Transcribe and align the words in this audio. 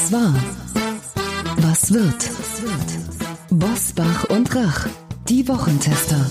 Was 0.00 0.12
war? 0.12 0.34
Was 1.58 1.92
wird? 1.92 2.30
Bosbach 3.50 4.24
und 4.30 4.54
Rach, 4.56 4.86
die 5.28 5.46
Wochentester. 5.46 6.24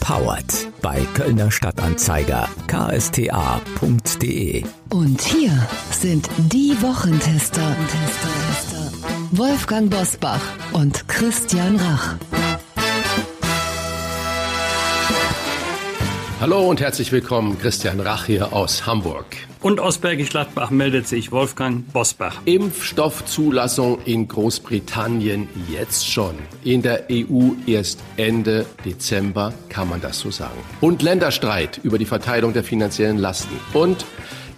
Powered 0.00 0.66
bei 0.82 1.06
Kölner 1.14 1.52
Stadtanzeiger 1.52 2.48
ksta.de. 2.66 3.44
Und 4.90 5.20
hier 5.20 5.52
sind 5.92 6.28
die 6.50 6.74
Wochentester. 6.82 7.76
Wolfgang 9.30 9.88
Bosbach 9.88 10.42
und 10.72 11.06
Christian 11.06 11.76
Rach. 11.76 12.16
Hallo 16.42 16.68
und 16.68 16.80
herzlich 16.80 17.12
willkommen, 17.12 17.56
Christian 17.60 18.00
Rach 18.00 18.24
hier 18.24 18.52
aus 18.52 18.84
Hamburg. 18.84 19.26
Und 19.60 19.78
aus 19.78 19.98
Bergisch 19.98 20.30
Gladbach 20.30 20.72
meldet 20.72 21.06
sich 21.06 21.30
Wolfgang 21.30 21.86
Bosbach. 21.92 22.40
Impfstoffzulassung 22.46 24.02
in 24.06 24.26
Großbritannien 24.26 25.48
jetzt 25.70 26.10
schon. 26.10 26.34
In 26.64 26.82
der 26.82 27.04
EU 27.12 27.50
erst 27.68 28.00
Ende 28.16 28.66
Dezember, 28.84 29.54
kann 29.68 29.88
man 29.88 30.00
das 30.00 30.18
so 30.18 30.32
sagen. 30.32 30.58
Und 30.80 31.02
Länderstreit 31.02 31.78
über 31.84 31.96
die 31.96 32.06
Verteilung 32.06 32.52
der 32.52 32.64
finanziellen 32.64 33.18
Lasten. 33.18 33.54
Und 33.72 34.04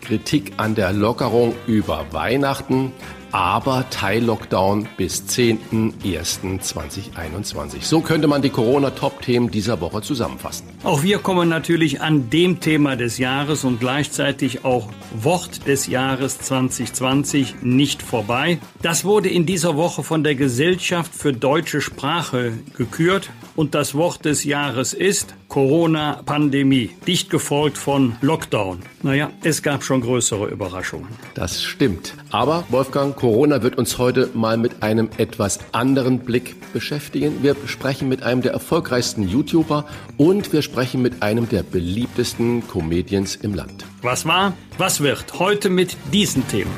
Kritik 0.00 0.54
an 0.56 0.74
der 0.74 0.94
Lockerung 0.94 1.54
über 1.66 2.06
Weihnachten 2.12 2.92
aber 3.34 3.84
Teil-Lockdown 3.90 4.88
bis 4.96 5.24
10.01.2021. 5.24 7.82
So 7.82 8.00
könnte 8.00 8.28
man 8.28 8.42
die 8.42 8.50
Corona-Top-Themen 8.50 9.50
dieser 9.50 9.80
Woche 9.80 10.02
zusammenfassen. 10.02 10.68
Auch 10.84 11.02
wir 11.02 11.18
kommen 11.18 11.48
natürlich 11.48 12.00
an 12.00 12.30
dem 12.30 12.60
Thema 12.60 12.94
des 12.94 13.18
Jahres 13.18 13.64
und 13.64 13.80
gleichzeitig 13.80 14.64
auch 14.64 14.88
Wort 15.20 15.66
des 15.66 15.88
Jahres 15.88 16.38
2020 16.38 17.56
nicht 17.62 18.02
vorbei. 18.02 18.60
Das 18.82 19.04
wurde 19.04 19.30
in 19.30 19.46
dieser 19.46 19.76
Woche 19.76 20.04
von 20.04 20.22
der 20.22 20.36
Gesellschaft 20.36 21.12
für 21.12 21.32
deutsche 21.32 21.80
Sprache 21.80 22.52
gekürt 22.76 23.30
und 23.56 23.74
das 23.74 23.96
Wort 23.96 24.26
des 24.26 24.44
Jahres 24.44 24.92
ist 24.92 25.34
Corona-Pandemie, 25.54 26.90
dicht 27.06 27.30
gefolgt 27.30 27.78
von 27.78 28.16
Lockdown. 28.22 28.80
Naja, 29.04 29.30
es 29.44 29.62
gab 29.62 29.84
schon 29.84 30.00
größere 30.00 30.48
Überraschungen. 30.48 31.06
Das 31.34 31.62
stimmt. 31.62 32.14
Aber 32.32 32.64
Wolfgang, 32.70 33.14
Corona 33.14 33.62
wird 33.62 33.78
uns 33.78 33.96
heute 33.98 34.30
mal 34.34 34.56
mit 34.56 34.82
einem 34.82 35.10
etwas 35.16 35.60
anderen 35.70 36.18
Blick 36.18 36.56
beschäftigen. 36.72 37.44
Wir 37.44 37.54
sprechen 37.66 38.08
mit 38.08 38.24
einem 38.24 38.42
der 38.42 38.50
erfolgreichsten 38.50 39.28
YouTuber 39.28 39.84
und 40.16 40.52
wir 40.52 40.60
sprechen 40.60 41.02
mit 41.02 41.22
einem 41.22 41.48
der 41.48 41.62
beliebtesten 41.62 42.66
Comedians 42.66 43.36
im 43.36 43.54
Land. 43.54 43.84
Was 44.02 44.26
war? 44.26 44.54
Was 44.76 45.02
wird? 45.02 45.38
Heute 45.38 45.70
mit 45.70 45.96
diesen 46.12 46.48
Themen. 46.48 46.72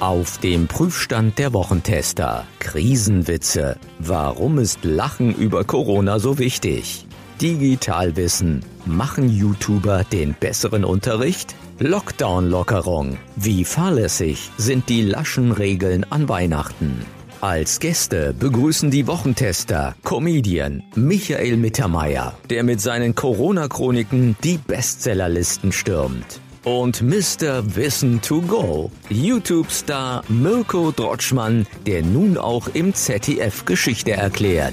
Auf 0.00 0.38
dem 0.38 0.68
Prüfstand 0.68 1.38
der 1.38 1.52
Wochentester. 1.52 2.46
Krisenwitze. 2.60 3.76
Warum 3.98 4.58
ist 4.58 4.86
Lachen 4.86 5.34
über 5.34 5.64
Corona 5.64 6.18
so 6.18 6.38
wichtig? 6.38 7.06
Digitalwissen. 7.44 8.64
Machen 8.86 9.28
YouTuber 9.28 10.04
den 10.04 10.32
besseren 10.32 10.82
Unterricht? 10.82 11.54
Lockdown-Lockerung. 11.78 13.18
Wie 13.36 13.66
fahrlässig 13.66 14.50
sind 14.56 14.88
die 14.88 15.02
laschen 15.02 15.52
Regeln 15.52 16.06
an 16.08 16.30
Weihnachten? 16.30 17.04
Als 17.42 17.80
Gäste 17.80 18.32
begrüßen 18.32 18.90
die 18.90 19.06
Wochentester 19.06 19.94
Comedian 20.04 20.84
Michael 20.94 21.58
Mittermeier, 21.58 22.32
der 22.48 22.62
mit 22.62 22.80
seinen 22.80 23.14
Corona-Chroniken 23.14 24.36
die 24.42 24.56
Bestsellerlisten 24.56 25.70
stürmt 25.70 26.40
und 26.64 27.02
Mr. 27.02 27.76
Wissen 27.76 28.22
to 28.22 28.40
Go, 28.40 28.90
YouTube-Star 29.10 30.24
Mirko 30.28 30.92
Drotschmann, 30.92 31.66
der 31.84 32.02
nun 32.02 32.38
auch 32.38 32.68
im 32.72 32.94
ZDF 32.94 33.66
Geschichte 33.66 34.12
erklärt. 34.12 34.72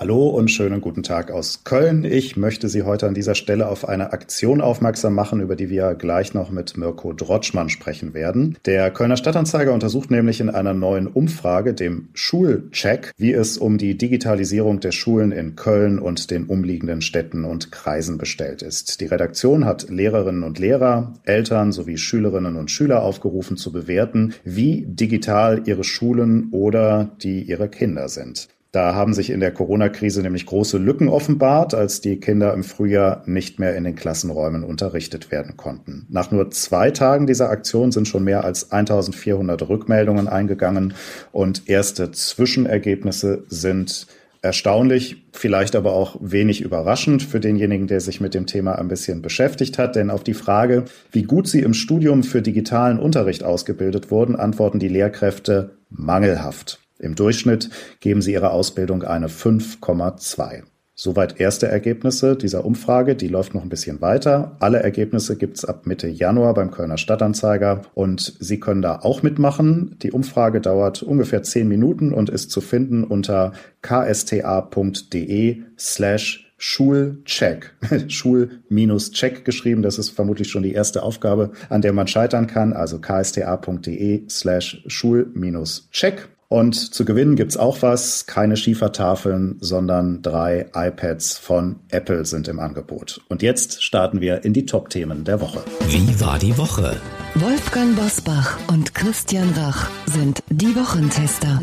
Hallo 0.00 0.28
und 0.28 0.48
schönen 0.48 0.80
guten 0.80 1.02
Tag 1.02 1.32
aus 1.32 1.64
Köln. 1.64 2.04
Ich 2.04 2.36
möchte 2.36 2.68
Sie 2.68 2.84
heute 2.84 3.08
an 3.08 3.14
dieser 3.14 3.34
Stelle 3.34 3.66
auf 3.66 3.88
eine 3.88 4.12
Aktion 4.12 4.60
aufmerksam 4.60 5.12
machen, 5.12 5.40
über 5.40 5.56
die 5.56 5.70
wir 5.70 5.96
gleich 5.96 6.34
noch 6.34 6.52
mit 6.52 6.76
Mirko 6.76 7.12
Drotschmann 7.12 7.68
sprechen 7.68 8.14
werden. 8.14 8.56
Der 8.64 8.92
Kölner 8.92 9.16
Stadtanzeiger 9.16 9.72
untersucht 9.72 10.12
nämlich 10.12 10.40
in 10.40 10.50
einer 10.50 10.72
neuen 10.72 11.08
Umfrage, 11.08 11.74
dem 11.74 12.10
Schulcheck, 12.14 13.10
wie 13.16 13.32
es 13.32 13.58
um 13.58 13.76
die 13.76 13.98
Digitalisierung 13.98 14.78
der 14.78 14.92
Schulen 14.92 15.32
in 15.32 15.56
Köln 15.56 15.98
und 15.98 16.30
den 16.30 16.44
umliegenden 16.44 17.00
Städten 17.00 17.44
und 17.44 17.72
Kreisen 17.72 18.18
bestellt 18.18 18.62
ist. 18.62 19.00
Die 19.00 19.06
Redaktion 19.06 19.64
hat 19.64 19.90
Lehrerinnen 19.90 20.44
und 20.44 20.60
Lehrer, 20.60 21.14
Eltern 21.24 21.72
sowie 21.72 21.98
Schülerinnen 21.98 22.54
und 22.54 22.70
Schüler 22.70 23.02
aufgerufen 23.02 23.56
zu 23.56 23.72
bewerten, 23.72 24.32
wie 24.44 24.84
digital 24.86 25.62
ihre 25.66 25.82
Schulen 25.82 26.50
oder 26.52 27.10
die 27.20 27.42
ihrer 27.42 27.66
Kinder 27.66 28.08
sind. 28.08 28.46
Da 28.78 28.94
haben 28.94 29.12
sich 29.12 29.30
in 29.30 29.40
der 29.40 29.50
Corona-Krise 29.50 30.22
nämlich 30.22 30.46
große 30.46 30.78
Lücken 30.78 31.08
offenbart, 31.08 31.74
als 31.74 32.00
die 32.00 32.20
Kinder 32.20 32.54
im 32.54 32.62
Frühjahr 32.62 33.24
nicht 33.26 33.58
mehr 33.58 33.74
in 33.74 33.82
den 33.82 33.96
Klassenräumen 33.96 34.62
unterrichtet 34.62 35.32
werden 35.32 35.56
konnten. 35.56 36.06
Nach 36.10 36.30
nur 36.30 36.52
zwei 36.52 36.92
Tagen 36.92 37.26
dieser 37.26 37.50
Aktion 37.50 37.90
sind 37.90 38.06
schon 38.06 38.22
mehr 38.22 38.44
als 38.44 38.70
1400 38.70 39.68
Rückmeldungen 39.68 40.28
eingegangen 40.28 40.94
und 41.32 41.68
erste 41.68 42.12
Zwischenergebnisse 42.12 43.42
sind 43.48 44.06
erstaunlich, 44.42 45.24
vielleicht 45.32 45.74
aber 45.74 45.92
auch 45.92 46.16
wenig 46.20 46.60
überraschend 46.60 47.24
für 47.24 47.40
denjenigen, 47.40 47.88
der 47.88 47.98
sich 47.98 48.20
mit 48.20 48.32
dem 48.32 48.46
Thema 48.46 48.78
ein 48.78 48.86
bisschen 48.86 49.22
beschäftigt 49.22 49.76
hat. 49.76 49.96
Denn 49.96 50.08
auf 50.08 50.22
die 50.22 50.34
Frage, 50.34 50.84
wie 51.10 51.24
gut 51.24 51.48
sie 51.48 51.62
im 51.62 51.74
Studium 51.74 52.22
für 52.22 52.42
digitalen 52.42 53.00
Unterricht 53.00 53.42
ausgebildet 53.42 54.12
wurden, 54.12 54.36
antworten 54.36 54.78
die 54.78 54.86
Lehrkräfte 54.86 55.78
mangelhaft. 55.90 56.78
Im 56.98 57.14
Durchschnitt 57.14 57.70
geben 58.00 58.22
sie 58.22 58.32
ihrer 58.32 58.52
Ausbildung 58.52 59.02
eine 59.04 59.28
5,2. 59.28 60.62
Soweit 61.00 61.38
erste 61.38 61.68
Ergebnisse 61.68 62.34
dieser 62.34 62.64
Umfrage. 62.64 63.14
Die 63.14 63.28
läuft 63.28 63.54
noch 63.54 63.62
ein 63.62 63.68
bisschen 63.68 64.00
weiter. 64.00 64.56
Alle 64.58 64.82
Ergebnisse 64.82 65.36
gibt's 65.36 65.64
ab 65.64 65.86
Mitte 65.86 66.08
Januar 66.08 66.54
beim 66.54 66.72
Kölner 66.72 66.98
Stadtanzeiger 66.98 67.82
und 67.94 68.34
Sie 68.40 68.58
können 68.58 68.82
da 68.82 68.98
auch 69.02 69.22
mitmachen. 69.22 69.94
Die 70.02 70.10
Umfrage 70.10 70.60
dauert 70.60 71.04
ungefähr 71.04 71.44
zehn 71.44 71.68
Minuten 71.68 72.12
und 72.12 72.30
ist 72.30 72.50
zu 72.50 72.60
finden 72.60 73.04
unter 73.04 73.52
ksta.de 73.80 75.62
slash 75.78 76.52
Schulcheck. 76.56 77.74
Schul-Check 78.08 79.44
geschrieben. 79.44 79.82
Das 79.82 79.98
ist 79.98 80.10
vermutlich 80.10 80.50
schon 80.50 80.64
die 80.64 80.72
erste 80.72 81.04
Aufgabe, 81.04 81.52
an 81.68 81.80
der 81.80 81.92
man 81.92 82.08
scheitern 82.08 82.48
kann. 82.48 82.72
Also 82.72 82.98
ksta.de 82.98 84.28
slash 84.28 84.82
Schul-Check. 84.88 86.28
Und 86.50 86.94
zu 86.94 87.04
gewinnen 87.04 87.36
gibt's 87.36 87.58
auch 87.58 87.82
was. 87.82 88.24
Keine 88.24 88.56
Schiefertafeln, 88.56 89.58
sondern 89.60 90.22
drei 90.22 90.70
iPads 90.74 91.36
von 91.36 91.80
Apple 91.90 92.24
sind 92.24 92.48
im 92.48 92.58
Angebot. 92.58 93.20
Und 93.28 93.42
jetzt 93.42 93.84
starten 93.84 94.22
wir 94.22 94.46
in 94.46 94.54
die 94.54 94.64
Top-Themen 94.64 95.24
der 95.24 95.42
Woche. 95.42 95.62
Wie 95.88 96.18
war 96.20 96.38
die 96.38 96.56
Woche? 96.56 96.96
Wolfgang 97.34 97.94
Bosbach 97.96 98.58
und 98.68 98.94
Christian 98.94 99.50
Rach 99.58 99.90
sind 100.06 100.42
die 100.48 100.74
Wochentester. 100.74 101.60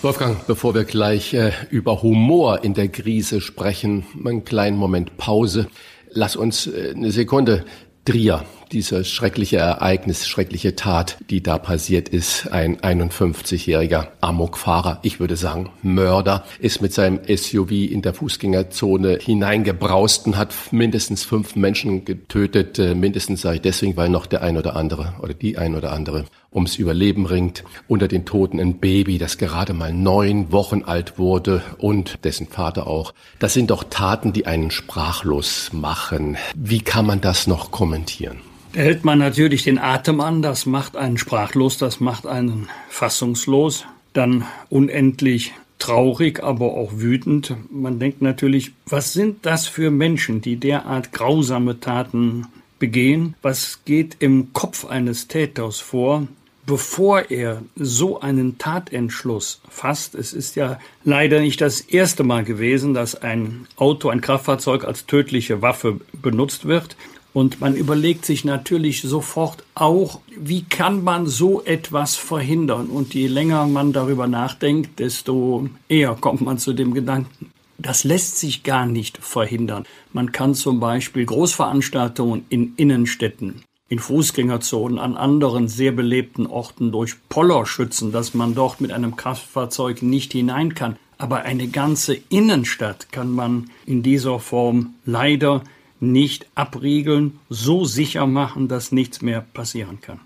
Wolfgang, 0.00 0.46
bevor 0.46 0.74
wir 0.74 0.84
gleich 0.84 1.34
äh, 1.34 1.52
über 1.68 2.00
Humor 2.02 2.64
in 2.64 2.72
der 2.72 2.88
Krise 2.88 3.42
sprechen, 3.42 4.06
einen 4.24 4.46
kleinen 4.46 4.78
Moment 4.78 5.18
Pause. 5.18 5.66
Lass 6.08 6.34
uns 6.34 6.66
äh, 6.66 6.94
eine 6.96 7.10
Sekunde 7.10 7.66
Trier 8.06 8.42
dieses 8.72 9.08
schreckliche 9.08 9.58
Ereignis, 9.58 10.26
schreckliche 10.26 10.76
Tat, 10.76 11.18
die 11.30 11.42
da 11.42 11.58
passiert 11.58 12.08
ist. 12.08 12.52
Ein 12.52 12.78
51-jähriger 12.78 14.08
Amokfahrer, 14.20 15.00
ich 15.02 15.20
würde 15.20 15.36
sagen 15.36 15.70
Mörder, 15.82 16.44
ist 16.58 16.80
mit 16.80 16.92
seinem 16.92 17.20
SUV 17.26 17.70
in 17.70 18.02
der 18.02 18.14
Fußgängerzone 18.14 19.18
hineingebraust 19.20 20.26
und 20.26 20.36
hat 20.36 20.54
mindestens 20.70 21.24
fünf 21.24 21.56
Menschen 21.56 22.04
getötet. 22.04 22.78
Äh, 22.78 22.94
mindestens 22.94 23.42
sage 23.42 23.56
ich 23.56 23.62
deswegen, 23.62 23.96
weil 23.96 24.08
noch 24.08 24.26
der 24.26 24.42
ein 24.42 24.56
oder 24.56 24.76
andere 24.76 25.14
oder 25.20 25.34
die 25.34 25.58
ein 25.58 25.74
oder 25.74 25.92
andere 25.92 26.24
ums 26.52 26.76
Überleben 26.76 27.26
ringt. 27.26 27.64
Unter 27.88 28.08
den 28.08 28.24
Toten 28.24 28.60
ein 28.60 28.78
Baby, 28.78 29.18
das 29.18 29.38
gerade 29.38 29.72
mal 29.72 29.92
neun 29.92 30.52
Wochen 30.52 30.82
alt 30.82 31.18
wurde 31.18 31.62
und 31.78 32.24
dessen 32.24 32.48
Vater 32.48 32.86
auch. 32.86 33.14
Das 33.38 33.54
sind 33.54 33.70
doch 33.70 33.84
Taten, 33.84 34.32
die 34.32 34.46
einen 34.46 34.70
sprachlos 34.70 35.70
machen. 35.72 36.36
Wie 36.54 36.80
kann 36.80 37.06
man 37.06 37.20
das 37.20 37.46
noch 37.46 37.70
kommentieren? 37.70 38.38
Da 38.72 38.80
hält 38.80 39.04
man 39.04 39.18
natürlich 39.18 39.64
den 39.64 39.78
Atem 39.78 40.20
an, 40.20 40.42
das 40.42 40.64
macht 40.64 40.96
einen 40.96 41.18
sprachlos, 41.18 41.76
das 41.76 41.98
macht 41.98 42.26
einen 42.26 42.68
fassungslos, 42.88 43.84
dann 44.12 44.44
unendlich 44.68 45.52
traurig, 45.80 46.42
aber 46.42 46.74
auch 46.74 46.92
wütend. 46.94 47.54
Man 47.70 47.98
denkt 47.98 48.22
natürlich, 48.22 48.72
was 48.86 49.12
sind 49.12 49.44
das 49.44 49.66
für 49.66 49.90
Menschen, 49.90 50.40
die 50.40 50.56
derart 50.56 51.12
grausame 51.12 51.80
Taten 51.80 52.46
begehen? 52.78 53.34
Was 53.42 53.80
geht 53.84 54.16
im 54.20 54.52
Kopf 54.52 54.84
eines 54.84 55.26
Täters 55.26 55.80
vor? 55.80 56.28
bevor 56.70 57.32
er 57.32 57.62
so 57.74 58.20
einen 58.20 58.58
Tatentschluss 58.58 59.60
fasst, 59.68 60.14
es 60.14 60.32
ist 60.32 60.54
ja 60.54 60.78
leider 61.02 61.40
nicht 61.40 61.60
das 61.60 61.80
erste 61.80 62.22
Mal 62.22 62.44
gewesen, 62.44 62.94
dass 62.94 63.20
ein 63.20 63.66
Auto, 63.74 64.08
ein 64.08 64.20
Kraftfahrzeug 64.20 64.84
als 64.84 65.06
tödliche 65.06 65.62
Waffe 65.62 66.00
benutzt 66.12 66.66
wird. 66.66 66.96
Und 67.32 67.60
man 67.60 67.76
überlegt 67.76 68.26
sich 68.26 68.44
natürlich 68.44 69.02
sofort 69.02 69.62
auch, 69.74 70.20
wie 70.36 70.62
kann 70.62 71.04
man 71.04 71.26
so 71.26 71.62
etwas 71.64 72.16
verhindern? 72.16 72.86
Und 72.86 73.14
je 73.14 73.28
länger 73.28 73.66
man 73.66 73.92
darüber 73.92 74.26
nachdenkt, 74.26 74.98
desto 74.98 75.68
eher 75.88 76.16
kommt 76.20 76.40
man 76.40 76.58
zu 76.58 76.72
dem 76.72 76.92
Gedanken. 76.92 77.52
Das 77.78 78.04
lässt 78.04 78.38
sich 78.38 78.62
gar 78.62 78.84
nicht 78.84 79.18
verhindern. 79.18 79.84
Man 80.12 80.32
kann 80.32 80.54
zum 80.54 80.80
Beispiel 80.80 81.24
Großveranstaltungen 81.24 82.44
in 82.50 82.74
Innenstädten, 82.76 83.62
in 83.88 84.00
Fußgängerzonen, 84.00 84.98
an 84.98 85.16
anderen 85.16 85.68
sehr 85.68 85.92
belebten 85.92 86.46
Orten 86.46 86.92
durch 86.92 87.14
Poller 87.28 87.64
schützen, 87.64 88.12
dass 88.12 88.34
man 88.34 88.54
dort 88.54 88.80
mit 88.80 88.92
einem 88.92 89.16
Kraftfahrzeug 89.16 90.02
nicht 90.02 90.32
hinein 90.32 90.74
kann. 90.74 90.96
Aber 91.16 91.42
eine 91.42 91.68
ganze 91.68 92.18
Innenstadt 92.28 93.12
kann 93.12 93.30
man 93.30 93.70
in 93.86 94.02
dieser 94.02 94.40
Form 94.40 94.94
leider 95.04 95.62
nicht 96.00 96.46
abriegeln, 96.54 97.38
so 97.48 97.84
sicher 97.84 98.26
machen, 98.26 98.68
dass 98.68 98.92
nichts 98.92 99.22
mehr 99.22 99.40
passieren 99.40 100.00
kann. 100.00 100.20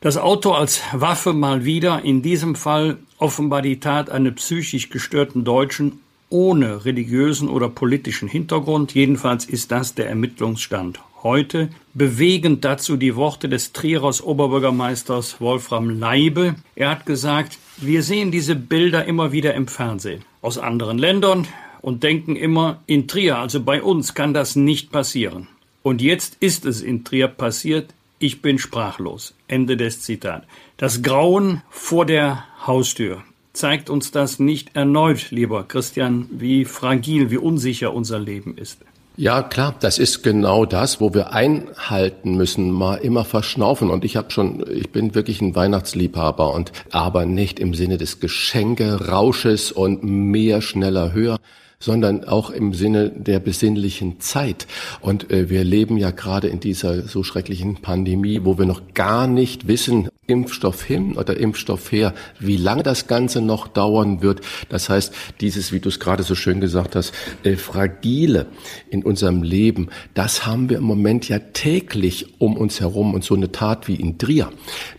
Das 0.00 0.16
Auto 0.16 0.52
als 0.52 0.80
Waffe 0.92 1.32
mal 1.32 1.64
wieder, 1.64 2.04
in 2.04 2.22
diesem 2.22 2.54
Fall 2.54 2.98
offenbar 3.18 3.62
die 3.62 3.80
Tat 3.80 4.10
eines 4.10 4.36
psychisch 4.36 4.90
gestörten 4.90 5.44
Deutschen 5.44 6.00
ohne 6.30 6.84
religiösen 6.84 7.48
oder 7.48 7.68
politischen 7.68 8.28
Hintergrund. 8.28 8.94
Jedenfalls 8.94 9.44
ist 9.44 9.72
das 9.72 9.94
der 9.94 10.08
Ermittlungsstand 10.08 11.00
heute. 11.22 11.70
Bewegend 11.94 12.64
dazu 12.64 12.96
die 12.96 13.16
Worte 13.16 13.48
des 13.48 13.72
Trierer 13.72 14.12
Oberbürgermeisters 14.22 15.40
Wolfram 15.40 15.90
Leibe. 15.90 16.54
Er 16.76 16.90
hat 16.90 17.06
gesagt, 17.06 17.58
wir 17.78 18.02
sehen 18.02 18.30
diese 18.30 18.54
Bilder 18.54 19.04
immer 19.04 19.32
wieder 19.32 19.54
im 19.54 19.66
Fernsehen 19.66 20.24
aus 20.42 20.58
anderen 20.58 20.98
Ländern 20.98 21.48
und 21.88 22.02
denken 22.02 22.36
immer, 22.36 22.82
in 22.84 23.08
Trier, 23.08 23.38
also 23.38 23.62
bei 23.62 23.82
uns, 23.82 24.12
kann 24.12 24.34
das 24.34 24.56
nicht 24.56 24.92
passieren. 24.92 25.48
Und 25.82 26.02
jetzt 26.02 26.36
ist 26.38 26.66
es 26.66 26.82
in 26.82 27.02
Trier 27.02 27.28
passiert. 27.28 27.94
Ich 28.18 28.42
bin 28.42 28.58
sprachlos. 28.58 29.32
Ende 29.46 29.78
des 29.78 30.02
Zitat. 30.02 30.44
Das 30.76 31.00
Grauen 31.00 31.62
vor 31.70 32.04
der 32.04 32.44
Haustür. 32.66 33.22
Zeigt 33.54 33.88
uns 33.88 34.10
das 34.10 34.38
nicht 34.38 34.76
erneut, 34.76 35.30
lieber 35.30 35.64
Christian, 35.66 36.28
wie 36.30 36.66
fragil, 36.66 37.30
wie 37.30 37.38
unsicher 37.38 37.94
unser 37.94 38.18
Leben 38.18 38.58
ist? 38.58 38.80
Ja, 39.16 39.42
klar, 39.42 39.74
das 39.80 39.98
ist 39.98 40.22
genau 40.22 40.66
das, 40.66 41.00
wo 41.00 41.14
wir 41.14 41.32
einhalten 41.32 42.36
müssen, 42.36 42.70
mal 42.70 42.96
immer 42.96 43.24
verschnaufen. 43.24 43.88
Und 43.88 44.04
ich 44.04 44.18
habe 44.18 44.30
schon, 44.30 44.62
ich 44.70 44.90
bin 44.90 45.14
wirklich 45.14 45.40
ein 45.40 45.56
Weihnachtsliebhaber 45.56 46.52
und 46.52 46.70
aber 46.90 47.24
nicht 47.24 47.58
im 47.58 47.72
Sinne 47.72 47.96
des 47.96 48.20
Geschenke-Rausches 48.20 49.72
und 49.72 50.04
mehr, 50.04 50.60
schneller, 50.60 51.14
höher, 51.14 51.38
sondern 51.80 52.24
auch 52.24 52.50
im 52.50 52.74
Sinne 52.74 53.10
der 53.10 53.38
besinnlichen 53.38 54.20
Zeit. 54.20 54.66
Und 55.00 55.30
äh, 55.30 55.48
wir 55.48 55.64
leben 55.64 55.96
ja 55.96 56.10
gerade 56.10 56.48
in 56.48 56.60
dieser 56.60 57.02
so 57.02 57.22
schrecklichen 57.22 57.76
Pandemie, 57.76 58.40
wo 58.44 58.58
wir 58.58 58.66
noch 58.66 58.82
gar 58.94 59.26
nicht 59.26 59.68
wissen, 59.68 60.08
Impfstoff 60.28 60.84
hin 60.84 61.16
oder 61.16 61.38
Impfstoff 61.38 61.90
her, 61.90 62.14
wie 62.38 62.58
lange 62.58 62.82
das 62.82 63.06
Ganze 63.06 63.40
noch 63.40 63.66
dauern 63.66 64.22
wird. 64.22 64.42
Das 64.68 64.90
heißt, 64.90 65.12
dieses, 65.40 65.72
wie 65.72 65.80
du 65.80 65.88
es 65.88 65.98
gerade 65.98 66.22
so 66.22 66.34
schön 66.34 66.60
gesagt 66.60 66.94
hast, 66.94 67.12
äh, 67.44 67.56
fragile 67.56 68.46
in 68.90 69.02
unserem 69.02 69.42
Leben, 69.42 69.88
das 70.12 70.46
haben 70.46 70.68
wir 70.68 70.78
im 70.78 70.84
Moment 70.84 71.28
ja 71.28 71.38
täglich 71.38 72.34
um 72.38 72.56
uns 72.58 72.80
herum 72.80 73.14
und 73.14 73.24
so 73.24 73.34
eine 73.34 73.50
Tat 73.52 73.88
wie 73.88 73.96
in 73.96 74.18
Trier, 74.18 74.50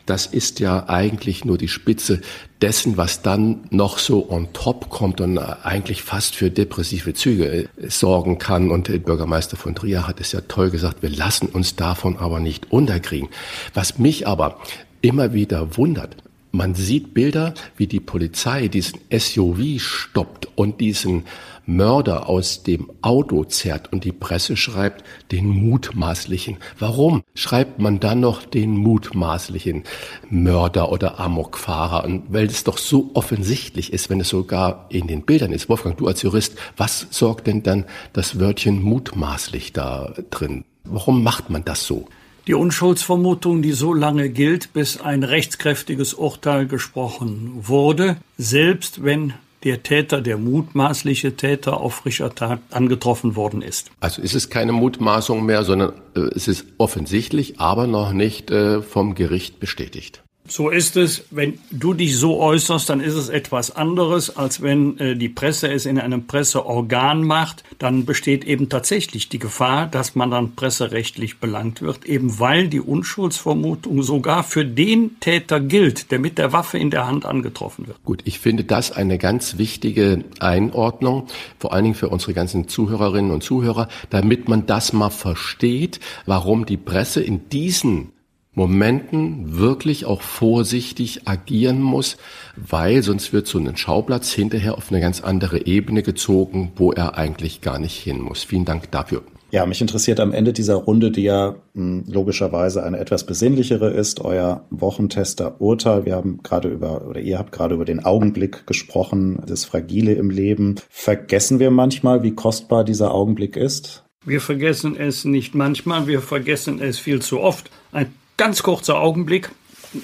das 0.08 0.26
ist 0.26 0.60
ja 0.60 0.90
eigentlich 0.90 1.46
nur 1.46 1.60
die 1.60 1.68
Spitze 1.68 2.22
dessen, 2.62 2.98
was 2.98 3.22
dann 3.22 3.68
noch 3.70 4.00
so 4.00 4.30
on 4.32 4.52
top 4.54 4.90
kommt 4.90 5.22
und 5.22 5.38
eigentlich 5.38 6.02
fast 6.02 6.36
für 6.36 6.50
depressive 6.50 7.14
Züge 7.14 7.46
äh, 7.46 7.68
sorgen 7.88 8.40
kann. 8.40 8.72
Und 8.72 8.88
der 8.88 8.98
Bürgermeister 8.98 9.58
von 9.58 9.76
Trier 9.76 10.08
hat 10.08 10.20
es 10.20 10.32
ja 10.32 10.42
toll 10.42 10.72
gesagt, 10.72 11.04
wir 11.04 11.10
lassen 11.10 11.48
uns 11.48 11.76
davon 11.76 12.18
aber 12.18 12.40
nicht 12.40 12.72
unterkriegen. 12.72 13.30
Was 13.76 14.00
mich 14.00 14.28
aber 14.28 14.58
immer 15.02 15.34
wieder 15.34 15.78
wundert, 15.78 16.16
man 16.52 16.74
sieht 16.74 17.14
Bilder, 17.14 17.54
wie 17.78 17.86
die 17.86 18.00
Polizei 18.00 18.70
diesen 18.70 19.00
SUV 19.16 19.80
stoppt 19.80 20.48
und 20.56 20.82
diesen 20.82 21.26
Mörder 21.68 22.28
aus 22.28 22.64
dem 22.64 22.90
Auto 23.04 23.44
zerrt 23.44 23.94
und 23.94 24.04
die 24.04 24.12
Presse 24.12 24.58
schreibt 24.58 25.04
den 25.32 25.48
mutmaßlichen. 25.48 26.58
Warum 26.80 27.22
schreibt 27.36 27.78
man 27.78 28.00
dann 28.00 28.22
noch 28.22 28.44
den 28.44 28.72
mutmaßlichen 28.72 29.84
Mörder 30.32 30.92
oder 30.92 31.20
Amokfahrer? 31.20 32.06
Und 32.06 32.34
weil 32.34 32.48
es 32.48 32.64
doch 32.64 32.80
so 32.80 33.12
offensichtlich 33.14 33.94
ist, 33.94 34.10
wenn 34.10 34.20
es 34.20 34.30
sogar 34.30 34.88
in 34.90 35.06
den 35.06 35.22
Bildern 35.22 35.54
ist. 35.54 35.70
Wolfgang, 35.70 35.96
du 35.98 36.08
als 36.08 36.24
Jurist, 36.24 36.56
was 36.76 37.06
sorgt 37.12 37.46
denn 37.46 37.62
dann 37.62 37.86
das 38.14 38.40
Wörtchen 38.40 38.82
mutmaßlich 38.82 39.72
da 39.72 40.16
drin? 40.32 40.66
Warum 40.84 41.22
macht 41.22 41.52
man 41.52 41.64
das 41.64 41.86
so? 41.86 42.08
Die 42.50 42.56
Unschuldsvermutung, 42.56 43.62
die 43.62 43.74
so 43.74 43.94
lange 43.94 44.32
gilt, 44.32 44.74
bis 44.74 45.00
ein 45.00 45.22
rechtskräftiges 45.22 46.16
Urteil 46.16 46.66
gesprochen 46.66 47.52
wurde, 47.62 48.18
selbst 48.40 49.04
wenn 49.04 49.34
der 49.64 49.84
Täter, 49.84 50.20
der 50.20 50.40
mutmaßliche 50.40 51.36
Täter 51.36 51.80
auf 51.80 51.94
frischer 51.94 52.34
Tat 52.34 52.60
angetroffen 52.72 53.36
worden 53.36 53.62
ist. 53.62 53.92
Also 54.00 54.24
ist 54.24 54.34
es 54.34 54.50
keine 54.50 54.72
Mutmaßung 54.72 55.46
mehr, 55.46 55.64
sondern 55.64 55.94
äh, 56.16 56.22
es 56.36 56.48
ist 56.48 56.66
offensichtlich, 56.80 57.60
aber 57.60 57.86
noch 57.86 58.14
nicht 58.14 58.50
äh, 58.50 58.82
vom 58.82 59.14
Gericht 59.14 59.60
bestätigt. 59.60 60.24
So 60.50 60.70
ist 60.70 60.98
es. 60.98 61.24
Wenn 61.30 61.60
du 61.72 61.94
dich 61.94 62.18
so 62.18 62.40
äußerst, 62.40 62.90
dann 62.90 63.02
ist 63.02 63.14
es 63.14 63.30
etwas 63.30 63.76
anderes, 63.76 64.36
als 64.36 64.62
wenn 64.62 64.98
äh, 64.98 65.16
die 65.16 65.30
Presse 65.30 65.72
es 65.72 65.86
in 65.86 66.00
einem 66.00 66.28
Presseorgan 66.28 67.24
macht. 67.24 67.64
Dann 67.78 68.06
besteht 68.06 68.44
eben 68.44 68.68
tatsächlich 68.68 69.30
die 69.30 69.40
Gefahr, 69.40 69.88
dass 69.88 70.16
man 70.16 70.32
dann 70.32 70.56
presserechtlich 70.56 71.40
belangt 71.40 71.82
wird, 71.82 72.06
eben 72.06 72.40
weil 72.40 72.68
die 72.68 72.82
Unschuldsvermutung 72.82 74.02
sogar 74.02 74.44
für 74.44 74.66
den 74.66 75.20
Täter 75.20 75.60
gilt, 75.60 76.12
der 76.12 76.20
mit 76.20 76.38
der 76.38 76.52
Waffe 76.52 76.78
in 76.78 76.90
der 76.90 77.08
Hand 77.08 77.26
angetroffen 77.26 77.88
wird. 77.88 78.04
Gut, 78.04 78.22
ich 78.26 78.40
finde 78.40 78.64
das 78.64 78.92
eine 78.92 79.18
ganz 79.18 79.58
wichtige 79.58 80.24
Einordnung, 80.40 81.28
vor 81.60 81.74
allen 81.74 81.84
Dingen 81.84 81.96
für 81.96 82.10
unsere 82.10 82.34
ganzen 82.34 82.68
Zuhörerinnen 82.68 83.32
und 83.32 83.44
Zuhörer, 83.44 83.88
damit 84.10 84.50
man 84.50 84.66
das 84.66 84.94
mal 84.94 85.10
versteht, 85.10 86.00
warum 86.26 86.66
die 86.66 86.78
Presse 86.78 87.22
in 87.22 87.50
diesen 87.50 88.12
Momenten 88.54 89.58
wirklich 89.58 90.06
auch 90.06 90.22
vorsichtig 90.22 91.28
agieren 91.28 91.82
muss, 91.82 92.18
weil 92.56 93.04
sonst 93.04 93.32
wird 93.32 93.48
so 93.48 93.60
ein 93.60 93.78
Schauplatz 93.78 94.32
hinterher 94.32 94.78
auf 94.78 94.92
eine 94.92 95.02
ganz 95.02 95.22
andere 95.22 95.66
Ebene 95.66 96.04
gezogen, 96.04 96.72
wo 96.76 96.92
er 96.92 97.18
eigentlich 97.18 97.62
gar 97.62 97.80
nicht 97.80 97.98
hin 97.98 98.22
muss. 98.22 98.44
Vielen 98.44 98.66
Dank 98.66 98.92
dafür. 98.92 99.24
Ja, 99.52 99.66
mich 99.66 99.82
interessiert 99.82 100.20
am 100.20 100.32
Ende 100.32 100.54
dieser 100.54 100.76
Runde, 100.76 101.10
die 101.10 101.24
ja 101.24 101.56
mh, 101.74 102.04
hm, 102.04 102.04
logischerweise 102.08 102.84
eine 102.84 103.00
etwas 103.00 103.26
besinnlichere 103.26 103.90
ist, 103.90 104.20
euer 104.20 104.66
Wochentester-Urteil. 104.70 106.06
Wir 106.06 106.16
haben 106.16 106.42
gerade 106.44 106.70
über, 106.70 107.08
oder 107.08 107.20
ihr 107.20 107.40
habt 107.40 107.52
gerade 107.52 107.74
über 107.74 107.86
den 107.86 108.06
Augenblick 108.06 108.68
gesprochen, 108.68 109.42
das 109.48 109.66
Fragile 109.66 110.14
im 110.14 110.30
Leben. 110.30 110.76
Vergessen 110.90 111.60
wir 111.60 111.72
manchmal, 111.72 112.22
wie 112.22 112.36
kostbar 112.36 112.84
dieser 112.84 113.12
Augenblick 113.12 113.56
ist? 113.56 114.04
Wir 114.24 114.42
vergessen 114.42 114.96
es 114.96 115.26
nicht 115.26 115.56
manchmal, 115.56 116.06
wir 116.06 116.22
vergessen 116.22 116.80
es 116.80 117.00
viel 117.00 117.22
zu 117.22 117.40
oft. 117.40 117.72
Ein 117.92 118.14
ganz 118.40 118.64
kurzer 118.64 118.98
Augenblick. 119.00 119.52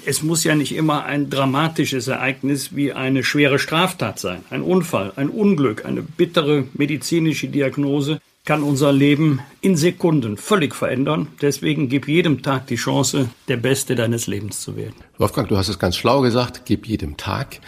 Es 0.04 0.22
muss 0.22 0.44
ja 0.44 0.54
nicht 0.54 0.74
immer 0.74 1.04
ein 1.04 1.30
dramatisches 1.30 2.06
Ereignis 2.06 2.76
wie 2.76 2.92
eine 2.92 3.24
schwere 3.24 3.58
Straftat 3.58 4.18
sein. 4.18 4.44
Ein 4.50 4.60
Unfall, 4.60 5.12
ein 5.16 5.30
Unglück, 5.30 5.86
eine 5.86 6.02
bittere 6.02 6.64
medizinische 6.74 7.48
Diagnose 7.48 8.20
kann 8.44 8.62
unser 8.62 8.92
Leben 8.92 9.40
in 9.62 9.76
Sekunden 9.76 10.36
völlig 10.36 10.74
verändern. 10.74 11.28
Deswegen 11.40 11.88
gib 11.88 12.06
jedem 12.08 12.42
Tag 12.42 12.66
die 12.66 12.76
Chance, 12.76 13.30
der 13.48 13.56
Beste 13.56 13.94
deines 13.94 14.26
Lebens 14.26 14.60
zu 14.60 14.76
werden. 14.76 14.94
Wolfgang, 15.16 15.48
du 15.48 15.56
hast 15.56 15.68
es 15.68 15.78
ganz 15.78 15.96
schlau 15.96 16.20
gesagt, 16.20 16.62
gib 16.66 16.86
jedem 16.86 17.16
Tag 17.16 17.60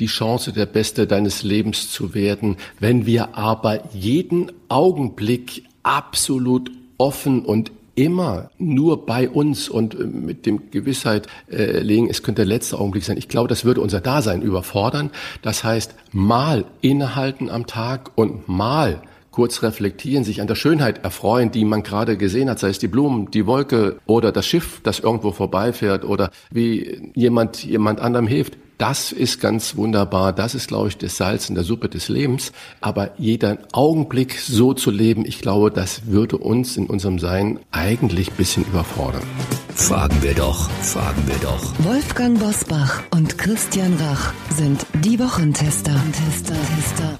die 0.00 0.06
Chance, 0.06 0.54
der 0.54 0.66
Beste 0.66 1.06
deines 1.06 1.42
Lebens 1.42 1.90
zu 1.90 2.14
werden. 2.14 2.56
Wenn 2.80 3.04
wir 3.04 3.36
aber 3.36 3.84
jeden 3.92 4.50
Augenblick 4.68 5.64
absolut 5.82 6.70
offen 6.96 7.44
und 7.44 7.70
immer 7.94 8.50
nur 8.58 9.06
bei 9.06 9.28
uns 9.28 9.68
und 9.68 9.94
äh, 9.94 10.04
mit 10.04 10.46
dem 10.46 10.70
Gewissheit 10.70 11.26
äh, 11.50 11.80
legen, 11.80 12.08
es 12.10 12.22
könnte 12.22 12.42
der 12.42 12.46
letzte 12.46 12.78
Augenblick 12.78 13.04
sein. 13.04 13.16
Ich 13.16 13.28
glaube, 13.28 13.48
das 13.48 13.64
würde 13.64 13.80
unser 13.80 14.00
Dasein 14.00 14.42
überfordern. 14.42 15.10
Das 15.42 15.64
heißt, 15.64 15.94
mal 16.12 16.64
innehalten 16.80 17.50
am 17.50 17.66
Tag 17.66 18.10
und 18.16 18.48
mal 18.48 19.02
kurz 19.34 19.64
reflektieren, 19.64 20.22
sich 20.22 20.40
an 20.40 20.46
der 20.46 20.54
Schönheit 20.54 21.02
erfreuen, 21.02 21.50
die 21.50 21.64
man 21.64 21.82
gerade 21.82 22.16
gesehen 22.16 22.48
hat, 22.48 22.60
sei 22.60 22.68
es 22.68 22.78
die 22.78 22.86
Blumen, 22.86 23.32
die 23.32 23.46
Wolke 23.46 23.96
oder 24.06 24.30
das 24.30 24.46
Schiff, 24.46 24.80
das 24.84 25.00
irgendwo 25.00 25.32
vorbeifährt 25.32 26.04
oder 26.04 26.30
wie 26.52 27.10
jemand 27.16 27.64
jemand 27.64 28.00
anderem 28.00 28.28
hilft. 28.28 28.56
Das 28.78 29.12
ist 29.12 29.40
ganz 29.40 29.76
wunderbar. 29.76 30.32
Das 30.32 30.54
ist, 30.56 30.66
glaube 30.66 30.88
ich, 30.88 30.98
das 30.98 31.16
Salz 31.16 31.48
in 31.48 31.54
der 31.54 31.62
Suppe 31.62 31.88
des 31.88 32.08
Lebens. 32.08 32.52
Aber 32.80 33.12
jeder 33.18 33.58
Augenblick 33.72 34.40
so 34.40 34.74
zu 34.74 34.90
leben, 34.90 35.24
ich 35.24 35.40
glaube, 35.40 35.70
das 35.70 36.06
würde 36.06 36.38
uns 36.38 36.76
in 36.76 36.86
unserem 36.86 37.20
Sein 37.20 37.60
eigentlich 37.70 38.30
ein 38.30 38.36
bisschen 38.36 38.64
überfordern. 38.64 39.22
Fragen 39.74 40.20
wir 40.22 40.34
doch, 40.34 40.70
fragen 40.82 41.22
wir 41.26 41.36
doch. 41.36 41.72
Wolfgang 41.84 42.38
Bosbach 42.38 43.02
und 43.12 43.38
Christian 43.38 43.94
Rach 43.94 44.32
sind 44.50 44.84
die 45.04 45.20
Wochentester. 45.20 45.94
Tester, 46.12 46.54
Tester. 46.54 47.18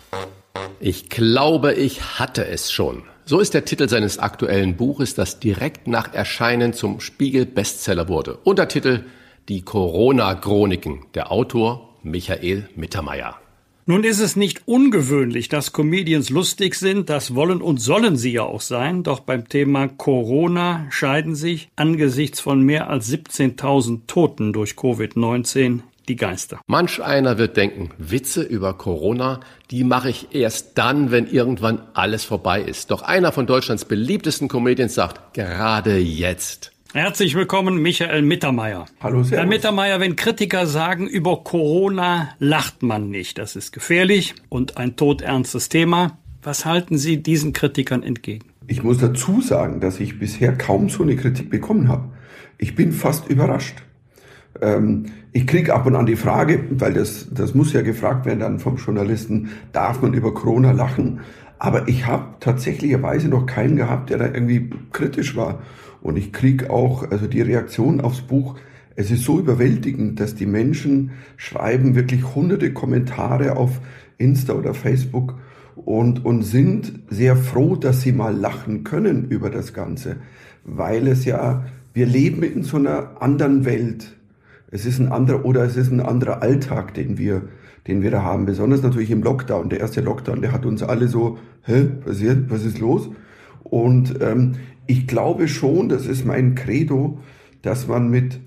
Ich 0.80 1.08
glaube, 1.08 1.74
ich 1.74 2.18
hatte 2.18 2.46
es 2.46 2.72
schon. 2.72 3.04
So 3.26 3.38
ist 3.38 3.54
der 3.54 3.64
Titel 3.64 3.88
seines 3.88 4.18
aktuellen 4.18 4.76
Buches, 4.76 5.14
das 5.14 5.38
direkt 5.38 5.86
nach 5.86 6.12
Erscheinen 6.12 6.72
zum 6.72 7.00
Spiegel 7.00 7.46
Bestseller 7.46 8.08
wurde. 8.08 8.38
Untertitel 8.44 9.04
Die 9.48 9.60
Corona-Chroniken. 9.60 11.06
Der 11.14 11.30
Autor 11.30 11.90
Michael 12.02 12.68
Mittermeier. 12.76 13.36
Nun 13.84 14.02
ist 14.02 14.20
es 14.20 14.36
nicht 14.36 14.62
ungewöhnlich, 14.66 15.50
dass 15.50 15.74
Comedians 15.74 16.30
lustig 16.30 16.74
sind, 16.76 17.10
das 17.10 17.34
wollen 17.34 17.60
und 17.60 17.78
sollen 17.82 18.16
sie 18.16 18.32
ja 18.32 18.42
auch 18.44 18.62
sein, 18.62 19.02
doch 19.02 19.20
beim 19.20 19.46
Thema 19.46 19.88
Corona 19.88 20.86
scheiden 20.88 21.34
sich 21.34 21.68
angesichts 21.76 22.40
von 22.40 22.62
mehr 22.62 22.88
als 22.88 23.12
17.000 23.12 24.06
Toten 24.06 24.54
durch 24.54 24.72
Covid-19 24.72 25.80
die 26.08 26.16
Geister. 26.16 26.60
Manch 26.66 27.02
einer 27.02 27.36
wird 27.36 27.58
denken, 27.58 27.90
Witze 27.98 28.42
über 28.42 28.72
Corona, 28.72 29.40
die 29.70 29.84
mache 29.84 30.08
ich 30.08 30.28
erst 30.34 30.78
dann, 30.78 31.10
wenn 31.10 31.26
irgendwann 31.26 31.82
alles 31.92 32.24
vorbei 32.24 32.62
ist. 32.62 32.90
Doch 32.90 33.02
einer 33.02 33.32
von 33.32 33.46
Deutschlands 33.46 33.84
beliebtesten 33.84 34.48
Comedians 34.48 34.94
sagt, 34.94 35.34
gerade 35.34 35.98
jetzt. 35.98 36.73
Herzlich 36.96 37.34
willkommen, 37.34 37.82
Michael 37.82 38.22
Mittermeier. 38.22 38.86
Hallo, 39.00 39.24
Servus. 39.24 39.36
Herr 39.36 39.46
Mittermeier, 39.46 39.98
wenn 39.98 40.14
Kritiker 40.14 40.68
sagen, 40.68 41.08
über 41.08 41.42
Corona 41.42 42.28
lacht 42.38 42.84
man 42.84 43.10
nicht, 43.10 43.36
das 43.38 43.56
ist 43.56 43.72
gefährlich 43.72 44.36
und 44.48 44.76
ein 44.76 44.94
todernstes 44.94 45.68
Thema. 45.68 46.18
Was 46.44 46.64
halten 46.64 46.96
Sie 46.96 47.20
diesen 47.20 47.52
Kritikern 47.52 48.04
entgegen? 48.04 48.44
Ich 48.68 48.84
muss 48.84 48.98
dazu 48.98 49.40
sagen, 49.40 49.80
dass 49.80 49.98
ich 49.98 50.20
bisher 50.20 50.56
kaum 50.56 50.88
so 50.88 51.02
eine 51.02 51.16
Kritik 51.16 51.50
bekommen 51.50 51.88
habe. 51.88 52.10
Ich 52.58 52.76
bin 52.76 52.92
fast 52.92 53.28
überrascht. 53.28 53.82
Ähm, 54.62 55.06
ich 55.32 55.48
kriege 55.48 55.74
ab 55.74 55.86
und 55.86 55.96
an 55.96 56.06
die 56.06 56.14
Frage, 56.14 56.64
weil 56.70 56.92
das, 56.92 57.26
das 57.28 57.56
muss 57.56 57.72
ja 57.72 57.82
gefragt 57.82 58.24
werden 58.24 58.38
dann 58.38 58.60
vom 58.60 58.76
Journalisten, 58.76 59.50
darf 59.72 60.00
man 60.00 60.14
über 60.14 60.32
Corona 60.32 60.70
lachen? 60.70 61.22
Aber 61.58 61.88
ich 61.88 62.06
habe 62.06 62.36
tatsächlicherweise 62.38 63.26
noch 63.26 63.46
keinen 63.46 63.74
gehabt, 63.74 64.10
der 64.10 64.18
da 64.18 64.26
irgendwie 64.26 64.70
kritisch 64.92 65.34
war. 65.34 65.60
Und 66.04 66.18
ich 66.18 66.34
krieg 66.34 66.68
auch, 66.68 67.10
also 67.10 67.26
die 67.26 67.40
Reaktion 67.40 68.02
aufs 68.02 68.20
Buch, 68.20 68.56
es 68.94 69.10
ist 69.10 69.24
so 69.24 69.38
überwältigend, 69.40 70.20
dass 70.20 70.34
die 70.34 70.44
Menschen 70.44 71.12
schreiben 71.38 71.94
wirklich 71.94 72.34
hunderte 72.34 72.74
Kommentare 72.74 73.56
auf 73.56 73.80
Insta 74.18 74.52
oder 74.52 74.74
Facebook 74.74 75.34
und, 75.76 76.22
und 76.26 76.42
sind 76.42 76.92
sehr 77.08 77.36
froh, 77.36 77.74
dass 77.74 78.02
sie 78.02 78.12
mal 78.12 78.36
lachen 78.36 78.84
können 78.84 79.28
über 79.30 79.48
das 79.48 79.72
Ganze, 79.72 80.16
weil 80.62 81.08
es 81.08 81.24
ja, 81.24 81.64
wir 81.94 82.04
leben 82.04 82.42
in 82.42 82.64
so 82.64 82.76
einer 82.76 83.22
anderen 83.22 83.64
Welt. 83.64 84.14
Es 84.70 84.84
ist 84.84 84.98
ein 84.98 85.10
anderer, 85.10 85.46
oder 85.46 85.64
es 85.64 85.76
ist 85.76 85.90
ein 85.90 86.00
anderer 86.00 86.42
Alltag, 86.42 86.92
den 86.92 87.16
wir, 87.16 87.48
den 87.86 88.02
wir 88.02 88.10
da 88.10 88.22
haben. 88.22 88.44
Besonders 88.44 88.82
natürlich 88.82 89.10
im 89.10 89.22
Lockdown. 89.22 89.70
Der 89.70 89.80
erste 89.80 90.02
Lockdown, 90.02 90.42
der 90.42 90.52
hat 90.52 90.66
uns 90.66 90.82
alle 90.82 91.08
so, 91.08 91.38
hä, 91.62 91.88
was 92.04 92.20
ist, 92.20 92.50
was 92.50 92.64
ist 92.64 92.78
los? 92.78 93.08
Und 93.62 94.20
ähm, 94.20 94.56
ich 94.86 95.06
glaube 95.06 95.48
schon, 95.48 95.88
das 95.88 96.06
ist 96.06 96.24
mein 96.24 96.54
Credo, 96.54 97.18
dass 97.62 97.88
man 97.88 98.10
mit 98.10 98.40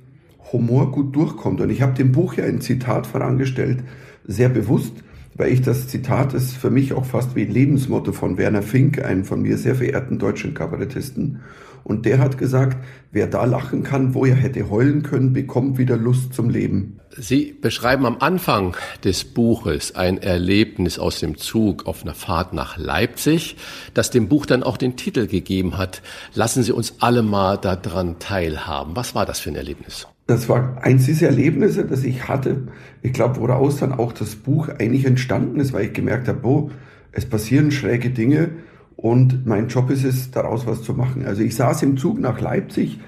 Humor 0.52 0.92
gut 0.92 1.16
durchkommt. 1.16 1.62
Und 1.62 1.70
ich 1.70 1.82
habe 1.82 1.94
dem 1.94 2.12
Buch 2.12 2.36
ja 2.36 2.46
ein 2.46 2.62
Zitat 2.62 3.08
vorangestellt, 3.08 3.84
sehr 4.26 4.50
bewusst, 4.50 4.94
weil 5.36 5.52
ich 5.52 5.62
das 5.62 5.88
Zitat 5.88 6.34
ist 6.34 6.54
für 6.54 6.70
mich 6.70 6.94
auch 6.94 7.06
fast 7.06 7.36
wie 7.36 7.44
ein 7.44 7.52
Lebensmotto 7.52 8.12
von 8.12 8.38
Werner 8.38 8.62
Fink, 8.62 9.04
einem 9.04 9.24
von 9.24 9.42
mir 9.42 9.58
sehr 9.58 9.76
verehrten 9.76 10.20
deutschen 10.20 10.54
Kabarettisten. 10.54 11.42
Und 11.88 12.06
der 12.06 12.20
hat 12.20 12.38
gesagt, 12.38 12.84
wer 13.14 13.28
da 13.28 13.46
lachen 13.46 13.82
kann, 13.82 14.14
wo 14.14 14.26
er 14.26 14.36
hätte 14.36 14.70
heulen 14.70 15.04
können, 15.04 15.32
bekommt 15.32 15.78
wieder 15.78 15.96
Lust 15.96 16.34
zum 16.34 16.50
Leben. 16.50 17.00
Sie 17.18 17.56
beschreiben 17.62 18.06
am 18.06 18.18
Anfang 18.20 18.76
des 19.06 19.24
Buches 19.24 19.96
ein 19.96 20.18
Erlebnis 20.18 21.00
aus 21.00 21.22
dem 21.22 21.38
Zug 21.38 21.86
auf 21.86 22.04
einer 22.04 22.14
Fahrt 22.14 22.52
nach 22.52 22.78
Leipzig, 22.78 23.56
das 23.94 24.12
dem 24.12 24.28
Buch 24.28 24.46
dann 24.46 24.64
auch 24.64 24.76
den 24.76 24.98
Titel 24.98 25.28
gegeben 25.28 25.78
hat. 25.78 26.02
Lassen 26.34 26.62
Sie 26.62 26.74
uns 26.74 26.96
alle 27.00 27.24
mal 27.24 27.56
daran 27.56 28.20
teilhaben. 28.20 28.98
Was 28.98 29.16
war 29.16 29.26
das 29.26 29.40
für 29.40 29.52
ein 29.52 29.56
Erlebnis? 29.56 30.08
Das 30.28 30.50
war 30.50 30.84
eins 30.84 31.06
dieser 31.06 31.28
Erlebnisse, 31.28 31.86
das 31.86 32.04
ich 32.04 32.28
hatte. 32.28 32.68
Ich 33.02 33.14
glaube, 33.14 33.40
woraus 33.40 33.78
dann 33.78 33.94
auch 33.94 34.12
das 34.12 34.36
Buch 34.36 34.68
eigentlich 34.68 35.06
entstanden 35.06 35.62
ist, 35.62 35.72
weil 35.72 35.86
ich 35.86 35.94
gemerkt 35.94 36.28
habe, 36.28 36.46
oh, 36.46 36.70
es 37.14 37.26
passieren 37.26 37.72
schräge 37.72 38.10
Dinge 38.10 38.50
und 38.98 39.46
mein 39.46 39.68
Job 39.68 39.92
ist 39.92 40.04
es, 40.04 40.32
daraus 40.32 40.66
was 40.66 40.82
zu 40.82 40.94
machen. 40.94 41.26
Also 41.26 41.44
ich 41.44 41.56
saß 41.56 41.84
im 41.84 41.98
Zug 41.98 42.20
nach 42.20 42.42
Leipzig, 42.42 43.00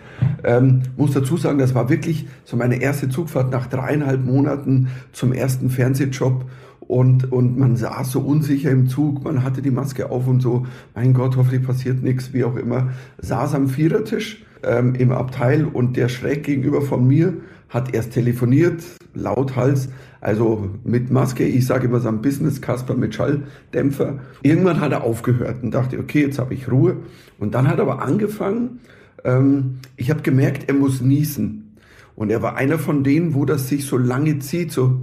ähm, 0.43 0.83
muss 0.95 1.11
dazu 1.11 1.35
sagen, 1.35 1.57
das 1.57 1.73
war 1.73 1.89
wirklich 1.89 2.27
so 2.45 2.55
meine 2.55 2.81
erste 2.81 3.09
Zugfahrt 3.09 3.51
nach 3.51 3.67
dreieinhalb 3.67 4.23
Monaten 4.23 4.89
zum 5.11 5.33
ersten 5.33 5.69
Fernsehjob. 5.69 6.45
Und, 6.79 7.31
und 7.31 7.57
man 7.57 7.75
saß 7.75 8.11
so 8.11 8.21
unsicher 8.21 8.71
im 8.71 8.87
Zug, 8.87 9.23
man 9.23 9.43
hatte 9.43 9.61
die 9.61 9.71
Maske 9.71 10.09
auf 10.09 10.27
und 10.27 10.41
so, 10.41 10.65
mein 10.95 11.13
Gott, 11.13 11.37
hoffentlich 11.37 11.63
passiert 11.63 12.01
nichts, 12.01 12.33
wie 12.33 12.43
auch 12.43 12.55
immer, 12.55 12.89
saß 13.19 13.53
am 13.53 13.67
Vierertisch 13.67 14.43
ähm, 14.63 14.95
im 14.95 15.11
Abteil 15.11 15.65
und 15.65 15.97
der 15.97 16.09
schräg 16.09 16.43
gegenüber 16.43 16.81
von 16.81 17.07
mir 17.07 17.33
hat 17.69 17.93
erst 17.93 18.13
telefoniert, 18.13 18.83
lauthals, 19.13 19.89
also 20.21 20.69
mit 20.83 21.09
Maske, 21.11 21.45
ich 21.45 21.65
sage 21.65 21.87
immer 21.87 21.99
so 21.99 22.09
ein 22.09 22.21
Business 22.21 22.61
Casper 22.61 22.95
mit 22.95 23.15
Schalldämpfer. 23.15 24.19
Irgendwann 24.43 24.81
hat 24.81 24.91
er 24.91 25.03
aufgehört 25.03 25.63
und 25.63 25.71
dachte, 25.73 25.97
okay, 25.99 26.21
jetzt 26.21 26.39
habe 26.39 26.53
ich 26.53 26.69
Ruhe. 26.69 26.97
Und 27.37 27.53
dann 27.55 27.67
hat 27.67 27.77
er 27.77 27.83
aber 27.83 28.01
angefangen, 28.01 28.79
ähm, 29.23 29.79
ich 29.95 30.09
habe 30.09 30.21
gemerkt, 30.21 30.67
er 30.67 30.73
muss 30.73 31.01
niesen. 31.01 31.77
Und 32.15 32.31
er 32.31 32.41
war 32.41 32.57
einer 32.57 32.77
von 32.79 33.05
denen, 33.05 33.33
wo 33.33 33.45
das 33.45 33.69
sich 33.69 33.85
so 33.85 33.97
lange 33.97 34.39
zieht, 34.39 34.73
so 34.73 34.83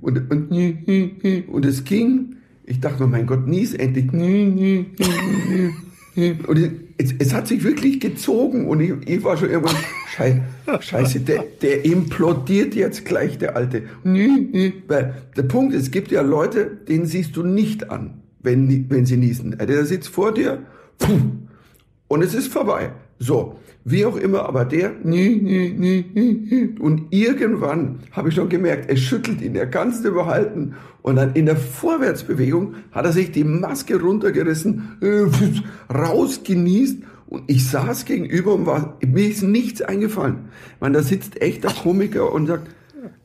und, 0.00 0.30
und, 0.30 0.50
und 1.48 1.64
es 1.64 1.84
ging. 1.84 2.36
Ich 2.64 2.80
dachte 2.80 3.04
mir, 3.04 3.08
mein 3.08 3.26
Gott, 3.26 3.46
nies 3.46 3.74
endlich. 3.74 4.10
Und 6.14 6.58
es, 6.98 7.14
es, 7.18 7.32
hat 7.32 7.48
sich 7.48 7.64
wirklich 7.64 7.98
gezogen 7.98 8.68
und 8.68 8.80
ich, 8.80 8.92
ich 9.06 9.24
war 9.24 9.36
schon 9.38 9.48
irgendwann, 9.48 9.76
Schei, 10.14 10.42
scheiße, 10.78 11.20
der, 11.20 11.42
der 11.62 11.86
implodiert 11.86 12.74
jetzt 12.74 13.06
gleich, 13.06 13.38
der 13.38 13.56
Alte. 13.56 13.84
Weil 14.04 15.14
der 15.34 15.42
Punkt 15.44 15.74
ist, 15.74 15.84
es 15.84 15.90
gibt 15.90 16.10
ja 16.10 16.20
Leute, 16.20 16.66
denen 16.66 17.06
siehst 17.06 17.34
du 17.36 17.42
nicht 17.42 17.90
an, 17.90 18.22
wenn, 18.40 18.90
wenn 18.90 19.06
sie 19.06 19.16
niesen. 19.16 19.56
Der 19.56 19.86
sitzt 19.86 20.08
vor 20.08 20.34
dir 20.34 20.66
und 22.08 22.22
es 22.22 22.34
ist 22.34 22.52
vorbei. 22.52 22.92
So, 23.18 23.58
wie 23.84 24.04
auch 24.04 24.16
immer, 24.16 24.48
aber 24.48 24.64
der 24.64 24.92
und 25.04 27.06
irgendwann 27.10 27.98
habe 28.12 28.28
ich 28.28 28.34
schon 28.34 28.48
gemerkt, 28.48 28.88
er 28.88 28.96
schüttelt 28.96 29.40
ihn, 29.40 29.56
er 29.56 29.66
kann 29.66 29.90
es 29.90 30.04
überhalten 30.04 30.74
und 31.02 31.16
dann 31.16 31.34
in 31.34 31.46
der 31.46 31.56
Vorwärtsbewegung 31.56 32.74
hat 32.92 33.04
er 33.04 33.12
sich 33.12 33.32
die 33.32 33.44
Maske 33.44 34.00
runtergerissen, 34.00 34.98
rausgenießt 35.92 36.98
und 37.26 37.42
ich 37.46 37.68
saß 37.68 38.04
gegenüber 38.04 38.54
und 38.54 38.66
war, 38.66 38.98
mir 39.04 39.28
ist 39.28 39.42
nichts 39.42 39.82
eingefallen. 39.82 40.50
Man, 40.80 40.92
da 40.92 41.02
sitzt 41.02 41.40
echt 41.40 41.64
der 41.64 41.72
Komiker 41.72 42.32
und 42.32 42.46
sagt, 42.46 42.68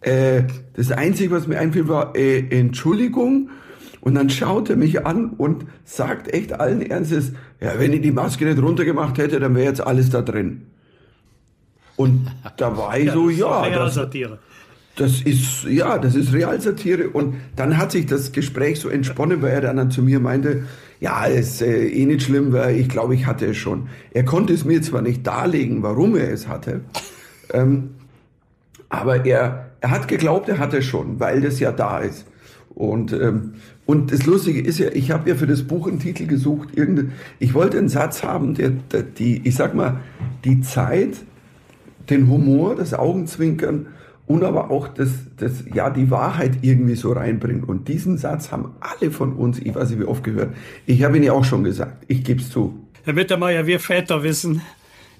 äh, 0.01 0.43
das 0.73 0.91
Einzige, 0.91 1.31
was 1.31 1.47
mir 1.47 1.59
einfiel, 1.59 1.87
war 1.87 2.15
äh, 2.15 2.39
Entschuldigung. 2.49 3.49
Und 4.07 4.15
dann 4.15 4.29
schaut 4.29 4.69
er 4.69 4.77
mich 4.77 5.05
an 5.05 5.31
und 5.31 5.65
sagt 5.83 6.33
echt 6.33 6.53
allen 6.53 6.81
Ernstes, 6.81 7.33
ja, 7.59 7.77
wenn 7.77 7.91
ich 7.91 7.99
die 7.99 8.13
Maske 8.13 8.45
nicht 8.45 8.57
runtergemacht 8.57 9.17
hätte, 9.17 9.37
dann 9.37 9.53
wäre 9.53 9.65
jetzt 9.65 9.85
alles 9.85 10.09
da 10.09 10.21
drin. 10.21 10.67
Und 11.97 12.25
da 12.55 12.77
war 12.77 12.97
ich 12.97 13.07
ja, 13.07 13.13
so, 13.13 13.29
ja, 13.29 13.69
das, 13.69 13.99
das 14.95 15.21
ist, 15.23 15.65
ja, 15.65 15.97
das 15.97 16.15
ist 16.15 16.31
Realsatire. 16.31 17.09
Und 17.09 17.35
dann 17.57 17.77
hat 17.77 17.91
sich 17.91 18.05
das 18.05 18.31
Gespräch 18.31 18.79
so 18.79 18.87
entsponnen, 18.87 19.41
weil 19.41 19.51
er 19.51 19.73
dann 19.73 19.91
zu 19.91 20.01
mir 20.01 20.21
meinte, 20.21 20.63
ja, 21.01 21.25
ist 21.25 21.61
äh, 21.61 21.89
eh 21.89 22.05
nicht 22.05 22.23
schlimm, 22.23 22.53
weil 22.53 22.77
ich 22.77 22.87
glaube, 22.87 23.13
ich 23.13 23.25
hatte 23.25 23.47
es 23.47 23.57
schon. 23.57 23.89
Er 24.11 24.23
konnte 24.23 24.53
es 24.53 24.63
mir 24.63 24.81
zwar 24.81 25.01
nicht 25.01 25.27
darlegen, 25.27 25.83
warum 25.83 26.15
er 26.15 26.31
es 26.31 26.47
hatte, 26.47 26.79
ähm, 27.51 27.89
aber 28.87 29.25
er, 29.25 29.71
er 29.81 29.91
hat 29.91 30.07
geglaubt, 30.07 30.47
er 30.47 30.59
hatte 30.59 30.77
es 30.77 30.85
schon, 30.85 31.19
weil 31.19 31.41
das 31.41 31.59
ja 31.59 31.73
da 31.73 31.99
ist. 31.99 32.25
Und, 32.77 33.11
ähm, 33.11 33.55
und 33.87 34.11
das 34.11 34.27
Lustige 34.27 34.61
ist 34.61 34.77
ja, 34.77 34.89
ich 34.93 35.09
habe 35.09 35.27
ja 35.27 35.35
für 35.35 35.47
das 35.47 35.63
Buch 35.63 35.87
einen 35.87 35.97
Titel 35.97 36.27
gesucht. 36.27 36.77
Irgende, 36.77 37.09
ich 37.39 37.55
wollte 37.55 37.79
einen 37.79 37.89
Satz 37.89 38.21
haben, 38.21 38.53
der, 38.53 38.69
der 38.69 39.01
die, 39.01 39.41
ich 39.47 39.55
sag 39.55 39.73
mal, 39.73 40.01
die 40.45 40.61
Zeit, 40.61 41.17
den 42.11 42.29
Humor, 42.29 42.75
das 42.75 42.93
Augenzwinkern 42.93 43.87
und 44.27 44.43
aber 44.43 44.69
auch 44.69 44.89
das, 44.89 45.09
das, 45.37 45.63
ja, 45.73 45.89
die 45.89 46.11
Wahrheit 46.11 46.59
irgendwie 46.61 46.93
so 46.93 47.13
reinbringt. 47.13 47.67
Und 47.67 47.87
diesen 47.87 48.19
Satz 48.19 48.51
haben 48.51 48.75
alle 48.79 49.09
von 49.09 49.33
uns, 49.33 49.57
ich 49.57 49.73
weiß 49.73 49.89
nicht 49.89 49.99
wie 49.99 50.05
oft 50.05 50.23
gehört, 50.23 50.53
ich 50.85 51.03
habe 51.03 51.17
ihn 51.17 51.23
ja 51.23 51.33
auch 51.33 51.45
schon 51.45 51.63
gesagt, 51.63 52.05
ich 52.07 52.23
gebe 52.23 52.41
es 52.41 52.51
zu. 52.51 52.77
Herr 53.05 53.13
Mittermeier, 53.13 53.65
wir 53.65 53.79
Väter 53.79 54.21
wissen, 54.21 54.61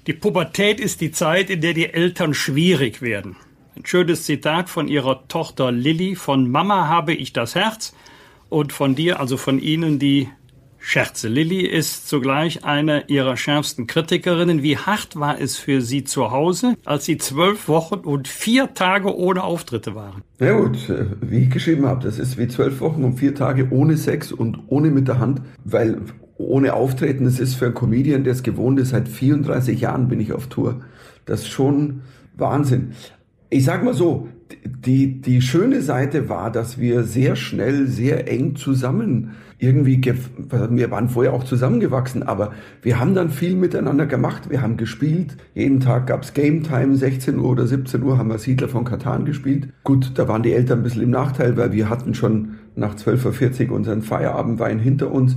die 0.06 0.12
Pubertät 0.12 0.78
ist 0.78 1.00
die 1.00 1.10
Zeit, 1.10 1.50
in 1.50 1.60
der 1.60 1.74
die 1.74 1.92
Eltern 1.92 2.34
schwierig 2.34 3.02
werden. 3.02 3.34
Ein 3.78 3.86
schönes 3.86 4.24
Zitat 4.24 4.68
von 4.68 4.88
ihrer 4.88 5.28
Tochter 5.28 5.70
Lilly. 5.70 6.16
Von 6.16 6.50
Mama 6.50 6.88
habe 6.88 7.14
ich 7.14 7.32
das 7.32 7.54
Herz 7.54 7.94
und 8.48 8.72
von 8.72 8.96
dir, 8.96 9.20
also 9.20 9.36
von 9.36 9.60
Ihnen, 9.60 10.00
die 10.00 10.28
Scherze. 10.78 11.28
Lilly 11.28 11.60
ist 11.60 12.08
zugleich 12.08 12.64
eine 12.64 13.04
ihrer 13.06 13.36
schärfsten 13.36 13.86
Kritikerinnen. 13.86 14.64
Wie 14.64 14.78
hart 14.78 15.14
war 15.14 15.40
es 15.40 15.58
für 15.58 15.80
Sie 15.80 16.02
zu 16.02 16.32
Hause, 16.32 16.74
als 16.84 17.04
Sie 17.04 17.18
zwölf 17.18 17.68
Wochen 17.68 18.00
und 18.00 18.26
vier 18.26 18.74
Tage 18.74 19.16
ohne 19.16 19.44
Auftritte 19.44 19.94
waren? 19.94 20.22
Ja 20.40 20.58
gut, 20.58 20.92
wie 21.20 21.44
ich 21.44 21.50
geschrieben 21.50 21.86
habe, 21.86 22.02
das 22.02 22.18
ist 22.18 22.36
wie 22.36 22.48
zwölf 22.48 22.80
Wochen 22.80 23.04
und 23.04 23.20
vier 23.20 23.36
Tage 23.36 23.68
ohne 23.70 23.96
Sex 23.96 24.32
und 24.32 24.58
ohne 24.66 24.90
mit 24.90 25.06
der 25.06 25.20
Hand, 25.20 25.40
weil 25.64 26.00
ohne 26.36 26.74
Auftreten, 26.74 27.26
das 27.26 27.38
ist 27.38 27.54
für 27.54 27.66
einen 27.66 27.74
Comedian, 27.74 28.24
der 28.24 28.32
es 28.32 28.42
gewohnt 28.42 28.80
ist, 28.80 28.88
seit 28.88 29.08
34 29.08 29.80
Jahren 29.80 30.08
bin 30.08 30.18
ich 30.18 30.32
auf 30.32 30.48
Tour. 30.48 30.80
Das 31.26 31.42
ist 31.42 31.48
schon 31.48 32.02
Wahnsinn. 32.36 32.92
Ich 33.50 33.64
sag 33.64 33.82
mal 33.84 33.94
so, 33.94 34.28
die, 34.64 35.20
die 35.20 35.40
schöne 35.42 35.82
Seite 35.82 36.28
war, 36.28 36.50
dass 36.50 36.78
wir 36.78 37.04
sehr 37.04 37.36
schnell, 37.36 37.86
sehr 37.86 38.30
eng 38.30 38.56
zusammen 38.56 39.34
irgendwie, 39.60 40.00
wir 40.04 40.90
waren 40.92 41.08
vorher 41.08 41.32
auch 41.32 41.42
zusammengewachsen, 41.42 42.22
aber 42.22 42.52
wir 42.80 43.00
haben 43.00 43.14
dann 43.14 43.30
viel 43.30 43.56
miteinander 43.56 44.06
gemacht. 44.06 44.50
Wir 44.50 44.62
haben 44.62 44.76
gespielt. 44.76 45.36
Jeden 45.52 45.80
Tag 45.80 46.06
gab's 46.06 46.32
Game 46.32 46.62
Time, 46.62 46.94
16 46.94 47.38
Uhr 47.38 47.50
oder 47.50 47.66
17 47.66 48.00
Uhr 48.04 48.18
haben 48.18 48.30
wir 48.30 48.38
Siedler 48.38 48.68
von 48.68 48.84
Katan 48.84 49.24
gespielt. 49.24 49.70
Gut, 49.82 50.12
da 50.14 50.28
waren 50.28 50.44
die 50.44 50.52
Eltern 50.52 50.80
ein 50.80 50.82
bisschen 50.84 51.02
im 51.02 51.10
Nachteil, 51.10 51.56
weil 51.56 51.72
wir 51.72 51.88
hatten 51.90 52.14
schon 52.14 52.54
nach 52.76 52.94
12.40 52.94 53.70
Uhr 53.70 53.76
unseren 53.76 54.02
Feierabendwein 54.02 54.78
hinter 54.78 55.10
uns. 55.10 55.36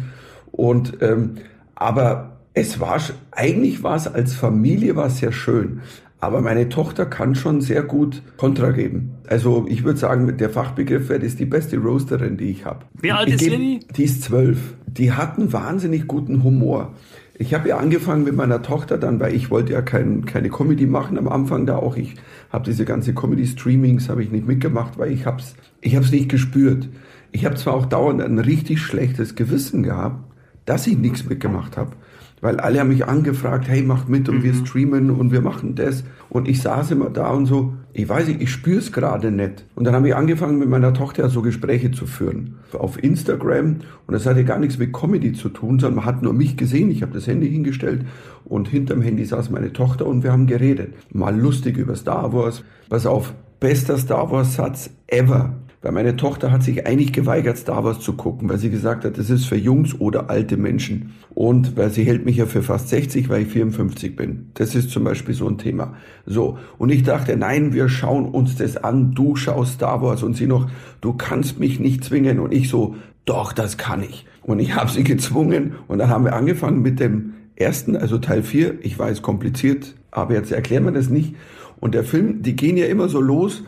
Und 0.51 0.97
ähm, 1.01 1.31
aber 1.73 2.41
es 2.53 2.79
war 2.79 2.99
eigentlich 3.31 3.81
war 3.81 3.95
es 3.95 4.07
als 4.07 4.35
Familie 4.35 4.95
war 4.95 5.07
es 5.07 5.17
sehr 5.17 5.31
schön. 5.31 5.81
Aber 6.21 6.41
meine 6.41 6.69
Tochter 6.69 7.07
kann 7.07 7.33
schon 7.33 7.61
sehr 7.61 7.81
gut 7.81 8.21
Kontra 8.37 8.71
geben. 8.71 9.15
Also 9.27 9.65
ich 9.67 9.83
würde 9.83 9.97
sagen, 9.97 10.37
der 10.37 10.51
Fachbegriff 10.51 11.09
wäre, 11.09 11.23
ist 11.23 11.39
die 11.39 11.45
beste 11.45 11.77
Roasterin, 11.77 12.37
die 12.37 12.51
ich 12.51 12.63
habe. 12.63 12.85
Wie 13.01 13.11
alt 13.11 13.27
ist 13.27 13.41
Lilly? 13.41 13.79
Die 13.97 14.03
ist 14.03 14.21
zwölf. 14.21 14.75
Die 14.85 15.11
hat 15.11 15.39
einen 15.39 15.51
wahnsinnig 15.51 16.07
guten 16.07 16.43
Humor. 16.43 16.93
Ich 17.33 17.55
habe 17.55 17.69
ja 17.69 17.77
angefangen 17.77 18.23
mit 18.23 18.35
meiner 18.35 18.61
Tochter 18.61 18.99
dann, 18.99 19.19
weil 19.19 19.33
ich 19.33 19.49
wollte 19.49 19.73
ja 19.73 19.81
kein, 19.81 20.25
keine 20.25 20.49
Comedy 20.49 20.85
machen 20.85 21.17
am 21.17 21.27
Anfang 21.27 21.65
da 21.65 21.77
auch. 21.77 21.97
Ich 21.97 22.13
habe 22.51 22.65
diese 22.65 22.85
ganze 22.85 23.15
Comedy-Streamings 23.15 24.07
habe 24.07 24.21
ich 24.21 24.29
nicht 24.29 24.45
mitgemacht, 24.45 24.99
weil 24.99 25.11
ich 25.11 25.25
hab's, 25.25 25.55
ich 25.81 25.95
hab's 25.95 26.11
nicht 26.11 26.29
gespürt. 26.29 26.87
Ich 27.31 27.45
habe 27.45 27.55
zwar 27.55 27.73
auch 27.73 27.87
dauernd 27.87 28.21
ein 28.21 28.37
richtig 28.37 28.79
schlechtes 28.79 29.33
Gewissen 29.33 29.81
gehabt, 29.81 30.23
dass 30.65 30.85
ich 30.85 30.99
nichts 30.99 31.25
mitgemacht 31.25 31.77
habe. 31.77 31.93
Weil 32.41 32.59
alle 32.59 32.79
haben 32.79 32.89
mich 32.89 33.05
angefragt, 33.05 33.67
hey, 33.69 33.83
mach 33.83 34.07
mit 34.07 34.27
und 34.27 34.39
mhm. 34.39 34.43
wir 34.43 34.53
streamen 34.55 35.11
und 35.11 35.31
wir 35.31 35.41
machen 35.41 35.75
das. 35.75 36.03
Und 36.29 36.47
ich 36.47 36.61
saß 36.61 36.91
immer 36.91 37.09
da 37.09 37.29
und 37.29 37.45
so, 37.45 37.73
ich 37.93 38.07
weiß 38.07 38.27
nicht, 38.27 38.41
ich 38.41 38.51
spür's 38.51 38.91
gerade 38.91 39.31
nicht. 39.31 39.65
Und 39.75 39.83
dann 39.83 39.93
habe 39.93 40.07
ich 40.07 40.15
angefangen 40.15 40.57
mit 40.57 40.69
meiner 40.69 40.93
Tochter 40.93 41.29
so 41.29 41.41
Gespräche 41.41 41.91
zu 41.91 42.07
führen. 42.07 42.55
Auf 42.73 43.01
Instagram. 43.03 43.77
Und 44.07 44.13
das 44.13 44.25
hatte 44.25 44.43
gar 44.43 44.57
nichts 44.57 44.77
mit 44.77 44.91
Comedy 44.91 45.33
zu 45.33 45.49
tun, 45.49 45.79
sondern 45.79 45.97
man 45.97 46.05
hat 46.05 46.23
nur 46.23 46.33
mich 46.33 46.57
gesehen. 46.57 46.89
Ich 46.89 47.03
habe 47.03 47.13
das 47.13 47.27
Handy 47.27 47.49
hingestellt 47.49 48.05
und 48.45 48.67
hinterm 48.67 49.01
Handy 49.01 49.25
saß 49.25 49.51
meine 49.51 49.71
Tochter 49.73 50.07
und 50.07 50.23
wir 50.23 50.31
haben 50.31 50.47
geredet. 50.47 50.93
Mal 51.11 51.37
lustig 51.39 51.77
über 51.77 51.95
Star 51.95 52.33
Wars. 52.33 52.63
Pass 52.89 53.05
auf, 53.05 53.33
bester 53.59 53.97
Star 53.97 54.31
Wars 54.31 54.55
Satz 54.55 54.89
ever. 55.07 55.53
Weil 55.81 55.93
meine 55.93 56.15
Tochter 56.15 56.51
hat 56.51 56.61
sich 56.61 56.85
eigentlich 56.85 57.11
geweigert, 57.11 57.57
Star 57.57 57.83
Wars 57.83 57.99
zu 57.99 58.13
gucken, 58.13 58.47
weil 58.49 58.59
sie 58.59 58.69
gesagt 58.69 59.03
hat, 59.03 59.17
das 59.17 59.31
ist 59.31 59.45
für 59.45 59.55
Jungs 59.55 59.99
oder 59.99 60.29
alte 60.29 60.55
Menschen. 60.55 61.13
Und 61.33 61.75
weil 61.75 61.89
sie 61.89 62.03
hält 62.03 62.23
mich 62.23 62.37
ja 62.37 62.45
für 62.45 62.61
fast 62.61 62.89
60, 62.89 63.29
weil 63.29 63.43
ich 63.43 63.47
54 63.47 64.15
bin. 64.15 64.51
Das 64.53 64.75
ist 64.75 64.91
zum 64.91 65.03
Beispiel 65.03 65.33
so 65.33 65.47
ein 65.47 65.57
Thema. 65.57 65.95
So. 66.27 66.59
Und 66.77 66.91
ich 66.91 67.01
dachte, 67.01 67.35
nein, 67.35 67.73
wir 67.73 67.89
schauen 67.89 68.25
uns 68.25 68.55
das 68.55 68.77
an. 68.77 69.15
Du 69.15 69.35
schaust 69.35 69.73
Star 69.73 70.03
Wars. 70.03 70.21
Und 70.21 70.35
sie 70.35 70.45
noch, 70.45 70.69
du 71.01 71.13
kannst 71.13 71.59
mich 71.59 71.79
nicht 71.79 72.03
zwingen. 72.03 72.39
Und 72.39 72.53
ich 72.53 72.69
so, 72.69 72.95
doch, 73.25 73.51
das 73.51 73.77
kann 73.77 74.03
ich. 74.03 74.27
Und 74.43 74.59
ich 74.59 74.75
habe 74.75 74.91
sie 74.91 75.03
gezwungen. 75.03 75.73
Und 75.87 75.97
dann 75.97 76.09
haben 76.09 76.25
wir 76.25 76.33
angefangen 76.33 76.83
mit 76.83 76.99
dem 76.99 77.33
ersten, 77.55 77.95
also 77.95 78.19
Teil 78.19 78.43
4. 78.43 78.85
Ich 78.85 78.99
weiß, 78.99 79.23
kompliziert, 79.23 79.95
aber 80.11 80.35
jetzt 80.35 80.51
erklären 80.51 80.85
wir 80.85 80.91
das 80.91 81.09
nicht. 81.09 81.35
Und 81.79 81.95
der 81.95 82.03
Film, 82.03 82.43
die 82.43 82.55
gehen 82.55 82.77
ja 82.77 82.85
immer 82.85 83.09
so 83.09 83.19
los 83.19 83.63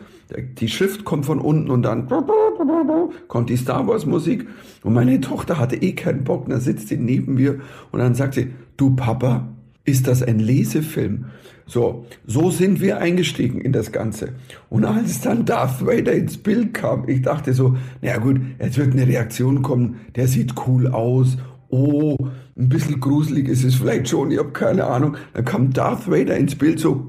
die 0.58 0.68
Schrift 0.68 1.04
kommt 1.04 1.26
von 1.26 1.38
unten 1.38 1.70
und 1.70 1.82
dann 1.82 2.08
kommt 3.28 3.50
die 3.50 3.56
Star 3.56 3.86
Wars 3.86 4.06
Musik 4.06 4.46
und 4.82 4.94
meine 4.94 5.20
Tochter 5.20 5.58
hatte 5.58 5.76
eh 5.76 5.92
keinen 5.92 6.24
Bock, 6.24 6.48
da 6.48 6.60
sitzt 6.60 6.88
sie 6.88 6.96
neben 6.96 7.34
mir 7.34 7.60
und 7.92 8.00
dann 8.00 8.14
sagt 8.14 8.34
sie, 8.34 8.50
du 8.76 8.96
Papa, 8.96 9.48
ist 9.84 10.06
das 10.06 10.22
ein 10.22 10.38
Lesefilm? 10.38 11.26
So, 11.66 12.06
so 12.26 12.50
sind 12.50 12.80
wir 12.80 12.98
eingestiegen 12.98 13.60
in 13.60 13.72
das 13.72 13.90
Ganze. 13.90 14.30
Und 14.68 14.84
als 14.84 15.22
dann 15.22 15.46
Darth 15.46 15.84
Vader 15.84 16.12
ins 16.12 16.36
Bild 16.36 16.74
kam, 16.74 17.08
ich 17.08 17.22
dachte 17.22 17.54
so, 17.54 17.76
naja 18.02 18.18
gut, 18.18 18.38
jetzt 18.58 18.76
wird 18.76 18.92
eine 18.92 19.06
Reaktion 19.06 19.62
kommen, 19.62 20.00
der 20.14 20.28
sieht 20.28 20.54
cool 20.66 20.88
aus, 20.88 21.38
oh, 21.70 22.16
ein 22.56 22.68
bisschen 22.68 23.00
gruselig 23.00 23.48
ist 23.48 23.64
es 23.64 23.74
vielleicht 23.76 24.08
schon, 24.08 24.30
ich 24.30 24.38
habe 24.38 24.50
keine 24.50 24.84
Ahnung. 24.84 25.16
Dann 25.32 25.44
kam 25.44 25.72
Darth 25.72 26.08
Vader 26.08 26.36
ins 26.36 26.54
Bild 26.54 26.78
so, 26.78 27.06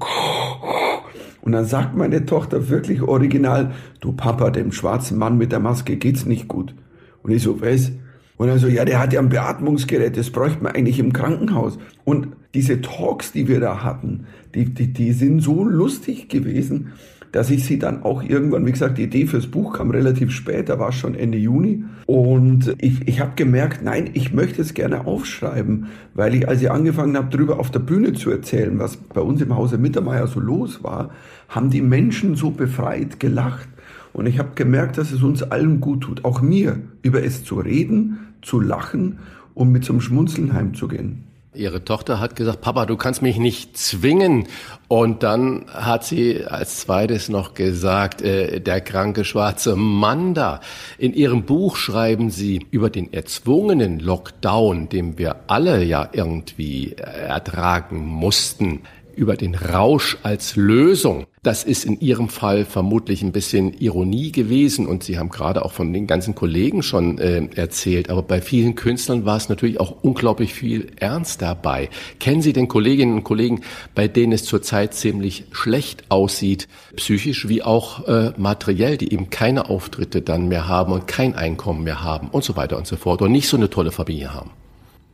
und 1.46 1.52
dann 1.52 1.64
sagt 1.64 1.96
meine 1.96 2.26
Tochter 2.26 2.70
wirklich 2.70 3.02
original, 3.02 3.70
du 4.00 4.10
Papa, 4.10 4.50
dem 4.50 4.72
schwarzen 4.72 5.16
Mann 5.16 5.38
mit 5.38 5.52
der 5.52 5.60
Maske 5.60 5.96
geht's 5.96 6.26
nicht 6.26 6.48
gut. 6.48 6.74
Und 7.22 7.30
ich 7.30 7.44
so, 7.44 7.60
was? 7.60 7.92
Und 8.36 8.48
er 8.48 8.58
so, 8.58 8.66
ja, 8.66 8.84
der 8.84 8.98
hat 8.98 9.12
ja 9.12 9.20
ein 9.20 9.28
Beatmungsgerät, 9.28 10.16
das 10.16 10.30
bräuchte 10.30 10.64
man 10.64 10.74
eigentlich 10.74 10.98
im 10.98 11.12
Krankenhaus. 11.12 11.78
Und 12.04 12.30
diese 12.52 12.80
Talks, 12.80 13.30
die 13.30 13.46
wir 13.46 13.60
da 13.60 13.84
hatten, 13.84 14.26
die, 14.56 14.74
die, 14.74 14.92
die 14.92 15.12
sind 15.12 15.40
so 15.40 15.62
lustig 15.62 16.28
gewesen 16.28 16.94
dass 17.32 17.50
ich 17.50 17.64
sie 17.64 17.78
dann 17.78 18.02
auch 18.02 18.22
irgendwann, 18.22 18.64
wie 18.66 18.72
gesagt, 18.72 18.98
die 18.98 19.04
Idee 19.04 19.26
fürs 19.26 19.46
Buch 19.46 19.74
kam 19.74 19.90
relativ 19.90 20.30
spät, 20.30 20.68
da 20.68 20.78
war 20.78 20.90
es 20.90 20.94
schon 20.94 21.14
Ende 21.14 21.38
Juni. 21.38 21.84
Und 22.06 22.74
ich, 22.78 23.06
ich 23.06 23.20
habe 23.20 23.32
gemerkt, 23.36 23.82
nein, 23.82 24.10
ich 24.14 24.32
möchte 24.32 24.62
es 24.62 24.74
gerne 24.74 25.06
aufschreiben, 25.06 25.86
weil 26.14 26.34
ich, 26.34 26.48
als 26.48 26.62
ich 26.62 26.70
angefangen 26.70 27.16
habe, 27.16 27.28
darüber 27.30 27.58
auf 27.58 27.70
der 27.70 27.80
Bühne 27.80 28.12
zu 28.12 28.30
erzählen, 28.30 28.78
was 28.78 28.96
bei 28.96 29.20
uns 29.20 29.40
im 29.42 29.54
Hause 29.54 29.78
Mittermeier 29.78 30.26
so 30.26 30.40
los 30.40 30.82
war, 30.82 31.10
haben 31.48 31.70
die 31.70 31.82
Menschen 31.82 32.36
so 32.36 32.50
befreit 32.50 33.20
gelacht. 33.20 33.68
Und 34.12 34.26
ich 34.26 34.38
habe 34.38 34.50
gemerkt, 34.54 34.96
dass 34.96 35.12
es 35.12 35.22
uns 35.22 35.42
allen 35.42 35.80
gut 35.80 36.02
tut, 36.02 36.24
auch 36.24 36.40
mir, 36.40 36.80
über 37.02 37.22
es 37.22 37.44
zu 37.44 37.56
reden, 37.56 38.18
zu 38.40 38.60
lachen 38.60 39.18
und 39.52 39.72
mit 39.72 39.84
zum 39.84 40.00
Schmunzeln 40.00 40.54
heimzugehen. 40.54 41.25
Ihre 41.56 41.84
Tochter 41.84 42.20
hat 42.20 42.36
gesagt, 42.36 42.60
Papa, 42.60 42.86
du 42.86 42.96
kannst 42.96 43.22
mich 43.22 43.38
nicht 43.38 43.76
zwingen. 43.76 44.48
Und 44.88 45.22
dann 45.22 45.66
hat 45.72 46.04
sie 46.04 46.44
als 46.44 46.80
zweites 46.80 47.28
noch 47.28 47.54
gesagt, 47.54 48.22
äh, 48.22 48.60
der 48.60 48.80
kranke 48.80 49.24
schwarze 49.24 49.74
Mann 49.74 50.34
da. 50.34 50.60
In 50.98 51.12
ihrem 51.12 51.44
Buch 51.44 51.76
schreiben 51.76 52.30
sie 52.30 52.66
über 52.70 52.90
den 52.90 53.12
erzwungenen 53.12 53.98
Lockdown, 53.98 54.88
den 54.88 55.18
wir 55.18 55.36
alle 55.48 55.82
ja 55.82 56.08
irgendwie 56.12 56.92
ertragen 56.92 58.06
mussten 58.06 58.82
über 59.16 59.36
den 59.36 59.54
Rausch 59.54 60.18
als 60.22 60.56
Lösung. 60.56 61.26
Das 61.42 61.64
ist 61.64 61.84
in 61.84 62.00
Ihrem 62.00 62.28
Fall 62.28 62.64
vermutlich 62.64 63.22
ein 63.22 63.32
bisschen 63.32 63.72
Ironie 63.72 64.32
gewesen 64.32 64.86
und 64.86 65.04
Sie 65.04 65.18
haben 65.18 65.28
gerade 65.28 65.64
auch 65.64 65.72
von 65.72 65.92
den 65.92 66.06
ganzen 66.06 66.34
Kollegen 66.34 66.82
schon 66.82 67.18
äh, 67.18 67.48
erzählt, 67.54 68.10
aber 68.10 68.22
bei 68.22 68.40
vielen 68.40 68.74
Künstlern 68.74 69.24
war 69.24 69.36
es 69.36 69.48
natürlich 69.48 69.80
auch 69.80 70.02
unglaublich 70.02 70.54
viel 70.54 70.88
Ernst 70.96 71.42
dabei. 71.42 71.88
Kennen 72.18 72.42
Sie 72.42 72.52
denn 72.52 72.68
Kolleginnen 72.68 73.14
und 73.14 73.24
Kollegen, 73.24 73.60
bei 73.94 74.08
denen 74.08 74.32
es 74.32 74.44
zurzeit 74.44 74.94
ziemlich 74.94 75.44
schlecht 75.52 76.10
aussieht, 76.10 76.68
psychisch 76.96 77.48
wie 77.48 77.62
auch 77.62 78.06
äh, 78.08 78.32
materiell, 78.36 78.96
die 78.96 79.12
eben 79.12 79.30
keine 79.30 79.70
Auftritte 79.70 80.22
dann 80.22 80.48
mehr 80.48 80.68
haben 80.68 80.92
und 80.92 81.06
kein 81.06 81.34
Einkommen 81.34 81.84
mehr 81.84 82.02
haben 82.02 82.28
und 82.28 82.44
so 82.44 82.56
weiter 82.56 82.76
und 82.76 82.86
so 82.86 82.96
fort 82.96 83.22
und 83.22 83.32
nicht 83.32 83.48
so 83.48 83.56
eine 83.56 83.70
tolle 83.70 83.92
Familie 83.92 84.34
haben? 84.34 84.50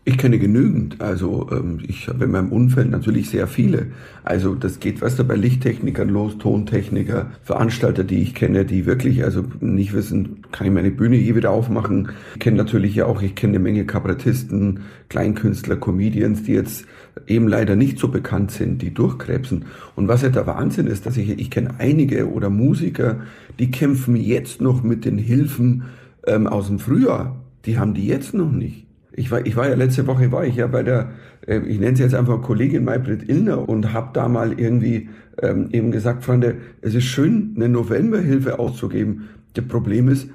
Ich 0.05 0.19
kenne 0.19 0.41
genügend. 0.41 1.01
Also 1.01 1.49
ähm, 1.53 1.79
ich 1.87 2.09
habe 2.09 2.25
in 2.25 2.33
meinem 2.33 2.51
Umfeld 2.51 2.91
natürlich 2.91 3.31
sehr 3.31 3.47
viele. 3.47 3.87
Also 4.25 4.57
das 4.57 4.81
geht, 4.81 5.01
weißt 5.01 5.21
du, 5.21 5.25
bei 5.25 5.37
Lichttechnikern 5.37 6.09
los, 6.09 6.38
Tontechniker, 6.38 7.31
Veranstalter, 7.45 8.03
die 8.03 8.21
ich 8.21 8.35
kenne, 8.35 8.65
die 8.65 8.85
wirklich 8.85 9.23
also 9.23 9.45
nicht 9.61 9.93
wissen, 9.93 10.43
kann 10.51 10.67
ich 10.67 10.73
meine 10.73 10.91
Bühne 10.91 11.15
je 11.15 11.37
wieder 11.37 11.53
aufmachen. 11.53 12.09
Ich 12.35 12.41
kenne 12.41 12.57
natürlich 12.57 12.97
ja 12.97 13.07
auch, 13.07 13.23
ich 13.23 13.37
kenne 13.37 13.53
eine 13.53 13.62
Menge 13.62 13.85
Kabarettisten, 13.85 14.81
Kleinkünstler, 15.09 15.77
Comedians, 15.77 16.43
die 16.43 16.55
jetzt 16.55 16.85
eben 17.29 17.47
leider 17.47 17.77
nicht 17.77 18.01
so 18.01 18.09
bekannt 18.09 18.51
sind, 18.51 18.83
die 18.83 18.93
durchkrebsen. 18.93 19.67
Und 19.95 20.09
was 20.09 20.23
ja 20.23 20.31
der 20.31 20.49
Wahnsinn 20.49 20.88
ist, 20.88 21.07
dass 21.07 21.17
ich, 21.17 21.38
ich 21.38 21.51
kenne 21.51 21.75
einige 21.79 22.29
oder 22.29 22.51
Musiker, 22.51 23.21
die 23.61 23.71
kämpfen 23.71 24.17
jetzt 24.17 24.61
noch 24.61 24.83
mit 24.83 25.05
den 25.05 25.19
Hilfen 25.19 25.85
ähm, 26.27 26.49
aus 26.49 26.67
dem 26.67 26.81
Frühjahr. 26.81 27.41
Die 27.67 27.79
haben 27.79 27.95
die 27.95 28.09
jetzt 28.09 28.35
noch 28.35 28.51
nicht. 28.51 28.87
Ich 29.14 29.31
war, 29.31 29.44
ich 29.44 29.57
war 29.57 29.68
ja 29.68 29.75
letzte 29.75 30.07
Woche 30.07 30.33
war 30.33 30.44
ich 30.44 30.57
ja 30.57 30.66
bei 30.66 30.83
der, 30.83 31.11
äh, 31.46 31.59
ich 31.61 31.79
nenne 31.79 31.96
sie 31.96 32.03
jetzt 32.03 32.14
einfach 32.14 32.40
Kollegin 32.42 32.85
Maybrit 32.85 33.29
Illner 33.29 33.68
und 33.68 33.92
habe 33.92 34.11
da 34.12 34.29
mal 34.29 34.59
irgendwie 34.59 35.09
ähm, 35.42 35.68
eben 35.72 35.90
gesagt, 35.92 36.25
Freunde, 36.25 36.57
es 36.81 36.94
ist 36.94 37.05
schön, 37.05 37.53
eine 37.57 37.68
Novemberhilfe 37.68 38.59
auszugeben. 38.59 39.29
Das 39.55 39.66
Problem 39.66 40.09
ist, 40.09 40.29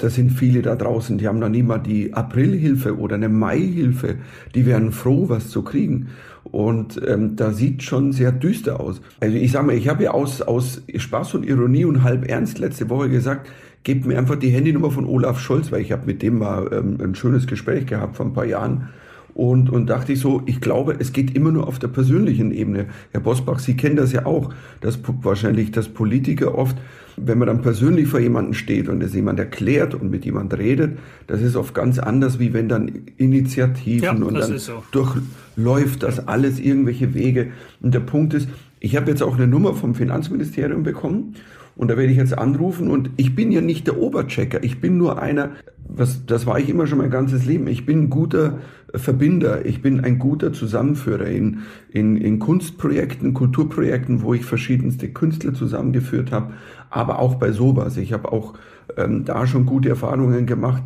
da 0.00 0.08
sind 0.08 0.30
viele 0.30 0.62
da 0.62 0.76
draußen, 0.76 1.18
die 1.18 1.28
haben 1.28 1.38
noch 1.38 1.50
nie 1.50 1.62
mal 1.62 1.78
die 1.78 2.14
Aprilhilfe 2.14 2.98
oder 2.98 3.16
eine 3.16 3.28
Maihilfe. 3.28 4.16
Die 4.54 4.64
wären 4.64 4.92
froh, 4.92 5.28
was 5.28 5.48
zu 5.48 5.62
kriegen. 5.62 6.08
Und 6.44 7.00
ähm, 7.06 7.36
da 7.36 7.52
sieht 7.52 7.82
schon 7.82 8.12
sehr 8.12 8.32
düster 8.32 8.80
aus. 8.80 9.02
Also 9.20 9.36
ich 9.36 9.52
sage 9.52 9.66
mal, 9.66 9.76
ich 9.76 9.88
habe 9.88 10.04
ja 10.04 10.12
aus, 10.12 10.40
aus 10.40 10.82
Spaß 10.94 11.34
und 11.34 11.44
Ironie 11.44 11.84
und 11.84 12.02
halb 12.02 12.26
ernst 12.28 12.58
letzte 12.58 12.88
Woche 12.88 13.10
gesagt, 13.10 13.48
gebt 13.82 14.06
mir 14.06 14.18
einfach 14.18 14.36
die 14.36 14.50
Handynummer 14.50 14.90
von 14.90 15.06
Olaf 15.06 15.40
Scholz, 15.40 15.72
weil 15.72 15.80
ich 15.80 15.92
habe 15.92 16.06
mit 16.06 16.22
dem 16.22 16.38
mal 16.38 16.68
ähm, 16.72 16.98
ein 17.02 17.14
schönes 17.14 17.46
Gespräch 17.46 17.86
gehabt 17.86 18.16
vor 18.16 18.26
ein 18.26 18.32
paar 18.32 18.44
Jahren. 18.44 18.88
Und, 19.32 19.70
und 19.70 19.86
dachte 19.88 20.12
ich 20.12 20.20
so, 20.20 20.42
ich 20.46 20.60
glaube, 20.60 20.96
es 20.98 21.12
geht 21.12 21.36
immer 21.36 21.52
nur 21.52 21.68
auf 21.68 21.78
der 21.78 21.88
persönlichen 21.88 22.50
Ebene. 22.50 22.86
Herr 23.12 23.20
Bosbach, 23.20 23.60
Sie 23.60 23.76
kennen 23.76 23.96
das 23.96 24.12
ja 24.12 24.26
auch, 24.26 24.52
dass 24.80 24.98
wahrscheinlich, 25.22 25.70
dass 25.70 25.88
Politiker 25.88 26.56
oft, 26.56 26.76
wenn 27.16 27.38
man 27.38 27.46
dann 27.46 27.62
persönlich 27.62 28.08
vor 28.08 28.20
jemanden 28.20 28.54
steht 28.54 28.88
und 28.88 29.02
es 29.02 29.14
jemand 29.14 29.38
erklärt 29.38 29.94
und 29.94 30.10
mit 30.10 30.24
jemand 30.24 30.56
redet, 30.58 30.98
das 31.26 31.42
ist 31.42 31.56
oft 31.56 31.74
ganz 31.74 31.98
anders, 31.98 32.38
wie 32.38 32.52
wenn 32.52 32.68
dann 32.68 32.90
Initiativen 33.16 34.02
ja, 34.02 34.12
und 34.12 34.34
dann 34.34 34.58
so. 34.58 34.82
durchläuft 34.90 36.02
das 36.02 36.26
alles 36.26 36.58
irgendwelche 36.58 37.14
Wege. 37.14 37.52
Und 37.80 37.94
der 37.94 38.00
Punkt 38.00 38.34
ist, 38.34 38.48
ich 38.80 38.96
habe 38.96 39.10
jetzt 39.10 39.22
auch 39.22 39.36
eine 39.36 39.46
Nummer 39.46 39.74
vom 39.74 39.94
Finanzministerium 39.94 40.82
bekommen 40.82 41.36
und 41.76 41.88
da 41.90 41.96
werde 41.96 42.12
ich 42.12 42.18
jetzt 42.18 42.36
anrufen 42.36 42.90
und 42.90 43.10
ich 43.16 43.34
bin 43.34 43.52
ja 43.52 43.60
nicht 43.60 43.86
der 43.86 43.98
Oberchecker, 43.98 44.62
ich 44.62 44.80
bin 44.80 44.96
nur 44.96 45.20
einer, 45.20 45.50
was, 45.96 46.24
das 46.26 46.46
war 46.46 46.58
ich 46.58 46.68
immer 46.68 46.86
schon 46.86 46.98
mein 46.98 47.10
ganzes 47.10 47.46
Leben. 47.46 47.66
Ich 47.66 47.86
bin 47.86 48.04
ein 48.04 48.10
guter 48.10 48.58
Verbinder, 48.94 49.64
ich 49.64 49.82
bin 49.82 50.00
ein 50.00 50.18
guter 50.18 50.52
Zusammenführer 50.52 51.26
in, 51.26 51.60
in, 51.90 52.16
in 52.16 52.38
Kunstprojekten, 52.38 53.34
Kulturprojekten, 53.34 54.22
wo 54.22 54.34
ich 54.34 54.44
verschiedenste 54.44 55.08
Künstler 55.08 55.54
zusammengeführt 55.54 56.32
habe, 56.32 56.54
aber 56.90 57.18
auch 57.18 57.36
bei 57.36 57.52
sowas. 57.52 57.96
Ich 57.96 58.12
habe 58.12 58.32
auch 58.32 58.54
ähm, 58.96 59.24
da 59.24 59.46
schon 59.46 59.66
gute 59.66 59.88
Erfahrungen 59.88 60.46
gemacht, 60.46 60.84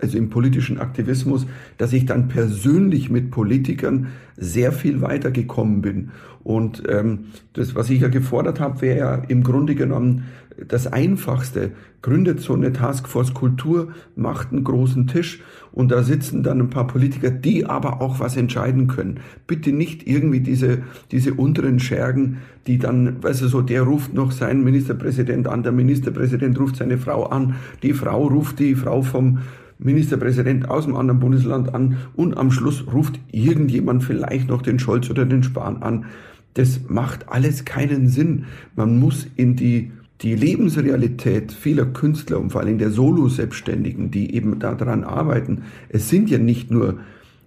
also 0.00 0.18
im 0.18 0.30
politischen 0.30 0.78
Aktivismus, 0.78 1.46
dass 1.78 1.92
ich 1.92 2.06
dann 2.06 2.28
persönlich 2.28 3.10
mit 3.10 3.30
Politikern 3.30 4.08
sehr 4.36 4.72
viel 4.72 5.00
weitergekommen 5.00 5.82
bin. 5.82 6.10
Und 6.44 6.82
ähm, 6.88 7.26
das, 7.52 7.74
was 7.74 7.88
ich 7.90 8.00
ja 8.00 8.08
gefordert 8.08 8.58
habe, 8.58 8.80
wäre 8.80 8.98
ja 8.98 9.14
im 9.14 9.42
Grunde 9.44 9.74
genommen 9.74 10.24
das 10.68 10.86
Einfachste. 10.86 11.70
Gründet 12.02 12.40
so 12.40 12.54
eine 12.54 12.72
Taskforce 12.72 13.32
Kultur, 13.32 13.92
macht 14.16 14.50
einen 14.50 14.64
großen 14.64 15.06
Tisch 15.06 15.40
und 15.70 15.92
da 15.92 16.02
sitzen 16.02 16.42
dann 16.42 16.60
ein 16.60 16.70
paar 16.70 16.88
Politiker, 16.88 17.30
die 17.30 17.64
aber 17.64 18.02
auch 18.02 18.18
was 18.18 18.36
entscheiden 18.36 18.88
können. 18.88 19.20
Bitte 19.46 19.72
nicht 19.72 20.06
irgendwie 20.06 20.40
diese, 20.40 20.82
diese 21.12 21.34
unteren 21.34 21.78
Schergen, 21.78 22.38
die 22.66 22.78
dann, 22.78 23.22
weißt 23.22 23.42
du, 23.42 23.48
so, 23.48 23.62
der 23.62 23.82
ruft 23.82 24.14
noch 24.14 24.32
seinen 24.32 24.64
Ministerpräsident 24.64 25.46
an, 25.46 25.62
der 25.62 25.72
Ministerpräsident 25.72 26.58
ruft 26.58 26.76
seine 26.76 26.98
Frau 26.98 27.26
an, 27.26 27.54
die 27.84 27.92
Frau 27.92 28.26
ruft 28.26 28.58
die 28.58 28.74
Frau 28.74 29.02
vom 29.02 29.38
Ministerpräsident 29.78 30.68
aus 30.70 30.84
dem 30.84 30.96
anderen 30.96 31.20
Bundesland 31.20 31.74
an 31.74 31.98
und 32.14 32.36
am 32.36 32.50
Schluss 32.50 32.84
ruft 32.92 33.18
irgendjemand 33.30 34.04
vielleicht 34.04 34.48
noch 34.48 34.62
den 34.62 34.78
Scholz 34.78 35.10
oder 35.10 35.24
den 35.24 35.42
Spahn 35.42 35.82
an. 35.82 36.06
Das 36.54 36.80
macht 36.88 37.28
alles 37.28 37.64
keinen 37.64 38.08
Sinn. 38.08 38.44
Man 38.76 38.98
muss 38.98 39.26
in 39.36 39.56
die, 39.56 39.92
die 40.20 40.34
Lebensrealität 40.34 41.52
vieler 41.52 41.86
Künstler 41.86 42.38
und 42.40 42.50
vor 42.50 42.60
allem 42.60 42.78
der 42.78 42.90
Solo-Selbstständigen, 42.90 44.10
die 44.10 44.34
eben 44.34 44.58
daran 44.58 45.04
arbeiten. 45.04 45.62
Es 45.88 46.08
sind 46.08 46.30
ja 46.30 46.38
nicht 46.38 46.70
nur 46.70 46.98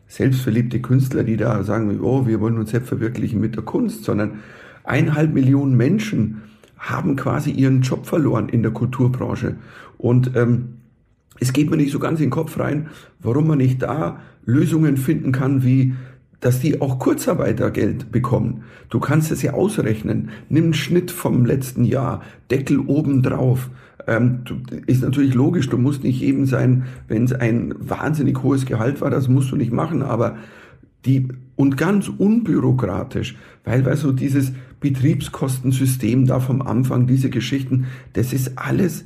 selbstverliebte 0.07 0.81
Künstler, 0.81 1.23
die 1.23 1.38
da 1.38 1.63
sagen, 1.63 1.99
oh, 2.01 2.27
wir 2.27 2.39
wollen 2.39 2.57
uns 2.57 2.71
selbst 2.71 2.89
verwirklichen 2.89 3.39
mit 3.39 3.55
der 3.55 3.63
Kunst, 3.63 4.03
sondern 4.03 4.39
eineinhalb 4.83 5.33
Millionen 5.33 5.75
Menschen 5.75 6.41
haben 6.77 7.15
quasi 7.15 7.51
ihren 7.51 7.81
Job 7.81 8.05
verloren 8.05 8.49
in 8.49 8.61
der 8.61 8.71
Kulturbranche. 8.71 9.55
Und 9.97 10.35
ähm, 10.35 10.75
es 11.39 11.53
geht 11.53 11.69
mir 11.69 11.77
nicht 11.77 11.91
so 11.91 11.99
ganz 11.99 12.19
in 12.19 12.27
den 12.27 12.31
Kopf 12.31 12.59
rein, 12.59 12.87
warum 13.19 13.47
man 13.47 13.57
nicht 13.57 13.81
da 13.81 14.19
Lösungen 14.45 14.97
finden 14.97 15.31
kann, 15.31 15.63
wie 15.63 15.93
dass 16.45 16.59
die 16.59 16.79
auch 16.79 16.99
Kurzarbeitergeld 16.99 18.11
bekommen. 18.11 18.65
Du 18.89 18.99
kannst 18.99 19.31
es 19.31 19.41
ja 19.41 19.53
ausrechnen. 19.53 20.29
Nimm 20.47 20.65
einen 20.65 20.73
Schnitt 20.75 21.09
vom 21.09 21.43
letzten 21.43 21.85
Jahr, 21.85 22.21
Deckel 22.51 22.79
oben 22.79 23.23
drauf. 23.23 23.71
Ähm, 24.05 24.41
ist 24.85 25.01
natürlich 25.01 25.33
logisch, 25.33 25.69
du 25.69 25.79
musst 25.79 26.03
nicht 26.03 26.21
eben 26.21 26.45
sein, 26.45 26.83
wenn 27.07 27.23
es 27.23 27.33
ein 27.33 27.73
wahnsinnig 27.79 28.43
hohes 28.43 28.67
Gehalt 28.67 29.01
war, 29.01 29.09
das 29.09 29.27
musst 29.27 29.51
du 29.51 29.55
nicht 29.55 29.73
machen, 29.73 30.03
aber 30.03 30.37
die, 31.05 31.29
und 31.55 31.77
ganz 31.77 32.09
unbürokratisch, 32.09 33.35
weil, 33.63 33.83
weißt 33.83 34.03
du, 34.03 34.11
dieses 34.11 34.53
Betriebskostensystem 34.81 36.27
da 36.27 36.39
vom 36.39 36.61
Anfang, 36.61 37.07
diese 37.07 37.31
Geschichten, 37.31 37.85
das 38.13 38.33
ist 38.33 38.59
alles 38.59 39.05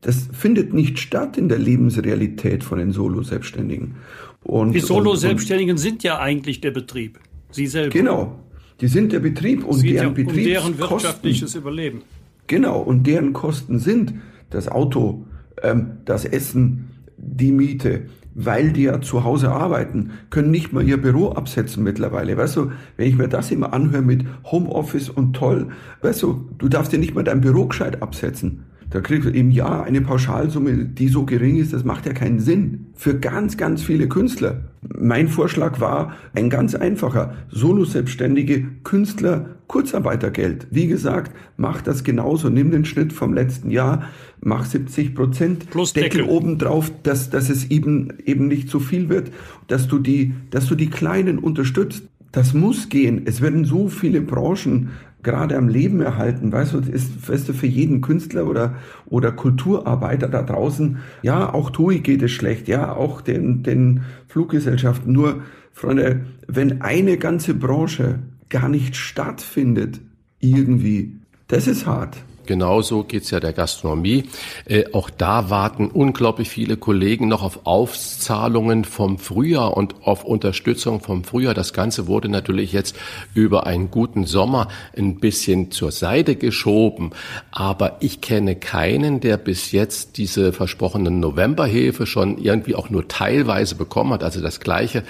das 0.00 0.28
findet 0.32 0.72
nicht 0.72 0.98
statt 0.98 1.36
in 1.36 1.48
der 1.48 1.58
Lebensrealität 1.58 2.62
von 2.62 2.78
den 2.78 2.92
Solo-Selbstständigen. 2.92 3.96
Und, 4.42 4.72
die 4.72 4.80
Solo-Selbstständigen 4.80 5.76
sind 5.76 6.02
ja 6.02 6.18
eigentlich 6.18 6.60
der 6.60 6.70
Betrieb. 6.70 7.18
Sie 7.50 7.66
selber. 7.66 7.90
Genau. 7.90 8.38
Die 8.80 8.86
sind 8.86 9.12
der 9.12 9.20
Betrieb 9.20 9.64
und 9.64 9.82
deren 9.82 10.14
ja 10.16 10.24
um 10.24 10.34
deren 10.34 10.78
wirtschaftliches 10.78 11.54
Überleben. 11.56 12.02
Genau. 12.46 12.80
Und 12.80 13.06
deren 13.06 13.32
Kosten 13.32 13.80
sind 13.80 14.14
das 14.50 14.68
Auto, 14.68 15.26
ähm, 15.62 15.98
das 16.04 16.24
Essen, 16.24 16.90
die 17.16 17.50
Miete, 17.50 18.06
weil 18.34 18.72
die 18.72 18.84
ja 18.84 19.00
zu 19.00 19.24
Hause 19.24 19.50
arbeiten, 19.50 20.12
können 20.30 20.52
nicht 20.52 20.72
mal 20.72 20.86
ihr 20.86 20.96
Büro 20.96 21.30
absetzen 21.30 21.82
mittlerweile. 21.82 22.36
Weißt 22.36 22.54
du, 22.54 22.70
wenn 22.96 23.08
ich 23.08 23.16
mir 23.16 23.28
das 23.28 23.50
immer 23.50 23.72
anhöre 23.72 24.02
mit 24.02 24.24
Homeoffice 24.44 25.10
und 25.10 25.34
toll, 25.34 25.70
weißt 26.02 26.22
du, 26.22 26.48
du 26.56 26.68
darfst 26.68 26.92
dir 26.92 27.00
nicht 27.00 27.16
mal 27.16 27.24
dein 27.24 27.40
Büro 27.40 27.66
gescheit 27.66 28.00
absetzen. 28.00 28.64
Da 28.90 29.00
kriegst 29.00 29.28
du 29.28 29.30
im 29.30 29.50
Jahr 29.50 29.84
eine 29.84 30.00
Pauschalsumme, 30.00 30.86
die 30.86 31.08
so 31.08 31.26
gering 31.26 31.56
ist, 31.56 31.74
das 31.74 31.84
macht 31.84 32.06
ja 32.06 32.14
keinen 32.14 32.40
Sinn. 32.40 32.86
Für 32.94 33.18
ganz, 33.18 33.56
ganz 33.58 33.82
viele 33.82 34.08
Künstler. 34.08 34.70
Mein 34.98 35.28
Vorschlag 35.28 35.78
war 35.80 36.14
ein 36.34 36.48
ganz 36.48 36.74
einfacher. 36.74 37.34
Solo-selbstständige 37.50 38.66
Künstler 38.84 39.58
Kurzarbeitergeld. 39.68 40.66
Wie 40.70 40.86
gesagt, 40.86 41.32
mach 41.58 41.82
das 41.82 42.02
genauso. 42.02 42.48
Nimm 42.48 42.70
den 42.70 42.86
Schnitt 42.86 43.12
vom 43.12 43.34
letzten 43.34 43.70
Jahr, 43.70 44.08
mach 44.40 44.64
70 44.64 45.14
Prozent. 45.14 45.70
Plus 45.70 45.92
Deckel, 45.92 46.22
Deckel 46.22 46.28
obendrauf, 46.30 46.90
dass, 47.02 47.28
dass 47.28 47.50
es 47.50 47.70
eben, 47.70 48.14
eben 48.24 48.48
nicht 48.48 48.70
zu 48.70 48.80
viel 48.80 49.10
wird, 49.10 49.30
dass 49.66 49.86
du 49.86 49.98
die, 49.98 50.32
dass 50.50 50.66
du 50.66 50.74
die 50.74 50.88
Kleinen 50.88 51.38
unterstützt. 51.38 52.08
Das 52.38 52.54
muss 52.54 52.88
gehen. 52.88 53.22
Es 53.24 53.40
werden 53.40 53.64
so 53.64 53.88
viele 53.88 54.20
Branchen 54.20 54.90
gerade 55.24 55.56
am 55.56 55.66
Leben 55.66 56.00
erhalten. 56.00 56.52
Weißt 56.52 56.72
du, 56.72 56.78
ist 56.78 57.28
weißt 57.28 57.48
du, 57.48 57.52
für 57.52 57.66
jeden 57.66 58.00
Künstler 58.00 58.46
oder, 58.46 58.76
oder 59.06 59.32
Kulturarbeiter 59.32 60.28
da 60.28 60.44
draußen, 60.44 60.98
ja, 61.22 61.52
auch 61.52 61.70
TUI 61.70 61.98
geht 61.98 62.22
es 62.22 62.30
schlecht, 62.30 62.68
ja, 62.68 62.94
auch 62.94 63.22
den, 63.22 63.64
den 63.64 64.02
Fluggesellschaften. 64.28 65.12
Nur, 65.12 65.42
Freunde, 65.72 66.26
wenn 66.46 66.80
eine 66.80 67.16
ganze 67.16 67.54
Branche 67.54 68.20
gar 68.50 68.68
nicht 68.68 68.94
stattfindet, 68.94 69.98
irgendwie, 70.38 71.16
das 71.48 71.66
ist 71.66 71.86
hart. 71.86 72.18
Genauso 72.48 73.04
geht's 73.04 73.30
ja 73.30 73.40
der 73.40 73.52
Gastronomie. 73.52 74.24
Äh, 74.64 74.84
auch 74.94 75.10
da 75.10 75.50
warten 75.50 75.88
unglaublich 75.88 76.48
viele 76.48 76.78
Kollegen 76.78 77.28
noch 77.28 77.42
auf 77.42 77.66
Auszahlungen 77.66 78.86
vom 78.86 79.18
Frühjahr 79.18 79.76
und 79.76 79.96
auf 80.04 80.24
Unterstützung 80.24 81.02
vom 81.02 81.24
Frühjahr. 81.24 81.52
Das 81.52 81.74
Ganze 81.74 82.06
wurde 82.06 82.30
natürlich 82.30 82.72
jetzt 82.72 82.96
über 83.34 83.66
einen 83.66 83.90
guten 83.90 84.24
Sommer 84.24 84.68
ein 84.96 85.20
bisschen 85.20 85.70
zur 85.72 85.92
Seite 85.92 86.36
geschoben. 86.36 87.10
Aber 87.50 87.98
ich 88.00 88.22
kenne 88.22 88.56
keinen, 88.56 89.20
der 89.20 89.36
bis 89.36 89.70
jetzt 89.72 90.16
diese 90.16 90.54
versprochenen 90.54 91.20
Novemberhilfe 91.20 92.06
schon 92.06 92.38
irgendwie 92.38 92.74
auch 92.74 92.88
nur 92.88 93.08
teilweise 93.08 93.74
bekommen 93.74 94.14
hat. 94.14 94.24
Also 94.24 94.40
das 94.40 94.58
Gleiche, 94.58 95.02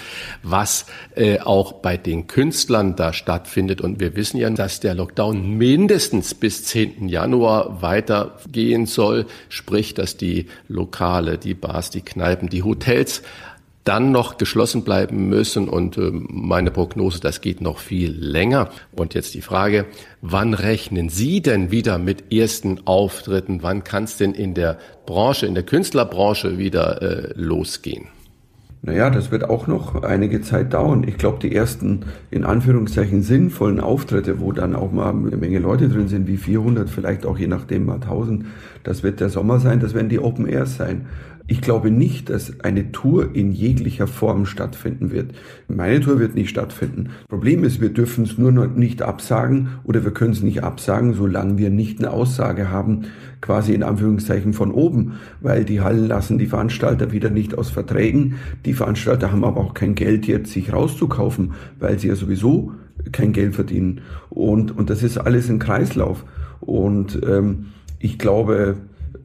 was 0.42 0.86
äh, 1.14 1.38
auch 1.38 1.74
bei 1.74 1.96
den 1.96 2.26
Künstlern 2.26 2.96
da 2.96 3.12
stattfindet. 3.12 3.80
Und 3.80 4.00
wir 4.00 4.16
wissen 4.16 4.38
ja, 4.38 4.50
dass 4.50 4.80
der 4.80 4.96
Lockdown 4.96 5.56
mindestens 5.56 6.34
bis 6.34 6.64
10. 6.64 7.08
Januar 7.08 7.27
Januar 7.28 7.82
weitergehen 7.82 8.86
soll, 8.86 9.26
sprich, 9.50 9.92
dass 9.92 10.16
die 10.16 10.46
Lokale, 10.68 11.36
die 11.36 11.54
Bars, 11.54 11.90
die 11.90 12.00
Kneipen, 12.00 12.48
die 12.48 12.62
Hotels 12.62 13.22
dann 13.84 14.12
noch 14.12 14.38
geschlossen 14.38 14.82
bleiben 14.82 15.28
müssen. 15.28 15.68
Und 15.68 15.98
äh, 15.98 16.10
meine 16.10 16.70
Prognose, 16.70 17.20
das 17.20 17.40
geht 17.40 17.60
noch 17.60 17.78
viel 17.78 18.12
länger. 18.12 18.70
Und 18.92 19.14
jetzt 19.14 19.34
die 19.34 19.42
Frage, 19.42 19.86
wann 20.22 20.54
rechnen 20.54 21.10
Sie 21.10 21.42
denn 21.42 21.70
wieder 21.70 21.98
mit 21.98 22.32
ersten 22.32 22.86
Auftritten? 22.86 23.62
Wann 23.62 23.84
kann 23.84 24.04
es 24.04 24.16
denn 24.16 24.32
in 24.32 24.54
der 24.54 24.78
Branche, 25.06 25.46
in 25.46 25.54
der 25.54 25.64
Künstlerbranche 25.64 26.58
wieder 26.58 27.02
äh, 27.02 27.32
losgehen? 27.34 28.08
Naja, 28.80 29.10
das 29.10 29.32
wird 29.32 29.50
auch 29.50 29.66
noch 29.66 30.02
einige 30.04 30.40
Zeit 30.40 30.72
dauern. 30.72 31.04
Ich 31.04 31.18
glaube, 31.18 31.38
die 31.40 31.54
ersten, 31.54 32.04
in 32.30 32.44
Anführungszeichen, 32.44 33.22
sinnvollen 33.22 33.80
Auftritte, 33.80 34.38
wo 34.38 34.52
dann 34.52 34.76
auch 34.76 34.92
mal 34.92 35.10
eine 35.10 35.36
Menge 35.36 35.58
Leute 35.58 35.88
drin 35.88 36.06
sind, 36.06 36.28
wie 36.28 36.36
400, 36.36 36.88
vielleicht 36.88 37.26
auch 37.26 37.38
je 37.38 37.48
nachdem 37.48 37.86
mal 37.86 37.94
1000, 37.94 38.46
das 38.84 39.02
wird 39.02 39.18
der 39.18 39.30
Sommer 39.30 39.58
sein, 39.58 39.80
das 39.80 39.94
werden 39.94 40.08
die 40.08 40.20
Open 40.20 40.46
Airs 40.46 40.76
sein. 40.76 41.06
Ich 41.50 41.62
glaube 41.62 41.90
nicht, 41.90 42.28
dass 42.28 42.60
eine 42.60 42.92
Tour 42.92 43.34
in 43.34 43.52
jeglicher 43.52 44.06
Form 44.06 44.44
stattfinden 44.44 45.10
wird. 45.10 45.32
Meine 45.66 45.98
Tour 46.00 46.20
wird 46.20 46.34
nicht 46.34 46.50
stattfinden. 46.50 47.08
Problem 47.26 47.64
ist, 47.64 47.80
wir 47.80 47.88
dürfen 47.88 48.24
es 48.24 48.36
nur 48.36 48.52
noch 48.52 48.66
nicht 48.76 49.00
absagen 49.00 49.68
oder 49.82 50.04
wir 50.04 50.10
können 50.10 50.32
es 50.32 50.42
nicht 50.42 50.62
absagen, 50.62 51.14
solange 51.14 51.56
wir 51.56 51.70
nicht 51.70 52.00
eine 52.00 52.10
Aussage 52.10 52.70
haben, 52.70 53.06
quasi 53.40 53.72
in 53.72 53.82
Anführungszeichen 53.82 54.52
von 54.52 54.70
oben, 54.70 55.14
weil 55.40 55.64
die 55.64 55.80
Hallen 55.80 56.06
lassen 56.06 56.36
die 56.36 56.48
Veranstalter 56.48 57.12
wieder 57.12 57.30
nicht 57.30 57.56
aus 57.56 57.70
Verträgen. 57.70 58.34
Die 58.66 58.74
Veranstalter 58.74 59.32
haben 59.32 59.44
aber 59.44 59.62
auch 59.62 59.72
kein 59.72 59.94
Geld 59.94 60.26
jetzt 60.26 60.52
sich 60.52 60.74
rauszukaufen, 60.74 61.52
weil 61.78 61.98
sie 61.98 62.08
ja 62.08 62.14
sowieso 62.14 62.72
kein 63.10 63.32
Geld 63.32 63.54
verdienen. 63.54 64.02
Und, 64.28 64.76
und 64.76 64.90
das 64.90 65.02
ist 65.02 65.16
alles 65.16 65.48
ein 65.48 65.60
Kreislauf. 65.60 66.26
Und 66.60 67.18
ähm, 67.26 67.68
ich 68.00 68.18
glaube, 68.18 68.76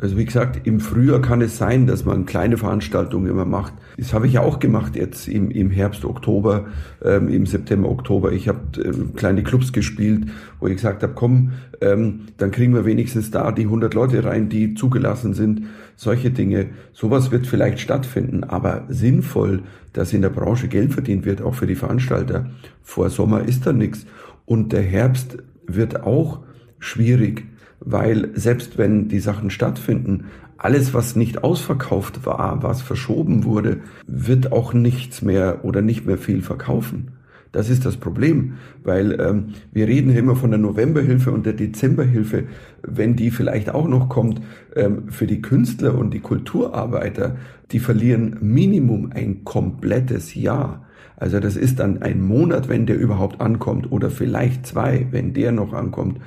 Also 0.03 0.17
wie 0.17 0.25
gesagt, 0.25 0.67
im 0.67 0.81
Frühjahr 0.81 1.21
kann 1.21 1.39
es 1.39 1.57
sein, 1.57 1.87
dass 1.87 2.03
man 2.03 2.25
kleine 2.25 2.57
Veranstaltungen 2.57 3.25
immer 3.25 3.45
macht. 3.45 3.71
Das 3.97 4.13
habe 4.13 4.27
ich 4.27 4.33
ja 4.33 4.41
auch 4.41 4.59
gemacht 4.59 4.97
jetzt 4.97 5.29
im, 5.29 5.49
im 5.49 5.71
Herbst, 5.71 6.03
Oktober, 6.03 6.65
ähm, 7.01 7.29
im 7.29 7.45
September, 7.45 7.89
Oktober. 7.89 8.33
Ich 8.33 8.49
habe 8.49 8.59
ähm, 8.83 9.13
kleine 9.15 9.43
Clubs 9.43 9.71
gespielt, 9.71 10.25
wo 10.59 10.67
ich 10.67 10.75
gesagt 10.75 11.03
habe, 11.03 11.13
komm, 11.15 11.53
ähm, 11.79 12.23
dann 12.35 12.51
kriegen 12.51 12.73
wir 12.73 12.83
wenigstens 12.83 13.31
da 13.31 13.53
die 13.53 13.63
100 13.63 13.93
Leute 13.93 14.25
rein, 14.25 14.49
die 14.49 14.73
zugelassen 14.73 15.33
sind. 15.33 15.67
Solche 15.95 16.31
Dinge. 16.31 16.65
Sowas 16.91 17.31
wird 17.31 17.47
vielleicht 17.47 17.79
stattfinden, 17.79 18.43
aber 18.43 18.83
sinnvoll, 18.89 19.61
dass 19.93 20.11
in 20.11 20.21
der 20.21 20.31
Branche 20.31 20.67
Geld 20.67 20.91
verdient 20.91 21.23
wird, 21.23 21.41
auch 21.41 21.55
für 21.55 21.65
die 21.65 21.75
Veranstalter. 21.75 22.49
Vor 22.81 23.09
Sommer 23.09 23.47
ist 23.47 23.65
da 23.65 23.71
nichts. 23.71 24.05
Und 24.45 24.73
der 24.73 24.83
Herbst 24.83 25.37
wird 25.65 26.03
auch 26.03 26.41
schwierig 26.79 27.45
weil 27.85 28.29
selbst 28.33 28.77
wenn 28.77 29.07
die 29.07 29.19
Sachen 29.19 29.49
stattfinden, 29.49 30.25
alles, 30.57 30.93
was 30.93 31.15
nicht 31.15 31.43
ausverkauft 31.43 32.25
war, 32.25 32.63
was 32.63 32.81
verschoben 32.81 33.43
wurde, 33.43 33.81
wird 34.07 34.51
auch 34.51 34.73
nichts 34.73 35.21
mehr 35.21 35.65
oder 35.65 35.81
nicht 35.81 36.05
mehr 36.05 36.17
viel 36.17 36.41
verkaufen. 36.41 37.11
Das 37.51 37.69
ist 37.69 37.85
das 37.85 37.97
Problem, 37.97 38.53
weil 38.83 39.19
ähm, 39.21 39.49
wir 39.71 39.87
reden 39.87 40.15
immer 40.15 40.35
von 40.35 40.49
der 40.49 40.59
Novemberhilfe 40.59 41.31
und 41.31 41.45
der 41.45 41.53
Dezemberhilfe. 41.53 42.45
Wenn 42.81 43.15
die 43.15 43.29
vielleicht 43.29 43.69
auch 43.69 43.87
noch 43.87 44.09
kommt, 44.09 44.41
ähm, 44.75 45.09
für 45.09 45.27
die 45.27 45.41
Künstler 45.41 45.95
und 45.95 46.15
die 46.15 46.19
Kulturarbeiter, 46.19 47.35
die 47.71 47.79
verlieren 47.79 48.37
Minimum 48.41 49.11
ein 49.13 49.43
komplettes 49.43 50.33
Jahr. 50.33 50.87
Also 51.15 51.39
das 51.39 51.55
ist 51.55 51.79
dann 51.79 52.01
ein 52.01 52.21
Monat, 52.21 52.69
wenn 52.69 52.87
der 52.87 52.97
überhaupt 52.97 53.39
ankommt 53.39 53.91
oder 53.91 54.09
vielleicht 54.09 54.65
zwei, 54.65 55.07
wenn 55.11 55.33
der 55.33 55.51
noch 55.51 55.73
ankommt. 55.73 56.19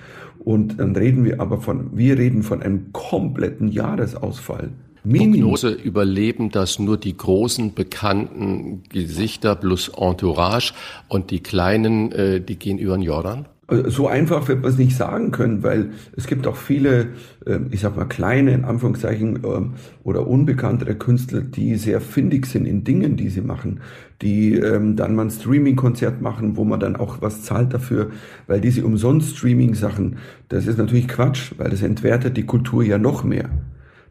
Und 0.47 0.79
dann 0.79 0.95
reden 0.95 1.25
wir 1.25 1.41
aber 1.41 1.61
von, 1.61 1.91
wir 1.99 2.17
reden 2.17 2.45
von 2.45 2.63
einem 2.63 2.93
kompletten 2.93 3.67
Jahresausfall. 3.67 4.71
Minimum. 5.03 5.41
Prognose 5.41 5.71
überleben 5.73 6.53
das 6.53 6.79
nur 6.79 6.99
die 6.99 7.17
großen 7.17 7.75
bekannten 7.75 8.85
Gesichter 8.89 9.57
plus 9.57 9.89
Entourage 9.89 10.73
und 11.09 11.33
die 11.33 11.41
kleinen, 11.41 12.13
äh, 12.13 12.41
die 12.41 12.61
gehen 12.61 12.79
über 12.79 12.97
den 12.97 13.03
Jordan? 13.03 13.47
Also 13.67 13.91
so 13.91 14.07
einfach 14.07 14.47
wird 14.47 14.63
man 14.63 14.71
es 14.71 14.79
nicht 14.79 14.97
sagen 14.97 15.33
können, 15.33 15.65
weil 15.65 15.91
es 16.17 16.29
gibt 16.29 16.47
auch 16.47 16.55
viele, 16.55 17.09
ähm, 17.45 17.67
ich 17.73 17.81
sag 17.81 17.97
mal, 17.97 18.05
kleine, 18.05 18.53
in 18.53 18.65
Anführungszeichen, 18.65 19.41
ähm, 19.45 19.73
oder 20.05 20.29
unbekanntere 20.29 20.95
Künstler, 20.95 21.41
die 21.41 21.75
sehr 21.75 22.01
findig 22.01 22.47
sind 22.47 22.67
in 22.67 22.85
Dingen, 22.85 23.17
die 23.17 23.29
sie 23.29 23.41
machen, 23.41 23.81
die 24.23 24.55
ähm, 24.55 24.97
dann 24.97 25.15
mal 25.15 25.27
ein 25.27 25.31
Streaming-Konzert 25.31 26.21
machen, 26.23 26.57
wo 26.57 26.65
man 26.65 26.81
dann 26.81 26.97
auch 26.97 27.21
was 27.21 27.43
zahlt 27.43 27.75
dafür, 27.75 28.11
weil 28.47 28.61
diese 28.61 28.85
umsonst 28.85 29.37
Streaming-Sachen, 29.37 30.17
das 30.49 30.67
ist 30.67 30.79
natürlich 30.79 31.09
Quatsch, 31.09 31.53
weil 31.59 31.71
das 31.71 31.83
entwertet 31.83 32.37
die 32.37 32.47
Kultur 32.47 32.83
ja 32.83 32.99
noch 32.99 33.25
mehr. 33.25 33.51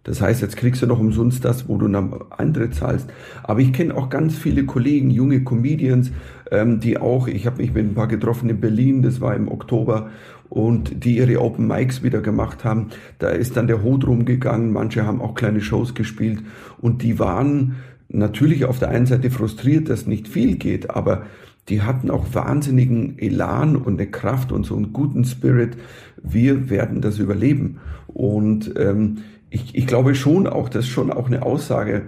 Das 0.03 0.21
heißt, 0.21 0.41
jetzt 0.43 0.55
kriegst 0.55 0.83
du 0.83 0.87
noch 0.87 0.99
umsonst 0.99 1.43
das, 1.43 1.67
wo 1.67 1.77
du 1.77 1.87
dann 1.87 2.13
andere 2.29 2.69
zahlst. 2.69 3.09
Aber 3.41 3.59
ich 3.59 3.73
kenne 3.73 3.95
auch 3.95 4.09
ganz 4.09 4.37
viele 4.37 4.65
Kollegen, 4.65 5.09
junge 5.09 5.43
Comedians, 5.43 6.11
ähm, 6.51 6.79
die 6.79 6.99
auch, 6.99 7.27
ich 7.27 7.47
habe 7.47 7.57
mich 7.57 7.73
mit 7.73 7.85
ein 7.85 7.95
paar 7.95 8.07
getroffen 8.07 8.47
in 8.49 8.59
Berlin, 8.61 9.01
das 9.01 9.19
war 9.19 9.35
im 9.35 9.51
Oktober, 9.51 10.11
und 10.47 11.03
die 11.03 11.17
ihre 11.17 11.41
Open 11.41 11.65
Mics 11.65 12.03
wieder 12.03 12.21
gemacht 12.21 12.63
haben. 12.63 12.89
Da 13.17 13.29
ist 13.29 13.57
dann 13.57 13.65
der 13.65 13.81
Hut 13.81 14.05
rumgegangen, 14.05 14.71
manche 14.71 15.07
haben 15.07 15.21
auch 15.21 15.33
kleine 15.33 15.61
Shows 15.61 15.95
gespielt 15.95 16.43
und 16.79 17.01
die 17.01 17.17
waren 17.17 17.75
natürlich 18.09 18.65
auf 18.65 18.79
der 18.79 18.89
einen 18.89 19.05
Seite 19.05 19.31
frustriert, 19.31 19.89
dass 19.89 20.07
nicht 20.07 20.27
viel 20.27 20.55
geht, 20.57 20.89
aber 20.89 21.25
die 21.69 21.81
hatten 21.81 22.11
auch 22.11 22.27
wahnsinnigen 22.33 23.17
Elan 23.17 23.75
und 23.75 23.99
eine 23.99 24.09
Kraft 24.09 24.51
und 24.51 24.65
so 24.65 24.75
einen 24.75 24.93
guten 24.93 25.25
Spirit. 25.25 25.77
Wir 26.21 26.69
werden 26.69 27.01
das 27.01 27.17
überleben. 27.17 27.79
Und 28.07 28.73
ähm, 28.77 29.17
ich, 29.49 29.73
ich 29.73 29.87
glaube 29.87 30.13
schon 30.13 30.47
auch, 30.47 30.69
das 30.69 30.85
ist 30.85 30.91
schon 30.91 31.11
auch 31.11 31.27
eine 31.27 31.41
Aussage, 31.41 32.03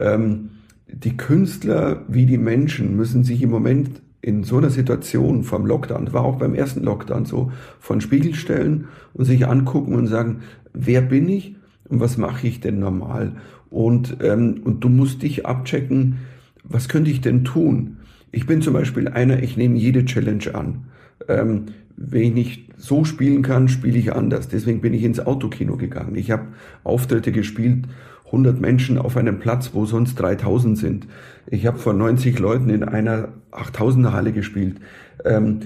ähm, 0.00 0.50
die 0.86 1.16
Künstler 1.16 2.04
wie 2.08 2.26
die 2.26 2.38
Menschen 2.38 2.96
müssen 2.96 3.24
sich 3.24 3.42
im 3.42 3.50
Moment 3.50 4.02
in 4.20 4.44
so 4.44 4.58
einer 4.58 4.70
Situation 4.70 5.42
vom 5.42 5.66
Lockdown, 5.66 6.12
war 6.12 6.24
auch 6.24 6.36
beim 6.36 6.54
ersten 6.54 6.84
Lockdown 6.84 7.24
so, 7.24 7.50
von 7.80 8.00
Spiegel 8.00 8.34
stellen 8.34 8.86
und 9.14 9.24
sich 9.24 9.46
angucken 9.46 9.94
und 9.94 10.06
sagen, 10.06 10.42
wer 10.72 11.02
bin 11.02 11.28
ich 11.28 11.56
und 11.88 12.00
was 12.00 12.16
mache 12.16 12.46
ich 12.46 12.60
denn 12.60 12.78
normal? 12.78 13.32
Und, 13.72 14.18
ähm, 14.22 14.60
und 14.64 14.84
du 14.84 14.90
musst 14.90 15.22
dich 15.22 15.46
abchecken, 15.46 16.18
was 16.62 16.88
könnte 16.88 17.10
ich 17.10 17.22
denn 17.22 17.44
tun? 17.44 17.96
Ich 18.30 18.46
bin 18.46 18.60
zum 18.60 18.74
Beispiel 18.74 19.08
einer, 19.08 19.42
ich 19.42 19.56
nehme 19.56 19.78
jede 19.78 20.04
Challenge 20.04 20.54
an. 20.54 20.84
Ähm, 21.26 21.64
wenn 21.96 22.22
ich 22.22 22.34
nicht 22.34 22.70
so 22.76 23.04
spielen 23.04 23.42
kann, 23.42 23.68
spiele 23.68 23.98
ich 23.98 24.12
anders. 24.12 24.48
Deswegen 24.48 24.80
bin 24.82 24.92
ich 24.92 25.02
ins 25.02 25.20
Autokino 25.20 25.76
gegangen. 25.76 26.16
Ich 26.16 26.30
habe 26.30 26.48
Auftritte 26.84 27.32
gespielt, 27.32 27.86
100 28.26 28.60
Menschen 28.60 28.98
auf 28.98 29.16
einem 29.16 29.38
Platz, 29.38 29.70
wo 29.72 29.86
sonst 29.86 30.16
3000 30.16 30.76
sind. 30.76 31.06
Ich 31.46 31.66
habe 31.66 31.78
vor 31.78 31.94
90 31.94 32.38
Leuten 32.38 32.70
in 32.70 32.84
einer 32.84 33.28
8000er 33.52 34.12
Halle 34.12 34.32
gespielt. 34.32 34.76
Ähm, 35.24 35.60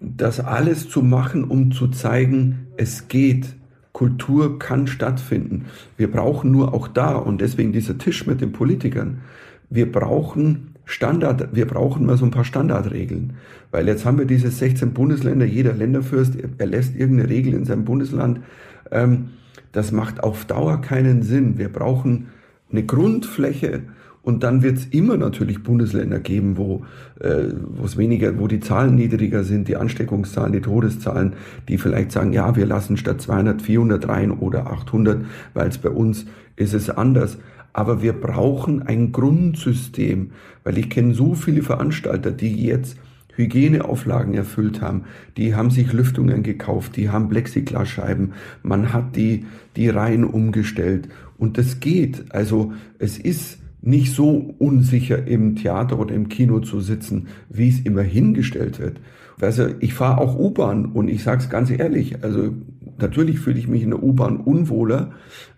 das 0.00 0.40
alles 0.40 0.88
zu 0.88 1.02
machen, 1.02 1.44
um 1.44 1.72
zu 1.72 1.88
zeigen, 1.88 2.66
es 2.76 3.08
geht. 3.08 3.56
Kultur 4.00 4.58
kann 4.58 4.86
stattfinden. 4.86 5.66
Wir 5.98 6.10
brauchen 6.10 6.50
nur 6.50 6.72
auch 6.72 6.88
da, 6.88 7.16
und 7.16 7.42
deswegen 7.42 7.70
dieser 7.70 7.98
Tisch 7.98 8.26
mit 8.26 8.40
den 8.40 8.50
Politikern, 8.50 9.18
wir 9.68 9.92
brauchen 9.92 10.74
Standard, 10.86 11.54
wir 11.54 11.66
brauchen 11.66 12.06
mal 12.06 12.16
so 12.16 12.24
ein 12.24 12.30
paar 12.30 12.46
Standardregeln. 12.46 13.34
Weil 13.70 13.86
jetzt 13.88 14.06
haben 14.06 14.16
wir 14.16 14.24
diese 14.24 14.50
16 14.50 14.94
Bundesländer, 14.94 15.44
jeder 15.44 15.74
Länderfürst 15.74 16.32
erlässt 16.56 16.96
irgendeine 16.96 17.28
Regel 17.28 17.52
in 17.52 17.66
seinem 17.66 17.84
Bundesland. 17.84 18.40
Ähm, 18.90 19.32
das 19.72 19.92
macht 19.92 20.24
auf 20.24 20.46
Dauer 20.46 20.80
keinen 20.80 21.22
Sinn. 21.22 21.58
Wir 21.58 21.68
brauchen 21.68 22.28
eine 22.72 22.84
Grundfläche 22.84 23.82
und 24.22 24.42
dann 24.42 24.62
wird 24.62 24.78
es 24.78 24.86
immer 24.86 25.16
natürlich 25.16 25.62
Bundesländer 25.62 26.20
geben, 26.20 26.58
wo 26.58 26.84
äh, 27.20 27.46
es 27.84 27.96
weniger, 27.96 28.38
wo 28.38 28.48
die 28.48 28.60
Zahlen 28.60 28.94
niedriger 28.94 29.44
sind, 29.44 29.66
die 29.68 29.76
Ansteckungszahlen, 29.76 30.52
die 30.52 30.60
Todeszahlen, 30.60 31.34
die 31.68 31.78
vielleicht 31.78 32.12
sagen, 32.12 32.32
ja, 32.32 32.54
wir 32.54 32.66
lassen 32.66 32.98
statt 32.98 33.20
200 33.22 33.62
400 33.62 34.08
rein 34.08 34.30
oder 34.30 34.66
800, 34.66 35.24
weil 35.54 35.68
es 35.68 35.78
bei 35.78 35.90
uns 35.90 36.26
ist 36.56 36.74
es 36.74 36.90
anders. 36.90 37.38
Aber 37.72 38.02
wir 38.02 38.12
brauchen 38.12 38.82
ein 38.82 39.12
Grundsystem, 39.12 40.32
weil 40.64 40.76
ich 40.76 40.90
kenne 40.90 41.14
so 41.14 41.34
viele 41.34 41.62
Veranstalter, 41.62 42.30
die 42.30 42.64
jetzt 42.64 42.98
Hygieneauflagen 43.36 44.34
erfüllt 44.34 44.82
haben, 44.82 45.04
die 45.36 45.54
haben 45.54 45.70
sich 45.70 45.92
Lüftungen 45.92 46.42
gekauft, 46.42 46.96
die 46.96 47.08
haben 47.08 47.28
Plexiglasscheiben, 47.28 48.32
man 48.62 48.92
hat 48.92 49.16
die, 49.16 49.46
die 49.76 49.88
Reihen 49.88 50.24
umgestellt 50.24 51.08
und 51.38 51.56
das 51.56 51.80
geht. 51.80 52.34
Also 52.34 52.72
es 52.98 53.18
ist 53.18 53.59
nicht 53.82 54.14
so 54.14 54.54
unsicher 54.58 55.26
im 55.26 55.56
Theater 55.56 55.98
oder 55.98 56.14
im 56.14 56.28
Kino 56.28 56.60
zu 56.60 56.80
sitzen, 56.80 57.28
wie 57.48 57.68
es 57.68 57.80
immer 57.80 58.02
hingestellt 58.02 58.78
wird. 58.78 59.00
Also 59.40 59.68
ich 59.80 59.94
fahre 59.94 60.20
auch 60.20 60.38
U-Bahn 60.38 60.86
und 60.86 61.08
ich 61.08 61.22
sage 61.22 61.42
es 61.42 61.48
ganz 61.48 61.70
ehrlich, 61.70 62.22
also 62.22 62.52
natürlich 62.98 63.40
fühle 63.40 63.58
ich 63.58 63.68
mich 63.68 63.82
in 63.82 63.90
der 63.90 64.02
U-Bahn 64.02 64.36
unwohler, 64.36 65.12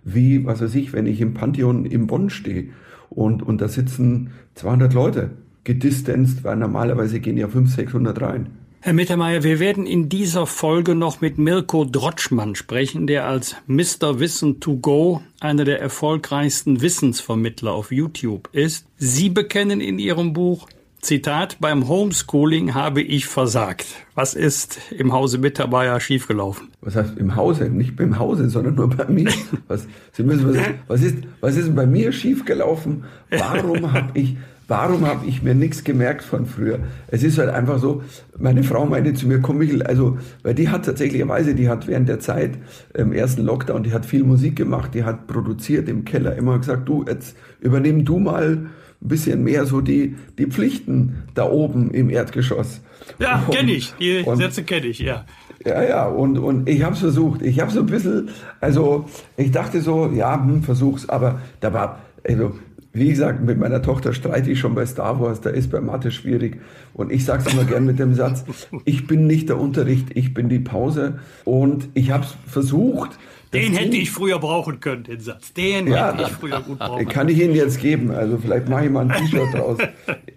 wie, 0.04 0.44
was 0.46 0.62
weiß 0.62 0.74
ich, 0.76 0.92
wenn 0.92 1.06
ich 1.06 1.20
im 1.20 1.34
Pantheon 1.34 1.84
in 1.84 2.06
Bonn 2.06 2.30
stehe 2.30 2.68
und, 3.10 3.42
und 3.42 3.60
da 3.60 3.68
sitzen 3.68 4.30
200 4.54 4.94
Leute 4.94 5.30
gedistanzt, 5.64 6.44
weil 6.44 6.56
normalerweise 6.56 7.20
gehen 7.20 7.36
ja 7.36 7.48
500, 7.48 7.74
600 7.74 8.20
rein. 8.20 8.46
Herr 8.84 8.94
Mittermeier, 8.94 9.44
wir 9.44 9.60
werden 9.60 9.86
in 9.86 10.08
dieser 10.08 10.44
Folge 10.44 10.96
noch 10.96 11.20
mit 11.20 11.38
Mirko 11.38 11.84
Drotschmann 11.84 12.56
sprechen, 12.56 13.06
der 13.06 13.28
als 13.28 13.54
Mr. 13.68 14.18
Wissen 14.18 14.58
to 14.58 14.76
Go 14.76 15.22
einer 15.38 15.64
der 15.64 15.80
erfolgreichsten 15.80 16.80
Wissensvermittler 16.80 17.70
auf 17.70 17.92
YouTube 17.92 18.48
ist. 18.50 18.84
Sie 18.96 19.28
bekennen 19.28 19.80
in 19.80 20.00
Ihrem 20.00 20.32
Buch, 20.32 20.66
Zitat, 21.00 21.58
beim 21.60 21.86
Homeschooling 21.86 22.74
habe 22.74 23.02
ich 23.02 23.26
versagt. 23.26 23.86
Was 24.16 24.34
ist 24.34 24.80
im 24.90 25.12
Hause 25.12 25.38
Mittermeier 25.38 26.00
schiefgelaufen? 26.00 26.68
Was 26.80 26.96
heißt 26.96 27.18
im 27.18 27.36
Hause? 27.36 27.70
Nicht 27.70 27.94
beim 27.94 28.18
Hause, 28.18 28.50
sondern 28.50 28.74
nur 28.74 28.90
bei 28.90 29.06
mir. 29.06 29.30
Was, 29.68 29.86
Sie 30.10 30.24
müssen, 30.24 30.48
was, 30.48 30.58
was, 30.88 31.02
ist, 31.02 31.18
was 31.40 31.56
ist 31.56 31.74
bei 31.76 31.86
mir 31.86 32.10
schiefgelaufen? 32.10 33.04
Warum 33.30 33.92
habe 33.92 34.18
ich, 34.18 34.36
warum 34.68 35.06
habe 35.06 35.26
ich 35.26 35.42
mir 35.42 35.54
nichts 35.54 35.84
gemerkt 35.84 36.22
von 36.22 36.46
früher? 36.46 36.78
Es 37.08 37.22
ist 37.22 37.38
halt 37.38 37.50
einfach 37.50 37.78
so, 37.78 38.02
meine 38.38 38.62
Frau 38.62 38.86
meinte 38.86 39.14
zu 39.14 39.26
mir, 39.26 39.40
komm 39.40 39.58
Michael, 39.58 39.82
also, 39.82 40.18
weil 40.42 40.54
die 40.54 40.68
hat 40.68 40.84
tatsächlicherweise, 40.84 41.54
die 41.54 41.68
hat 41.68 41.86
während 41.86 42.08
der 42.08 42.20
Zeit 42.20 42.58
im 42.94 43.12
ersten 43.12 43.42
Lockdown, 43.42 43.82
die 43.82 43.92
hat 43.92 44.06
viel 44.06 44.24
Musik 44.24 44.56
gemacht, 44.56 44.94
die 44.94 45.04
hat 45.04 45.26
produziert 45.26 45.88
im 45.88 46.04
Keller, 46.04 46.36
immer 46.36 46.58
gesagt, 46.58 46.88
du, 46.88 47.04
jetzt 47.06 47.36
übernimm 47.60 48.04
du 48.04 48.18
mal 48.18 48.68
ein 49.02 49.08
bisschen 49.08 49.42
mehr 49.42 49.66
so 49.66 49.80
die, 49.80 50.16
die 50.38 50.46
Pflichten 50.46 51.24
da 51.34 51.48
oben 51.48 51.90
im 51.90 52.08
Erdgeschoss. 52.08 52.80
Ja, 53.18 53.44
kenne 53.50 53.72
ich. 53.72 53.92
Die 53.98 54.22
und, 54.22 54.36
Sätze 54.36 54.62
kenne 54.62 54.86
ich, 54.86 55.00
ja. 55.00 55.24
Ja, 55.64 55.82
ja, 55.82 56.06
und, 56.06 56.38
und 56.38 56.68
ich 56.68 56.82
habe 56.82 56.94
es 56.94 57.00
versucht. 57.00 57.42
Ich 57.42 57.60
habe 57.60 57.70
so 57.70 57.80
ein 57.80 57.86
bisschen, 57.86 58.30
also 58.60 59.06
ich 59.36 59.50
dachte 59.50 59.80
so, 59.80 60.10
ja, 60.12 60.34
hm, 60.34 60.62
versuch's, 60.62 61.08
aber 61.08 61.40
da 61.60 61.72
war, 61.72 62.00
also, 62.26 62.52
wie 62.94 63.08
gesagt, 63.08 63.42
mit 63.42 63.58
meiner 63.58 63.80
Tochter 63.80 64.12
streite 64.12 64.50
ich 64.50 64.58
schon 64.58 64.74
bei 64.74 64.84
Star 64.84 65.18
Wars, 65.20 65.40
da 65.40 65.50
ist 65.50 65.70
bei 65.70 65.80
Mathe 65.80 66.10
schwierig. 66.10 66.60
Und 66.92 67.10
ich 67.10 67.24
sage 67.24 67.44
es 67.46 67.52
immer 67.52 67.64
gern 67.64 67.86
mit 67.86 67.98
dem 67.98 68.14
Satz, 68.14 68.44
ich 68.84 69.06
bin 69.06 69.26
nicht 69.26 69.48
der 69.48 69.58
Unterricht, 69.58 70.08
ich 70.14 70.34
bin 70.34 70.48
die 70.48 70.58
Pause. 70.58 71.18
Und 71.44 71.88
ich 71.94 72.10
habe 72.10 72.24
es 72.24 72.36
versucht, 72.46 73.18
Den 73.54 73.72
hätte 73.72 73.96
ich 73.96 74.10
früher 74.10 74.38
brauchen 74.38 74.80
können, 74.80 75.04
den 75.04 75.20
Satz. 75.20 75.54
Den 75.54 75.86
ja, 75.86 76.12
hätte 76.12 76.24
ich 76.24 76.36
früher 76.36 76.60
gut 76.60 76.78
brauchen 76.78 76.96
können. 76.98 77.08
Kann 77.08 77.28
ich 77.28 77.38
Ihnen 77.38 77.54
jetzt 77.54 77.80
geben. 77.80 78.10
Also 78.10 78.36
vielleicht 78.36 78.68
mache 78.68 78.84
ich 78.84 78.90
mal 78.90 79.10
ein 79.10 79.18
T-Shirt 79.26 79.54
draus. 79.54 79.78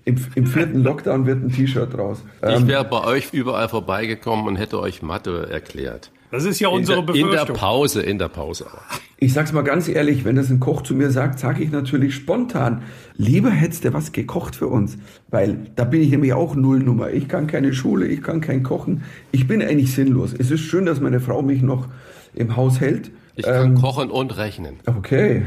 Im, 0.05 0.17
Im, 0.35 0.45
vierten 0.45 0.81
Lockdown 0.81 1.25
wird 1.25 1.43
ein 1.43 1.51
T-Shirt 1.51 1.93
draus. 1.93 2.23
Ich 2.41 2.55
ähm, 2.55 2.67
wäre 2.67 2.85
bei 2.85 3.03
euch 3.03 3.33
überall 3.33 3.67
vorbeigekommen 3.67 4.47
und 4.47 4.55
hätte 4.55 4.79
euch 4.79 5.01
Mathe 5.01 5.49
erklärt. 5.49 6.11
Das 6.31 6.43
ist 6.43 6.59
ja 6.59 6.69
unsere 6.69 6.99
in 6.99 7.05
der, 7.05 7.13
Befürchtung. 7.13 7.31
In 7.31 7.47
der 7.47 7.53
Pause, 7.53 8.01
in 8.01 8.19
der 8.19 8.27
Pause. 8.29 8.65
Ich 9.17 9.33
sag's 9.33 9.53
mal 9.53 9.61
ganz 9.61 9.88
ehrlich, 9.88 10.25
wenn 10.25 10.35
das 10.35 10.49
ein 10.49 10.59
Koch 10.59 10.81
zu 10.81 10.93
mir 10.93 11.09
sagt, 11.09 11.39
sage 11.39 11.63
ich 11.63 11.71
natürlich 11.71 12.15
spontan, 12.15 12.83
lieber 13.15 13.49
hättest 13.49 13.85
du 13.85 13.93
was 13.93 14.11
gekocht 14.11 14.55
für 14.55 14.67
uns. 14.67 14.97
Weil 15.29 15.67
da 15.75 15.85
bin 15.85 16.01
ich 16.01 16.09
nämlich 16.09 16.33
auch 16.33 16.55
Nullnummer. 16.55 17.11
Ich 17.11 17.27
kann 17.27 17.47
keine 17.47 17.73
Schule, 17.73 18.07
ich 18.07 18.21
kann 18.21 18.41
kein 18.41 18.63
Kochen. 18.63 19.03
Ich 19.31 19.47
bin 19.47 19.61
eigentlich 19.61 19.93
sinnlos. 19.93 20.33
Es 20.38 20.51
ist 20.51 20.61
schön, 20.61 20.85
dass 20.85 20.99
meine 20.99 21.19
Frau 21.19 21.41
mich 21.41 21.61
noch 21.61 21.88
im 22.33 22.55
Haus 22.55 22.79
hält. 22.81 23.11
Ich 23.38 23.45
kann 23.45 23.71
ähm, 23.71 23.81
kochen 23.81 24.09
und 24.09 24.38
rechnen. 24.38 24.79
Okay. 24.85 25.45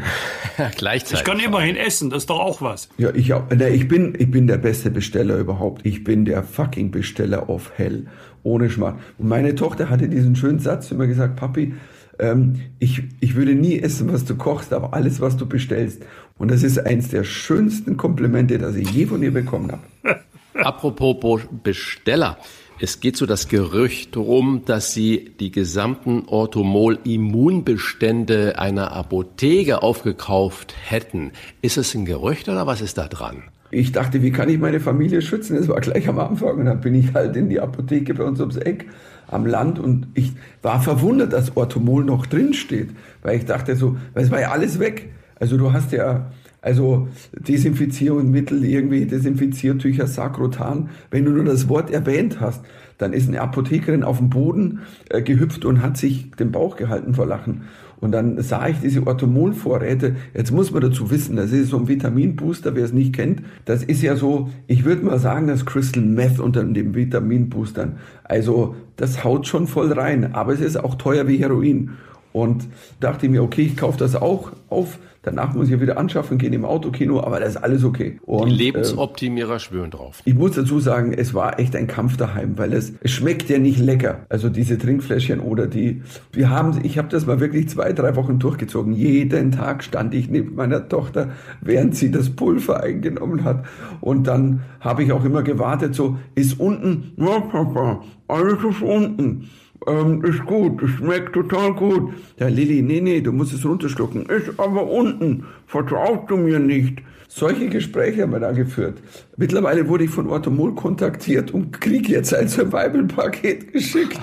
Gleichzeitig. 0.77 1.21
Ich 1.21 1.25
kann 1.25 1.41
immerhin 1.41 1.77
essen, 1.77 2.11
das 2.11 2.25
ist 2.25 2.31
doch 2.31 2.41
auch 2.41 2.61
was. 2.61 2.89
Ja, 2.99 3.15
ich 3.15 3.33
auch. 3.33 3.49
Ne, 3.51 3.71
ich 3.71 3.89
bin, 3.89 4.15
ich 4.19 4.31
bin 4.31 4.47
der 4.47 4.59
beste 4.59 4.91
Besteller 4.91 5.37
überhaupt. 5.37 5.87
Ich 5.87 6.05
bin 6.05 6.25
der 6.25 6.43
fucking 6.43 6.91
Besteller 6.91 7.49
auf 7.49 7.73
Hell. 7.77 8.07
Ohne 8.49 8.71
Schmarrn. 8.71 8.99
Und 9.19 9.29
meine 9.29 9.55
Tochter 9.55 9.91
hatte 9.91 10.09
diesen 10.09 10.35
schönen 10.35 10.59
Satz 10.59 10.91
immer 10.91 11.07
gesagt, 11.07 11.37
Papi, 11.37 11.75
ähm, 12.19 12.55
ich, 12.79 13.03
ich 13.21 13.37
würde 13.37 13.55
nie 13.55 13.79
essen, 13.79 14.11
was 14.13 14.25
du 14.25 14.35
kochst, 14.37 14.73
aber 14.73 14.95
alles, 14.95 15.21
was 15.21 15.37
du 15.37 15.45
bestellst. 15.47 16.03
Und 16.39 16.51
das 16.51 16.63
ist 16.63 16.79
eins 16.79 17.09
der 17.09 17.25
schönsten 17.25 17.99
Komplimente, 17.99 18.59
das 18.59 18.77
ich 18.77 18.91
je 18.91 19.07
von 19.07 19.23
ihr 19.23 19.33
bekommen 19.33 19.71
habe. 19.71 19.83
Apropos 20.55 21.43
Besteller. 21.63 22.39
Es 22.81 23.01
geht 23.01 23.17
so 23.17 23.27
das 23.27 23.49
Gerücht 23.49 24.17
rum, 24.17 24.63
dass 24.65 24.95
Sie 24.95 25.33
die 25.41 25.51
gesamten 25.51 26.23
Orthomol-Immunbestände 26.27 28.57
einer 28.59 28.93
Apotheke 28.93 29.83
aufgekauft 29.83 30.77
hätten. 30.87 31.33
Ist 31.61 31.77
es 31.77 31.93
ein 31.95 32.05
Gerücht 32.05 32.49
oder 32.49 32.69
was 32.69 32.81
ist 32.81 32.97
da 32.97 33.09
dran? 33.09 33.43
Ich 33.71 33.93
dachte, 33.93 34.23
wie 34.23 34.31
kann 34.31 34.49
ich 34.49 34.59
meine 34.59 34.81
Familie 34.81 35.21
schützen? 35.21 35.57
Das 35.57 35.69
war 35.69 35.81
gleich 35.81 36.09
am 36.09 36.19
Anfang. 36.19 36.59
Und 36.59 36.65
dann 36.67 36.81
bin 36.81 36.95
ich 36.95 37.15
halt 37.15 37.37
in 37.37 37.49
die 37.49 37.61
Apotheke 37.61 38.15
bei 38.15 38.25
uns 38.25 38.41
ums 38.41 38.57
Eck 38.57 38.87
am 39.27 39.47
Land 39.47 39.79
und 39.79 40.09
ich 40.15 40.33
war 40.63 40.81
verwundert, 40.81 41.35
dass 41.35 41.57
Orthomol 41.57 42.03
noch 42.03 42.27
drin 42.27 42.55
steht, 42.55 42.91
weil 43.23 43.37
ich 43.37 43.45
dachte 43.45 43.77
so, 43.77 43.97
weil 44.15 44.25
es 44.25 44.31
war 44.31 44.41
ja 44.41 44.51
alles 44.53 44.79
weg. 44.79 45.11
Also 45.39 45.59
du 45.59 45.73
hast 45.73 45.93
ja 45.93 46.31
also 46.61 47.09
Desinfizierungsmittel, 47.33 48.65
irgendwie 48.65 49.07
Desinfiziertücher, 49.07 50.07
Sakrotan. 50.07 50.91
Wenn 51.11 51.25
du 51.25 51.31
nur 51.31 51.45
das 51.45 51.69
Wort 51.69 51.91
erwähnt 51.91 52.41
hast, 52.41 52.65
dann 52.99 53.13
ist 53.13 53.29
eine 53.29 53.41
Apothekerin 53.41 54.03
auf 54.03 54.19
dem 54.19 54.29
Boden 54.29 54.81
äh, 55.09 55.23
gehüpft 55.23 55.65
und 55.65 55.83
hat 55.83 55.97
sich 55.97 56.33
den 56.33 56.51
Bauch 56.51 56.77
gehalten 56.77 57.15
vor 57.15 57.27
Lachen. 57.27 57.63
Und 58.01 58.13
dann 58.13 58.41
sah 58.43 58.69
ich 58.69 58.79
diese 58.81 59.07
Orthomol-Vorräte. 59.07 60.17
Jetzt 60.35 60.53
muss 60.53 60.71
man 60.71 60.83
dazu 60.83 61.11
wissen, 61.11 61.37
das 61.37 61.51
ist 61.51 61.71
so 61.71 61.79
ein 61.79 61.89
Vitaminbooster, 61.89 62.75
wer 62.75 62.85
es 62.85 62.93
nicht 62.93 63.15
kennt. 63.15 63.43
Das 63.65 63.83
ist 63.83 64.03
ja 64.03 64.15
so, 64.15 64.51
ich 64.67 64.85
würde 64.85 65.05
mal 65.05 65.19
sagen, 65.19 65.49
das 65.49 65.67
Crystal 65.67 66.03
Meth 66.03 66.39
unter 66.39 66.63
den 66.63 66.95
Vitaminboostern. 66.95 67.97
Also 68.25 68.77
das 68.97 69.25
haut 69.25 69.47
schon 69.47 69.67
voll 69.67 69.93
rein, 69.93 70.35
aber 70.35 70.53
es 70.53 70.61
ist 70.61 70.77
auch 70.77 70.95
teuer 70.95 71.27
wie 71.27 71.39
Heroin. 71.39 71.91
Und 72.33 72.69
dachte 73.01 73.29
mir, 73.29 73.43
okay, 73.43 73.63
ich 73.63 73.77
kaufe 73.77 73.99
das 73.99 74.15
auch 74.15 74.53
auf 74.69 74.99
Danach 75.23 75.55
muss 75.55 75.67
ich 75.67 75.73
ja 75.73 75.81
wieder 75.81 75.99
anschaffen, 75.99 76.39
gehen 76.39 76.53
im 76.53 76.65
Autokino, 76.65 77.21
aber 77.21 77.41
das 77.41 77.51
ist 77.51 77.57
alles 77.57 77.85
okay. 77.85 78.19
Und, 78.25 78.49
die 78.49 78.55
Lebensoptimierer 78.55 79.57
äh, 79.57 79.61
schwören 79.61 79.91
drauf. 79.91 80.23
Ich 80.25 80.35
muss 80.35 80.53
dazu 80.53 80.79
sagen, 80.79 81.13
es 81.13 81.35
war 81.35 81.59
echt 81.59 81.75
ein 81.75 81.87
Kampf 81.87 82.17
daheim, 82.17 82.57
weil 82.57 82.73
es, 82.73 82.93
es 83.01 83.11
schmeckt 83.11 83.51
ja 83.51 83.59
nicht 83.59 83.79
lecker. 83.79 84.27
Also 84.29 84.49
diese 84.49 84.79
Trinkfläschchen 84.79 85.41
oder 85.41 85.67
die, 85.67 86.03
wir 86.33 86.51
haben, 86.51 86.81
ich 86.85 86.99
habe 86.99 87.09
das 87.09 87.27
mal 87.27 87.41
wirklich 87.41 87.69
zwei, 87.69 87.93
drei 87.93 88.15
Wochen 88.17 88.39
durchgezogen. 88.39 88.93
Jeden 88.93 89.53
Tag 89.53 89.83
stand 89.83 90.15
ich 90.15 90.29
neben 90.29 90.55
meiner 90.55 90.89
Tochter, 90.89 91.31
während 91.61 91.97
sie 91.97 92.11
das 92.11 92.31
Pulver 92.31 92.83
eingenommen 92.83 93.45
hat. 93.45 93.65
Und 94.01 94.27
dann 94.27 94.63
habe 94.81 95.03
ich 95.03 95.13
auch 95.13 95.25
immer 95.25 95.43
gewartet, 95.43 95.95
so, 95.95 96.17
ist 96.35 96.61
unten, 96.61 97.13
ja 97.17 97.41
Papa, 97.51 98.03
alles 98.29 98.59
ist 98.63 98.83
unten 98.83 99.49
ähm, 99.87 100.25
ist 100.25 100.45
gut, 100.45 100.81
schmeckt 100.89 101.35
total 101.35 101.75
gut. 101.75 102.13
Ja, 102.39 102.49
Lilly, 102.49 102.83
nee, 102.83 103.01
nee, 103.01 103.21
du 103.21 103.33
musst 103.33 103.53
es 103.53 103.65
runterschlucken. 103.65 104.27
Ist 104.27 104.59
aber 104.59 104.89
unten, 104.89 105.45
vertraust 105.67 106.31
du 106.31 106.37
mir 106.37 106.59
nicht. 106.59 107.01
Solche 107.29 107.69
Gespräche 107.69 108.23
haben 108.23 108.33
wir 108.33 108.41
da 108.41 108.53
geführt. 108.53 109.03
Mittlerweile 109.37 109.87
wurde 109.87 110.05
ich 110.05 110.11
von 110.11 110.29
Orthomol 110.29 110.75
kontaktiert 110.75 111.53
und 111.53 111.79
kriege 111.81 112.13
jetzt 112.13 112.35
ein 112.35 112.49
Survival-Paket 112.49 113.73
geschickt. 113.73 114.21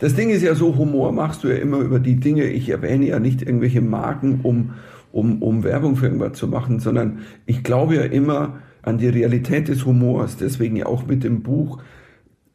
Das 0.00 0.14
Ding 0.14 0.30
ist 0.30 0.42
ja 0.42 0.54
so, 0.54 0.76
Humor 0.76 1.12
machst 1.12 1.44
du 1.44 1.48
ja 1.48 1.56
immer 1.56 1.78
über 1.78 1.98
die 1.98 2.16
Dinge. 2.16 2.44
Ich 2.44 2.70
erwähne 2.70 3.06
ja 3.06 3.18
nicht 3.18 3.42
irgendwelche 3.42 3.82
Marken, 3.82 4.40
um, 4.42 4.74
um, 5.12 5.42
um 5.42 5.62
Werbung 5.62 5.96
für 5.96 6.06
irgendwas 6.06 6.38
zu 6.38 6.48
machen, 6.48 6.80
sondern 6.80 7.20
ich 7.46 7.62
glaube 7.62 7.96
ja 7.96 8.02
immer 8.02 8.60
an 8.82 8.98
die 8.98 9.08
Realität 9.08 9.68
des 9.68 9.84
Humors. 9.84 10.36
Deswegen 10.36 10.76
ja 10.76 10.86
auch 10.86 11.06
mit 11.06 11.22
dem 11.22 11.42
Buch 11.42 11.80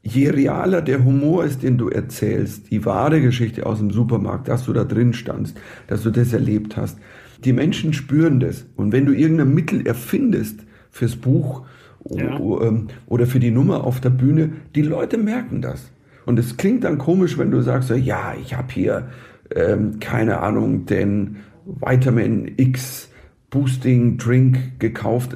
je 0.03 0.29
realer 0.29 0.81
der 0.81 1.03
Humor 1.03 1.45
ist, 1.45 1.63
den 1.63 1.77
du 1.77 1.89
erzählst, 1.89 2.69
die 2.69 2.85
wahre 2.85 3.21
Geschichte 3.21 3.65
aus 3.65 3.79
dem 3.79 3.89
Supermarkt, 3.89 4.49
dass 4.49 4.65
du 4.65 4.73
da 4.73 4.83
drin 4.83 5.13
standst, 5.13 5.57
dass 5.87 6.03
du 6.03 6.11
das 6.11 6.33
erlebt 6.33 6.77
hast, 6.77 6.99
die 7.43 7.53
Menschen 7.53 7.93
spüren 7.93 8.39
das. 8.39 8.65
Und 8.75 8.91
wenn 8.91 9.05
du 9.05 9.13
irgendein 9.13 9.53
Mittel 9.53 9.87
erfindest 9.87 10.59
fürs 10.91 11.15
Buch 11.15 11.65
ja. 12.09 12.37
Ähm, 12.37 12.87
oder 13.07 13.25
für 13.25 13.39
die 13.39 13.51
Nummer 13.51 13.85
auf 13.85 14.01
der 14.01 14.09
Bühne, 14.09 14.51
die 14.75 14.81
Leute 14.81 15.17
merken 15.17 15.61
das. 15.61 15.89
Und 16.25 16.37
es 16.37 16.57
klingt 16.57 16.83
dann 16.83 16.97
komisch, 16.97 17.37
wenn 17.37 17.51
du 17.51 17.61
sagst, 17.61 17.89
ja, 17.89 18.33
ich 18.41 18.55
habe 18.55 18.73
hier, 18.73 19.09
ähm, 19.55 19.99
keine 19.99 20.39
Ahnung, 20.39 20.85
den 20.85 21.37
Vitamin 21.65 22.51
X 22.57 23.09
Boosting 23.49 24.17
Drink 24.17 24.79
gekauft. 24.79 25.35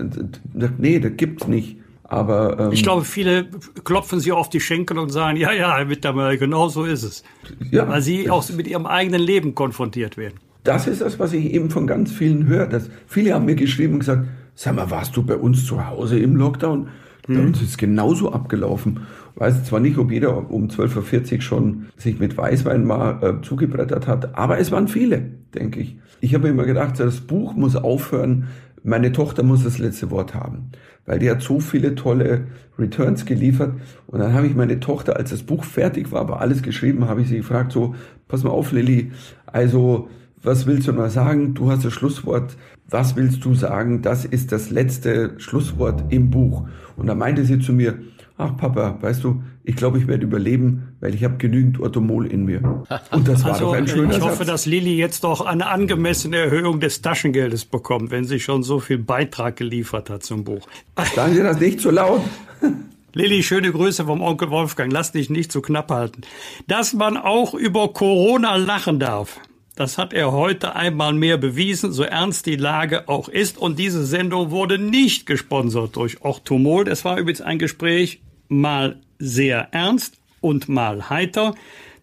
Nee, 0.77 0.99
das 0.99 1.11
gibt's 1.17 1.47
nicht. 1.47 1.77
Aber 2.07 2.59
ähm, 2.59 2.71
ich 2.71 2.83
glaube, 2.83 3.03
viele 3.03 3.47
klopfen 3.83 4.19
sich 4.19 4.31
auf 4.31 4.49
die 4.49 4.61
Schenkel 4.61 4.97
und 4.97 5.09
sagen, 5.09 5.37
ja, 5.37 5.51
ja, 5.51 5.77
Herr 5.77 5.85
Mittermeier, 5.85 6.37
genau 6.37 6.69
so 6.69 6.85
ist 6.85 7.03
es. 7.03 7.23
Ja, 7.69 7.87
Weil 7.87 8.01
sie 8.01 8.29
auch 8.29 8.49
mit 8.51 8.67
ihrem 8.67 8.85
eigenen 8.85 9.21
Leben 9.21 9.55
konfrontiert 9.55 10.17
werden. 10.17 10.35
Das 10.63 10.87
ist 10.87 11.01
das, 11.01 11.19
was 11.19 11.33
ich 11.33 11.53
eben 11.53 11.69
von 11.69 11.85
ganz 11.85 12.11
vielen 12.11 12.47
höre. 12.47 12.67
Dass 12.67 12.89
viele 13.07 13.33
haben 13.33 13.45
mir 13.45 13.55
geschrieben 13.55 13.93
und 13.93 13.99
gesagt, 13.99 14.25
sag 14.55 14.75
mal, 14.75 14.89
warst 14.89 15.15
du 15.17 15.23
bei 15.23 15.35
uns 15.35 15.65
zu 15.65 15.85
Hause 15.87 16.19
im 16.19 16.35
Lockdown? 16.35 16.87
Bei 17.27 17.35
hm. 17.35 17.47
uns 17.47 17.61
ist 17.61 17.69
es 17.69 17.77
genauso 17.77 18.31
abgelaufen. 18.31 19.01
Weiß 19.35 19.65
zwar 19.65 19.79
nicht, 19.79 19.97
ob 19.97 20.11
jeder 20.11 20.49
um 20.49 20.67
12.40 20.67 21.35
Uhr 21.35 21.41
schon 21.41 21.85
sich 21.97 22.19
mit 22.19 22.37
Weißwein 22.37 22.85
mal 22.85 23.19
äh, 23.21 23.45
zugebrettert 23.45 24.07
hat, 24.07 24.35
aber 24.35 24.57
es 24.57 24.71
waren 24.71 24.87
viele, 24.87 25.19
denke 25.53 25.79
ich. 25.79 25.97
Ich 26.21 26.33
habe 26.33 26.47
immer 26.47 26.63
gedacht, 26.63 26.99
das 26.99 27.21
Buch 27.21 27.53
muss 27.53 27.75
aufhören, 27.75 28.47
meine 28.83 29.11
Tochter 29.11 29.43
muss 29.43 29.63
das 29.63 29.77
letzte 29.77 30.09
Wort 30.09 30.33
haben, 30.33 30.71
weil 31.07 31.17
die 31.17 31.31
hat 31.31 31.41
so 31.41 31.59
viele 31.59 31.95
tolle 31.95 32.45
Returns 32.77 33.25
geliefert. 33.25 33.73
Und 34.05 34.19
dann 34.19 34.33
habe 34.33 34.45
ich 34.45 34.53
meine 34.53 34.79
Tochter, 34.79 35.15
als 35.15 35.31
das 35.31 35.41
Buch 35.41 35.63
fertig 35.63 36.11
war, 36.11 36.29
war 36.29 36.41
alles 36.41 36.61
geschrieben, 36.61 37.07
habe 37.07 37.21
ich 37.21 37.29
sie 37.29 37.37
gefragt, 37.37 37.71
so, 37.71 37.95
pass 38.27 38.43
mal 38.43 38.51
auf, 38.51 38.71
Lilly, 38.71 39.11
also, 39.47 40.09
was 40.43 40.67
willst 40.67 40.87
du 40.87 40.93
mal 40.93 41.09
sagen? 41.09 41.55
Du 41.55 41.71
hast 41.71 41.83
das 41.83 41.93
Schlusswort. 41.93 42.55
Was 42.89 43.15
willst 43.15 43.43
du 43.43 43.55
sagen? 43.55 44.01
Das 44.01 44.23
ist 44.23 44.51
das 44.51 44.69
letzte 44.69 45.33
Schlusswort 45.39 46.03
im 46.09 46.29
Buch. 46.29 46.67
Und 46.95 47.07
da 47.07 47.15
meinte 47.15 47.43
sie 47.43 47.59
zu 47.59 47.73
mir, 47.73 47.95
ach 48.37 48.55
Papa, 48.57 48.97
weißt 49.01 49.23
du, 49.23 49.41
ich 49.63 49.75
glaube, 49.75 49.97
ich 49.97 50.07
werde 50.07 50.23
überleben, 50.23 50.95
weil 50.99 51.13
ich 51.15 51.23
habe 51.23 51.37
genügend 51.37 51.79
Orthomol 51.79 52.27
in 52.27 52.45
mir. 52.45 52.85
Und 53.11 53.27
das 53.27 53.43
war 53.43 53.53
also, 53.53 53.65
doch 53.65 53.73
ein 53.73 53.87
schöner 53.87 54.15
Ich 54.15 54.21
hoffe, 54.21 54.37
Satz. 54.37 54.47
dass 54.47 54.65
Lilly 54.65 54.95
jetzt 54.95 55.23
doch 55.23 55.45
eine 55.45 55.67
angemessene 55.67 56.37
Erhöhung 56.37 56.79
des 56.79 57.01
Taschengeldes 57.01 57.65
bekommt, 57.65 58.11
wenn 58.11 58.25
sie 58.25 58.39
schon 58.39 58.63
so 58.63 58.79
viel 58.79 58.97
Beitrag 58.97 59.55
geliefert 59.55 60.09
hat 60.09 60.23
zum 60.23 60.43
Buch. 60.43 60.67
Sagen 61.15 61.33
Sie 61.33 61.43
das 61.43 61.59
nicht 61.59 61.81
zu 61.81 61.91
laut. 61.91 62.21
Lilly, 63.13 63.41
schöne 63.41 63.71
Grüße 63.71 64.05
vom 64.05 64.21
Onkel 64.21 64.51
Wolfgang. 64.51 64.91
Lass 64.91 65.11
dich 65.11 65.29
nicht 65.29 65.51
zu 65.51 65.61
knapp 65.61 65.89
halten. 65.89 66.21
Dass 66.67 66.93
man 66.93 67.17
auch 67.17 67.55
über 67.55 67.91
Corona 67.91 68.57
lachen 68.57 68.99
darf. 68.99 69.39
Das 69.75 69.97
hat 69.97 70.13
er 70.13 70.31
heute 70.31 70.75
einmal 70.75 71.13
mehr 71.13 71.37
bewiesen, 71.37 71.91
so 71.91 72.03
ernst 72.03 72.47
die 72.47 72.55
Lage 72.55 73.07
auch 73.07 73.29
ist. 73.29 73.57
Und 73.57 73.77
diese 73.77 74.05
Sendung 74.05 74.49
wurde 74.51 74.77
nicht 74.79 75.25
gesponsert 75.25 75.95
durch 75.95 76.21
Orthomol. 76.21 76.87
Es 76.87 77.05
war 77.05 77.17
übrigens 77.17 77.41
ein 77.41 77.59
Gespräch 77.59 78.21
mal 78.47 78.99
sehr 79.19 79.69
ernst 79.71 80.15
und 80.41 80.69
mal 80.69 81.09
heiter. 81.09 81.55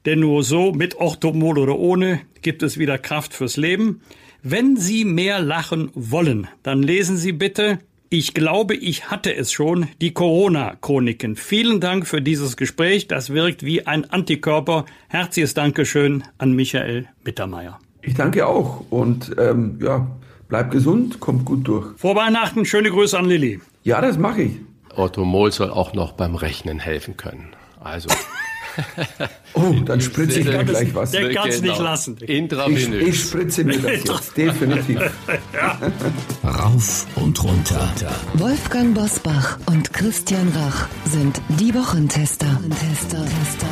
Denn 0.06 0.20
nur 0.20 0.42
so, 0.42 0.72
mit 0.72 0.96
Orthomol 0.96 1.58
oder 1.58 1.78
ohne, 1.78 2.20
gibt 2.42 2.62
es 2.62 2.78
wieder 2.78 2.98
Kraft 2.98 3.32
fürs 3.34 3.56
Leben. 3.56 4.02
Wenn 4.42 4.76
Sie 4.76 5.04
mehr 5.04 5.40
lachen 5.40 5.90
wollen, 5.94 6.48
dann 6.62 6.82
lesen 6.82 7.16
Sie 7.16 7.32
bitte 7.32 7.78
ich 8.16 8.32
glaube, 8.32 8.76
ich 8.76 9.10
hatte 9.10 9.34
es 9.34 9.50
schon, 9.50 9.88
die 10.00 10.14
Corona-Chroniken. 10.14 11.34
Vielen 11.34 11.80
Dank 11.80 12.06
für 12.06 12.22
dieses 12.22 12.56
Gespräch. 12.56 13.08
Das 13.08 13.30
wirkt 13.30 13.64
wie 13.64 13.88
ein 13.88 14.08
Antikörper. 14.08 14.84
Herzliches 15.08 15.54
Dankeschön 15.54 16.22
an 16.38 16.52
Michael 16.52 17.08
Mittermeier. 17.24 17.80
Ich 18.02 18.14
danke 18.14 18.46
auch 18.46 18.84
und 18.90 19.34
ähm, 19.36 19.80
ja, 19.82 20.06
bleib 20.48 20.70
gesund, 20.70 21.18
kommt 21.18 21.44
gut 21.44 21.66
durch. 21.66 21.86
Vor 21.96 22.14
Weihnachten 22.14 22.64
schöne 22.64 22.90
Grüße 22.90 23.18
an 23.18 23.24
Lilly. 23.24 23.60
Ja, 23.82 24.00
das 24.00 24.16
mache 24.16 24.42
ich. 24.42 24.52
Otto 24.98 25.24
Mohl 25.24 25.52
soll 25.52 25.70
auch 25.70 25.92
noch 25.92 26.12
beim 26.12 26.34
Rechnen 26.34 26.78
helfen 26.78 27.16
können. 27.16 27.54
Also. 27.82 28.08
Oh, 29.52 29.70
dann 29.86 30.00
spritze 30.00 30.40
ich 30.40 30.46
mir 30.46 30.64
gleich 30.64 30.92
was. 30.96 31.12
Der 31.12 31.32
kann 31.32 31.48
es 31.48 31.60
Genau. 31.60 31.74
nicht 31.74 31.80
lassen. 31.82 32.16
Intravenös. 32.16 33.02
Ich, 33.02 33.08
ich 33.08 33.20
spritze 33.20 33.62
mir 33.62 33.78
das 33.78 34.02
jetzt, 34.04 34.36
definitiv. 34.36 35.00
Rauf 36.42 37.06
und 37.14 37.44
runter. 37.44 37.88
Wolfgang 38.34 38.92
Bosbach 38.92 39.58
und 39.66 39.92
Christian 39.92 40.48
Rach 40.56 40.88
sind 41.04 41.40
die 41.50 41.72
Wochentester. 41.72 42.46
Tester, 42.80 43.24
Tester. 43.24 43.68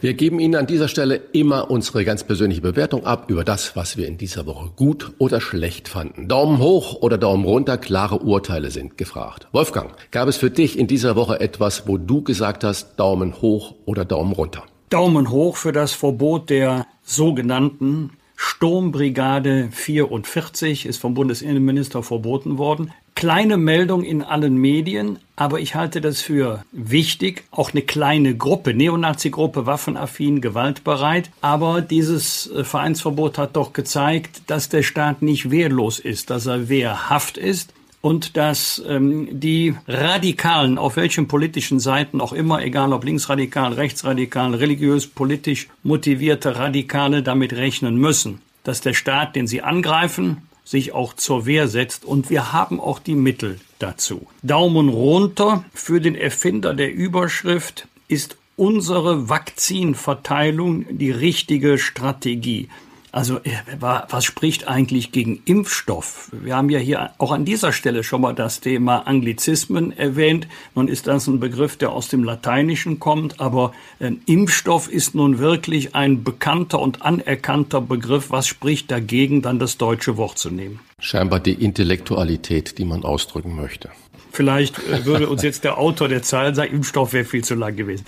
Wir 0.00 0.14
geben 0.14 0.40
Ihnen 0.40 0.54
an 0.54 0.66
dieser 0.66 0.88
Stelle 0.88 1.16
immer 1.32 1.70
unsere 1.70 2.04
ganz 2.04 2.24
persönliche 2.24 2.60
Bewertung 2.60 3.04
ab 3.06 3.30
über 3.30 3.44
das, 3.44 3.76
was 3.76 3.96
wir 3.96 4.06
in 4.06 4.18
dieser 4.18 4.46
Woche 4.46 4.70
gut 4.76 5.12
oder 5.18 5.40
schlecht 5.40 5.88
fanden. 5.88 6.28
Daumen 6.28 6.58
hoch 6.58 7.00
oder 7.02 7.18
Daumen 7.18 7.44
runter, 7.44 7.78
klare 7.78 8.18
Urteile 8.18 8.70
sind 8.70 8.98
gefragt. 8.98 9.48
Wolfgang, 9.52 9.92
gab 10.10 10.28
es 10.28 10.36
für 10.36 10.50
dich 10.50 10.78
in 10.78 10.86
dieser 10.86 11.16
Woche 11.16 11.40
etwas, 11.40 11.88
wo 11.88 11.98
du 11.98 12.22
gesagt 12.22 12.64
hast, 12.64 12.96
Daumen 12.96 13.40
hoch 13.40 13.74
oder 13.84 14.04
Daumen 14.04 14.32
runter? 14.32 14.64
Daumen 14.90 15.30
hoch 15.30 15.56
für 15.56 15.72
das 15.72 15.92
Verbot 15.92 16.50
der 16.50 16.86
sogenannten 17.02 18.10
Sturmbrigade 18.36 19.68
44 19.70 20.86
ist 20.86 20.98
vom 20.98 21.14
Bundesinnenminister 21.14 22.02
verboten 22.02 22.58
worden. 22.58 22.92
Kleine 23.14 23.56
Meldung 23.56 24.02
in 24.02 24.22
allen 24.22 24.56
Medien, 24.56 25.18
aber 25.36 25.60
ich 25.60 25.74
halte 25.74 26.00
das 26.00 26.20
für 26.20 26.64
wichtig. 26.72 27.44
Auch 27.52 27.72
eine 27.72 27.82
kleine 27.82 28.36
Gruppe, 28.36 28.74
Neonazi-Gruppe, 28.74 29.66
waffenaffin, 29.66 30.40
gewaltbereit. 30.40 31.30
Aber 31.40 31.80
dieses 31.80 32.50
äh, 32.50 32.64
Vereinsverbot 32.64 33.38
hat 33.38 33.54
doch 33.56 33.72
gezeigt, 33.72 34.42
dass 34.48 34.68
der 34.68 34.82
Staat 34.82 35.22
nicht 35.22 35.50
wehrlos 35.50 36.00
ist, 36.00 36.30
dass 36.30 36.46
er 36.46 36.68
wehrhaft 36.68 37.38
ist 37.38 37.72
und 38.04 38.36
dass 38.36 38.82
ähm, 38.86 39.28
die 39.40 39.76
Radikalen, 39.88 40.76
auf 40.76 40.96
welchen 40.96 41.26
politischen 41.26 41.80
Seiten 41.80 42.20
auch 42.20 42.34
immer, 42.34 42.62
egal 42.62 42.92
ob 42.92 43.02
linksradikal, 43.02 43.72
rechtsradikal, 43.72 44.54
religiös, 44.54 45.06
politisch 45.06 45.68
motivierte 45.82 46.56
Radikale 46.56 47.22
damit 47.22 47.54
rechnen 47.54 47.96
müssen, 47.96 48.42
dass 48.62 48.82
der 48.82 48.92
Staat, 48.92 49.36
den 49.36 49.46
sie 49.46 49.62
angreifen, 49.62 50.42
sich 50.64 50.92
auch 50.92 51.14
zur 51.14 51.46
Wehr 51.46 51.66
setzt 51.66 52.04
und 52.04 52.28
wir 52.28 52.52
haben 52.52 52.78
auch 52.78 52.98
die 52.98 53.14
Mittel 53.14 53.58
dazu. 53.78 54.26
Daumen 54.42 54.90
runter 54.90 55.64
für 55.72 56.02
den 56.02 56.14
Erfinder 56.14 56.74
der 56.74 56.92
Überschrift 56.92 57.88
ist 58.06 58.36
unsere 58.56 59.30
Vakzinverteilung 59.30 60.84
die 60.90 61.10
richtige 61.10 61.78
Strategie. 61.78 62.68
Also 63.14 63.36
äh, 63.44 63.50
wa- 63.78 64.06
was 64.10 64.24
spricht 64.24 64.66
eigentlich 64.66 65.12
gegen 65.12 65.40
Impfstoff? 65.44 66.30
Wir 66.32 66.56
haben 66.56 66.68
ja 66.68 66.80
hier 66.80 67.10
auch 67.18 67.30
an 67.30 67.44
dieser 67.44 67.72
Stelle 67.72 68.02
schon 68.02 68.22
mal 68.22 68.32
das 68.34 68.58
Thema 68.60 69.06
Anglizismen 69.06 69.96
erwähnt. 69.96 70.48
Nun 70.74 70.88
ist 70.88 71.06
das 71.06 71.28
ein 71.28 71.38
Begriff, 71.38 71.76
der 71.76 71.92
aus 71.92 72.08
dem 72.08 72.24
Lateinischen 72.24 72.98
kommt, 72.98 73.38
aber 73.40 73.72
ein 74.00 74.20
Impfstoff 74.26 74.90
ist 74.90 75.14
nun 75.14 75.38
wirklich 75.38 75.94
ein 75.94 76.24
bekannter 76.24 76.80
und 76.80 77.02
anerkannter 77.02 77.80
Begriff. 77.80 78.32
Was 78.32 78.48
spricht 78.48 78.90
dagegen, 78.90 79.42
dann 79.42 79.60
das 79.60 79.78
deutsche 79.78 80.16
Wort 80.16 80.36
zu 80.38 80.50
nehmen? 80.50 80.80
Scheinbar 80.98 81.38
die 81.38 81.52
Intellektualität, 81.54 82.78
die 82.78 82.84
man 82.84 83.04
ausdrücken 83.04 83.54
möchte. 83.54 83.90
Vielleicht 84.32 84.76
äh, 84.88 85.04
würde 85.04 85.28
uns 85.28 85.42
jetzt 85.42 85.62
der 85.62 85.78
Autor 85.78 86.08
der 86.08 86.22
Zahlen 86.22 86.56
sagen, 86.56 86.74
Impfstoff 86.74 87.12
wäre 87.12 87.24
viel 87.24 87.44
zu 87.44 87.54
lang 87.54 87.76
gewesen. 87.76 88.04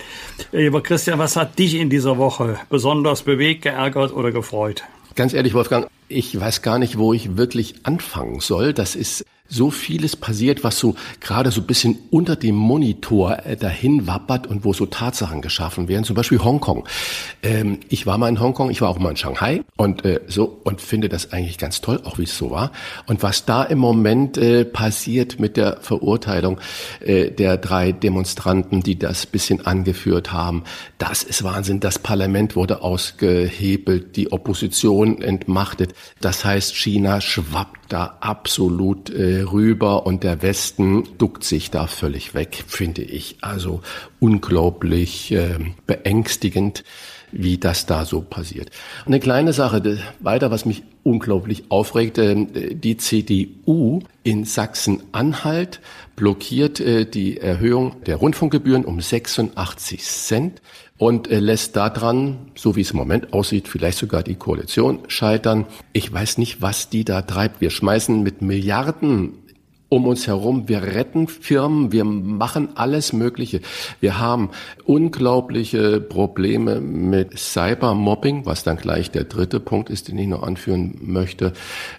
Äh, 0.51 0.63
Lieber 0.65 0.83
Christian, 0.83 1.17
was 1.17 1.37
hat 1.37 1.57
dich 1.57 1.75
in 1.75 1.89
dieser 1.89 2.17
Woche 2.17 2.59
besonders 2.69 3.21
bewegt, 3.21 3.61
geärgert 3.61 4.11
oder 4.11 4.31
gefreut? 4.33 4.83
Ganz 5.17 5.33
ehrlich, 5.33 5.55
Wolfgang, 5.55 5.87
ich 6.09 6.39
weiß 6.39 6.61
gar 6.61 6.77
nicht, 6.77 6.99
wo 6.99 7.11
ich 7.11 7.37
wirklich 7.37 7.73
anfangen 7.81 8.39
soll. 8.39 8.71
Das 8.71 8.95
ist 8.95 9.25
so 9.47 9.71
vieles 9.71 10.15
passiert, 10.15 10.63
was 10.63 10.79
so 10.79 10.95
gerade 11.19 11.51
so 11.51 11.61
ein 11.61 11.67
bisschen 11.67 11.97
unter 12.09 12.35
dem 12.35 12.55
Monitor 12.55 13.45
äh, 13.45 13.55
dahin 13.55 14.07
wappert 14.07 14.47
und 14.47 14.65
wo 14.65 14.73
so 14.73 14.85
Tatsachen 14.85 15.41
geschaffen 15.41 15.87
werden. 15.87 16.03
Zum 16.03 16.15
Beispiel 16.15 16.43
Hongkong. 16.43 16.87
Ähm, 17.43 17.79
ich 17.89 18.05
war 18.05 18.17
mal 18.17 18.29
in 18.29 18.39
Hongkong, 18.39 18.69
ich 18.69 18.81
war 18.81 18.89
auch 18.89 18.99
mal 18.99 19.11
in 19.11 19.17
Shanghai 19.17 19.63
und 19.77 20.05
äh, 20.05 20.21
so 20.27 20.59
und 20.63 20.81
finde 20.81 21.09
das 21.09 21.31
eigentlich 21.31 21.57
ganz 21.57 21.81
toll, 21.81 22.01
auch 22.03 22.17
wie 22.17 22.23
es 22.23 22.37
so 22.37 22.51
war. 22.51 22.71
Und 23.05 23.23
was 23.23 23.45
da 23.45 23.63
im 23.63 23.79
Moment 23.79 24.37
äh, 24.37 24.65
passiert 24.65 25.39
mit 25.39 25.57
der 25.57 25.77
Verurteilung 25.81 26.59
äh, 26.99 27.31
der 27.31 27.57
drei 27.57 27.91
Demonstranten, 27.91 28.81
die 28.81 28.99
das 28.99 29.25
bisschen 29.25 29.65
angeführt 29.65 30.33
haben, 30.33 30.63
das 30.97 31.23
ist 31.23 31.43
Wahnsinn. 31.43 31.79
Das 31.79 31.99
Parlament 31.99 32.55
wurde 32.55 32.81
ausgehebelt, 32.81 34.15
die 34.15 34.31
Opposition 34.31 35.21
entmachtet. 35.21 35.93
Das 36.21 36.43
heißt, 36.43 36.75
China 36.75 37.21
schwappt 37.21 37.76
da 37.89 38.17
absolut 38.19 39.09
äh, 39.09 39.41
rüber 39.41 40.05
und 40.05 40.23
der 40.23 40.41
Westen 40.41 41.07
duckt 41.17 41.43
sich 41.43 41.71
da 41.71 41.87
völlig 41.87 42.33
weg, 42.33 42.63
finde 42.67 43.01
ich. 43.01 43.37
Also 43.41 43.81
unglaublich 44.19 45.31
äh, 45.31 45.57
beängstigend 45.85 46.83
wie 47.31 47.57
das 47.57 47.85
da 47.85 48.05
so 48.05 48.21
passiert. 48.21 48.71
Eine 49.05 49.19
kleine 49.19 49.53
Sache 49.53 49.99
weiter, 50.19 50.51
was 50.51 50.65
mich 50.65 50.83
unglaublich 51.03 51.65
aufregt, 51.69 52.17
äh, 52.17 52.45
die 52.75 52.97
CDU 52.97 53.99
in 54.23 54.45
Sachsen-Anhalt 54.45 55.81
blockiert 56.15 56.79
äh, 56.79 57.05
die 57.05 57.37
Erhöhung 57.37 58.01
der 58.05 58.17
Rundfunkgebühren 58.17 58.85
um 58.85 59.01
86 59.01 60.03
Cent 60.03 60.61
und 60.97 61.29
äh, 61.29 61.39
lässt 61.39 61.75
daran, 61.75 62.51
so 62.55 62.75
wie 62.75 62.81
es 62.81 62.91
im 62.91 62.97
Moment 62.97 63.33
aussieht, 63.33 63.67
vielleicht 63.67 63.97
sogar 63.97 64.23
die 64.23 64.35
Koalition 64.35 64.99
scheitern. 65.07 65.65
Ich 65.93 66.11
weiß 66.11 66.37
nicht, 66.37 66.61
was 66.61 66.89
die 66.89 67.05
da 67.05 67.21
treibt. 67.21 67.61
Wir 67.61 67.69
schmeißen 67.69 68.23
mit 68.23 68.41
Milliarden 68.41 69.33
um 69.89 70.05
uns 70.05 70.27
herum. 70.27 70.67
Wir 70.67 70.83
retten 70.83 71.27
Firmen, 71.27 71.91
wir 71.91 72.03
machen 72.03 72.69
alles 72.75 73.13
Mögliche. 73.13 73.61
Wir 73.99 74.19
haben 74.19 74.49
unglaubliche 74.85 76.01
Probleme 76.01 76.81
mit 76.81 77.37
Cybermobbing, 77.37 78.45
was 78.45 78.63
dann 78.63 78.77
gleich 78.77 79.11
der 79.11 79.23
dritte 79.23 79.59
Punkt 79.59 79.89
ist, 79.89 80.07
den 80.07 80.17
ich 80.17 80.27
noch 80.27 80.43
anführen 80.43 80.95
möchte. 81.01 81.53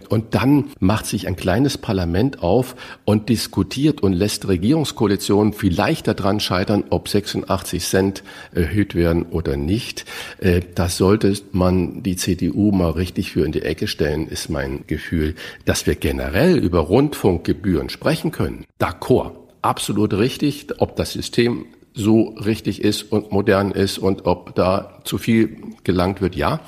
Und 0.09 0.35
dann 0.35 0.67
macht 0.81 1.07
sich 1.07 1.27
ein 1.27 1.37
kleines 1.37 1.79
Parlament 1.79 2.43
auf 2.43 2.77
und 3.05 3.29
diskutiert 3.29 4.03
und 4.03 4.13
lässt 4.13 4.49
Regierungskoalitionen 4.49 5.53
vielleicht 5.53 6.09
daran 6.09 6.41
scheitern, 6.41 6.85
ob 6.91 7.09
86 7.09 7.83
Cent 7.85 8.23
erhöht 8.53 8.95
werden 8.95 9.25
oder 9.31 9.57
nicht. 9.57 10.05
Äh, 10.39 10.61
Das 10.75 10.97
sollte 10.97 11.33
man 11.53 12.03
die 12.03 12.17
CDU 12.17 12.71
mal 12.71 12.91
richtig 12.91 13.33
für 13.33 13.45
in 13.45 13.53
die 13.53 13.63
Ecke 13.63 13.87
stellen, 13.87 14.29
ist 14.29 14.49
mein 14.49 14.85
Gefühl, 14.87 15.35
dass 15.65 15.87
wir 15.87 15.95
generell 15.95 16.59
über 16.59 16.81
Rundfunkgebühren 16.81 17.78
sprechen 17.89 18.33
können. 18.33 18.67
D'accord. 18.81 19.33
Absolut 19.63 20.15
richtig, 20.15 20.67
ob 20.79 20.97
das 20.97 21.13
System 21.13 21.67
so 21.95 22.35
richtig 22.45 22.83
ist 22.83 23.03
und 23.11 23.33
modern 23.33 23.73
ist 23.73 23.99
und 23.99 24.27
ob 24.27 24.55
da 24.55 25.01
zu 25.05 25.19
viel 25.19 25.57
gelangt 25.83 26.21
wird, 26.21 26.37
ja. 26.37 26.61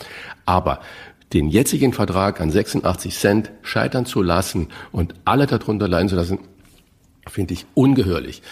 Aber 0.45 0.81
den 1.33 1.49
jetzigen 1.49 1.93
Vertrag 1.93 2.41
an 2.41 2.51
86 2.51 3.17
Cent 3.17 3.53
scheitern 3.63 4.07
zu 4.07 4.23
lassen 4.23 4.69
und 4.91 5.15
alle 5.25 5.47
darunter 5.47 5.87
leiden 5.87 6.09
zu 6.09 6.17
lassen, 6.17 6.41
finde 7.29 7.55
ich 7.55 7.67
ungehörlich. 7.75 8.43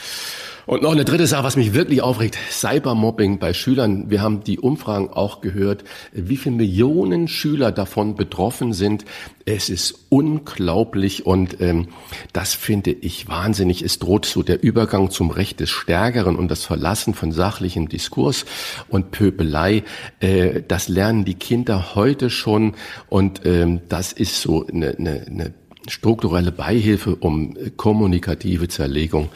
Und 0.68 0.82
noch 0.82 0.92
eine 0.92 1.06
dritte 1.06 1.26
Sache, 1.26 1.44
was 1.44 1.56
mich 1.56 1.72
wirklich 1.72 2.02
aufregt, 2.02 2.36
Cybermobbing 2.50 3.38
bei 3.38 3.54
Schülern. 3.54 4.10
Wir 4.10 4.20
haben 4.20 4.44
die 4.44 4.58
Umfragen 4.58 5.08
auch 5.08 5.40
gehört, 5.40 5.82
wie 6.12 6.36
viele 6.36 6.56
Millionen 6.56 7.26
Schüler 7.26 7.72
davon 7.72 8.16
betroffen 8.16 8.74
sind. 8.74 9.06
Es 9.46 9.70
ist 9.70 10.08
unglaublich 10.10 11.24
und 11.24 11.62
ähm, 11.62 11.88
das 12.34 12.52
finde 12.52 12.90
ich 12.90 13.28
wahnsinnig. 13.28 13.80
Es 13.80 13.98
droht 13.98 14.26
so 14.26 14.42
der 14.42 14.62
Übergang 14.62 15.10
zum 15.10 15.30
Recht 15.30 15.58
des 15.60 15.70
Stärkeren 15.70 16.36
und 16.36 16.50
das 16.50 16.66
Verlassen 16.66 17.14
von 17.14 17.32
sachlichem 17.32 17.88
Diskurs 17.88 18.44
und 18.90 19.10
Pöbelei. 19.10 19.84
Äh, 20.20 20.60
das 20.68 20.88
lernen 20.88 21.24
die 21.24 21.36
Kinder 21.36 21.94
heute 21.94 22.28
schon 22.28 22.74
und 23.08 23.46
ähm, 23.46 23.80
das 23.88 24.12
ist 24.12 24.42
so 24.42 24.66
eine, 24.66 24.98
eine, 24.98 25.24
eine 25.28 25.54
strukturelle 25.88 26.52
Beihilfe 26.52 27.16
um 27.16 27.56
kommunikative 27.76 28.68
Zerlegung 28.68 29.28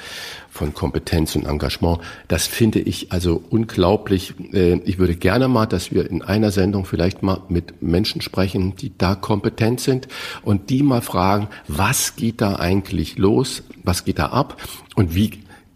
von 0.51 0.75
Kompetenz 0.75 1.35
und 1.35 1.47
Engagement. 1.47 2.01
Das 2.29 2.47
finde 2.47 2.79
ich 2.79 3.11
also 3.11 3.43
unglaublich. 3.51 4.35
Äh, 4.53 4.81
Ich 4.85 4.99
würde 4.99 5.17
gerne 5.17 5.49
mal, 5.49 5.67
dass 5.67 5.93
wir 5.93 6.09
in 6.11 6.23
einer 6.23 6.51
Sendung 6.51 6.85
vielleicht 6.85 7.23
mal 7.23 7.41
mit 7.49 7.83
Menschen 7.83 8.21
sprechen, 8.21 8.77
die 8.77 8.93
da 8.97 9.15
kompetent 9.15 9.81
sind 9.81 10.09
und 10.43 10.69
die 10.69 10.83
mal 10.83 11.01
fragen, 11.01 11.49
was 11.69 12.17
geht 12.17 12.41
da 12.41 12.57
eigentlich 12.57 13.17
los? 13.17 13.63
Was 13.83 14.05
geht 14.05 14.19
da 14.19 14.27
ab? 14.27 14.61
Und 14.95 15.15
wie 15.15 15.31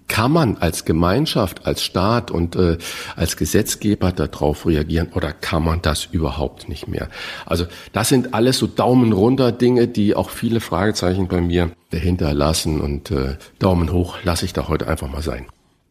kann 0.09 0.33
man 0.33 0.57
als 0.59 0.85
Gemeinschaft, 0.85 1.67
als 1.67 1.83
Staat 1.83 2.31
und 2.31 2.57
äh, 2.57 2.79
als 3.17 3.37
Gesetzgeber 3.37 4.13
darauf 4.13 4.67
reagieren 4.67 5.09
oder 5.15 5.33
kann 5.33 5.65
man 5.65 5.83
das 5.83 6.05
überhaupt 6.05 6.69
nicht 6.69 6.89
mehr? 6.89 7.09
Also 7.45 7.67
das 7.93 8.09
sind 8.09 8.35
alles 8.35 8.59
so 8.59 8.67
Daumen 8.67 9.13
runter 9.13 9.53
Dinge, 9.53 9.89
die 9.89 10.15
auch 10.15 10.31
viele 10.31 10.61
Fragezeichen 10.61 11.29
bei 11.29 11.41
mir 11.41 11.71
dahinter 11.91 12.35
lassen 12.35 12.81
und 12.81 13.11
äh, 13.11 13.37
Daumen 13.59 13.93
hoch 13.93 14.19
lasse 14.25 14.45
ich 14.45 14.53
da 14.53 14.69
heute 14.69 14.89
einfach 14.89 15.11
mal 15.11 15.23
sein. 15.23 15.47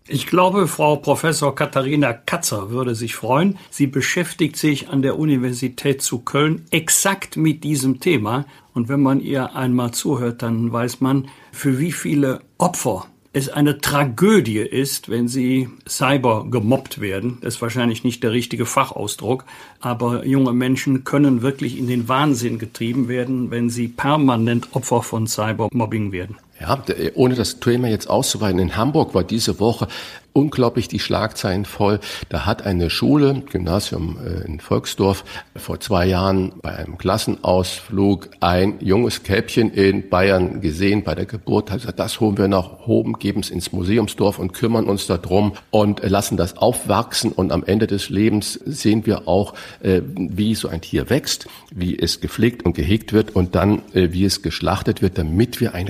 Ich 0.08 0.28
glaube, 0.28 0.68
Frau 0.68 0.98
Professor 0.98 1.56
Katharina 1.56 2.14
Katzer 2.14 2.70
würde 2.70 2.94
sich 2.94 3.16
freuen. 3.16 3.58
Sie 3.72 3.88
beschäftigt 3.88 4.56
sich 4.56 4.90
an 4.90 5.02
der 5.02 5.18
Universität 5.18 6.04
zu 6.04 6.20
Köln 6.20 6.66
exakt 6.70 7.38
mit 7.38 7.64
diesem 7.64 8.00
Thema. 8.00 8.46
Und 8.76 8.88
wenn 8.88 9.02
man 9.02 9.20
ihr 9.20 9.56
einmal 9.56 9.92
zuhört, 9.92 10.44
dann 10.44 10.72
weiß 10.72 11.02
man, 11.02 11.28
für 11.52 11.80
wie 11.80 11.92
viele 11.92 12.42
Opfer 12.60 13.08
es 13.36 13.50
eine 13.50 13.80
Tragödie 13.80 14.60
ist, 14.60 15.10
wenn 15.10 15.28
sie 15.28 15.68
cyber 15.86 16.48
gemobbt 16.50 17.02
werden. 17.02 17.38
Das 17.42 17.56
ist 17.56 17.62
wahrscheinlich 17.62 18.06
nicht 18.06 18.24
der 18.24 18.32
richtige 18.32 18.66
Fachausdruck, 18.66 19.44
aber 19.82 20.26
junge 20.26 20.54
Menschen 20.54 21.04
können 21.04 21.42
wirklich 21.42 21.78
in 21.78 21.88
den 21.88 22.08
Wahnsinn 22.08 22.60
getrieben 22.60 23.10
werden, 23.10 23.52
wenn 23.52 23.70
sie 23.70 23.90
permanent 23.90 24.74
Opfer 24.74 25.04
von 25.04 25.28
Cybermobbing 25.28 26.14
werden. 26.14 26.38
Ja, 26.60 26.82
ohne 27.16 27.36
das 27.36 27.60
Thema 27.60 27.90
jetzt 27.90 28.10
auszuweiten, 28.10 28.60
in 28.60 28.78
Hamburg 28.78 29.14
war 29.14 29.24
diese 29.24 29.60
Woche 29.60 29.88
unglaublich 30.36 30.90
die 30.90 31.00
Schlagzeilen 31.00 31.64
voll. 31.64 32.00
Da 32.28 32.46
hat 32.46 32.66
eine 32.66 32.90
Schule, 32.90 33.44
Gymnasium 33.50 34.18
äh, 34.24 34.46
in 34.46 34.60
Volksdorf, 34.60 35.24
vor 35.56 35.80
zwei 35.80 36.06
Jahren 36.06 36.52
bei 36.62 36.76
einem 36.76 36.98
Klassenausflug 36.98 38.30
ein 38.42 38.76
junges 38.82 39.24
Käppchen 39.24 39.72
in 39.72 40.10
Bayern 40.10 40.60
gesehen 40.60 41.04
bei 41.04 41.16
der 41.16 41.26
Geburt. 41.26 41.72
Hat 41.72 41.80
gesagt, 41.80 42.00
das 42.00 42.20
holen 42.20 42.38
wir 42.38 42.50
nach 42.50 42.86
oben, 42.86 43.14
geben 43.14 43.40
es 43.40 43.50
ins 43.50 43.72
Museumsdorf 43.72 44.38
und 44.38 44.52
kümmern 44.52 44.88
uns 44.88 45.08
darum 45.08 45.54
und 45.72 46.04
lassen 46.04 46.36
das 46.36 46.58
aufwachsen. 46.58 47.32
Und 47.32 47.54
am 47.54 47.64
Ende 47.64 47.88
des 47.88 48.10
Lebens 48.10 48.60
sehen 48.66 49.06
wir 49.06 49.30
auch, 49.30 49.54
äh, 49.82 50.02
wie 50.16 50.54
so 50.54 50.68
ein 50.68 50.82
Tier 50.82 51.10
wächst, 51.10 51.48
wie 51.72 51.98
es 51.98 52.20
gepflegt 52.20 52.66
und 52.66 52.76
gehegt 52.76 53.14
wird 53.14 53.34
und 53.38 53.56
dann, 53.56 53.84
äh, 53.94 54.10
wie 54.12 54.26
es 54.26 54.42
geschlachtet 54.42 55.02
wird, 55.02 55.18
damit 55.18 55.62
wir 55.62 55.74
einen 55.74 55.88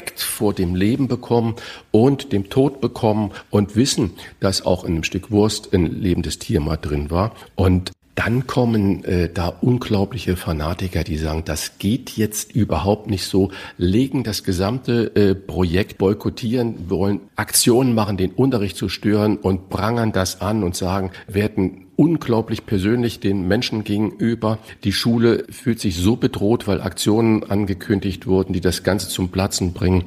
Respekt 0.00 0.20
vor 0.20 0.54
dem 0.54 0.74
Leben 0.74 1.08
bekommen 1.08 1.56
und 1.90 2.32
dem 2.32 2.48
Tod 2.48 2.80
bekommen 2.80 3.32
und 3.50 3.76
wissen, 3.76 4.12
dass 4.40 4.64
auch 4.64 4.84
in 4.84 4.94
einem 4.94 5.04
Stück 5.04 5.30
Wurst 5.30 5.74
ein 5.74 5.86
lebendes 5.86 6.38
Tier 6.38 6.60
mal 6.60 6.76
drin 6.76 7.10
war. 7.10 7.34
Und 7.54 7.92
dann 8.14 8.46
kommen 8.46 9.04
äh, 9.04 9.30
da 9.32 9.48
unglaubliche 9.48 10.36
Fanatiker, 10.36 11.04
die 11.04 11.16
sagen, 11.16 11.42
das 11.44 11.78
geht 11.78 12.16
jetzt 12.16 12.54
überhaupt 12.54 13.08
nicht 13.08 13.24
so, 13.24 13.50
legen 13.78 14.24
das 14.24 14.44
gesamte 14.44 15.14
äh, 15.16 15.34
Projekt 15.34 15.98
boykottieren, 15.98 16.90
wollen 16.90 17.20
Aktionen 17.36 17.94
machen, 17.94 18.16
den 18.16 18.32
Unterricht 18.32 18.76
zu 18.76 18.88
stören 18.88 19.36
und 19.36 19.70
prangern 19.70 20.12
das 20.12 20.40
an 20.40 20.62
und 20.64 20.76
sagen, 20.76 21.12
werden 21.28 21.86
unglaublich 21.96 22.66
persönlich 22.66 23.20
den 23.20 23.46
Menschen 23.46 23.84
gegenüber. 23.84 24.58
Die 24.84 24.92
Schule 24.92 25.44
fühlt 25.50 25.80
sich 25.80 25.96
so 25.96 26.16
bedroht, 26.16 26.66
weil 26.66 26.80
Aktionen 26.80 27.44
angekündigt 27.44 28.26
wurden, 28.26 28.52
die 28.52 28.60
das 28.60 28.82
Ganze 28.82 29.08
zum 29.08 29.28
Platzen 29.28 29.72
bringen. 29.72 30.04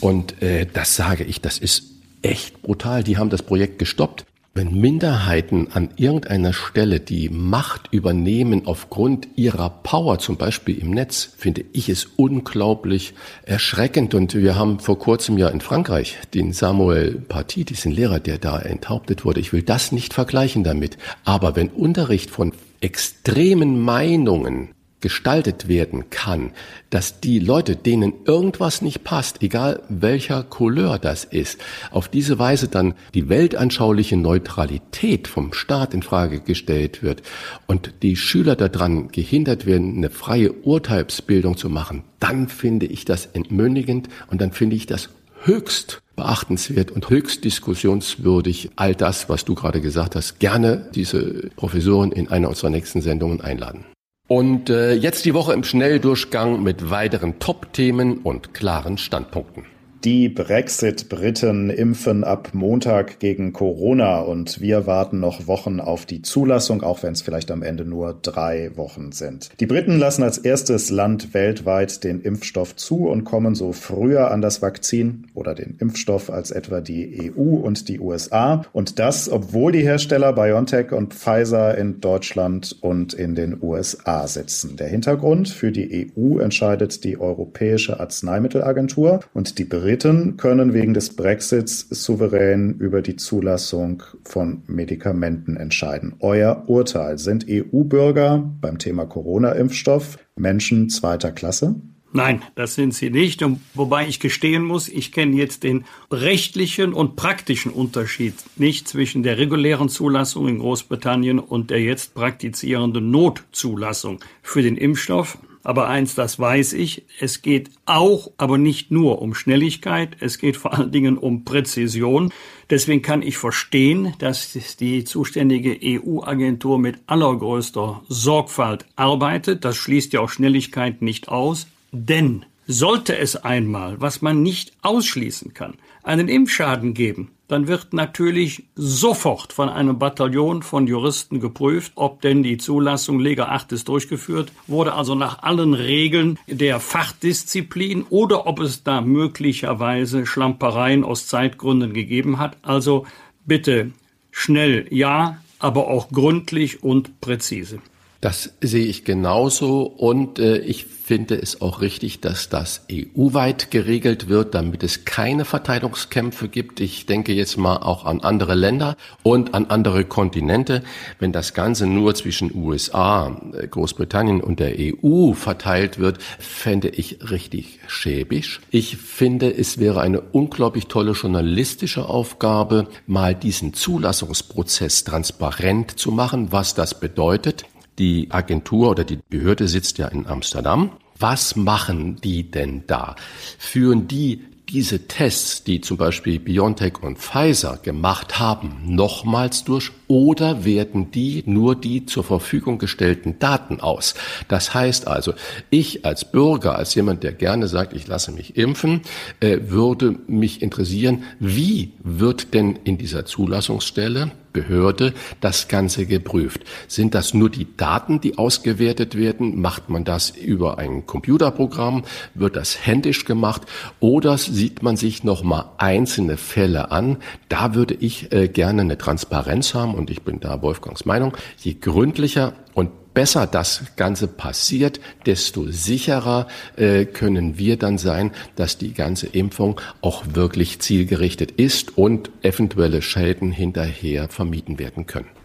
Und 0.00 0.42
äh, 0.42 0.66
das 0.72 0.96
sage 0.96 1.24
ich, 1.24 1.40
das 1.40 1.58
ist 1.58 1.84
echt 2.22 2.62
brutal. 2.62 3.04
Die 3.04 3.16
haben 3.18 3.30
das 3.30 3.42
Projekt 3.42 3.78
gestoppt. 3.78 4.26
Wenn 4.58 4.74
Minderheiten 4.74 5.68
an 5.70 5.90
irgendeiner 5.94 6.52
Stelle 6.52 6.98
die 6.98 7.28
Macht 7.28 7.92
übernehmen 7.92 8.66
aufgrund 8.66 9.28
ihrer 9.36 9.70
Power, 9.70 10.18
zum 10.18 10.36
Beispiel 10.36 10.76
im 10.78 10.90
Netz, 10.90 11.30
finde 11.36 11.64
ich 11.72 11.88
es 11.88 12.06
unglaublich 12.16 13.14
erschreckend. 13.44 14.14
Und 14.14 14.34
wir 14.34 14.56
haben 14.56 14.80
vor 14.80 14.98
kurzem 14.98 15.38
ja 15.38 15.48
in 15.48 15.60
Frankreich 15.60 16.18
den 16.34 16.52
Samuel 16.52 17.22
Paty, 17.28 17.64
diesen 17.64 17.92
Lehrer, 17.92 18.18
der 18.18 18.38
da 18.38 18.58
enthauptet 18.58 19.24
wurde. 19.24 19.38
Ich 19.38 19.52
will 19.52 19.62
das 19.62 19.92
nicht 19.92 20.12
vergleichen 20.12 20.64
damit. 20.64 20.98
Aber 21.24 21.54
wenn 21.54 21.68
Unterricht 21.68 22.28
von 22.28 22.52
extremen 22.80 23.80
Meinungen 23.80 24.70
gestaltet 25.00 25.68
werden 25.68 26.10
kann, 26.10 26.52
dass 26.90 27.20
die 27.20 27.38
Leute, 27.38 27.76
denen 27.76 28.12
irgendwas 28.24 28.82
nicht 28.82 29.04
passt, 29.04 29.42
egal 29.42 29.82
welcher 29.88 30.42
Couleur 30.42 30.98
das 30.98 31.24
ist, 31.24 31.60
auf 31.90 32.08
diese 32.08 32.38
Weise 32.38 32.68
dann 32.68 32.94
die 33.14 33.28
weltanschauliche 33.28 34.16
Neutralität 34.16 35.28
vom 35.28 35.52
Staat 35.52 35.94
in 35.94 36.02
Frage 36.02 36.40
gestellt 36.40 37.02
wird 37.02 37.22
und 37.66 37.94
die 38.02 38.16
Schüler 38.16 38.56
daran 38.56 39.08
gehindert 39.08 39.66
werden, 39.66 39.96
eine 39.96 40.10
freie 40.10 40.52
Urteilsbildung 40.52 41.56
zu 41.56 41.68
machen, 41.68 42.02
dann 42.20 42.48
finde 42.48 42.86
ich 42.86 43.04
das 43.04 43.26
entmündigend 43.26 44.08
und 44.28 44.40
dann 44.40 44.52
finde 44.52 44.76
ich 44.76 44.86
das 44.86 45.10
höchst 45.42 46.02
beachtenswert 46.16 46.90
und 46.90 47.10
höchst 47.10 47.44
diskussionswürdig. 47.44 48.70
All 48.76 48.94
das, 48.94 49.28
was 49.28 49.44
du 49.44 49.54
gerade 49.54 49.80
gesagt 49.80 50.16
hast, 50.16 50.40
gerne 50.40 50.88
diese 50.94 51.50
Professoren 51.56 52.12
in 52.12 52.28
einer 52.28 52.48
unserer 52.48 52.70
nächsten 52.70 53.00
Sendungen 53.00 53.40
einladen. 53.40 53.84
Und 54.28 54.68
äh, 54.68 54.92
jetzt 54.92 55.24
die 55.24 55.32
Woche 55.32 55.54
im 55.54 55.64
Schnelldurchgang 55.64 56.62
mit 56.62 56.90
weiteren 56.90 57.38
Top-Themen 57.38 58.18
und 58.18 58.52
klaren 58.52 58.98
Standpunkten. 58.98 59.64
Die 60.04 60.28
Brexit-Briten 60.28 61.70
impfen 61.70 62.22
ab 62.22 62.50
Montag 62.52 63.18
gegen 63.18 63.52
Corona 63.52 64.20
und 64.20 64.60
wir 64.60 64.86
warten 64.86 65.18
noch 65.18 65.48
Wochen 65.48 65.80
auf 65.80 66.06
die 66.06 66.22
Zulassung, 66.22 66.84
auch 66.84 67.02
wenn 67.02 67.14
es 67.14 67.22
vielleicht 67.22 67.50
am 67.50 67.64
Ende 67.64 67.84
nur 67.84 68.16
drei 68.22 68.70
Wochen 68.76 69.10
sind. 69.10 69.50
Die 69.58 69.66
Briten 69.66 69.98
lassen 69.98 70.22
als 70.22 70.38
erstes 70.38 70.90
Land 70.90 71.34
weltweit 71.34 72.04
den 72.04 72.20
Impfstoff 72.20 72.76
zu 72.76 73.08
und 73.08 73.24
kommen 73.24 73.56
so 73.56 73.72
früher 73.72 74.30
an 74.30 74.40
das 74.40 74.62
Vakzin 74.62 75.26
oder 75.34 75.56
den 75.56 75.76
Impfstoff 75.80 76.30
als 76.30 76.52
etwa 76.52 76.80
die 76.80 77.32
EU 77.36 77.56
und 77.56 77.88
die 77.88 77.98
USA. 77.98 78.62
Und 78.72 79.00
das, 79.00 79.28
obwohl 79.28 79.72
die 79.72 79.82
Hersteller 79.82 80.32
BioNTech 80.32 80.92
und 80.92 81.12
Pfizer 81.12 81.76
in 81.76 82.00
Deutschland 82.00 82.76
und 82.82 83.14
in 83.14 83.34
den 83.34 83.60
USA 83.60 84.28
sitzen. 84.28 84.76
Der 84.76 84.86
Hintergrund 84.86 85.48
für 85.48 85.72
die 85.72 86.12
EU 86.16 86.38
entscheidet 86.38 87.02
die 87.02 87.18
Europäische 87.18 87.98
Arzneimittelagentur 87.98 89.20
und 89.34 89.58
die 89.58 89.64
Briten 89.64 89.87
Briten 89.88 90.36
können 90.36 90.74
wegen 90.74 90.92
des 90.92 91.16
Brexits 91.16 91.88
souverän 91.88 92.74
über 92.74 93.00
die 93.00 93.16
Zulassung 93.16 94.02
von 94.22 94.62
Medikamenten 94.66 95.56
entscheiden. 95.56 96.14
Euer 96.20 96.64
Urteil. 96.66 97.16
Sind 97.16 97.46
EU-Bürger 97.48 98.52
beim 98.60 98.78
Thema 98.78 99.06
Corona-Impfstoff 99.06 100.18
Menschen 100.36 100.90
zweiter 100.90 101.32
Klasse? 101.32 101.76
Nein, 102.12 102.42
das 102.54 102.74
sind 102.74 102.92
sie 102.92 103.08
nicht. 103.08 103.42
Und 103.42 103.60
wobei 103.72 104.06
ich 104.06 104.20
gestehen 104.20 104.62
muss, 104.62 104.90
ich 104.90 105.10
kenne 105.10 105.34
jetzt 105.36 105.62
den 105.62 105.86
rechtlichen 106.10 106.92
und 106.92 107.16
praktischen 107.16 107.72
Unterschied 107.72 108.34
nicht 108.56 108.88
zwischen 108.88 109.22
der 109.22 109.38
regulären 109.38 109.88
Zulassung 109.88 110.48
in 110.48 110.58
Großbritannien 110.58 111.38
und 111.38 111.70
der 111.70 111.80
jetzt 111.80 112.12
praktizierenden 112.12 113.10
Notzulassung 113.10 114.20
für 114.42 114.60
den 114.60 114.76
Impfstoff. 114.76 115.38
Aber 115.68 115.86
eins, 115.86 116.14
das 116.14 116.38
weiß 116.38 116.72
ich, 116.72 117.02
es 117.20 117.42
geht 117.42 117.68
auch, 117.84 118.30
aber 118.38 118.56
nicht 118.56 118.90
nur 118.90 119.20
um 119.20 119.34
Schnelligkeit, 119.34 120.16
es 120.18 120.38
geht 120.38 120.56
vor 120.56 120.72
allen 120.72 120.92
Dingen 120.92 121.18
um 121.18 121.44
Präzision. 121.44 122.32
Deswegen 122.70 123.02
kann 123.02 123.20
ich 123.20 123.36
verstehen, 123.36 124.14
dass 124.18 124.56
die 124.78 125.04
zuständige 125.04 125.78
EU-Agentur 125.78 126.78
mit 126.78 126.96
allergrößter 127.06 128.00
Sorgfalt 128.08 128.86
arbeitet. 128.96 129.66
Das 129.66 129.76
schließt 129.76 130.14
ja 130.14 130.20
auch 130.20 130.30
Schnelligkeit 130.30 131.02
nicht 131.02 131.28
aus. 131.28 131.66
Denn 131.92 132.46
sollte 132.66 133.18
es 133.18 133.36
einmal, 133.36 134.00
was 134.00 134.22
man 134.22 134.42
nicht 134.42 134.72
ausschließen 134.80 135.52
kann, 135.52 135.74
einen 136.08 136.28
Impfschaden 136.28 136.94
geben, 136.94 137.30
dann 137.48 137.68
wird 137.68 137.92
natürlich 137.92 138.64
sofort 138.74 139.52
von 139.52 139.68
einem 139.68 139.98
Bataillon 139.98 140.62
von 140.62 140.86
Juristen 140.86 141.38
geprüft, 141.38 141.92
ob 141.96 142.22
denn 142.22 142.42
die 142.42 142.56
Zulassung 142.56 143.20
Lega 143.20 143.46
8 143.46 143.72
ist 143.72 143.88
durchgeführt 143.88 144.50
wurde, 144.66 144.94
also 144.94 145.14
nach 145.14 145.42
allen 145.42 145.74
Regeln 145.74 146.38
der 146.46 146.80
Fachdisziplin 146.80 148.04
oder 148.08 148.46
ob 148.46 148.60
es 148.60 148.82
da 148.82 149.02
möglicherweise 149.02 150.24
Schlampereien 150.24 151.04
aus 151.04 151.26
Zeitgründen 151.26 151.92
gegeben 151.92 152.38
hat. 152.38 152.56
Also 152.62 153.06
bitte 153.44 153.92
schnell 154.30 154.86
ja, 154.90 155.38
aber 155.58 155.88
auch 155.88 156.10
gründlich 156.10 156.82
und 156.82 157.20
präzise. 157.20 157.80
Das 158.20 158.50
sehe 158.60 158.86
ich 158.86 159.04
genauso 159.04 159.82
und 159.82 160.40
äh, 160.40 160.58
ich 160.58 160.86
finde 160.86 161.36
es 161.36 161.62
auch 161.62 161.80
richtig, 161.80 162.20
dass 162.20 162.48
das 162.48 162.84
EU-weit 162.90 163.70
geregelt 163.70 164.28
wird, 164.28 164.56
damit 164.56 164.82
es 164.82 165.04
keine 165.04 165.44
Verteilungskämpfe 165.44 166.48
gibt. 166.48 166.80
Ich 166.80 167.06
denke 167.06 167.32
jetzt 167.32 167.56
mal 167.56 167.76
auch 167.76 168.04
an 168.04 168.20
andere 168.20 168.56
Länder 168.56 168.96
und 169.22 169.54
an 169.54 169.66
andere 169.66 170.04
Kontinente. 170.04 170.82
Wenn 171.20 171.32
das 171.32 171.54
Ganze 171.54 171.86
nur 171.86 172.14
zwischen 172.16 172.52
USA, 172.54 173.40
Großbritannien 173.70 174.40
und 174.40 174.58
der 174.58 174.74
EU 174.78 175.32
verteilt 175.32 176.00
wird, 176.00 176.18
fände 176.40 176.88
ich 176.88 177.30
richtig 177.30 177.78
schäbisch. 177.86 178.60
Ich 178.70 178.96
finde, 178.96 179.56
es 179.56 179.78
wäre 179.78 180.00
eine 180.00 180.20
unglaublich 180.20 180.88
tolle 180.88 181.12
journalistische 181.12 182.06
Aufgabe, 182.06 182.88
mal 183.06 183.36
diesen 183.36 183.74
Zulassungsprozess 183.74 185.04
transparent 185.04 185.98
zu 185.98 186.10
machen, 186.10 186.50
was 186.50 186.74
das 186.74 186.98
bedeutet. 186.98 187.64
Die 187.98 188.30
Agentur 188.30 188.90
oder 188.90 189.04
die 189.04 189.18
Behörde 189.28 189.68
sitzt 189.68 189.98
ja 189.98 190.08
in 190.08 190.26
Amsterdam. 190.26 190.92
Was 191.18 191.56
machen 191.56 192.16
die 192.16 192.50
denn 192.50 192.84
da? 192.86 193.16
Führen 193.58 194.06
die 194.06 194.44
diese 194.68 195.08
Tests, 195.08 195.64
die 195.64 195.80
zum 195.80 195.96
Beispiel 195.96 196.38
BioNTech 196.38 197.02
und 197.02 197.18
Pfizer 197.18 197.78
gemacht 197.82 198.38
haben, 198.38 198.82
nochmals 198.84 199.64
durch 199.64 199.92
oder 200.08 200.64
werten 200.64 201.10
die 201.10 201.44
nur 201.46 201.76
die 201.76 202.06
zur 202.06 202.24
Verfügung 202.24 202.78
gestellten 202.78 203.38
Daten 203.38 203.80
aus? 203.80 204.14
Das 204.48 204.74
heißt 204.74 205.06
also, 205.06 205.34
ich 205.70 206.04
als 206.04 206.24
Bürger, 206.24 206.76
als 206.76 206.94
jemand, 206.94 207.22
der 207.22 207.32
gerne 207.32 207.68
sagt, 207.68 207.92
ich 207.92 208.06
lasse 208.06 208.32
mich 208.32 208.56
impfen, 208.56 209.02
äh, 209.40 209.58
würde 209.68 210.16
mich 210.26 210.62
interessieren, 210.62 211.22
wie 211.38 211.92
wird 212.02 212.54
denn 212.54 212.78
in 212.84 212.98
dieser 212.98 213.26
Zulassungsstelle 213.26 214.32
Behörde 214.52 215.14
das 215.40 215.68
Ganze 215.68 216.06
geprüft? 216.06 216.62
Sind 216.88 217.14
das 217.14 217.34
nur 217.34 217.50
die 217.50 217.66
Daten, 217.76 218.20
die 218.20 218.38
ausgewertet 218.38 219.16
werden? 219.16 219.60
Macht 219.60 219.88
man 219.88 220.04
das 220.04 220.30
über 220.30 220.78
ein 220.78 221.06
Computerprogramm? 221.06 222.04
Wird 222.34 222.56
das 222.56 222.86
händisch 222.86 223.24
gemacht? 223.24 223.62
Oder 224.00 224.38
sieht 224.38 224.82
man 224.82 224.96
sich 224.96 225.22
nochmal 225.22 225.66
einzelne 225.78 226.36
Fälle 226.36 226.90
an? 226.90 227.18
Da 227.48 227.74
würde 227.74 227.94
ich 227.94 228.32
äh, 228.32 228.48
gerne 228.48 228.82
eine 228.82 228.98
Transparenz 228.98 229.74
haben 229.74 229.94
und 229.98 230.10
ich 230.10 230.22
bin 230.22 230.40
da 230.40 230.62
Wolfgangs 230.62 231.04
Meinung. 231.04 231.36
Je 231.58 231.74
gründlicher 231.74 232.54
und 232.74 233.14
besser 233.14 233.46
das 233.46 233.82
Ganze 233.96 234.28
passiert, 234.28 235.00
desto 235.26 235.66
sicherer 235.68 236.46
äh, 236.76 237.04
können 237.04 237.58
wir 237.58 237.76
dann 237.76 237.98
sein, 237.98 238.30
dass 238.56 238.78
die 238.78 238.94
ganze 238.94 239.26
Impfung 239.26 239.80
auch 240.00 240.24
wirklich 240.34 240.78
zielgerichtet 240.78 241.50
ist 241.50 241.98
und 241.98 242.30
eventuelle 242.42 243.02
Schäden 243.02 243.50
hinterher 243.50 244.28
vermieden 244.28 244.78
werden 244.78 245.06
können. 245.06 245.37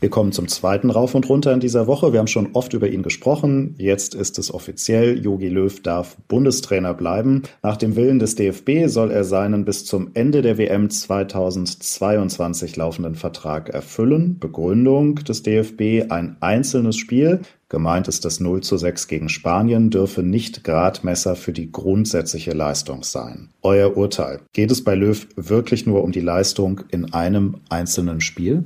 Wir 0.00 0.10
kommen 0.10 0.30
zum 0.30 0.46
zweiten 0.46 0.90
Rauf 0.90 1.16
und 1.16 1.28
Runter 1.28 1.52
in 1.52 1.58
dieser 1.58 1.88
Woche. 1.88 2.12
Wir 2.12 2.20
haben 2.20 2.28
schon 2.28 2.50
oft 2.52 2.72
über 2.72 2.88
ihn 2.88 3.02
gesprochen. 3.02 3.74
Jetzt 3.78 4.14
ist 4.14 4.38
es 4.38 4.54
offiziell. 4.54 5.18
Jogi 5.18 5.48
Löw 5.48 5.82
darf 5.82 6.16
Bundestrainer 6.28 6.94
bleiben. 6.94 7.42
Nach 7.64 7.76
dem 7.76 7.96
Willen 7.96 8.20
des 8.20 8.36
DFB 8.36 8.86
soll 8.86 9.10
er 9.10 9.24
seinen 9.24 9.64
bis 9.64 9.84
zum 9.86 10.10
Ende 10.14 10.40
der 10.40 10.56
WM 10.56 10.88
2022 10.88 12.76
laufenden 12.76 13.16
Vertrag 13.16 13.70
erfüllen. 13.70 14.38
Begründung 14.38 15.16
des 15.16 15.42
DFB 15.42 16.12
ein 16.12 16.36
einzelnes 16.38 16.96
Spiel. 16.96 17.40
Gemeint 17.68 18.06
ist 18.06 18.24
das 18.24 18.38
0 18.38 18.62
zu 18.62 18.76
6 18.76 19.08
gegen 19.08 19.28
Spanien, 19.28 19.90
dürfe 19.90 20.22
nicht 20.22 20.62
Gradmesser 20.62 21.34
für 21.34 21.52
die 21.52 21.72
grundsätzliche 21.72 22.52
Leistung 22.52 23.02
sein. 23.02 23.50
Euer 23.62 23.96
Urteil. 23.96 24.42
Geht 24.52 24.70
es 24.70 24.84
bei 24.84 24.94
Löw 24.94 25.26
wirklich 25.34 25.86
nur 25.86 26.04
um 26.04 26.12
die 26.12 26.20
Leistung 26.20 26.82
in 26.88 27.12
einem 27.12 27.56
einzelnen 27.68 28.20
Spiel? 28.20 28.62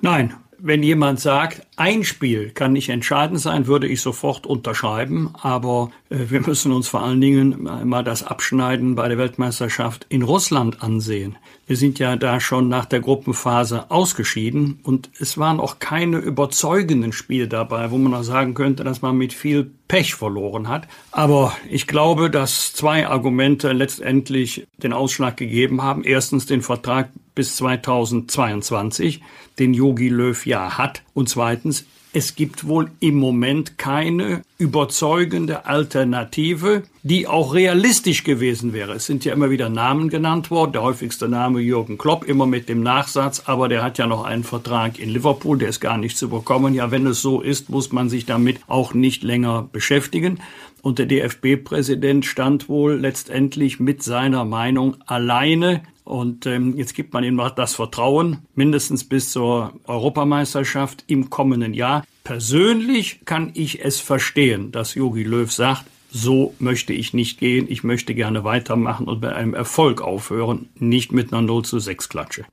Nein, 0.00 0.32
wenn 0.66 0.82
jemand 0.82 1.20
sagt, 1.20 1.65
ein 1.76 2.04
Spiel 2.04 2.50
kann 2.50 2.72
nicht 2.72 2.88
entscheidend 2.88 3.38
sein, 3.38 3.66
würde 3.66 3.86
ich 3.86 4.00
sofort 4.00 4.46
unterschreiben. 4.46 5.34
Aber 5.40 5.90
äh, 6.08 6.16
wir 6.28 6.40
müssen 6.40 6.72
uns 6.72 6.88
vor 6.88 7.02
allen 7.02 7.20
Dingen 7.20 7.68
mal 7.84 8.02
das 8.02 8.22
Abschneiden 8.22 8.94
bei 8.94 9.08
der 9.08 9.18
Weltmeisterschaft 9.18 10.06
in 10.08 10.22
Russland 10.22 10.82
ansehen. 10.82 11.36
Wir 11.66 11.76
sind 11.76 11.98
ja 11.98 12.16
da 12.16 12.40
schon 12.40 12.68
nach 12.68 12.84
der 12.84 13.00
Gruppenphase 13.00 13.90
ausgeschieden 13.90 14.78
und 14.84 15.10
es 15.18 15.36
waren 15.36 15.58
auch 15.58 15.78
keine 15.78 16.18
überzeugenden 16.18 17.12
Spiele 17.12 17.48
dabei, 17.48 17.90
wo 17.90 17.98
man 17.98 18.14
auch 18.14 18.22
sagen 18.22 18.54
könnte, 18.54 18.84
dass 18.84 19.02
man 19.02 19.18
mit 19.18 19.32
viel 19.32 19.70
Pech 19.88 20.14
verloren 20.14 20.68
hat. 20.68 20.86
Aber 21.10 21.56
ich 21.68 21.86
glaube, 21.86 22.30
dass 22.30 22.72
zwei 22.72 23.06
Argumente 23.06 23.72
letztendlich 23.72 24.66
den 24.78 24.92
Ausschlag 24.92 25.36
gegeben 25.36 25.82
haben. 25.82 26.04
Erstens 26.04 26.46
den 26.46 26.62
Vertrag 26.62 27.10
bis 27.34 27.56
2022, 27.56 29.22
den 29.58 29.74
Yogi 29.74 30.08
Löw 30.08 30.46
ja 30.46 30.78
hat. 30.78 31.02
Und 31.14 31.28
zweitens, 31.28 31.65
es 32.16 32.34
gibt 32.34 32.66
wohl 32.66 32.90
im 33.00 33.16
Moment 33.16 33.76
keine 33.76 34.40
überzeugende 34.56 35.66
Alternative, 35.66 36.84
die 37.02 37.26
auch 37.26 37.52
realistisch 37.52 38.24
gewesen 38.24 38.72
wäre. 38.72 38.94
Es 38.94 39.04
sind 39.04 39.26
ja 39.26 39.34
immer 39.34 39.50
wieder 39.50 39.68
Namen 39.68 40.08
genannt 40.08 40.50
worden. 40.50 40.72
Der 40.72 40.82
häufigste 40.82 41.28
Name 41.28 41.60
Jürgen 41.60 41.98
Klopp, 41.98 42.24
immer 42.24 42.46
mit 42.46 42.70
dem 42.70 42.82
Nachsatz, 42.82 43.42
aber 43.44 43.68
der 43.68 43.82
hat 43.82 43.98
ja 43.98 44.06
noch 44.06 44.24
einen 44.24 44.44
Vertrag 44.44 44.98
in 44.98 45.10
Liverpool, 45.10 45.58
der 45.58 45.68
ist 45.68 45.80
gar 45.80 45.98
nicht 45.98 46.16
zu 46.16 46.30
bekommen. 46.30 46.72
Ja, 46.72 46.90
wenn 46.90 47.06
es 47.06 47.20
so 47.20 47.42
ist, 47.42 47.68
muss 47.68 47.92
man 47.92 48.08
sich 48.08 48.24
damit 48.24 48.60
auch 48.66 48.94
nicht 48.94 49.22
länger 49.22 49.68
beschäftigen. 49.70 50.40
Und 50.86 51.00
der 51.00 51.06
DFB-Präsident 51.06 52.24
stand 52.24 52.68
wohl 52.68 52.94
letztendlich 52.94 53.80
mit 53.80 54.04
seiner 54.04 54.44
Meinung 54.44 54.98
alleine 55.06 55.82
und 56.04 56.46
ähm, 56.46 56.76
jetzt 56.76 56.94
gibt 56.94 57.12
man 57.12 57.24
ihm 57.24 57.42
das 57.56 57.74
Vertrauen, 57.74 58.46
mindestens 58.54 59.02
bis 59.02 59.32
zur 59.32 59.72
Europameisterschaft 59.88 61.02
im 61.08 61.28
kommenden 61.28 61.74
Jahr. 61.74 62.04
Persönlich 62.22 63.24
kann 63.24 63.50
ich 63.54 63.84
es 63.84 63.98
verstehen, 63.98 64.70
dass 64.70 64.94
Jogi 64.94 65.24
Löw 65.24 65.50
sagt, 65.50 65.86
so 66.12 66.54
möchte 66.60 66.92
ich 66.92 67.12
nicht 67.12 67.40
gehen, 67.40 67.66
ich 67.68 67.82
möchte 67.82 68.14
gerne 68.14 68.44
weitermachen 68.44 69.08
und 69.08 69.20
bei 69.20 69.34
einem 69.34 69.54
Erfolg 69.54 70.00
aufhören, 70.00 70.68
nicht 70.76 71.10
mit 71.10 71.32
einer 71.32 71.42
0 71.42 71.64
zu 71.64 71.80
6 71.80 72.08
Klatsche. 72.08 72.44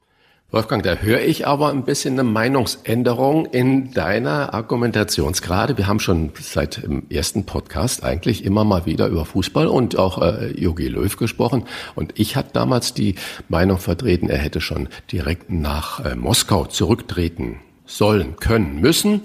Wolfgang, 0.54 0.84
da 0.84 0.98
höre 0.98 1.22
ich 1.22 1.48
aber 1.48 1.72
ein 1.72 1.84
bisschen 1.84 2.14
eine 2.14 2.24
Meinungsänderung 2.24 3.48
in 3.48 3.92
deiner 3.92 4.54
Argumentationsgrade. 4.54 5.80
Wir 5.80 5.88
haben 5.88 6.00
schon 6.00 6.30
seit 6.40 6.84
dem 6.84 7.10
ersten 7.10 7.48
Podcast 7.48 8.04
eigentlich 8.04 8.46
immer 8.46 8.64
mal 8.64 8.86
wieder 8.86 9.08
über 9.08 9.26
Fußball 9.26 9.66
und 9.66 9.98
auch 9.98 10.22
äh, 10.22 10.52
Jogi 10.52 10.90
Löw 10.90 11.18
gesprochen. 11.18 11.64
Und 11.96 12.20
ich 12.20 12.36
hatte 12.36 12.52
damals 12.54 12.94
die 12.94 13.16
Meinung 13.50 13.80
vertreten, 13.80 14.30
er 14.30 14.38
hätte 14.38 14.62
schon 14.62 14.90
direkt 15.12 15.50
nach 15.50 16.06
äh, 16.06 16.16
Moskau 16.16 16.66
zurücktreten 16.66 17.60
sollen, 17.88 18.36
können, 18.36 18.80
müssen 18.80 19.22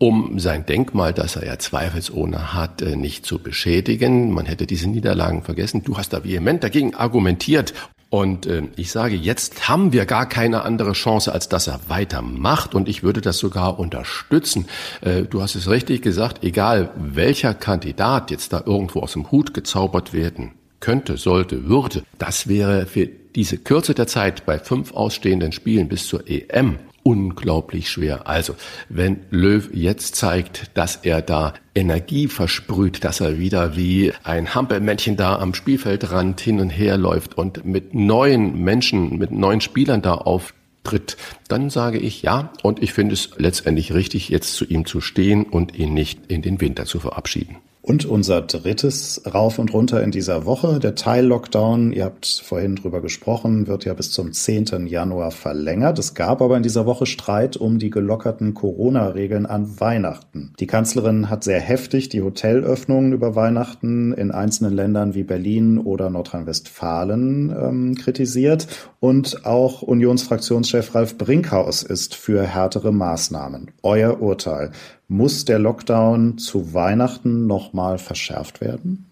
um 0.00 0.38
sein 0.38 0.64
Denkmal, 0.64 1.12
das 1.12 1.34
er 1.34 1.44
ja 1.44 1.58
zweifelsohne 1.58 2.54
hat, 2.54 2.82
äh, 2.82 2.94
nicht 2.94 3.26
zu 3.26 3.40
beschädigen. 3.40 4.30
Man 4.30 4.46
hätte 4.46 4.64
diese 4.64 4.88
Niederlagen 4.88 5.42
vergessen. 5.42 5.82
Du 5.82 5.98
hast 5.98 6.12
da 6.12 6.22
vehement 6.22 6.62
dagegen 6.62 6.94
argumentiert 6.94 7.74
und 8.10 8.46
äh, 8.46 8.62
ich 8.76 8.90
sage, 8.90 9.16
jetzt 9.16 9.68
haben 9.68 9.92
wir 9.92 10.06
gar 10.06 10.26
keine 10.26 10.62
andere 10.62 10.92
Chance, 10.92 11.32
als 11.32 11.48
dass 11.48 11.66
er 11.66 11.80
weitermacht. 11.88 12.74
Und 12.74 12.88
ich 12.88 13.02
würde 13.02 13.20
das 13.20 13.38
sogar 13.38 13.78
unterstützen. 13.78 14.66
Äh, 15.02 15.22
du 15.22 15.42
hast 15.42 15.54
es 15.56 15.68
richtig 15.68 16.02
gesagt, 16.02 16.42
egal 16.42 16.90
welcher 16.96 17.52
Kandidat 17.52 18.30
jetzt 18.30 18.52
da 18.52 18.62
irgendwo 18.64 19.00
aus 19.00 19.12
dem 19.12 19.30
Hut 19.30 19.52
gezaubert 19.52 20.14
werden 20.14 20.52
könnte, 20.80 21.18
sollte, 21.18 21.68
würde, 21.68 22.02
das 22.18 22.48
wäre 22.48 22.86
für 22.86 23.06
diese 23.06 23.58
Kürze 23.58 23.94
der 23.94 24.06
Zeit 24.06 24.46
bei 24.46 24.58
fünf 24.58 24.94
ausstehenden 24.94 25.52
Spielen 25.52 25.88
bis 25.88 26.06
zur 26.06 26.28
EM 26.28 26.78
unglaublich 27.08 27.88
schwer. 27.88 28.28
Also, 28.28 28.54
wenn 28.90 29.20
Löw 29.30 29.70
jetzt 29.72 30.14
zeigt, 30.14 30.70
dass 30.74 30.96
er 30.96 31.22
da 31.22 31.54
Energie 31.74 32.28
versprüht, 32.28 33.02
dass 33.02 33.20
er 33.20 33.38
wieder 33.38 33.76
wie 33.76 34.12
ein 34.24 34.54
Hampelmännchen 34.54 35.16
da 35.16 35.38
am 35.38 35.54
Spielfeldrand 35.54 36.38
hin 36.38 36.60
und 36.60 36.68
her 36.68 36.98
läuft 36.98 37.38
und 37.38 37.64
mit 37.64 37.94
neuen 37.94 38.62
Menschen, 38.62 39.16
mit 39.16 39.30
neuen 39.30 39.62
Spielern 39.62 40.02
da 40.02 40.16
auftritt, 40.16 41.16
dann 41.48 41.70
sage 41.70 41.96
ich 41.96 42.20
ja 42.20 42.52
und 42.62 42.82
ich 42.82 42.92
finde 42.92 43.14
es 43.14 43.30
letztendlich 43.38 43.94
richtig, 43.94 44.28
jetzt 44.28 44.54
zu 44.54 44.66
ihm 44.66 44.84
zu 44.84 45.00
stehen 45.00 45.44
und 45.44 45.74
ihn 45.78 45.94
nicht 45.94 46.30
in 46.30 46.42
den 46.42 46.60
Winter 46.60 46.84
zu 46.84 47.00
verabschieden. 47.00 47.56
Und 47.88 48.04
unser 48.04 48.42
drittes 48.42 49.22
Rauf 49.32 49.58
und 49.58 49.72
Runter 49.72 50.02
in 50.02 50.10
dieser 50.10 50.44
Woche, 50.44 50.78
der 50.78 50.94
Teil-Lockdown, 50.94 51.92
ihr 51.92 52.04
habt 52.04 52.42
vorhin 52.44 52.76
drüber 52.76 53.00
gesprochen, 53.00 53.66
wird 53.66 53.86
ja 53.86 53.94
bis 53.94 54.12
zum 54.12 54.30
10. 54.30 54.86
Januar 54.86 55.30
verlängert. 55.30 55.98
Es 55.98 56.12
gab 56.12 56.42
aber 56.42 56.58
in 56.58 56.62
dieser 56.62 56.84
Woche 56.84 57.06
Streit 57.06 57.56
um 57.56 57.78
die 57.78 57.88
gelockerten 57.88 58.52
Corona-Regeln 58.52 59.46
an 59.46 59.80
Weihnachten. 59.80 60.52
Die 60.60 60.66
Kanzlerin 60.66 61.30
hat 61.30 61.44
sehr 61.44 61.60
heftig 61.60 62.10
die 62.10 62.20
Hotelöffnungen 62.20 63.14
über 63.14 63.34
Weihnachten 63.34 64.12
in 64.12 64.32
einzelnen 64.32 64.74
Ländern 64.74 65.14
wie 65.14 65.24
Berlin 65.24 65.78
oder 65.78 66.10
Nordrhein-Westfalen 66.10 67.56
ähm, 67.58 67.94
kritisiert. 67.94 68.66
Und 69.00 69.46
auch 69.46 69.80
Unionsfraktionschef 69.80 70.94
Ralf 70.94 71.16
Brinkhaus 71.16 71.84
ist 71.84 72.14
für 72.14 72.42
härtere 72.42 72.92
Maßnahmen. 72.92 73.70
Euer 73.82 74.20
Urteil. 74.20 74.72
Muss 75.10 75.46
der 75.46 75.58
Lockdown 75.58 76.36
zu 76.36 76.74
Weihnachten 76.74 77.46
nochmal 77.46 77.96
verschärft 77.96 78.60
werden? 78.60 79.06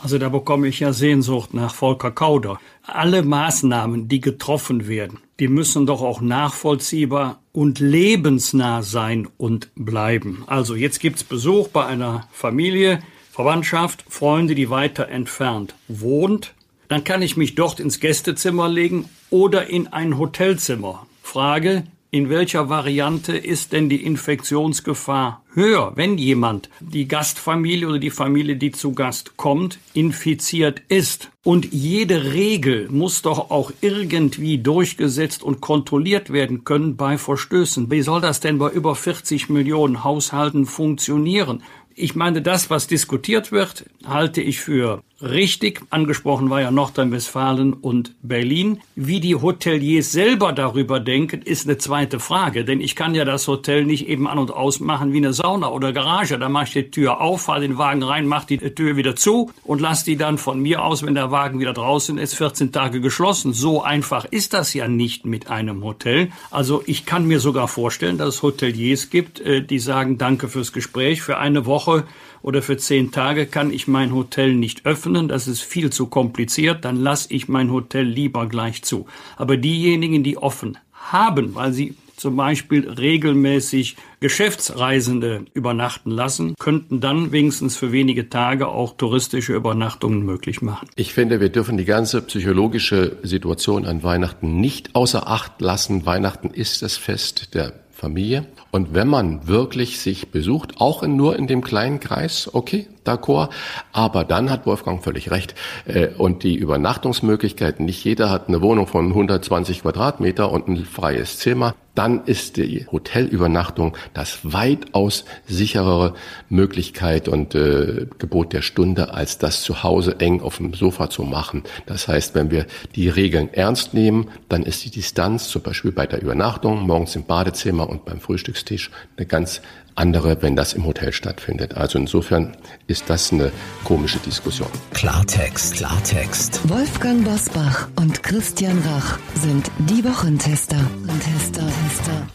Also 0.00 0.16
da 0.16 0.28
bekomme 0.28 0.68
ich 0.68 0.78
ja 0.78 0.92
Sehnsucht 0.92 1.52
nach 1.52 1.74
Volker 1.74 2.12
Kauder. 2.12 2.60
Alle 2.84 3.22
Maßnahmen, 3.22 4.06
die 4.06 4.20
getroffen 4.20 4.86
werden, 4.86 5.18
die 5.40 5.48
müssen 5.48 5.86
doch 5.86 6.02
auch 6.02 6.20
nachvollziehbar 6.20 7.40
und 7.52 7.80
lebensnah 7.80 8.82
sein 8.82 9.28
und 9.36 9.70
bleiben. 9.74 10.44
Also 10.46 10.76
jetzt 10.76 11.00
gibt's 11.00 11.24
Besuch 11.24 11.68
bei 11.68 11.84
einer 11.84 12.28
Familie, 12.30 13.00
Verwandtschaft, 13.32 14.04
Freunde, 14.08 14.54
die 14.54 14.70
weiter 14.70 15.08
entfernt 15.08 15.74
wohnt. 15.88 16.54
Dann 16.86 17.02
kann 17.02 17.22
ich 17.22 17.36
mich 17.36 17.56
dort 17.56 17.80
ins 17.80 17.98
Gästezimmer 17.98 18.68
legen 18.68 19.08
oder 19.30 19.68
in 19.68 19.88
ein 19.88 20.16
Hotelzimmer. 20.16 21.06
Frage, 21.22 21.84
in 22.12 22.28
welcher 22.28 22.68
Variante 22.68 23.36
ist 23.36 23.72
denn 23.72 23.88
die 23.88 24.04
Infektionsgefahr 24.04 25.44
höher, 25.54 25.92
wenn 25.94 26.18
jemand, 26.18 26.68
die 26.80 27.06
Gastfamilie 27.06 27.88
oder 27.88 27.98
die 27.98 28.10
Familie, 28.10 28.56
die 28.56 28.72
zu 28.72 28.92
Gast 28.92 29.36
kommt, 29.36 29.78
infiziert 29.94 30.82
ist? 30.88 31.30
Und 31.44 31.72
jede 31.72 32.32
Regel 32.32 32.88
muss 32.90 33.22
doch 33.22 33.50
auch 33.50 33.72
irgendwie 33.80 34.58
durchgesetzt 34.58 35.42
und 35.42 35.60
kontrolliert 35.60 36.32
werden 36.32 36.64
können 36.64 36.96
bei 36.96 37.16
Verstößen. 37.16 37.90
Wie 37.90 38.02
soll 38.02 38.20
das 38.20 38.40
denn 38.40 38.58
bei 38.58 38.70
über 38.70 38.94
40 38.94 39.48
Millionen 39.48 40.02
Haushalten 40.02 40.66
funktionieren? 40.66 41.62
Ich 41.94 42.14
meine, 42.14 42.42
das, 42.42 42.70
was 42.70 42.86
diskutiert 42.86 43.52
wird, 43.52 43.84
halte 44.04 44.40
ich 44.40 44.60
für 44.60 45.02
richtig. 45.22 45.82
Angesprochen 45.90 46.50
war 46.50 46.60
ja 46.60 46.70
Nordrhein-Westfalen 46.70 47.72
und 47.72 48.14
Berlin. 48.22 48.80
Wie 48.94 49.20
die 49.20 49.34
Hoteliers 49.34 50.12
selber 50.12 50.52
darüber 50.52 51.00
denken, 51.00 51.42
ist 51.42 51.66
eine 51.66 51.78
zweite 51.78 52.20
Frage. 52.20 52.64
Denn 52.64 52.80
ich 52.80 52.96
kann 52.96 53.14
ja 53.14 53.24
das 53.24 53.48
Hotel 53.48 53.84
nicht 53.84 54.08
eben 54.08 54.26
an 54.26 54.38
und 54.38 54.50
aus 54.50 54.80
machen 54.80 55.12
wie 55.12 55.18
eine 55.18 55.32
Sauna 55.32 55.70
oder 55.70 55.92
Garage. 55.92 56.38
Da 56.38 56.48
mache 56.48 56.64
ich 56.64 56.72
die 56.72 56.90
Tür 56.90 57.20
auf, 57.20 57.42
fahre 57.42 57.60
den 57.60 57.78
Wagen 57.78 58.02
rein, 58.02 58.26
mache 58.26 58.46
die 58.46 58.58
Tür 58.58 58.96
wieder 58.96 59.16
zu 59.16 59.50
und 59.64 59.80
lasse 59.80 60.04
die 60.04 60.16
dann 60.16 60.38
von 60.38 60.60
mir 60.60 60.84
aus, 60.84 61.04
wenn 61.04 61.14
der 61.14 61.30
Wagen 61.30 61.60
wieder 61.60 61.72
draußen 61.72 62.18
ist, 62.18 62.34
14 62.34 62.72
Tage 62.72 63.00
geschlossen. 63.00 63.52
So 63.52 63.82
einfach 63.82 64.24
ist 64.24 64.54
das 64.54 64.74
ja 64.74 64.88
nicht 64.88 65.26
mit 65.26 65.50
einem 65.50 65.84
Hotel. 65.84 66.30
Also 66.50 66.82
ich 66.86 67.06
kann 67.06 67.26
mir 67.26 67.40
sogar 67.40 67.68
vorstellen, 67.68 68.18
dass 68.18 68.36
es 68.36 68.42
Hoteliers 68.42 69.10
gibt, 69.10 69.40
äh, 69.40 69.62
die 69.62 69.78
sagen, 69.78 70.18
danke 70.18 70.48
fürs 70.48 70.72
Gespräch. 70.72 71.22
Für 71.22 71.38
eine 71.38 71.66
Woche 71.66 72.04
oder 72.42 72.62
für 72.62 72.76
zehn 72.76 73.10
Tage 73.10 73.46
kann 73.46 73.72
ich 73.72 73.88
mein 73.88 74.14
Hotel 74.14 74.54
nicht 74.54 74.86
öffnen, 74.86 75.28
das 75.28 75.48
ist 75.48 75.62
viel 75.62 75.90
zu 75.90 76.06
kompliziert, 76.06 76.84
dann 76.84 76.96
lasse 76.96 77.32
ich 77.32 77.48
mein 77.48 77.70
Hotel 77.70 78.04
lieber 78.04 78.48
gleich 78.48 78.82
zu. 78.82 79.06
Aber 79.36 79.56
diejenigen, 79.56 80.22
die 80.22 80.38
offen 80.38 80.78
haben, 80.92 81.54
weil 81.54 81.72
sie 81.72 81.94
zum 82.20 82.36
Beispiel 82.36 82.86
regelmäßig 82.88 83.96
Geschäftsreisende 84.20 85.46
übernachten 85.54 86.10
lassen, 86.10 86.54
könnten 86.58 87.00
dann 87.00 87.32
wenigstens 87.32 87.76
für 87.78 87.92
wenige 87.92 88.28
Tage 88.28 88.68
auch 88.68 88.96
touristische 88.98 89.54
Übernachtungen 89.54 90.22
möglich 90.22 90.60
machen. 90.60 90.88
Ich 90.96 91.14
finde, 91.14 91.40
wir 91.40 91.48
dürfen 91.48 91.78
die 91.78 91.86
ganze 91.86 92.20
psychologische 92.20 93.16
Situation 93.22 93.86
an 93.86 94.02
Weihnachten 94.02 94.60
nicht 94.60 94.94
außer 94.94 95.26
Acht 95.28 95.62
lassen. 95.62 96.04
Weihnachten 96.04 96.50
ist 96.50 96.82
das 96.82 96.98
Fest 96.98 97.54
der 97.54 97.72
Familie. 97.90 98.46
Und 98.70 98.94
wenn 98.94 99.08
man 99.08 99.48
wirklich 99.48 100.00
sich 100.00 100.30
besucht, 100.30 100.80
auch 100.80 101.02
in, 101.02 101.16
nur 101.16 101.36
in 101.36 101.46
dem 101.46 101.60
kleinen 101.60 101.98
Kreis, 101.98 102.48
okay, 102.52 102.86
d'accord, 103.04 103.50
aber 103.92 104.24
dann 104.24 104.50
hat 104.50 104.66
Wolfgang 104.66 105.02
völlig 105.02 105.30
recht. 105.30 105.54
Äh, 105.86 106.08
und 106.08 106.42
die 106.42 106.56
Übernachtungsmöglichkeiten, 106.56 107.84
nicht 107.84 108.04
jeder 108.04 108.30
hat 108.30 108.48
eine 108.48 108.62
Wohnung 108.62 108.86
von 108.86 109.08
120 109.08 109.82
Quadratmeter 109.82 110.50
und 110.50 110.68
ein 110.68 110.84
freies 110.84 111.38
Zimmer 111.38 111.74
dann 111.94 112.24
ist 112.24 112.56
die 112.56 112.86
Hotelübernachtung 112.90 113.96
das 114.14 114.38
weitaus 114.42 115.24
sicherere 115.46 116.14
Möglichkeit 116.48 117.28
und 117.28 117.54
äh, 117.54 118.06
Gebot 118.18 118.52
der 118.52 118.62
Stunde, 118.62 119.12
als 119.12 119.38
das 119.38 119.62
zu 119.62 119.82
Hause 119.82 120.18
eng 120.20 120.40
auf 120.40 120.58
dem 120.58 120.72
Sofa 120.72 121.10
zu 121.10 121.24
machen. 121.24 121.64
Das 121.86 122.06
heißt, 122.08 122.34
wenn 122.34 122.50
wir 122.50 122.66
die 122.94 123.08
Regeln 123.08 123.52
ernst 123.52 123.92
nehmen, 123.92 124.28
dann 124.48 124.62
ist 124.62 124.84
die 124.84 124.90
Distanz 124.90 125.48
zum 125.48 125.62
Beispiel 125.62 125.92
bei 125.92 126.06
der 126.06 126.22
Übernachtung, 126.22 126.86
morgens 126.86 127.16
im 127.16 127.24
Badezimmer 127.24 127.88
und 127.88 128.04
beim 128.04 128.20
Frühstückstisch 128.20 128.90
eine 129.16 129.26
ganz 129.26 129.60
andere, 130.00 130.42
wenn 130.42 130.56
das 130.56 130.72
im 130.72 130.86
Hotel 130.86 131.12
stattfindet. 131.12 131.76
Also 131.76 131.98
insofern 131.98 132.56
ist 132.86 133.08
das 133.08 133.32
eine 133.32 133.52
komische 133.84 134.18
Diskussion. 134.18 134.68
Klartext, 134.94 135.74
Klartext. 135.74 136.68
Wolfgang 136.68 137.24
Bosbach 137.24 137.88
und 137.96 138.22
Christian 138.22 138.78
Rach 138.78 139.18
sind 139.34 139.70
die 139.78 140.02
Wochentester. 140.04 140.78
Tester, 141.22 141.66
Tester. 141.66 142.26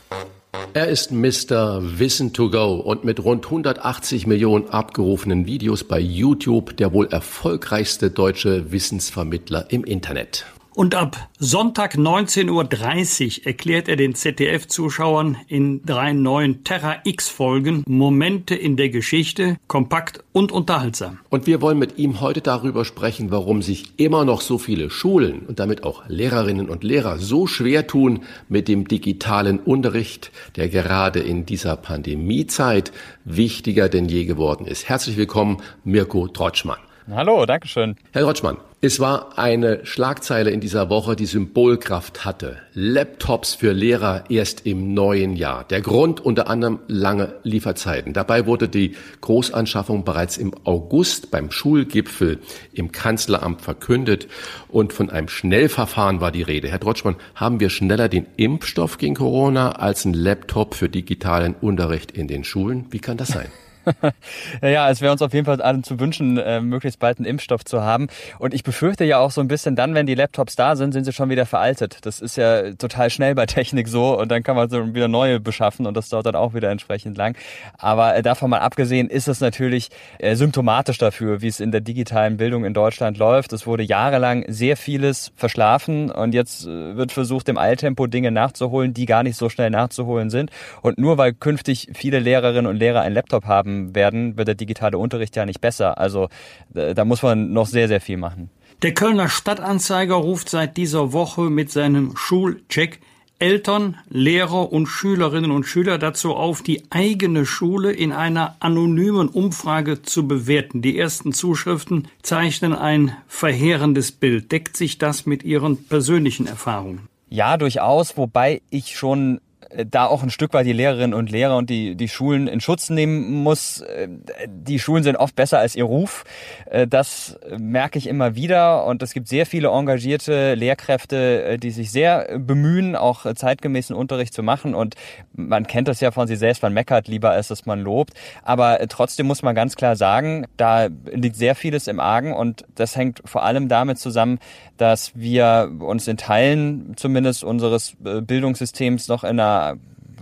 Er 0.73 0.87
ist 0.87 1.11
Mr. 1.11 1.99
Wissen 1.99 2.33
to 2.33 2.49
Go 2.49 2.75
und 2.75 3.03
mit 3.03 3.23
rund 3.23 3.45
180 3.45 4.27
Millionen 4.27 4.69
abgerufenen 4.69 5.45
Videos 5.45 5.85
bei 5.85 5.99
YouTube 5.99 6.75
der 6.77 6.93
wohl 6.93 7.07
erfolgreichste 7.07 8.11
deutsche 8.11 8.71
Wissensvermittler 8.71 9.67
im 9.69 9.83
Internet. 9.85 10.45
Und 10.75 10.93
ab 10.93 11.29
Sonntag 11.39 11.95
19.30 11.95 13.39
Uhr 13.39 13.45
erklärt 13.47 13.87
er 13.87 13.95
den 13.95 14.13
ZDF-Zuschauern 14.13 15.37
in 15.47 15.81
drei 15.85 16.11
neuen 16.11 16.65
Terra 16.65 16.97
X-Folgen 17.05 17.85
Momente 17.87 18.55
in 18.55 18.75
der 18.75 18.89
Geschichte, 18.89 19.55
kompakt 19.67 20.21
und 20.33 20.51
unterhaltsam. 20.51 21.19
Und 21.29 21.47
wir 21.47 21.61
wollen 21.61 21.79
mit 21.79 21.97
ihm 21.97 22.19
heute 22.19 22.41
darüber 22.41 22.83
sprechen, 22.83 23.31
warum 23.31 23.61
sich 23.61 23.93
immer 23.95 24.25
noch 24.25 24.41
so 24.41 24.57
viele 24.57 24.89
Schulen 24.89 25.45
und 25.47 25.59
damit 25.59 25.85
auch 25.85 26.03
Lehrerinnen 26.09 26.67
und 26.67 26.83
Lehrer 26.83 27.19
so 27.19 27.47
schwer 27.47 27.87
tun 27.87 28.23
mit 28.49 28.67
dem 28.67 28.85
digitalen 28.85 29.59
Unterricht, 29.59 30.29
der 30.57 30.67
gerade 30.67 31.21
in 31.21 31.45
dieser 31.45 31.77
Pandemiezeit 31.77 32.91
wichtiger 33.23 33.87
denn 33.87 34.09
je 34.09 34.25
geworden 34.25 34.67
ist. 34.67 34.89
Herzlich 34.89 35.15
willkommen, 35.15 35.61
Mirko 35.85 36.27
Trotschmann. 36.27 36.84
Hallo, 37.11 37.45
Dankeschön. 37.45 37.95
Herr 38.13 38.23
Rotschmann, 38.23 38.57
es 38.81 38.99
war 38.99 39.37
eine 39.37 39.85
Schlagzeile 39.85 40.49
in 40.49 40.59
dieser 40.59 40.89
Woche, 40.89 41.15
die 41.15 41.27
Symbolkraft 41.27 42.25
hatte. 42.25 42.57
Laptops 42.73 43.53
für 43.53 43.73
Lehrer 43.73 44.23
erst 44.29 44.65
im 44.65 44.95
neuen 44.95 45.35
Jahr. 45.35 45.65
Der 45.65 45.81
Grund 45.81 46.19
unter 46.19 46.47
anderem 46.49 46.79
lange 46.87 47.35
Lieferzeiten. 47.43 48.13
Dabei 48.13 48.47
wurde 48.47 48.67
die 48.67 48.95
Großanschaffung 49.21 50.03
bereits 50.03 50.37
im 50.37 50.55
August 50.63 51.29
beim 51.29 51.51
Schulgipfel 51.51 52.39
im 52.73 52.91
Kanzleramt 52.91 53.61
verkündet 53.61 54.27
und 54.67 54.91
von 54.91 55.11
einem 55.11 55.27
Schnellverfahren 55.27 56.21
war 56.21 56.31
die 56.31 56.41
Rede. 56.41 56.69
Herr 56.69 56.81
Rotschmann, 56.81 57.17
haben 57.35 57.59
wir 57.59 57.69
schneller 57.69 58.09
den 58.09 58.25
Impfstoff 58.35 58.97
gegen 58.97 59.13
Corona 59.13 59.73
als 59.73 60.05
ein 60.05 60.15
Laptop 60.15 60.73
für 60.73 60.89
digitalen 60.89 61.53
Unterricht 61.53 62.11
in 62.11 62.27
den 62.27 62.43
Schulen? 62.43 62.87
Wie 62.89 62.99
kann 62.99 63.17
das 63.17 63.27
sein? 63.27 63.51
ja, 64.61 64.89
es 64.89 65.01
wäre 65.01 65.11
uns 65.11 65.21
auf 65.21 65.33
jeden 65.33 65.45
Fall 65.45 65.61
allen 65.61 65.83
zu 65.83 65.99
wünschen, 65.99 66.37
äh, 66.37 66.61
möglichst 66.61 66.99
bald 66.99 67.17
einen 67.17 67.25
Impfstoff 67.25 67.63
zu 67.65 67.81
haben. 67.81 68.07
Und 68.39 68.53
ich 68.53 68.63
befürchte 68.63 69.05
ja 69.05 69.19
auch 69.19 69.31
so 69.31 69.41
ein 69.41 69.47
bisschen, 69.47 69.75
dann, 69.75 69.95
wenn 69.95 70.05
die 70.05 70.15
Laptops 70.15 70.55
da 70.55 70.75
sind, 70.75 70.93
sind 70.93 71.05
sie 71.05 71.13
schon 71.13 71.29
wieder 71.29 71.45
veraltet. 71.45 71.99
Das 72.03 72.19
ist 72.19 72.37
ja 72.37 72.73
total 72.73 73.09
schnell 73.09 73.35
bei 73.35 73.45
Technik 73.45 73.87
so 73.87 74.19
und 74.19 74.29
dann 74.29 74.43
kann 74.43 74.55
man 74.55 74.69
so 74.69 74.93
wieder 74.93 75.07
neue 75.07 75.39
beschaffen 75.39 75.85
und 75.85 75.95
das 75.95 76.09
dauert 76.09 76.25
dann 76.25 76.35
auch 76.35 76.53
wieder 76.53 76.69
entsprechend 76.69 77.17
lang. 77.17 77.35
Aber 77.77 78.15
äh, 78.15 78.21
davon 78.21 78.49
mal 78.49 78.59
abgesehen 78.59 79.09
ist 79.09 79.27
es 79.27 79.39
natürlich 79.39 79.89
äh, 80.19 80.35
symptomatisch 80.35 80.97
dafür, 80.97 81.41
wie 81.41 81.47
es 81.47 81.59
in 81.59 81.71
der 81.71 81.81
digitalen 81.81 82.37
Bildung 82.37 82.65
in 82.65 82.73
Deutschland 82.73 83.17
läuft. 83.17 83.53
Es 83.53 83.67
wurde 83.67 83.83
jahrelang 83.83 84.45
sehr 84.47 84.77
vieles 84.77 85.31
verschlafen 85.35 86.11
und 86.11 86.33
jetzt 86.33 86.65
äh, 86.65 86.95
wird 86.95 87.11
versucht, 87.11 87.49
im 87.49 87.57
Eiltempo 87.57 88.07
Dinge 88.07 88.31
nachzuholen, 88.31 88.93
die 88.93 89.05
gar 89.05 89.23
nicht 89.23 89.37
so 89.37 89.49
schnell 89.49 89.69
nachzuholen 89.69 90.29
sind. 90.29 90.51
Und 90.81 90.97
nur 90.97 91.17
weil 91.17 91.33
künftig 91.33 91.89
viele 91.93 92.19
Lehrerinnen 92.19 92.67
und 92.67 92.77
Lehrer 92.77 93.01
einen 93.01 93.15
Laptop 93.15 93.45
haben, 93.45 93.74
werden, 93.95 94.37
wird 94.37 94.47
der 94.47 94.55
digitale 94.55 94.97
Unterricht 94.97 95.35
ja 95.35 95.45
nicht 95.45 95.61
besser. 95.61 95.97
Also 95.97 96.29
da 96.69 97.05
muss 97.05 97.21
man 97.23 97.51
noch 97.53 97.67
sehr, 97.67 97.87
sehr 97.87 98.01
viel 98.01 98.17
machen. 98.17 98.49
Der 98.81 98.93
Kölner 98.93 99.29
Stadtanzeiger 99.29 100.15
ruft 100.15 100.49
seit 100.49 100.77
dieser 100.77 101.13
Woche 101.13 101.49
mit 101.49 101.71
seinem 101.71 102.15
Schulcheck 102.15 102.99
Eltern, 103.37 103.97
Lehrer 104.09 104.71
und 104.71 104.87
Schülerinnen 104.87 105.51
und 105.51 105.65
Schüler 105.65 105.97
dazu 105.97 106.35
auf, 106.35 106.61
die 106.61 106.83
eigene 106.89 107.45
Schule 107.45 107.91
in 107.91 108.13
einer 108.13 108.55
anonymen 108.59 109.27
Umfrage 109.27 110.01
zu 110.01 110.25
bewerten. 110.25 110.81
Die 110.81 110.97
ersten 110.97 111.33
Zuschriften 111.33 112.07
zeichnen 112.21 112.73
ein 112.73 113.15
verheerendes 113.27 114.13
Bild. 114.13 114.51
Deckt 114.53 114.77
sich 114.77 114.99
das 114.99 115.25
mit 115.25 115.43
Ihren 115.43 115.85
persönlichen 115.85 116.47
Erfahrungen? 116.47 117.09
Ja, 117.29 117.57
durchaus, 117.57 118.15
wobei 118.15 118.61
ich 118.69 118.95
schon 118.95 119.41
da 119.83 120.05
auch 120.05 120.23
ein 120.23 120.29
Stück 120.29 120.53
weit 120.53 120.65
die 120.65 120.73
Lehrerinnen 120.73 121.13
und 121.13 121.29
Lehrer 121.29 121.57
und 121.57 121.69
die, 121.69 121.95
die 121.95 122.07
Schulen 122.07 122.47
in 122.47 122.61
Schutz 122.61 122.89
nehmen 122.89 123.43
muss. 123.43 123.81
Äh, 123.81 124.07
die 124.47 124.79
Schulen 124.79 125.03
sind 125.03 125.17
oft 125.17 125.35
besser 125.35 125.59
als 125.59 125.75
ihr 125.75 125.83
Ruf. 125.83 126.23
Äh, 126.65 126.87
das 126.87 127.37
merke 127.57 127.97
ich 127.97 128.07
immer 128.07 128.35
wieder. 128.35 128.85
Und 128.85 129.03
es 129.03 129.13
gibt 129.13 129.27
sehr 129.27 129.45
viele 129.45 129.69
engagierte 129.69 130.55
Lehrkräfte, 130.55 131.43
äh, 131.43 131.57
die 131.57 131.71
sich 131.71 131.91
sehr 131.91 132.39
bemühen, 132.39 132.95
auch 132.95 133.25
zeitgemäßen 133.33 133.95
Unterricht 133.95 134.33
zu 134.33 134.43
machen. 134.43 134.75
Und 134.75 134.95
man 135.33 135.67
kennt 135.67 135.87
das 135.87 135.99
ja 135.99 136.11
von 136.11 136.27
sich 136.27 136.39
selbst, 136.39 136.63
man 136.63 136.73
meckert 136.73 137.07
lieber, 137.07 137.31
als 137.31 137.49
dass 137.49 137.65
man 137.65 137.81
lobt. 137.81 138.13
Aber 138.43 138.79
trotzdem 138.87 139.27
muss 139.27 139.41
man 139.41 139.55
ganz 139.55 139.75
klar 139.75 139.95
sagen, 139.95 140.45
da 140.57 140.87
liegt 141.11 141.35
sehr 141.35 141.55
vieles 141.55 141.87
im 141.87 141.99
Argen. 141.99 142.33
Und 142.33 142.65
das 142.75 142.95
hängt 142.95 143.21
vor 143.25 143.43
allem 143.43 143.67
damit 143.67 143.99
zusammen, 143.99 144.39
dass 144.77 145.15
wir 145.15 145.71
uns 145.79 146.07
in 146.07 146.17
Teilen 146.17 146.93
zumindest 146.97 147.43
unseres 147.43 147.95
Bildungssystems 147.99 149.07
noch 149.07 149.23
in 149.23 149.39
einer 149.39 149.64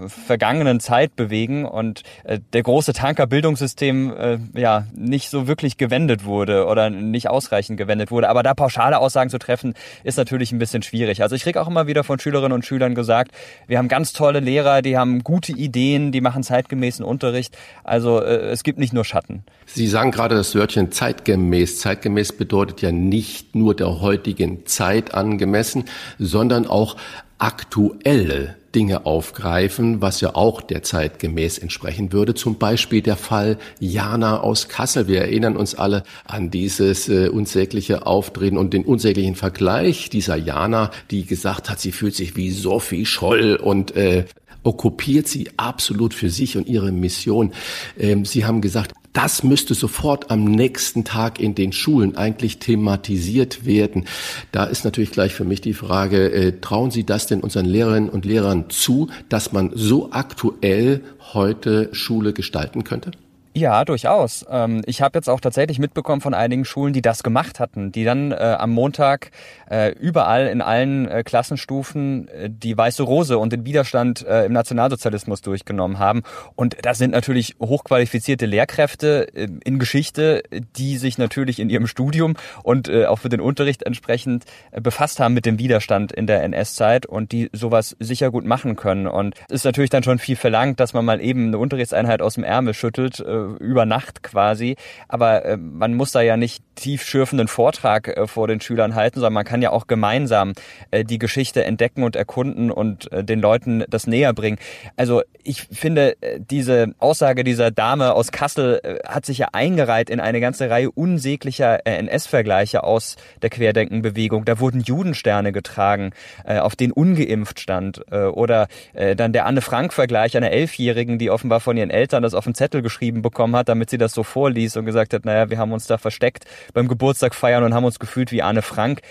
vergangenen 0.07 0.79
Zeit 0.79 1.15
bewegen 1.15 1.65
und 1.65 2.03
äh, 2.23 2.39
der 2.53 2.63
große 2.63 2.93
Tanker 2.93 3.27
Bildungssystem 3.27 4.13
äh, 4.15 4.37
ja 4.55 4.87
nicht 4.93 5.29
so 5.29 5.47
wirklich 5.47 5.77
gewendet 5.77 6.25
wurde 6.25 6.65
oder 6.65 6.89
nicht 6.89 7.29
ausreichend 7.29 7.77
gewendet 7.77 8.11
wurde. 8.11 8.29
Aber 8.29 8.43
da 8.43 8.53
pauschale 8.53 8.99
Aussagen 8.99 9.29
zu 9.29 9.37
treffen, 9.37 9.73
ist 10.03 10.17
natürlich 10.17 10.51
ein 10.51 10.59
bisschen 10.59 10.83
schwierig. 10.83 11.21
Also 11.21 11.35
ich 11.35 11.43
kriege 11.43 11.61
auch 11.61 11.67
immer 11.67 11.87
wieder 11.87 12.03
von 12.03 12.19
Schülerinnen 12.19 12.53
und 12.53 12.65
Schülern 12.65 12.95
gesagt, 12.95 13.31
wir 13.67 13.77
haben 13.77 13.87
ganz 13.87 14.13
tolle 14.13 14.39
Lehrer, 14.39 14.81
die 14.81 14.97
haben 14.97 15.23
gute 15.23 15.51
Ideen, 15.51 16.11
die 16.11 16.21
machen 16.21 16.43
zeitgemäßen 16.43 17.05
Unterricht. 17.05 17.57
Also 17.83 18.21
äh, 18.21 18.49
es 18.51 18.63
gibt 18.63 18.79
nicht 18.79 18.93
nur 18.93 19.05
Schatten. 19.05 19.43
Sie 19.65 19.87
sagen 19.87 20.11
gerade 20.11 20.35
das 20.35 20.55
Wörtchen 20.55 20.91
zeitgemäß. 20.91 21.79
Zeitgemäß 21.79 22.33
bedeutet 22.33 22.81
ja 22.81 22.91
nicht 22.91 23.55
nur 23.55 23.75
der 23.75 24.01
heutigen 24.01 24.65
Zeit 24.65 25.13
angemessen, 25.13 25.85
sondern 26.17 26.67
auch 26.67 26.97
aktuelle 27.37 28.55
Dinge 28.75 29.05
aufgreifen, 29.05 30.01
was 30.01 30.21
ja 30.21 30.35
auch 30.35 30.61
der 30.61 30.83
Zeit 30.83 31.19
gemäß 31.19 31.57
entsprechen 31.57 32.11
würde. 32.11 32.33
Zum 32.33 32.57
Beispiel 32.57 33.01
der 33.01 33.15
Fall 33.15 33.57
Jana 33.79 34.41
aus 34.41 34.67
Kassel. 34.67 35.07
Wir 35.07 35.21
erinnern 35.21 35.55
uns 35.55 35.75
alle 35.75 36.03
an 36.25 36.49
dieses 36.49 37.09
äh, 37.09 37.29
unsägliche 37.29 38.05
Auftreten 38.05 38.57
und 38.57 38.73
den 38.73 38.85
unsäglichen 38.85 39.35
Vergleich 39.35 40.09
dieser 40.09 40.35
Jana, 40.35 40.91
die 41.11 41.25
gesagt 41.25 41.69
hat, 41.69 41.79
sie 41.79 41.91
fühlt 41.91 42.15
sich 42.15 42.35
wie 42.35 42.51
Sophie 42.51 43.05
Scholl 43.05 43.55
und 43.55 43.95
äh, 43.95 44.25
okkupiert 44.63 45.27
Sie 45.27 45.49
absolut 45.57 46.13
für 46.13 46.29
sich 46.29 46.57
und 46.57 46.67
Ihre 46.67 46.91
Mission. 46.91 47.53
Ähm, 47.97 48.25
Sie 48.25 48.45
haben 48.45 48.61
gesagt, 48.61 48.93
das 49.13 49.43
müsste 49.43 49.75
sofort 49.75 50.31
am 50.31 50.43
nächsten 50.43 51.03
Tag 51.03 51.39
in 51.39 51.53
den 51.53 51.71
Schulen 51.71 52.17
eigentlich 52.17 52.57
thematisiert 52.57 53.65
werden. 53.65 54.05
Da 54.51 54.65
ist 54.65 54.85
natürlich 54.85 55.11
gleich 55.11 55.33
für 55.35 55.45
mich 55.45 55.61
die 55.61 55.75
Frage, 55.75 56.31
äh, 56.31 56.59
trauen 56.59 56.89
Sie 56.89 57.03
das 57.03 57.27
denn 57.27 57.41
unseren 57.41 57.65
Lehrerinnen 57.65 58.09
und 58.09 58.25
Lehrern 58.25 58.69
zu, 58.69 59.09
dass 59.29 59.51
man 59.51 59.71
so 59.75 60.11
aktuell 60.11 61.01
heute 61.33 61.89
Schule 61.93 62.33
gestalten 62.33 62.83
könnte? 62.83 63.11
Ja, 63.55 63.85
durchaus. 63.85 64.43
Ähm, 64.49 64.81
ich 64.87 65.03
habe 65.03 65.19
jetzt 65.19 65.29
auch 65.29 65.39
tatsächlich 65.39 65.77
mitbekommen 65.77 66.21
von 66.21 66.33
einigen 66.33 66.65
Schulen, 66.65 66.91
die 66.91 67.03
das 67.03 67.21
gemacht 67.21 67.59
hatten, 67.59 67.91
die 67.91 68.03
dann 68.03 68.31
äh, 68.31 68.35
am 68.35 68.71
Montag 68.71 69.29
äh, 69.69 69.91
überall 69.91 70.47
in 70.47 70.59
allen 70.59 71.07
äh, 71.07 71.21
Klassenstufen 71.23 72.27
die 72.47 72.75
weiße 72.75 73.03
Rose 73.03 73.37
und 73.37 73.53
den 73.53 73.65
Widerstand 73.65 74.23
im 74.23 74.53
Nationalsozialismus 74.53 75.41
durchgenommen 75.41 75.99
haben. 75.99 76.23
Und 76.55 76.77
das 76.81 76.97
sind 76.97 77.11
natürlich 77.11 77.55
hochqualifizierte 77.59 78.45
Lehrkräfte 78.45 79.27
in 79.33 79.79
Geschichte, 79.79 80.43
die 80.75 80.97
sich 80.97 81.17
natürlich 81.17 81.59
in 81.59 81.69
ihrem 81.69 81.87
Studium 81.87 82.35
und 82.63 82.89
auch 82.89 83.19
für 83.19 83.29
den 83.29 83.41
Unterricht 83.41 83.83
entsprechend 83.83 84.45
befasst 84.71 85.19
haben 85.19 85.33
mit 85.33 85.45
dem 85.45 85.59
Widerstand 85.59 86.11
in 86.11 86.27
der 86.27 86.43
NS-Zeit 86.43 87.05
und 87.05 87.31
die 87.31 87.49
sowas 87.53 87.95
sicher 87.99 88.31
gut 88.31 88.45
machen 88.45 88.75
können. 88.75 89.07
Und 89.07 89.35
es 89.49 89.55
ist 89.55 89.65
natürlich 89.65 89.89
dann 89.89 90.03
schon 90.03 90.19
viel 90.19 90.35
verlangt, 90.35 90.79
dass 90.79 90.93
man 90.93 91.05
mal 91.05 91.21
eben 91.21 91.47
eine 91.47 91.57
Unterrichtseinheit 91.57 92.21
aus 92.21 92.35
dem 92.35 92.43
Ärmel 92.43 92.73
schüttelt 92.73 93.23
über 93.59 93.85
Nacht 93.85 94.23
quasi. 94.23 94.75
Aber 95.07 95.45
äh, 95.45 95.57
man 95.57 95.93
muss 95.93 96.11
da 96.11 96.21
ja 96.21 96.37
nicht 96.37 96.63
tiefschürfenden 96.75 97.47
Vortrag 97.47 98.07
äh, 98.07 98.27
vor 98.27 98.47
den 98.47 98.61
Schülern 98.61 98.95
halten, 98.95 99.15
sondern 99.15 99.33
man 99.33 99.45
kann 99.45 99.61
ja 99.61 99.71
auch 99.71 99.87
gemeinsam 99.87 100.53
äh, 100.91 101.03
die 101.03 101.19
Geschichte 101.19 101.63
entdecken 101.63 102.03
und 102.03 102.15
erkunden 102.15 102.71
und 102.71 103.11
äh, 103.11 103.23
den 103.23 103.39
Leuten 103.39 103.83
das 103.89 104.07
näher 104.07 104.33
bringen. 104.33 104.57
Also 104.97 105.21
ich 105.43 105.63
finde, 105.71 106.15
diese 106.37 106.93
Aussage 106.99 107.43
dieser 107.43 107.69
Dame 107.69 108.13
aus 108.13 108.31
Kassel 108.31 108.79
hat 109.05 109.25
sich 109.25 109.39
ja 109.39 109.49
eingereiht 109.51 110.09
in 110.09 110.21
eine 110.21 110.39
ganze 110.39 110.69
Reihe 110.69 110.89
unsäglicher 110.89 111.85
NS-Vergleiche 111.85 112.83
aus 112.83 113.17
der 113.41 113.49
Querdenkenbewegung. 113.49 114.45
Da 114.45 114.61
wurden 114.61 114.79
Judensterne 114.79 115.51
getragen, 115.51 116.11
auf 116.45 116.77
denen 116.77 116.93
ungeimpft 116.93 117.59
stand. 117.59 118.09
Oder 118.09 118.69
dann 118.93 119.33
der 119.33 119.45
Anne-Frank-Vergleich 119.45 120.37
einer 120.37 120.51
Elfjährigen, 120.51 121.19
die 121.19 121.29
offenbar 121.29 121.59
von 121.59 121.75
ihren 121.75 121.89
Eltern 121.89 122.23
das 122.23 122.33
auf 122.33 122.45
den 122.45 122.55
Zettel 122.55 122.81
geschrieben 122.81 123.21
bekommen 123.21 123.57
hat, 123.57 123.67
damit 123.67 123.89
sie 123.89 123.97
das 123.97 124.13
so 124.13 124.23
vorliest 124.23 124.77
und 124.77 124.85
gesagt 124.85 125.13
hat, 125.13 125.25
naja, 125.25 125.49
wir 125.49 125.57
haben 125.57 125.73
uns 125.73 125.87
da 125.87 125.97
versteckt 125.97 126.45
beim 126.73 126.87
Geburtstag 126.87 127.35
feiern 127.35 127.63
und 127.63 127.73
haben 127.73 127.85
uns 127.85 127.99
gefühlt 127.99 128.31
wie 128.31 128.41
Anne 128.41 128.61
Frank. 128.61 129.01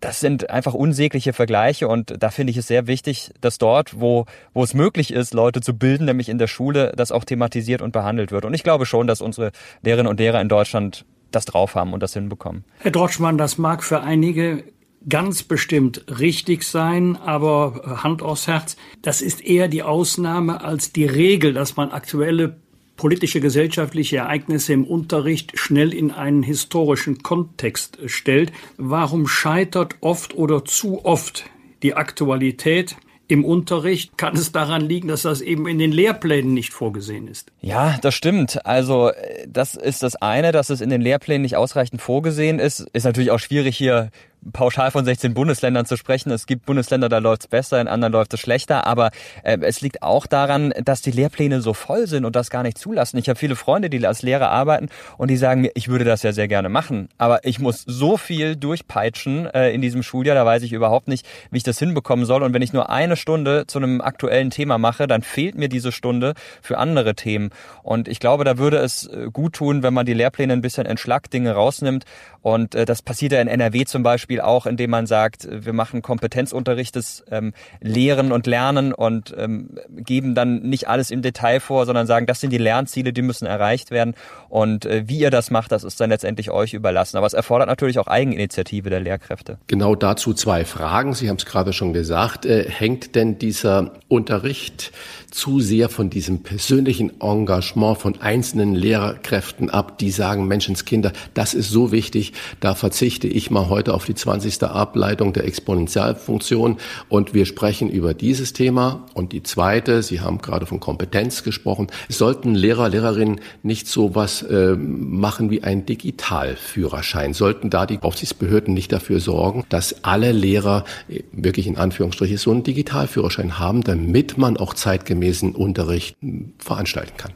Das 0.00 0.20
sind 0.20 0.50
einfach 0.50 0.72
unsägliche 0.72 1.32
Vergleiche 1.32 1.88
und 1.88 2.14
da 2.22 2.30
finde 2.30 2.52
ich 2.52 2.56
es 2.56 2.68
sehr 2.68 2.86
wichtig, 2.86 3.32
dass 3.40 3.58
dort, 3.58 4.00
wo, 4.00 4.26
wo 4.52 4.62
es 4.62 4.72
möglich 4.72 5.12
ist, 5.12 5.34
Leute 5.34 5.60
zu 5.60 5.76
bilden, 5.76 6.04
nämlich 6.04 6.28
in 6.28 6.38
der 6.38 6.46
Schule, 6.46 6.92
das 6.96 7.10
auch 7.10 7.24
thematisiert 7.24 7.82
und 7.82 7.92
behandelt 7.92 8.30
wird. 8.30 8.44
Und 8.44 8.54
ich 8.54 8.62
glaube 8.62 8.86
schon, 8.86 9.08
dass 9.08 9.20
unsere 9.20 9.50
Lehrerinnen 9.82 10.08
und 10.08 10.20
Lehrer 10.20 10.40
in 10.40 10.48
Deutschland 10.48 11.04
das 11.32 11.44
drauf 11.44 11.74
haben 11.74 11.92
und 11.92 12.02
das 12.04 12.12
hinbekommen. 12.12 12.64
Herr 12.78 12.92
Drotschmann, 12.92 13.36
das 13.36 13.58
mag 13.58 13.82
für 13.82 14.00
einige 14.00 14.62
ganz 15.08 15.42
bestimmt 15.42 16.04
richtig 16.18 16.62
sein, 16.64 17.16
aber 17.16 18.00
Hand 18.02 18.22
aufs 18.22 18.46
Herz, 18.46 18.76
das 19.02 19.20
ist 19.20 19.44
eher 19.44 19.68
die 19.68 19.82
Ausnahme 19.82 20.62
als 20.62 20.92
die 20.92 21.04
Regel, 21.04 21.52
dass 21.52 21.76
man 21.76 21.90
aktuelle 21.90 22.56
politische, 22.96 23.40
gesellschaftliche 23.40 24.18
Ereignisse 24.18 24.72
im 24.72 24.84
Unterricht 24.84 25.58
schnell 25.58 25.92
in 25.92 26.10
einen 26.10 26.42
historischen 26.42 27.22
Kontext 27.22 27.98
stellt. 28.06 28.52
Warum 28.76 29.26
scheitert 29.26 29.96
oft 30.00 30.34
oder 30.34 30.64
zu 30.64 31.04
oft 31.04 31.44
die 31.82 31.94
Aktualität 31.94 32.96
im 33.26 33.44
Unterricht? 33.44 34.16
Kann 34.16 34.36
es 34.36 34.52
daran 34.52 34.82
liegen, 34.82 35.08
dass 35.08 35.22
das 35.22 35.40
eben 35.40 35.66
in 35.66 35.78
den 35.78 35.92
Lehrplänen 35.92 36.54
nicht 36.54 36.72
vorgesehen 36.72 37.26
ist? 37.26 37.52
Ja, 37.60 37.98
das 38.02 38.14
stimmt. 38.14 38.64
Also 38.66 39.10
das 39.48 39.74
ist 39.74 40.02
das 40.02 40.16
eine, 40.16 40.52
dass 40.52 40.70
es 40.70 40.80
in 40.80 40.90
den 40.90 41.00
Lehrplänen 41.00 41.42
nicht 41.42 41.56
ausreichend 41.56 42.00
vorgesehen 42.00 42.58
ist. 42.58 42.80
Ist 42.92 43.04
natürlich 43.04 43.30
auch 43.30 43.40
schwierig 43.40 43.76
hier 43.76 44.10
pauschal 44.52 44.90
von 44.90 45.04
16 45.04 45.34
Bundesländern 45.34 45.86
zu 45.86 45.96
sprechen. 45.96 46.30
Es 46.30 46.46
gibt 46.46 46.66
Bundesländer, 46.66 47.08
da 47.08 47.18
läuft 47.18 47.42
es 47.42 47.48
besser, 47.48 47.80
in 47.80 47.88
anderen 47.88 48.12
läuft 48.12 48.34
es 48.34 48.40
schlechter. 48.40 48.86
Aber 48.86 49.10
äh, 49.42 49.58
es 49.62 49.80
liegt 49.80 50.02
auch 50.02 50.26
daran, 50.26 50.72
dass 50.84 51.02
die 51.02 51.10
Lehrpläne 51.10 51.60
so 51.60 51.74
voll 51.74 52.06
sind 52.06 52.24
und 52.24 52.36
das 52.36 52.50
gar 52.50 52.62
nicht 52.62 52.78
zulassen. 52.78 53.18
Ich 53.18 53.28
habe 53.28 53.38
viele 53.38 53.56
Freunde, 53.56 53.90
die 53.90 54.04
als 54.06 54.22
Lehrer 54.22 54.50
arbeiten 54.50 54.88
und 55.16 55.30
die 55.30 55.36
sagen 55.36 55.60
mir, 55.60 55.70
ich 55.74 55.88
würde 55.88 56.04
das 56.04 56.22
ja 56.22 56.32
sehr 56.32 56.48
gerne 56.48 56.68
machen. 56.68 57.08
Aber 57.18 57.44
ich 57.44 57.58
muss 57.58 57.82
so 57.86 58.16
viel 58.16 58.56
durchpeitschen 58.56 59.46
äh, 59.46 59.70
in 59.70 59.80
diesem 59.80 60.02
Schuljahr, 60.02 60.34
da 60.34 60.44
weiß 60.44 60.62
ich 60.62 60.72
überhaupt 60.72 61.08
nicht, 61.08 61.26
wie 61.50 61.58
ich 61.58 61.62
das 61.62 61.78
hinbekommen 61.78 62.24
soll. 62.24 62.42
Und 62.42 62.52
wenn 62.54 62.62
ich 62.62 62.72
nur 62.72 62.90
eine 62.90 63.16
Stunde 63.16 63.66
zu 63.66 63.78
einem 63.78 64.00
aktuellen 64.00 64.50
Thema 64.50 64.78
mache, 64.78 65.06
dann 65.06 65.22
fehlt 65.22 65.56
mir 65.56 65.68
diese 65.68 65.92
Stunde 65.92 66.34
für 66.62 66.78
andere 66.78 67.14
Themen. 67.14 67.50
Und 67.82 68.08
ich 68.08 68.20
glaube, 68.20 68.44
da 68.44 68.58
würde 68.58 68.78
es 68.78 69.06
äh, 69.06 69.28
gut 69.32 69.54
tun, 69.54 69.82
wenn 69.82 69.94
man 69.94 70.06
die 70.06 70.14
Lehrpläne 70.14 70.52
ein 70.52 70.62
bisschen 70.62 70.86
entschlackt, 70.86 71.32
Dinge 71.32 71.52
rausnimmt. 71.52 72.04
Und 72.42 72.74
äh, 72.74 72.84
das 72.84 73.02
passiert 73.02 73.32
ja 73.32 73.40
in 73.40 73.48
NRW 73.48 73.84
zum 73.84 74.02
Beispiel 74.02 74.33
Beispiel 74.34 74.40
auch, 74.40 74.66
indem 74.66 74.90
man 74.90 75.06
sagt, 75.06 75.48
wir 75.50 75.72
machen 75.72 76.02
Kompetenzunterricht 76.02 76.96
des 76.96 77.24
ähm, 77.30 77.52
Lehren 77.80 78.32
und 78.32 78.46
Lernen 78.46 78.92
und 78.92 79.34
ähm, 79.36 79.78
geben 79.88 80.34
dann 80.34 80.62
nicht 80.62 80.88
alles 80.88 81.10
im 81.10 81.22
Detail 81.22 81.60
vor, 81.60 81.86
sondern 81.86 82.06
sagen, 82.06 82.26
das 82.26 82.40
sind 82.40 82.50
die 82.50 82.58
Lernziele, 82.58 83.12
die 83.12 83.22
müssen 83.22 83.46
erreicht 83.46 83.90
werden. 83.90 84.14
Und 84.48 84.86
äh, 84.86 85.04
wie 85.06 85.18
ihr 85.18 85.30
das 85.30 85.50
macht, 85.50 85.72
das 85.72 85.84
ist 85.84 86.00
dann 86.00 86.10
letztendlich 86.10 86.50
euch 86.50 86.74
überlassen. 86.74 87.16
Aber 87.16 87.26
es 87.26 87.32
erfordert 87.32 87.68
natürlich 87.68 87.98
auch 87.98 88.06
Eigeninitiative 88.06 88.90
der 88.90 89.00
Lehrkräfte. 89.00 89.58
Genau 89.66 89.94
dazu 89.94 90.34
zwei 90.34 90.64
Fragen. 90.64 91.14
Sie 91.14 91.28
haben 91.28 91.36
es 91.36 91.46
gerade 91.46 91.72
schon 91.72 91.92
gesagt. 91.92 92.46
Äh, 92.46 92.68
hängt 92.68 93.14
denn 93.14 93.38
dieser 93.38 93.92
Unterricht 94.08 94.92
zu 95.34 95.58
sehr 95.58 95.88
von 95.88 96.10
diesem 96.10 96.44
persönlichen 96.44 97.20
Engagement 97.20 97.98
von 97.98 98.20
einzelnen 98.20 98.76
Lehrkräften 98.76 99.68
ab, 99.68 99.98
die 99.98 100.12
sagen, 100.12 100.46
Menschenskinder, 100.46 101.12
das 101.34 101.54
ist 101.54 101.70
so 101.70 101.90
wichtig, 101.90 102.32
da 102.60 102.76
verzichte 102.76 103.26
ich 103.26 103.50
mal 103.50 103.68
heute 103.68 103.94
auf 103.94 104.04
die 104.04 104.14
20. 104.14 104.62
Ableitung 104.62 105.32
der 105.32 105.44
Exponentialfunktion 105.44 106.76
und 107.08 107.34
wir 107.34 107.46
sprechen 107.46 107.90
über 107.90 108.14
dieses 108.14 108.52
Thema. 108.52 109.06
Und 109.14 109.32
die 109.32 109.42
zweite, 109.42 110.04
Sie 110.04 110.20
haben 110.20 110.38
gerade 110.38 110.66
von 110.66 110.78
Kompetenz 110.78 111.42
gesprochen, 111.42 111.88
sollten 112.08 112.54
Lehrer, 112.54 112.88
Lehrerinnen 112.88 113.40
nicht 113.64 113.88
so 113.88 114.14
was 114.14 114.42
äh, 114.42 114.76
machen 114.76 115.50
wie 115.50 115.64
ein 115.64 115.84
Digitalführerschein? 115.84 117.34
Sollten 117.34 117.70
da 117.70 117.86
die 117.86 117.98
Aufsichtsbehörden 118.00 118.72
nicht 118.72 118.92
dafür 118.92 119.18
sorgen, 119.18 119.64
dass 119.68 120.04
alle 120.04 120.30
Lehrer 120.30 120.84
äh, 121.08 121.24
wirklich 121.32 121.66
in 121.66 121.76
Anführungsstrichen 121.76 122.36
so 122.36 122.52
einen 122.52 122.62
Digitalführerschein 122.62 123.58
haben, 123.58 123.82
damit 123.82 124.38
man 124.38 124.56
auch 124.56 124.74
zeitgemäß 124.74 125.23
zeitgemäßen 125.24 125.54
Unterricht 125.54 126.16
veranstalten 126.58 127.16
kann. 127.16 127.32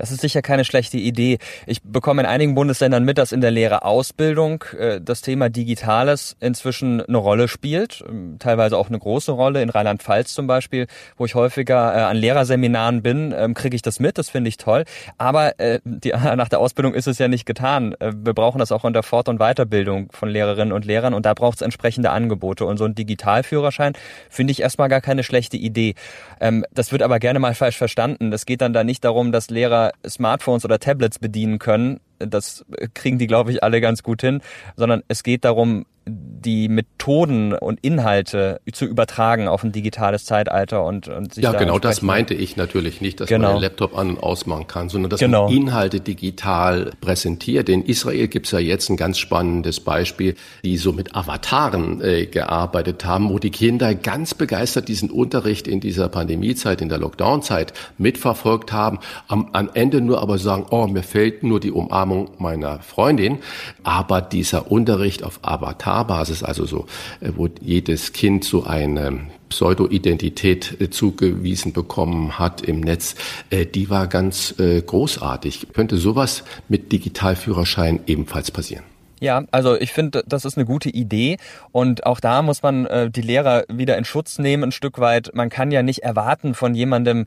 Das 0.00 0.10
ist 0.10 0.22
sicher 0.22 0.40
keine 0.40 0.64
schlechte 0.64 0.96
Idee. 0.96 1.36
Ich 1.66 1.82
bekomme 1.82 2.22
in 2.22 2.26
einigen 2.26 2.54
Bundesländern 2.54 3.04
mit, 3.04 3.18
dass 3.18 3.32
in 3.32 3.42
der 3.42 3.50
Lehrerausbildung 3.50 4.64
äh, 4.78 4.98
das 4.98 5.20
Thema 5.20 5.50
Digitales 5.50 6.36
inzwischen 6.40 7.02
eine 7.02 7.18
Rolle 7.18 7.48
spielt, 7.48 8.02
ähm, 8.08 8.36
teilweise 8.38 8.78
auch 8.78 8.88
eine 8.88 8.98
große 8.98 9.30
Rolle. 9.30 9.60
In 9.60 9.68
Rheinland-Pfalz 9.68 10.32
zum 10.32 10.46
Beispiel, 10.46 10.86
wo 11.18 11.26
ich 11.26 11.34
häufiger 11.34 11.94
äh, 11.94 12.00
an 12.00 12.16
Lehrerseminaren 12.16 13.02
bin, 13.02 13.34
ähm, 13.36 13.52
kriege 13.52 13.76
ich 13.76 13.82
das 13.82 14.00
mit. 14.00 14.16
Das 14.16 14.30
finde 14.30 14.48
ich 14.48 14.56
toll. 14.56 14.84
Aber 15.18 15.60
äh, 15.60 15.80
die, 15.84 16.12
nach 16.36 16.48
der 16.48 16.60
Ausbildung 16.60 16.94
ist 16.94 17.06
es 17.06 17.18
ja 17.18 17.28
nicht 17.28 17.44
getan. 17.44 17.94
Wir 18.00 18.32
brauchen 18.32 18.58
das 18.58 18.72
auch 18.72 18.86
in 18.86 18.94
der 18.94 19.02
Fort- 19.02 19.28
und 19.28 19.38
Weiterbildung 19.38 20.10
von 20.12 20.30
Lehrerinnen 20.30 20.72
und 20.72 20.86
Lehrern 20.86 21.12
und 21.12 21.26
da 21.26 21.34
braucht 21.34 21.56
es 21.56 21.62
entsprechende 21.62 22.08
Angebote. 22.08 22.64
Und 22.64 22.78
so 22.78 22.86
ein 22.86 22.94
Digitalführerschein 22.94 23.92
finde 24.30 24.52
ich 24.52 24.62
erstmal 24.62 24.88
gar 24.88 25.02
keine 25.02 25.24
schlechte 25.24 25.58
Idee. 25.58 25.94
Ähm, 26.40 26.64
das 26.72 26.90
wird 26.90 27.02
aber 27.02 27.18
gerne 27.18 27.38
mal 27.38 27.54
falsch 27.54 27.76
verstanden. 27.76 28.32
Es 28.32 28.46
geht 28.46 28.62
dann 28.62 28.72
da 28.72 28.82
nicht 28.82 29.04
darum, 29.04 29.30
dass 29.30 29.50
Lehrer 29.50 29.89
Smartphones 30.06 30.64
oder 30.64 30.78
Tablets 30.78 31.18
bedienen 31.18 31.58
können. 31.58 32.00
Das 32.18 32.64
kriegen 32.94 33.18
die, 33.18 33.26
glaube 33.26 33.50
ich, 33.52 33.62
alle 33.62 33.80
ganz 33.80 34.02
gut 34.02 34.20
hin, 34.20 34.42
sondern 34.76 35.02
es 35.08 35.22
geht 35.22 35.44
darum, 35.44 35.86
die 36.06 36.68
Methoden 36.68 37.52
und 37.52 37.78
Inhalte 37.82 38.60
zu 38.72 38.86
übertragen 38.86 39.48
auf 39.48 39.62
ein 39.62 39.72
digitales 39.72 40.24
Zeitalter 40.24 40.84
und, 40.84 41.08
und 41.08 41.34
sich 41.34 41.44
Ja, 41.44 41.52
genau 41.52 41.78
das 41.78 42.02
meinte 42.02 42.34
ich 42.34 42.56
natürlich 42.56 43.00
nicht, 43.00 43.20
dass 43.20 43.28
genau. 43.28 43.48
man 43.48 43.56
den 43.56 43.62
Laptop 43.62 43.96
an- 43.96 44.10
und 44.10 44.22
ausmachen 44.22 44.66
kann, 44.66 44.88
sondern 44.88 45.10
dass 45.10 45.20
genau. 45.20 45.46
man 45.46 45.56
Inhalte 45.56 46.00
digital 46.00 46.92
präsentiert. 47.00 47.68
In 47.68 47.84
Israel 47.84 48.28
gibt's 48.28 48.50
ja 48.52 48.58
jetzt 48.58 48.88
ein 48.88 48.96
ganz 48.96 49.18
spannendes 49.18 49.80
Beispiel, 49.80 50.34
die 50.64 50.78
so 50.78 50.92
mit 50.92 51.14
Avataren 51.14 52.00
äh, 52.00 52.26
gearbeitet 52.26 53.04
haben, 53.04 53.28
wo 53.28 53.38
die 53.38 53.50
Kinder 53.50 53.94
ganz 53.94 54.34
begeistert 54.34 54.88
diesen 54.88 55.10
Unterricht 55.10 55.68
in 55.68 55.80
dieser 55.80 56.08
Pandemiezeit, 56.08 56.80
in 56.80 56.88
der 56.88 56.98
Lockdown-Zeit 56.98 57.74
mitverfolgt 57.98 58.72
haben, 58.72 58.98
am, 59.28 59.50
am 59.52 59.68
Ende 59.74 60.00
nur 60.00 60.22
aber 60.22 60.38
sagen, 60.38 60.66
oh, 60.70 60.86
mir 60.86 61.02
fehlt 61.02 61.42
nur 61.42 61.60
die 61.60 61.70
Umarmung 61.70 62.30
meiner 62.38 62.80
Freundin, 62.80 63.38
aber 63.82 64.22
dieser 64.22 64.70
Unterricht 64.70 65.22
auf 65.22 65.40
Avatar 65.42 65.99
Paarbasis, 66.00 66.42
also 66.42 66.66
so, 66.66 66.86
äh, 67.20 67.32
wo 67.36 67.48
jedes 67.60 68.12
Kind 68.12 68.44
so 68.44 68.64
eine 68.64 69.20
Pseudo-Identität 69.48 70.80
äh, 70.80 70.90
zugewiesen 70.90 71.72
bekommen 71.72 72.38
hat 72.38 72.62
im 72.62 72.80
Netz, 72.80 73.14
äh, 73.50 73.66
die 73.66 73.90
war 73.90 74.06
ganz 74.06 74.54
großartig. 74.86 75.68
Könnte 75.72 75.96
sowas 75.96 76.44
mit 76.68 76.92
Digitalführerschein 76.92 78.00
ebenfalls 78.06 78.50
passieren? 78.50 78.84
Ja, 79.20 79.44
also 79.50 79.78
ich 79.78 79.92
finde, 79.92 80.24
das 80.26 80.46
ist 80.46 80.56
eine 80.56 80.64
gute 80.64 80.88
Idee 80.88 81.36
und 81.72 82.06
auch 82.06 82.20
da 82.20 82.40
muss 82.40 82.62
man 82.62 82.86
äh, 82.86 83.10
die 83.10 83.20
Lehrer 83.20 83.64
wieder 83.68 83.98
in 83.98 84.06
Schutz 84.06 84.38
nehmen 84.38 84.64
ein 84.64 84.72
Stück 84.72 84.98
weit. 84.98 85.30
Man 85.34 85.50
kann 85.50 85.70
ja 85.70 85.82
nicht 85.82 86.02
erwarten 86.02 86.54
von 86.54 86.74
jemandem, 86.74 87.26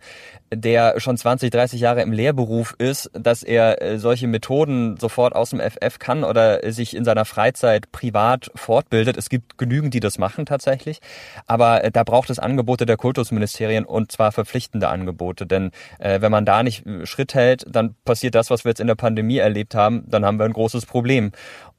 der 0.55 0.99
schon 0.99 1.17
20, 1.17 1.51
30 1.51 1.79
Jahre 1.79 2.01
im 2.01 2.11
Lehrberuf 2.11 2.75
ist, 2.77 3.09
dass 3.13 3.43
er 3.43 3.81
äh, 3.81 3.99
solche 3.99 4.27
Methoden 4.27 4.97
sofort 4.97 5.35
aus 5.35 5.51
dem 5.51 5.59
FF 5.59 5.99
kann 5.99 6.23
oder 6.23 6.71
sich 6.71 6.95
in 6.95 7.05
seiner 7.05 7.25
Freizeit 7.25 7.91
privat 7.91 8.51
fortbildet. 8.55 9.17
Es 9.17 9.29
gibt 9.29 9.57
genügend, 9.57 9.93
die 9.93 9.99
das 9.99 10.17
machen 10.17 10.45
tatsächlich, 10.45 10.99
aber 11.47 11.83
äh, 11.83 11.91
da 11.91 12.03
braucht 12.03 12.29
es 12.29 12.39
Angebote 12.39 12.85
der 12.85 12.97
Kultusministerien 12.97 13.85
und 13.85 14.11
zwar 14.11 14.31
verpflichtende 14.31 14.89
Angebote, 14.89 15.45
denn 15.45 15.71
äh, 15.99 16.21
wenn 16.21 16.31
man 16.31 16.45
da 16.45 16.63
nicht 16.63 16.85
äh, 16.85 17.05
Schritt 17.05 17.33
hält, 17.33 17.65
dann 17.69 17.95
passiert 18.05 18.35
das, 18.35 18.49
was 18.49 18.65
wir 18.65 18.69
jetzt 18.69 18.79
in 18.81 18.87
der 18.87 18.95
Pandemie 18.95 19.37
erlebt 19.37 19.75
haben, 19.75 20.03
dann 20.07 20.25
haben 20.25 20.37
wir 20.37 20.45
ein 20.45 20.53
großes 20.53 20.85
Problem. 20.85 21.31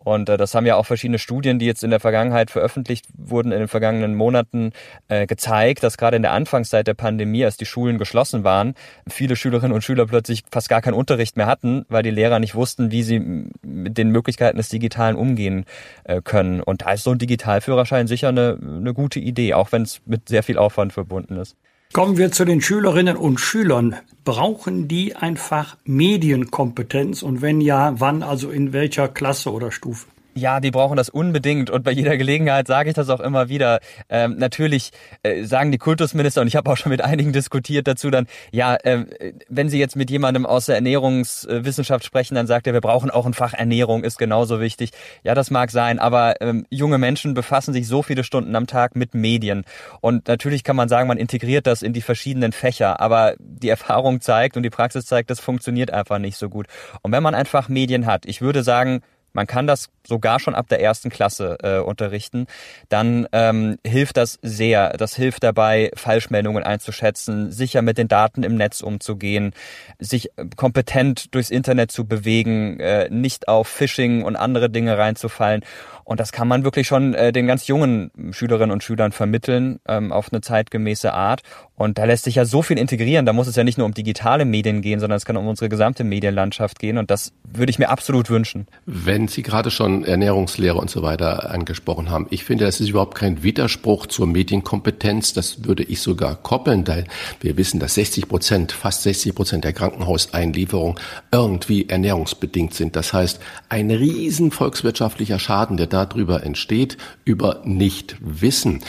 Und 0.04 0.28
äh, 0.28 0.36
das 0.36 0.54
haben 0.54 0.66
ja 0.66 0.76
auch 0.76 0.86
verschiedene 0.86 1.18
Studien, 1.18 1.58
die 1.58 1.66
jetzt 1.66 1.82
in 1.82 1.90
der 1.90 2.00
Vergangenheit 2.00 2.50
veröffentlicht 2.50 3.06
wurden, 3.16 3.50
in 3.50 3.58
den 3.58 3.68
vergangenen 3.68 4.14
Monaten 4.14 4.72
äh, 5.08 5.26
gezeigt, 5.26 5.82
dass 5.82 5.96
gerade 5.96 6.16
in 6.16 6.22
der 6.22 6.32
Anfangszeit 6.32 6.86
der 6.86 6.94
Pandemie, 6.94 7.44
als 7.44 7.56
die 7.56 7.66
Schulen 7.66 7.98
geschlossen 7.98 8.44
waren, 8.44 8.63
viele 9.06 9.36
Schülerinnen 9.36 9.72
und 9.72 9.84
Schüler 9.84 10.06
plötzlich 10.06 10.44
fast 10.50 10.68
gar 10.68 10.80
keinen 10.80 10.94
Unterricht 10.94 11.36
mehr 11.36 11.46
hatten, 11.46 11.84
weil 11.88 12.02
die 12.02 12.10
Lehrer 12.10 12.38
nicht 12.38 12.54
wussten, 12.54 12.90
wie 12.90 13.02
sie 13.02 13.50
mit 13.62 13.98
den 13.98 14.10
Möglichkeiten 14.10 14.56
des 14.56 14.70
Digitalen 14.70 15.16
umgehen 15.16 15.66
äh, 16.04 16.22
können. 16.22 16.62
Und 16.62 16.82
da 16.82 16.92
ist 16.92 17.04
so 17.04 17.10
ein 17.10 17.18
Digitalführerschein 17.18 18.06
sicher 18.06 18.28
eine, 18.28 18.58
eine 18.60 18.94
gute 18.94 19.20
Idee, 19.20 19.54
auch 19.54 19.72
wenn 19.72 19.82
es 19.82 20.00
mit 20.06 20.28
sehr 20.28 20.42
viel 20.42 20.56
Aufwand 20.56 20.92
verbunden 20.92 21.36
ist. 21.36 21.56
Kommen 21.92 22.16
wir 22.16 22.32
zu 22.32 22.44
den 22.44 22.60
Schülerinnen 22.60 23.16
und 23.16 23.38
Schülern. 23.38 23.94
Brauchen 24.24 24.88
die 24.88 25.14
einfach 25.14 25.76
Medienkompetenz 25.84 27.22
und 27.22 27.40
wenn 27.40 27.60
ja, 27.60 28.00
wann, 28.00 28.24
also 28.24 28.50
in 28.50 28.72
welcher 28.72 29.06
Klasse 29.06 29.52
oder 29.52 29.70
Stufe? 29.70 30.06
Ja, 30.36 30.58
die 30.58 30.72
brauchen 30.72 30.96
das 30.96 31.08
unbedingt 31.08 31.70
und 31.70 31.84
bei 31.84 31.92
jeder 31.92 32.16
Gelegenheit 32.16 32.66
sage 32.66 32.88
ich 32.88 32.94
das 32.94 33.08
auch 33.08 33.20
immer 33.20 33.48
wieder. 33.48 33.78
Ähm, 34.08 34.36
natürlich 34.36 34.90
äh, 35.22 35.44
sagen 35.44 35.70
die 35.70 35.78
Kultusminister 35.78 36.40
und 36.40 36.48
ich 36.48 36.56
habe 36.56 36.70
auch 36.70 36.76
schon 36.76 36.90
mit 36.90 37.02
einigen 37.02 37.32
diskutiert 37.32 37.86
dazu 37.86 38.10
dann, 38.10 38.26
ja, 38.50 38.74
äh, 38.74 39.04
wenn 39.48 39.68
sie 39.68 39.78
jetzt 39.78 39.94
mit 39.94 40.10
jemandem 40.10 40.44
aus 40.44 40.66
der 40.66 40.74
Ernährungswissenschaft 40.74 42.04
sprechen, 42.04 42.34
dann 42.34 42.48
sagt 42.48 42.66
er, 42.66 42.72
wir 42.72 42.80
brauchen 42.80 43.10
auch 43.10 43.26
ein 43.26 43.34
Fach 43.34 43.54
Ernährung, 43.54 44.02
ist 44.02 44.18
genauso 44.18 44.60
wichtig. 44.60 44.90
Ja, 45.22 45.34
das 45.34 45.52
mag 45.52 45.70
sein, 45.70 46.00
aber 46.00 46.40
ähm, 46.40 46.66
junge 46.68 46.98
Menschen 46.98 47.34
befassen 47.34 47.72
sich 47.72 47.86
so 47.86 48.02
viele 48.02 48.24
Stunden 48.24 48.56
am 48.56 48.66
Tag 48.66 48.96
mit 48.96 49.14
Medien 49.14 49.64
und 50.00 50.26
natürlich 50.26 50.64
kann 50.64 50.74
man 50.74 50.88
sagen, 50.88 51.06
man 51.06 51.18
integriert 51.18 51.68
das 51.68 51.82
in 51.82 51.92
die 51.92 52.02
verschiedenen 52.02 52.50
Fächer, 52.50 52.98
aber 52.98 53.34
die 53.38 53.68
Erfahrung 53.68 54.20
zeigt 54.20 54.56
und 54.56 54.64
die 54.64 54.70
Praxis 54.70 55.06
zeigt, 55.06 55.30
das 55.30 55.38
funktioniert 55.38 55.92
einfach 55.92 56.18
nicht 56.18 56.36
so 56.36 56.48
gut. 56.48 56.66
Und 57.02 57.12
wenn 57.12 57.22
man 57.22 57.36
einfach 57.36 57.68
Medien 57.68 58.06
hat, 58.06 58.26
ich 58.26 58.40
würde 58.40 58.64
sagen, 58.64 59.00
man 59.34 59.46
kann 59.46 59.66
das 59.66 59.90
sogar 60.06 60.40
schon 60.40 60.54
ab 60.54 60.68
der 60.68 60.80
ersten 60.80 61.10
Klasse 61.10 61.58
äh, 61.62 61.78
unterrichten, 61.78 62.46
dann 62.88 63.26
ähm, 63.32 63.78
hilft 63.86 64.16
das 64.16 64.38
sehr. 64.42 64.90
Das 64.90 65.14
hilft 65.16 65.42
dabei, 65.42 65.90
Falschmeldungen 65.94 66.62
einzuschätzen, 66.62 67.50
sicher 67.50 67.82
mit 67.82 67.98
den 67.98 68.08
Daten 68.08 68.42
im 68.42 68.56
Netz 68.56 68.80
umzugehen, 68.80 69.52
sich 69.98 70.30
kompetent 70.56 71.34
durchs 71.34 71.50
Internet 71.50 71.90
zu 71.90 72.06
bewegen, 72.06 72.78
äh, 72.80 73.08
nicht 73.10 73.48
auf 73.48 73.68
Phishing 73.68 74.22
und 74.22 74.36
andere 74.36 74.70
Dinge 74.70 74.96
reinzufallen. 74.96 75.64
Und 76.04 76.20
das 76.20 76.32
kann 76.32 76.46
man 76.48 76.64
wirklich 76.64 76.86
schon 76.86 77.14
äh, 77.14 77.32
den 77.32 77.46
ganz 77.46 77.66
jungen 77.66 78.10
Schülerinnen 78.30 78.70
und 78.70 78.84
Schülern 78.84 79.12
vermitteln 79.12 79.80
ähm, 79.88 80.12
auf 80.12 80.32
eine 80.32 80.42
zeitgemäße 80.42 81.12
Art. 81.12 81.42
Und 81.76 81.98
da 81.98 82.04
lässt 82.04 82.24
sich 82.24 82.36
ja 82.36 82.44
so 82.44 82.62
viel 82.62 82.78
integrieren. 82.78 83.26
Da 83.26 83.32
muss 83.32 83.48
es 83.48 83.56
ja 83.56 83.64
nicht 83.64 83.78
nur 83.78 83.86
um 83.86 83.94
digitale 83.94 84.44
Medien 84.44 84.80
gehen, 84.80 85.00
sondern 85.00 85.16
es 85.16 85.24
kann 85.24 85.36
um 85.36 85.48
unsere 85.48 85.68
gesamte 85.68 86.04
Medienlandschaft 86.04 86.78
gehen. 86.78 86.98
Und 86.98 87.10
das 87.10 87.32
würde 87.42 87.70
ich 87.70 87.80
mir 87.80 87.88
absolut 87.88 88.30
wünschen. 88.30 88.68
Wenn 88.86 89.26
Sie 89.26 89.42
gerade 89.42 89.72
schon 89.72 90.04
Ernährungslehre 90.04 90.78
und 90.78 90.88
so 90.88 91.02
weiter 91.02 91.50
angesprochen 91.50 92.10
haben, 92.10 92.28
ich 92.30 92.44
finde, 92.44 92.64
das 92.64 92.80
ist 92.80 92.90
überhaupt 92.90 93.16
kein 93.16 93.42
Widerspruch 93.42 94.06
zur 94.06 94.28
Medienkompetenz. 94.28 95.32
Das 95.32 95.64
würde 95.64 95.82
ich 95.82 96.00
sogar 96.00 96.36
koppeln, 96.36 96.86
weil 96.86 97.04
wir 97.40 97.56
wissen, 97.56 97.80
dass 97.80 97.94
60 97.94 98.28
Prozent, 98.28 98.70
fast 98.70 99.02
60 99.02 99.34
Prozent 99.34 99.64
der 99.64 99.72
Krankenhauseinlieferungen 99.72 101.00
irgendwie 101.32 101.88
ernährungsbedingt 101.88 102.74
sind. 102.74 102.94
Das 102.94 103.12
heißt, 103.12 103.40
ein 103.68 103.90
riesen 103.90 104.52
volkswirtschaftlicher 104.52 105.40
Schaden, 105.40 105.76
der 105.76 105.88
darüber 105.88 106.44
entsteht, 106.44 106.98
über 107.24 107.62
Nichtwissen. 107.64 108.84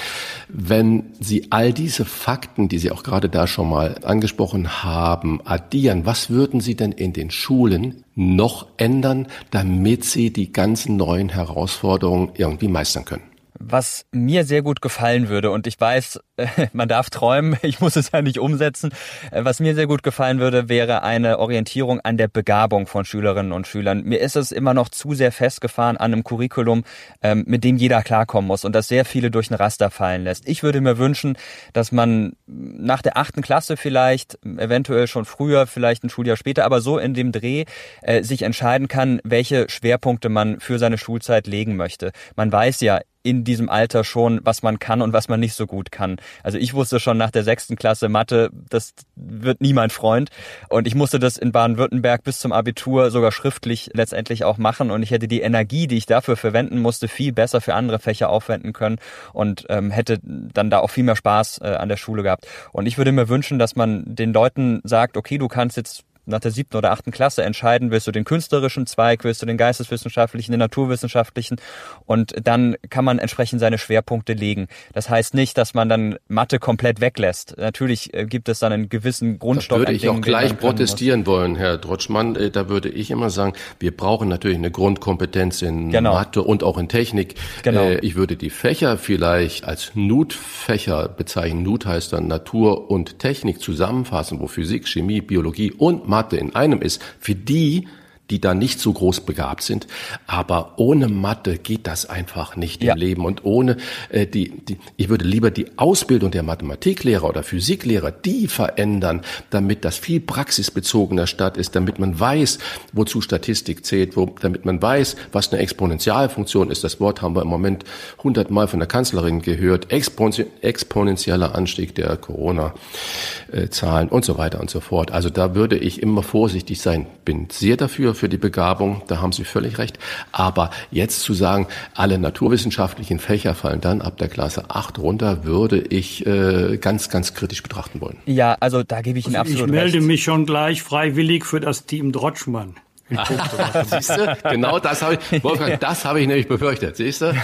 Wenn 0.50 1.06
Sie 1.20 1.48
all 1.50 1.74
diese 1.74 2.06
Fakten, 2.06 2.70
Sie 2.78 2.92
auch 2.92 3.04
gerade 3.04 3.30
da 3.30 3.48
schon 3.48 3.70
mal 3.70 3.96
angesprochen 4.04 4.84
haben, 4.84 5.42
addieren, 5.46 6.06
was 6.06 6.30
würden 6.30 6.60
Sie 6.60 6.76
denn 6.76 6.92
in 6.92 7.14
den 7.14 7.32
Schulen 7.32 8.04
noch 8.16 8.68
ändern, 8.78 9.28
damit 9.52 10.06
Sie 10.06 10.32
die 10.32 10.52
ganzen 10.52 10.98
neuen 10.98 11.30
Herausforderungen 11.30 12.32
irgendwie 12.36 12.68
meistern 12.68 13.06
können? 13.06 13.24
Was 13.60 14.06
mir 14.12 14.44
sehr 14.44 14.62
gut 14.62 14.82
gefallen 14.82 15.30
würde, 15.30 15.52
und 15.52 15.66
ich 15.66 15.80
weiß, 15.80 16.20
man 16.74 16.88
darf 16.88 17.10
träumen, 17.10 17.58
ich 17.62 17.80
muss 17.80 17.96
es 17.96 18.12
ja 18.12 18.22
nicht 18.22 18.40
umsetzen, 18.40 18.92
was 19.32 19.60
mir 19.60 19.76
sehr 19.76 19.88
gut 19.88 20.04
gefallen 20.04 20.40
würde, 20.40 20.70
wäre 20.70 21.04
eine 21.04 21.40
Orientierung 21.40 22.00
an 22.02 22.18
der 22.18 22.28
Begabung 22.28 22.88
von 22.88 23.06
Schülerinnen 23.06 23.52
und 23.52 23.68
Schülern. 23.68 24.04
Mir 24.04 24.20
ist 24.20 24.36
es 24.36 24.52
immer 24.52 24.74
noch 24.74 24.90
zu 24.90 25.14
sehr 25.14 25.32
festgefahren 25.32 25.98
an 25.98 26.14
einem 26.14 26.24
Curriculum, 26.24 26.84
ähm, 27.22 27.44
mit 27.48 27.64
dem 27.64 27.78
jeder 27.78 28.02
klarkommen 28.04 28.48
muss 28.48 28.66
und 28.66 28.74
das 28.74 28.88
sehr 28.88 29.06
viele 29.06 29.32
durch 29.32 29.50
ein 29.50 29.56
Raster 29.56 29.90
fallen 29.90 30.24
lässt. 30.24 30.48
Ich 30.48 30.64
würde 30.64 30.82
mir 30.82 30.98
wünschen, 30.98 31.38
dass 31.74 31.92
man 31.92 32.34
nach 32.48 33.02
der 33.02 33.18
achten 33.18 33.42
Klasse 33.42 33.78
vielleicht, 33.78 34.38
eventuell 34.44 35.08
schon 35.08 35.26
früher, 35.26 35.68
vielleicht 35.68 36.04
ein 36.04 36.10
Schuljahr 36.10 36.38
später, 36.38 36.66
aber 36.66 36.82
so 36.82 36.98
in 36.98 37.14
dem 37.14 37.32
Dreh 37.32 37.66
äh, 38.02 38.24
sich 38.24 38.42
entscheiden 38.42 38.88
kann, 38.88 39.22
welche 39.24 39.70
Schwerpunkte 39.70 40.30
man 40.30 40.60
für 40.60 40.80
seine 40.80 40.98
Schulzeit 40.98 41.48
legen 41.48 41.76
möchte. 41.76 42.12
Man 42.36 42.52
weiß 42.52 42.82
ja, 42.82 43.00
in 43.26 43.44
diesem 43.44 43.70
Alter 43.70 44.04
schon, 44.04 44.40
was 44.44 44.62
man 44.62 44.78
kann 44.78 45.02
und 45.02 45.12
was 45.12 45.28
man 45.28 45.40
nicht 45.40 45.56
so 45.56 45.66
gut 45.66 45.92
kann. 45.92 46.18
Also 46.44 46.58
ich 46.58 46.74
wusste 46.74 47.00
schon 47.00 47.18
nach 47.18 47.32
der 47.32 47.44
sechsten 47.44 47.76
Klasse 47.76 48.10
Mathe, 48.10 48.50
das 48.70 48.94
wird 49.16 49.62
nie 49.62 49.74
mein 49.74 49.90
Freund. 49.90 50.30
Und 50.70 50.88
ich 50.88 50.96
musste 50.96 51.20
das 51.20 51.38
in 51.38 51.52
Baden-Württemberg 51.52 52.24
bis 52.24 52.40
zum 52.40 52.52
Abitur 52.52 53.12
sogar 53.12 53.32
schriftlich 53.32 53.92
letztendlich 53.94 54.44
auch 54.44 54.58
machen. 54.58 54.92
Und 54.92 55.04
ich 55.04 55.12
hätte 55.12 55.28
die 55.28 55.42
Energie, 55.42 55.88
die 55.88 55.98
ich 55.98 56.06
dafür 56.06 56.38
verwenden 56.38 56.80
musste, 56.80 57.08
viel 57.08 57.34
besser 57.34 57.62
für 57.62 57.74
andere 57.74 58.00
Fächer 58.00 58.30
aufwenden 58.30 58.74
können 58.74 58.98
und 59.34 59.66
ähm, 59.70 59.92
hätte 59.92 60.20
dann 60.24 60.70
da 60.70 60.80
auch 60.80 60.90
viel 60.90 61.04
mehr 61.04 61.16
Spaß 61.16 61.60
äh, 61.62 61.68
an 61.68 61.90
der 61.90 61.98
Schule 61.98 62.24
gehabt. 62.24 62.48
Und 62.72 62.86
ich 62.86 62.98
würde 62.98 63.12
mir 63.12 63.30
wünschen, 63.30 63.60
dass 63.60 63.76
man 63.76 64.04
den 64.06 64.34
Leuten 64.34 64.82
sagt, 64.84 65.18
okay, 65.18 65.38
du 65.38 65.48
kannst 65.48 65.78
jetzt 65.78 66.06
nach 66.26 66.40
der 66.40 66.52
siebten 66.52 66.78
oder 66.78 66.92
achten 66.92 67.12
Klasse 67.12 67.44
entscheiden, 67.44 67.92
willst 67.92 68.08
du 68.08 68.12
den 68.12 68.24
künstlerischen 68.24 68.88
Zweig, 68.88 69.24
willst 69.24 69.42
du 69.42 69.46
den 69.46 69.58
geisteswissenschaftlichen, 69.58 70.52
den 70.52 70.60
naturwissenschaftlichen 70.60 71.58
und 72.06 72.34
dann 72.44 72.76
kann 72.90 73.06
man 73.06 73.20
entsprechend 73.20 73.60
seine 73.60 73.78
Schwerpunkte 73.78 74.34
legen. 74.34 74.68
Das 74.94 75.10
heißt 75.10 75.34
nicht, 75.34 75.58
dass 75.58 75.74
man 75.74 75.90
dann 75.90 76.18
Mathe 76.28 76.60
komplett 76.60 77.02
weglässt. 77.02 77.56
Natürlich 77.58 78.14
äh, 78.14 78.26
gibt 78.26 78.50
es 78.50 78.60
dann 78.60 78.72
einen 78.72 78.90
gewissen 78.90 79.40
Grundstock. 79.40 79.78
Da 79.78 79.82
würde 79.82 79.94
ich 79.94 80.10
auch 80.10 80.22
gleich 80.22 80.58
protestieren 80.58 81.22
muss. 81.22 81.28
wollen, 81.28 81.56
Herr 81.56 81.78
Drotschmann. 81.78 82.36
Äh, 82.36 82.52
da 82.52 82.70
würde 82.70 82.90
ich 82.90 83.12
immer 83.12 83.30
sagen, 83.30 83.54
wir 83.80 83.96
brauchen 83.96 84.28
natürlich 84.28 84.58
eine 84.58 84.72
Grundkompetenz 84.72 85.62
in 85.62 85.92
genau. 85.92 86.14
Mathe 86.14 86.42
und 86.42 86.64
auch 86.64 86.78
in 86.78 86.90
Technik. 86.90 87.36
Genau. 87.64 87.82
Äh, 87.82 88.00
ich 88.00 88.16
würde 88.16 88.36
die 88.36 88.50
Fächer 88.50 88.98
vielleicht 88.98 89.64
als 89.66 89.92
NUT-Fächer 89.96 91.10
bezeichnen. 91.10 91.64
NUT 91.64 91.86
heißt 91.86 92.14
dann 92.14 92.28
Natur 92.28 92.90
und 92.90 93.20
Technik 93.20 93.62
zusammenfassen, 93.62 94.40
wo 94.40 94.48
Physik, 94.48 94.88
Chemie, 94.88 95.22
Biologie 95.22 95.72
und 95.72 96.08
Mathe 96.08 96.15
in 96.38 96.56
einem 96.56 96.82
ist, 96.82 97.02
für 97.20 97.36
die 97.36 97.88
die 98.30 98.42
da 98.42 98.54
nicht 98.54 98.80
so 98.80 98.92
groß 98.92 99.22
begabt 99.22 99.62
sind. 99.64 99.88
Aber 100.26 100.74
ohne 100.78 101.08
Mathe 101.08 101.58
geht 101.58 101.88
das 101.88 102.06
einfach 102.06 102.56
nicht 102.56 102.84
ja. 102.84 102.94
im 102.94 103.00
Leben. 103.00 103.26
Und 103.26 103.46
ohne 103.46 103.78
äh, 104.10 104.26
die, 104.26 104.50
die, 104.50 104.78
ich 104.98 105.10
würde 105.10 105.26
lieber 105.26 105.52
die 105.52 105.78
Ausbildung 105.78 106.32
der 106.32 106.44
Mathematiklehrer 106.44 107.30
oder 107.30 107.44
Physiklehrer, 107.44 108.12
die 108.12 108.48
verändern, 108.48 109.22
damit 109.50 109.86
das 109.86 109.98
viel 109.98 110.20
praxisbezogener 110.20 111.28
statt 111.28 111.58
ist, 111.58 111.76
damit 111.76 112.00
man 112.00 112.20
weiß, 112.20 112.58
wozu 112.94 113.22
Statistik 113.22 113.86
zählt, 113.86 114.18
wo, 114.18 114.26
damit 114.42 114.66
man 114.66 114.82
weiß, 114.82 115.16
was 115.32 115.52
eine 115.52 115.62
Exponentialfunktion 115.62 116.72
ist. 116.72 116.84
Das 116.84 117.00
Wort 117.00 117.22
haben 117.22 117.36
wir 117.36 117.44
im 117.44 117.48
Moment 117.48 117.84
hundertmal 118.24 118.68
von 118.68 118.80
der 118.80 118.88
Kanzlerin 118.88 119.42
gehört. 119.42 119.92
exponentieller 119.92 121.54
Anstieg 121.56 121.94
der 121.96 122.18
Corona-Zahlen 122.18 124.10
und 124.10 124.26
so 124.26 124.38
weiter 124.38 124.60
und 124.60 124.70
so 124.70 124.80
fort. 124.80 125.12
Also 125.12 125.30
da 125.30 125.54
würde 125.54 125.78
ich 125.78 126.02
immer 126.02 126.24
vorsichtig 126.24 126.82
sein. 126.82 127.06
Bin 127.24 127.48
sehr 127.52 127.78
dafür, 127.78 128.15
für 128.16 128.30
die 128.30 128.38
Begabung, 128.38 129.02
da 129.08 129.22
haben 129.22 129.32
Sie 129.32 129.44
völlig 129.44 129.78
recht. 129.78 130.00
Aber 130.32 130.72
jetzt 130.92 131.22
zu 131.22 131.34
sagen, 131.34 131.68
alle 131.94 132.18
naturwissenschaftlichen 132.18 133.20
Fächer 133.20 133.54
fallen 133.56 133.82
dann 133.82 134.02
ab 134.02 134.18
der 134.18 134.28
Klasse 134.28 134.70
8 134.70 135.00
runter, 135.00 135.44
würde 135.46 135.80
ich 135.80 136.26
äh, 136.26 136.78
ganz, 136.78 137.10
ganz 137.10 137.34
kritisch 137.34 137.64
betrachten 137.64 138.02
wollen. 138.02 138.18
Ja, 138.26 138.58
also 138.60 138.84
da 138.84 139.02
gebe 139.02 139.20
ich 139.20 139.28
Ihnen 139.28 139.36
also 139.36 139.52
absolut 139.52 139.70
recht. 139.70 139.76
Ich 139.76 139.82
melde 139.84 139.98
recht. 139.98 140.08
mich 140.08 140.24
schon 140.24 140.46
gleich 140.46 140.82
freiwillig 140.82 141.46
für 141.46 141.60
das 141.60 141.86
Team 141.86 142.12
Drotschmann. 142.12 142.76
siehst 143.86 144.10
du, 144.10 144.38
genau 144.50 144.80
das 144.80 145.04
habe 145.04 145.20
ich, 145.32 145.44
Wolfgang, 145.44 145.80
das 145.80 146.06
habe 146.06 146.22
ich 146.22 146.28
nämlich 146.28 146.48
befürchtet, 146.48 146.98
siehst 146.98 147.22
du? 147.22 147.34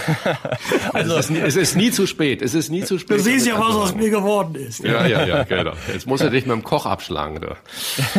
Also, 0.93 1.17
es 1.17 1.25
ist, 1.25 1.31
nie, 1.31 1.39
es 1.39 1.55
ist 1.55 1.75
nie 1.75 1.91
zu 1.91 2.07
spät, 2.07 2.41
es 2.41 2.53
ist 2.53 2.69
nie 2.69 2.83
zu 2.83 2.97
spät. 2.97 3.19
Du 3.19 3.23
siehst 3.23 3.45
ja, 3.45 3.59
was 3.59 3.75
aus 3.75 3.95
mir 3.95 4.09
geworden 4.09 4.55
ist. 4.55 4.83
Ja, 4.83 5.05
ja, 5.05 5.25
ja, 5.25 5.43
genau. 5.43 5.73
Jetzt 5.91 6.07
musst 6.07 6.23
du 6.23 6.29
dich 6.29 6.45
mit 6.45 6.53
dem 6.53 6.63
Koch 6.63 6.85
abschlagen. 6.85 7.39
Du. 7.39 7.55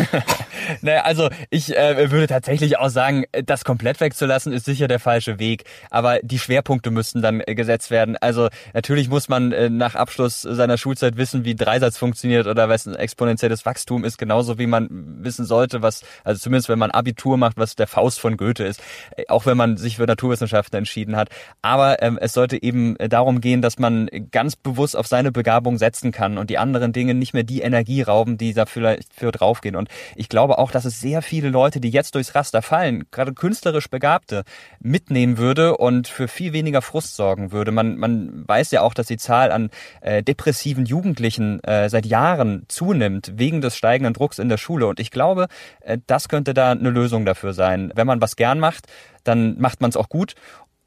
naja, 0.83 1.03
also 1.03 1.29
ich 1.51 1.77
äh, 1.77 2.11
würde 2.11 2.29
tatsächlich 2.29 2.79
auch 2.79 2.89
sagen, 2.89 3.25
das 3.45 3.65
komplett 3.65 4.01
wegzulassen 4.01 4.53
ist 4.53 4.65
sicher 4.65 4.89
der 4.89 5.01
falsche 5.01 5.39
Weg, 5.39 5.65
aber 5.91 6.21
die 6.23 6.39
Schwerpunkte 6.39 6.91
müssten 6.91 7.23
dann 7.23 7.43
äh, 7.45 7.55
gesetzt 7.55 7.91
werden. 7.91 8.17
Also 8.17 8.49
natürlich 8.75 9.09
muss 9.09 9.29
man 9.29 9.53
äh, 9.53 9.69
nach 9.69 9.95
Abschluss 9.95 10.43
seiner 10.43 10.79
Schulzeit 10.79 11.17
wissen, 11.17 11.45
wie 11.45 11.55
Dreisatz 11.55 11.99
funktioniert 11.99 12.47
oder 12.47 12.69
was 12.69 12.87
ein 12.87 12.95
exponentielles 12.95 13.67
Wachstum 13.67 14.05
ist, 14.05 14.19
genauso 14.19 14.59
wie 14.59 14.67
man 14.67 14.89
wissen 14.91 15.45
sollte, 15.45 15.83
was, 15.83 16.03
also 16.25 16.41
zumindest 16.41 16.69
wenn 16.69 16.79
man 16.79 16.91
Abitur 16.91 17.32
macht, 17.37 17.57
was 17.57 17.77
der 17.77 17.87
Faust 17.87 18.21
von 18.21 18.37
Goethe 18.37 18.65
ist, 18.65 18.81
äh, 19.17 19.25
auch 19.29 19.47
wenn 19.47 19.57
man 19.57 19.77
sich 19.77 19.97
für 19.97 20.07
Naturwissenschaften 20.07 20.79
entschieden 20.79 21.17
hat. 21.17 21.29
Aber 21.63 22.03
ähm, 22.03 22.19
es 22.21 22.33
sollte 22.33 22.63
eben 22.63 22.97
äh, 22.97 23.09
darum 23.09 23.41
gehen, 23.41 23.63
dass 23.63 23.79
man 23.79 24.09
ganz 24.31 24.57
bewusst 24.57 24.97
auf 24.97 25.07
seine 25.07 25.33
Begabung 25.33 25.79
setzen 25.79 26.13
kann 26.13 26.39
und 26.39 26.51
die 26.51 26.59
anderen 26.59 26.93
Dinge 26.93 27.15
nicht 27.15 27.35
mehr 27.35 27.45
die 27.45 27.63
Energie 27.63 28.03
rauben, 28.03 28.39
die 28.39 28.55
da 28.55 28.67
vielleicht 28.67 29.13
für 29.15 29.33
draufgehen. 29.33 29.77
Und 29.77 29.89
ich 30.17 30.29
glaube 30.29 30.59
auch, 30.59 30.71
dass 30.71 30.85
es 30.85 31.01
sehr 31.01 31.23
viele 31.23 31.49
Leute, 31.49 31.81
die 31.81 31.91
jetzt 31.91 32.15
durchs 32.15 32.35
Raster 32.35 32.63
fallen, 32.63 33.05
gerade 33.11 33.33
künstlerisch 33.33 33.89
Begabte, 33.89 34.45
mitnehmen 34.81 35.39
würde 35.39 35.77
und 35.77 36.09
für 36.09 36.29
viel 36.29 36.53
weniger 36.53 36.83
Frust 36.83 37.17
sorgen 37.17 37.53
würde. 37.53 37.73
Man, 37.73 37.97
man 37.97 38.47
weiß 38.47 38.71
ja 38.71 38.83
auch, 38.83 38.95
dass 38.95 39.07
die 39.07 39.17
Zahl 39.17 39.53
an 39.53 39.71
äh, 40.01 40.23
depressiven 40.23 40.87
Jugendlichen 40.87 41.63
äh, 41.65 41.89
seit 41.89 42.07
Jahren 42.07 42.65
zunimmt, 42.69 43.33
wegen 43.37 43.61
des 43.61 43.77
steigenden 43.77 44.15
Drucks 44.15 44.39
in 44.39 44.49
der 44.49 44.59
Schule. 44.59 44.87
Und 44.87 45.01
ich 45.01 45.11
glaube, 45.11 45.47
äh, 45.81 45.99
das 46.07 46.29
könnte 46.29 46.55
da 46.55 46.73
eine 46.73 46.91
Lösung 46.91 47.22
dafür 47.25 47.53
sein. 47.53 47.93
Wenn 47.95 48.07
man 48.07 48.21
was 48.21 48.37
gern 48.37 48.61
macht, 48.61 48.87
dann 49.25 49.59
macht 49.61 49.81
man 49.81 49.91
es 49.91 49.97
auch 49.97 50.09
gut 50.09 50.35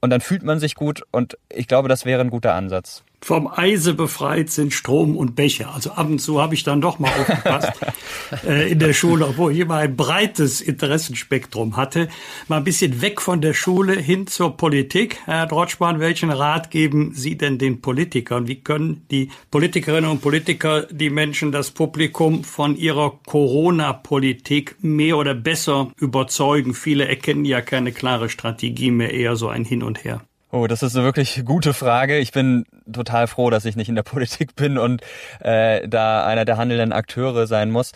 und 0.02 0.10
dann 0.10 0.22
fühlt 0.22 0.44
man 0.44 0.60
sich 0.60 0.76
gut 0.76 1.04
und 1.12 1.38
ich 1.50 1.68
glaube, 1.68 1.90
das 1.90 2.06
wäre 2.06 2.22
ein 2.22 2.30
guter 2.30 2.54
Ansatz 2.54 3.04
vom 3.26 3.48
Eise 3.52 3.96
befreit 3.96 4.52
sind 4.52 4.72
Strom 4.72 5.18
und 5.18 5.36
Becher. 5.36 5.74
Also 5.74 5.94
ab 5.94 6.08
und 6.08 6.20
zu 6.20 6.40
habe 6.40 6.54
ich 6.54 6.64
dann 6.64 6.80
doch 6.80 7.00
mal 7.00 7.10
aufgepasst 7.10 7.72
äh, 8.48 8.72
in 8.72 8.78
der 8.78 8.94
Schule, 8.94 9.26
obwohl 9.26 9.52
ich 9.52 9.58
immer 9.62 9.78
ein 9.78 9.96
breites 9.96 10.62
Interessenspektrum 10.62 11.76
hatte. 11.76 12.08
Mal 12.50 12.58
ein 12.58 12.64
bisschen 12.64 13.02
weg 13.02 13.20
von 13.22 13.42
der 13.42 13.56
Schule 13.56 13.94
hin 13.94 14.28
zur 14.28 14.56
Politik. 14.56 15.18
Herr 15.26 15.48
Drotschmann, 15.48 16.00
welchen 16.00 16.30
Rat 16.30 16.70
geben 16.70 17.14
Sie 17.16 17.36
denn 17.36 17.58
den 17.58 17.82
Politikern? 17.82 18.48
Wie 18.48 18.62
können 18.62 19.08
die 19.10 19.32
Politikerinnen 19.50 20.12
und 20.12 20.22
Politiker 20.22 20.84
die 20.92 21.10
Menschen, 21.10 21.52
das 21.52 21.72
Publikum 21.72 22.44
von 22.44 22.78
ihrer 22.78 23.20
Corona-Politik 23.26 24.76
mehr 24.84 25.18
oder 25.18 25.34
besser 25.34 25.92
überzeugen? 25.98 26.76
Viele 26.76 27.08
erkennen 27.08 27.44
ja 27.44 27.62
keine 27.62 27.92
klare 27.92 28.30
Strategie 28.30 28.92
mehr, 28.92 29.16
eher 29.16 29.36
so 29.36 29.48
ein 29.48 29.66
Hin 29.66 29.82
und 29.82 30.04
Her. 30.04 30.22
Oh, 30.56 30.68
das 30.68 30.84
ist 30.84 30.96
eine 30.96 31.04
wirklich 31.04 31.44
gute 31.44 31.74
Frage. 31.74 32.18
Ich 32.18 32.32
bin 32.32 32.64
total 32.90 33.28
froh, 33.28 33.50
dass 33.50 33.66
ich 33.66 33.76
nicht 33.76 33.90
in 33.90 33.96
der 33.96 34.04
Politik 34.14 34.56
bin 34.56 34.78
und 34.78 35.02
äh, 35.42 35.86
da 35.86 36.26
einer 36.26 36.46
der 36.46 36.56
handelnden 36.56 36.94
Akteure 36.94 37.46
sein 37.46 37.72
muss 37.72 37.92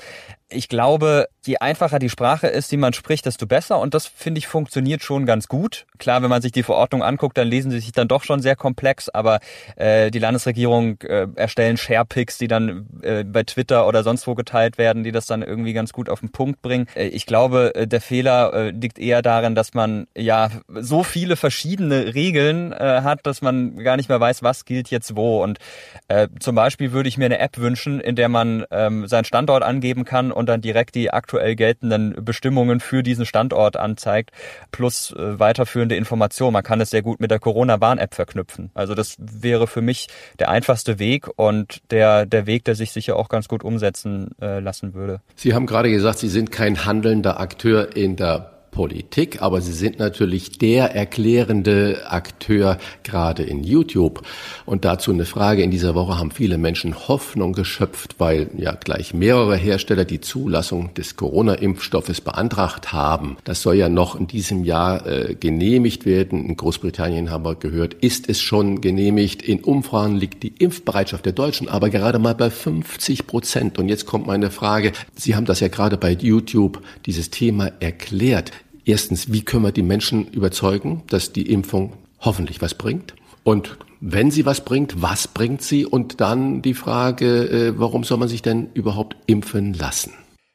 ich 0.51 0.67
glaube, 0.67 1.27
je 1.45 1.57
einfacher 1.57 1.99
die 1.99 2.09
Sprache 2.09 2.47
ist, 2.47 2.71
die 2.71 2.77
man 2.77 2.93
spricht, 2.93 3.25
desto 3.25 3.45
besser. 3.45 3.79
Und 3.79 3.93
das, 3.93 4.07
finde 4.07 4.39
ich, 4.39 4.47
funktioniert 4.47 5.03
schon 5.03 5.25
ganz 5.25 5.47
gut. 5.47 5.85
Klar, 5.97 6.21
wenn 6.21 6.29
man 6.29 6.41
sich 6.41 6.51
die 6.51 6.63
Verordnung 6.63 7.03
anguckt, 7.03 7.37
dann 7.37 7.47
lesen 7.47 7.71
sie 7.71 7.79
sich 7.79 7.91
dann 7.91 8.07
doch 8.07 8.23
schon 8.23 8.41
sehr 8.41 8.55
komplex. 8.55 9.09
Aber 9.09 9.39
äh, 9.75 10.11
die 10.11 10.19
Landesregierung 10.19 11.01
äh, 11.01 11.27
erstellen 11.35 11.77
Sharepics, 11.77 12.37
die 12.37 12.47
dann 12.47 12.87
äh, 13.01 13.23
bei 13.23 13.43
Twitter 13.43 13.87
oder 13.87 14.03
sonst 14.03 14.25
wo 14.27 14.35
geteilt 14.35 14.77
werden, 14.77 15.03
die 15.03 15.11
das 15.11 15.27
dann 15.27 15.43
irgendwie 15.43 15.73
ganz 15.73 15.93
gut 15.93 16.09
auf 16.09 16.19
den 16.19 16.31
Punkt 16.31 16.61
bringen. 16.61 16.87
Äh, 16.95 17.07
ich 17.07 17.25
glaube, 17.25 17.75
äh, 17.75 17.87
der 17.87 18.01
Fehler 18.01 18.53
äh, 18.53 18.69
liegt 18.71 18.97
eher 18.97 19.21
darin, 19.21 19.55
dass 19.55 19.73
man 19.73 20.07
ja 20.15 20.49
so 20.73 21.03
viele 21.03 21.35
verschiedene 21.35 22.15
Regeln 22.15 22.71
äh, 22.71 23.01
hat, 23.03 23.25
dass 23.25 23.41
man 23.41 23.77
gar 23.77 23.97
nicht 23.97 24.09
mehr 24.09 24.19
weiß, 24.19 24.41
was 24.41 24.65
gilt 24.65 24.89
jetzt 24.89 25.15
wo. 25.15 25.43
Und 25.43 25.59
äh, 26.07 26.27
zum 26.39 26.55
Beispiel 26.55 26.91
würde 26.91 27.09
ich 27.09 27.17
mir 27.17 27.25
eine 27.25 27.39
App 27.39 27.57
wünschen, 27.57 27.99
in 27.99 28.15
der 28.15 28.29
man 28.29 28.65
ähm, 28.71 29.07
seinen 29.07 29.25
Standort 29.25 29.63
angeben 29.63 30.05
kann 30.05 30.31
und 30.39 30.47
dann 30.47 30.61
direkt 30.61 30.95
die 30.95 31.11
aktuell 31.11 31.55
geltenden 31.55 32.15
Bestimmungen 32.23 32.79
für 32.79 33.03
diesen 33.03 33.25
Standort 33.25 33.75
anzeigt, 33.75 34.31
plus 34.71 35.11
äh, 35.11 35.37
weiterführende 35.37 35.95
Informationen. 35.95 36.53
Man 36.53 36.63
kann 36.63 36.79
es 36.79 36.89
sehr 36.89 37.01
gut 37.01 37.19
mit 37.19 37.29
der 37.29 37.39
Corona-Warn-App 37.39 38.15
verknüpfen. 38.15 38.71
Also 38.73 38.95
das 38.95 39.17
wäre 39.19 39.67
für 39.67 39.81
mich 39.81 40.07
der 40.39 40.49
einfachste 40.49 40.97
Weg 40.97 41.27
und 41.35 41.81
der, 41.91 42.25
der 42.25 42.47
Weg, 42.47 42.63
der 42.63 42.75
sich 42.75 42.91
sicher 42.91 43.17
auch 43.17 43.27
ganz 43.27 43.49
gut 43.49 43.63
umsetzen 43.63 44.31
äh, 44.41 44.59
lassen 44.59 44.93
würde. 44.93 45.19
Sie 45.35 45.53
haben 45.53 45.65
gerade 45.65 45.91
gesagt, 45.91 46.19
Sie 46.19 46.29
sind 46.29 46.51
kein 46.51 46.85
handelnder 46.85 47.39
Akteur 47.39 47.95
in 47.97 48.15
der 48.15 48.58
Politik, 48.79 49.41
aber 49.41 49.59
sie 49.59 49.73
sind 49.73 49.99
natürlich 49.99 50.57
der 50.57 50.95
erklärende 50.95 52.09
Akteur 52.09 52.77
gerade 53.03 53.43
in 53.43 53.65
YouTube. 53.65 54.21
Und 54.65 54.85
dazu 54.85 55.11
eine 55.11 55.25
Frage. 55.25 55.63
In 55.63 55.69
dieser 55.69 55.95
Woche 55.95 56.17
haben 56.17 56.31
viele 56.31 56.57
Menschen 56.57 56.95
Hoffnung 57.09 57.51
geschöpft, 57.51 58.15
weil 58.19 58.49
ja 58.55 58.75
gleich 58.75 59.13
mehrere 59.13 59.57
Hersteller 59.57 60.05
die 60.05 60.21
Zulassung 60.21 60.93
des 60.93 61.17
Corona-Impfstoffes 61.17 62.21
beantragt 62.21 62.93
haben. 62.93 63.35
Das 63.43 63.61
soll 63.61 63.75
ja 63.75 63.89
noch 63.89 64.17
in 64.17 64.27
diesem 64.27 64.63
Jahr 64.63 65.05
äh, 65.05 65.35
genehmigt 65.37 66.05
werden. 66.05 66.45
In 66.45 66.55
Großbritannien 66.55 67.31
haben 67.31 67.43
wir 67.43 67.55
gehört, 67.55 67.95
ist 67.95 68.29
es 68.29 68.39
schon 68.39 68.79
genehmigt. 68.79 69.41
In 69.41 69.59
Umfragen 69.59 70.15
liegt 70.15 70.41
die 70.41 70.53
Impfbereitschaft 70.57 71.25
der 71.25 71.33
Deutschen 71.33 71.67
aber 71.67 71.89
gerade 71.89 72.17
mal 72.17 72.33
bei 72.33 72.49
50 72.49 73.27
Prozent. 73.27 73.77
Und 73.77 73.89
jetzt 73.89 74.05
kommt 74.05 74.25
meine 74.25 74.51
Frage. 74.51 74.93
Sie 75.15 75.35
haben 75.35 75.43
das 75.43 75.59
ja 75.59 75.67
gerade 75.67 75.97
bei 75.97 76.11
YouTube 76.13 76.81
dieses 77.05 77.29
Thema 77.29 77.73
erklärt. 77.81 78.53
Erstens, 78.89 79.31
wie 79.31 79.43
können 79.43 79.65
wir 79.65 79.71
die 79.71 79.83
Menschen 79.83 80.25
überzeugen, 80.29 81.03
dass 81.11 81.31
die 81.31 81.51
Impfung 81.51 81.93
hoffentlich 82.21 82.59
was 82.59 82.73
bringt? 82.73 83.13
Und 83.43 83.77
wenn 84.01 84.31
sie 84.31 84.47
was 84.47 84.61
bringt, 84.61 84.99
was 84.99 85.27
bringt 85.27 85.61
sie? 85.61 85.85
Und 85.85 86.19
dann 86.21 86.63
die 86.63 86.73
Frage, 86.73 87.43
äh, 87.43 87.73
warum 87.77 88.03
soll 88.03 88.17
man 88.17 88.27
sich 88.27 88.41
denn 88.41 88.71
überhaupt 88.73 89.15
impfen 89.27 89.75
lassen? 89.75 90.13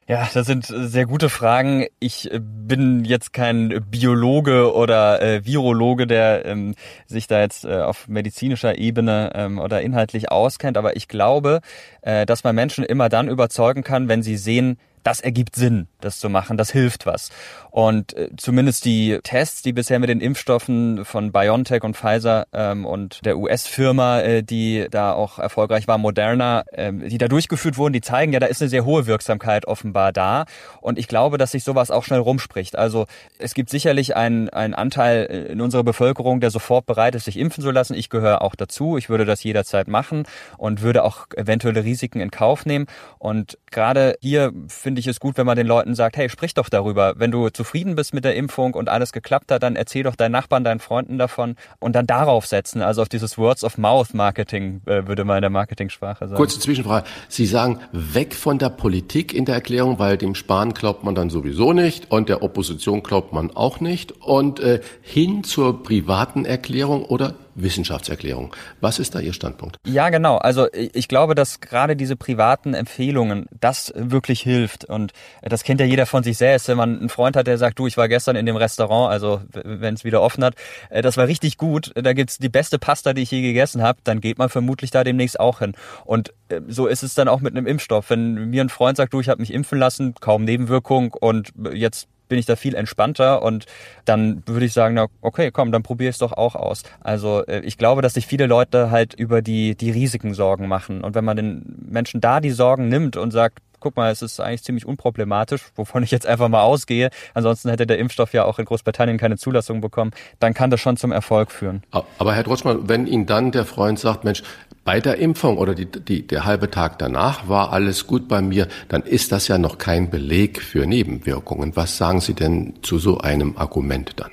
Ja, 0.08 0.28
das 0.34 0.48
sind 0.48 0.66
sehr 0.66 1.06
gute 1.06 1.28
Fragen. 1.28 1.86
Ich 2.00 2.28
äh, 2.32 2.40
bin 2.42 3.04
jetzt 3.04 3.32
kein 3.32 3.84
Biologe 3.88 4.74
oder 4.74 5.22
äh, 5.22 5.46
Virologe, 5.46 6.08
der 6.08 6.44
ähm, 6.44 6.74
sich 7.06 7.28
da 7.28 7.40
jetzt 7.40 7.64
äh, 7.64 7.82
auf 7.82 8.08
medizinischer 8.08 8.76
Ebene 8.76 9.30
ähm, 9.36 9.60
oder 9.60 9.80
inhaltlich 9.80 10.32
auskennt, 10.32 10.76
aber 10.76 10.96
ich 10.96 11.06
glaube, 11.06 11.60
äh, 12.02 12.26
dass 12.26 12.42
man 12.42 12.56
Menschen 12.56 12.82
immer 12.82 13.08
dann 13.08 13.28
überzeugen 13.28 13.84
kann, 13.84 14.08
wenn 14.08 14.24
sie 14.24 14.36
sehen, 14.36 14.76
das 15.04 15.20
ergibt 15.20 15.54
Sinn, 15.54 15.86
das 16.04 16.18
zu 16.18 16.28
machen, 16.28 16.56
das 16.56 16.70
hilft 16.70 17.06
was. 17.06 17.30
Und 17.70 18.16
äh, 18.16 18.30
zumindest 18.36 18.84
die 18.84 19.18
Tests, 19.22 19.62
die 19.62 19.72
bisher 19.72 19.98
mit 19.98 20.08
den 20.08 20.20
Impfstoffen 20.20 21.04
von 21.04 21.32
BioNTech 21.32 21.82
und 21.82 21.96
Pfizer 21.96 22.46
ähm, 22.52 22.86
und 22.86 23.24
der 23.24 23.36
US-Firma, 23.36 24.20
äh, 24.20 24.42
die 24.42 24.86
da 24.90 25.12
auch 25.12 25.40
erfolgreich 25.40 25.88
war, 25.88 25.98
Moderna, 25.98 26.62
äh, 26.70 26.92
die 26.92 27.18
da 27.18 27.26
durchgeführt 27.26 27.76
wurden, 27.76 27.92
die 27.92 28.00
zeigen 28.00 28.32
ja, 28.32 28.38
da 28.38 28.46
ist 28.46 28.62
eine 28.62 28.68
sehr 28.68 28.84
hohe 28.84 29.06
Wirksamkeit 29.06 29.66
offenbar 29.66 30.12
da. 30.12 30.44
Und 30.80 30.98
ich 30.98 31.08
glaube, 31.08 31.36
dass 31.36 31.50
sich 31.50 31.64
sowas 31.64 31.90
auch 31.90 32.04
schnell 32.04 32.20
rumspricht. 32.20 32.76
Also 32.76 33.06
es 33.38 33.54
gibt 33.54 33.70
sicherlich 33.70 34.14
einen, 34.14 34.50
Anteil 34.54 35.24
in 35.50 35.60
unserer 35.60 35.84
Bevölkerung, 35.84 36.40
der 36.40 36.50
sofort 36.50 36.86
bereit 36.86 37.14
ist, 37.14 37.24
sich 37.24 37.38
impfen 37.38 37.62
zu 37.62 37.70
lassen. 37.70 37.94
Ich 37.94 38.08
gehöre 38.08 38.42
auch 38.42 38.54
dazu. 38.54 38.96
Ich 38.96 39.08
würde 39.08 39.24
das 39.24 39.42
jederzeit 39.42 39.88
machen 39.88 40.24
und 40.58 40.82
würde 40.82 41.02
auch 41.02 41.26
eventuelle 41.36 41.84
Risiken 41.84 42.20
in 42.20 42.30
Kauf 42.30 42.66
nehmen. 42.66 42.86
Und 43.18 43.58
gerade 43.70 44.16
hier 44.20 44.52
finde 44.68 45.00
ich 45.00 45.06
es 45.06 45.20
gut, 45.20 45.36
wenn 45.38 45.46
man 45.46 45.56
den 45.56 45.66
Leuten 45.66 45.93
sagt, 45.94 46.16
hey, 46.16 46.28
sprich 46.28 46.54
doch 46.54 46.68
darüber. 46.68 47.14
Wenn 47.16 47.30
du 47.30 47.48
zufrieden 47.50 47.94
bist 47.94 48.14
mit 48.14 48.24
der 48.24 48.34
Impfung 48.36 48.74
und 48.74 48.88
alles 48.88 49.12
geklappt 49.12 49.50
hat, 49.50 49.62
dann 49.62 49.76
erzähl 49.76 50.02
doch 50.02 50.16
deinen 50.16 50.32
Nachbarn, 50.32 50.64
deinen 50.64 50.80
Freunden 50.80 51.18
davon 51.18 51.56
und 51.78 51.94
dann 51.94 52.06
darauf 52.06 52.46
setzen. 52.46 52.82
Also 52.82 53.02
auf 53.02 53.08
dieses 53.08 53.38
Words 53.38 53.64
of 53.64 53.78
Mouth 53.78 54.14
Marketing, 54.14 54.80
äh, 54.86 55.06
würde 55.06 55.24
man 55.24 55.36
in 55.36 55.42
der 55.42 55.50
Marketingsprache 55.50 56.26
sagen. 56.26 56.36
Kurze 56.36 56.60
Zwischenfrage. 56.60 57.06
Sie 57.28 57.46
sagen, 57.46 57.80
weg 57.92 58.34
von 58.34 58.58
der 58.58 58.70
Politik 58.70 59.32
in 59.32 59.44
der 59.44 59.54
Erklärung, 59.54 59.98
weil 59.98 60.16
dem 60.16 60.34
Spahn 60.34 60.74
glaubt 60.74 61.04
man 61.04 61.14
dann 61.14 61.30
sowieso 61.30 61.72
nicht 61.72 62.10
und 62.10 62.28
der 62.28 62.42
Opposition 62.42 63.02
glaubt 63.02 63.32
man 63.32 63.50
auch 63.54 63.80
nicht 63.80 64.12
und 64.22 64.60
äh, 64.60 64.80
hin 65.02 65.44
zur 65.44 65.82
privaten 65.82 66.44
Erklärung 66.44 67.04
oder 67.04 67.34
Wissenschaftserklärung. 67.54 68.54
Was 68.80 68.98
ist 68.98 69.14
da 69.14 69.20
Ihr 69.20 69.32
Standpunkt? 69.32 69.76
Ja, 69.86 70.10
genau. 70.10 70.38
Also 70.38 70.66
ich 70.72 71.08
glaube, 71.08 71.34
dass 71.34 71.60
gerade 71.60 71.96
diese 71.96 72.16
privaten 72.16 72.74
Empfehlungen, 72.74 73.46
das 73.60 73.92
wirklich 73.96 74.40
hilft. 74.40 74.84
Und 74.84 75.12
das 75.42 75.64
kennt 75.64 75.80
ja 75.80 75.86
jeder 75.86 76.06
von 76.06 76.22
sich 76.22 76.36
selbst, 76.36 76.68
wenn 76.68 76.76
man 76.76 76.98
einen 76.98 77.08
Freund 77.08 77.36
hat, 77.36 77.46
der 77.46 77.58
sagt, 77.58 77.78
du, 77.78 77.86
ich 77.86 77.96
war 77.96 78.08
gestern 78.08 78.36
in 78.36 78.46
dem 78.46 78.56
Restaurant, 78.56 79.10
also 79.10 79.40
wenn 79.52 79.94
es 79.94 80.04
wieder 80.04 80.22
offen 80.22 80.44
hat, 80.44 80.54
äh, 80.90 81.02
das 81.02 81.16
war 81.16 81.26
richtig 81.26 81.58
gut, 81.58 81.92
da 81.94 82.12
gibt's 82.12 82.38
die 82.38 82.48
beste 82.48 82.78
Pasta, 82.78 83.12
die 83.12 83.22
ich 83.22 83.30
je 83.30 83.42
gegessen 83.42 83.82
habe, 83.82 83.98
dann 84.04 84.20
geht 84.20 84.38
man 84.38 84.48
vermutlich 84.48 84.90
da 84.90 85.04
demnächst 85.04 85.38
auch 85.38 85.60
hin. 85.60 85.74
Und 86.04 86.32
äh, 86.48 86.60
so 86.68 86.86
ist 86.86 87.02
es 87.02 87.14
dann 87.14 87.28
auch 87.28 87.40
mit 87.40 87.56
einem 87.56 87.66
Impfstoff. 87.66 88.10
Wenn 88.10 88.50
mir 88.50 88.62
ein 88.62 88.68
Freund 88.68 88.96
sagt, 88.96 89.12
du, 89.12 89.20
ich 89.20 89.28
habe 89.28 89.40
mich 89.40 89.52
impfen 89.52 89.78
lassen, 89.78 90.14
kaum 90.20 90.44
Nebenwirkung 90.44 91.12
und 91.12 91.52
jetzt 91.72 92.08
bin 92.28 92.38
ich 92.38 92.46
da 92.46 92.56
viel 92.56 92.74
entspannter 92.74 93.42
und 93.42 93.66
dann 94.04 94.42
würde 94.46 94.66
ich 94.66 94.72
sagen, 94.72 94.94
na 94.94 95.06
okay, 95.20 95.50
komm, 95.50 95.72
dann 95.72 95.82
probiere 95.82 96.10
ich 96.10 96.16
es 96.16 96.18
doch 96.18 96.32
auch 96.32 96.54
aus. 96.54 96.82
Also 97.00 97.44
äh, 97.46 97.60
ich 97.60 97.78
glaube, 97.78 98.02
dass 98.02 98.14
sich 98.14 98.26
viele 98.26 98.46
Leute 98.46 98.90
halt 98.90 99.14
über 99.14 99.42
die, 99.42 99.76
die 99.76 99.90
Risiken 99.90 100.34
Sorgen 100.34 100.68
machen. 100.68 101.02
Und 101.02 101.14
wenn 101.14 101.24
man 101.24 101.36
den 101.36 101.86
Menschen 101.88 102.20
da 102.20 102.40
die 102.40 102.50
Sorgen 102.50 102.88
nimmt 102.88 103.16
und 103.16 103.30
sagt, 103.30 103.58
guck 103.84 103.96
mal, 103.96 104.10
es 104.10 104.22
ist 104.22 104.40
eigentlich 104.40 104.64
ziemlich 104.64 104.86
unproblematisch, 104.86 105.60
wovon 105.76 106.02
ich 106.02 106.10
jetzt 106.10 106.26
einfach 106.26 106.48
mal 106.48 106.62
ausgehe, 106.62 107.10
ansonsten 107.34 107.68
hätte 107.68 107.86
der 107.86 107.98
Impfstoff 107.98 108.32
ja 108.32 108.44
auch 108.44 108.58
in 108.58 108.64
Großbritannien 108.64 109.18
keine 109.18 109.36
Zulassung 109.36 109.82
bekommen, 109.82 110.12
dann 110.40 110.54
kann 110.54 110.70
das 110.70 110.80
schon 110.80 110.96
zum 110.96 111.12
Erfolg 111.12 111.50
führen. 111.50 111.82
Aber 111.90 112.34
Herr 112.34 112.42
Drotschmann, 112.44 112.88
wenn 112.88 113.06
Ihnen 113.06 113.26
dann 113.26 113.52
der 113.52 113.66
Freund 113.66 113.98
sagt, 113.98 114.24
Mensch, 114.24 114.42
bei 114.84 115.00
der 115.00 115.18
Impfung 115.18 115.58
oder 115.58 115.74
die, 115.74 115.86
die, 115.86 116.26
der 116.26 116.44
halbe 116.44 116.70
Tag 116.70 116.98
danach 116.98 117.48
war 117.48 117.72
alles 117.72 118.06
gut 118.06 118.28
bei 118.28 118.42
mir, 118.42 118.68
dann 118.88 119.02
ist 119.02 119.32
das 119.32 119.48
ja 119.48 119.58
noch 119.58 119.78
kein 119.78 120.10
Beleg 120.10 120.60
für 120.60 120.86
Nebenwirkungen. 120.86 121.74
Was 121.74 121.96
sagen 121.96 122.20
Sie 122.20 122.34
denn 122.34 122.74
zu 122.82 122.98
so 122.98 123.18
einem 123.18 123.56
Argument 123.56 124.12
dann? 124.20 124.30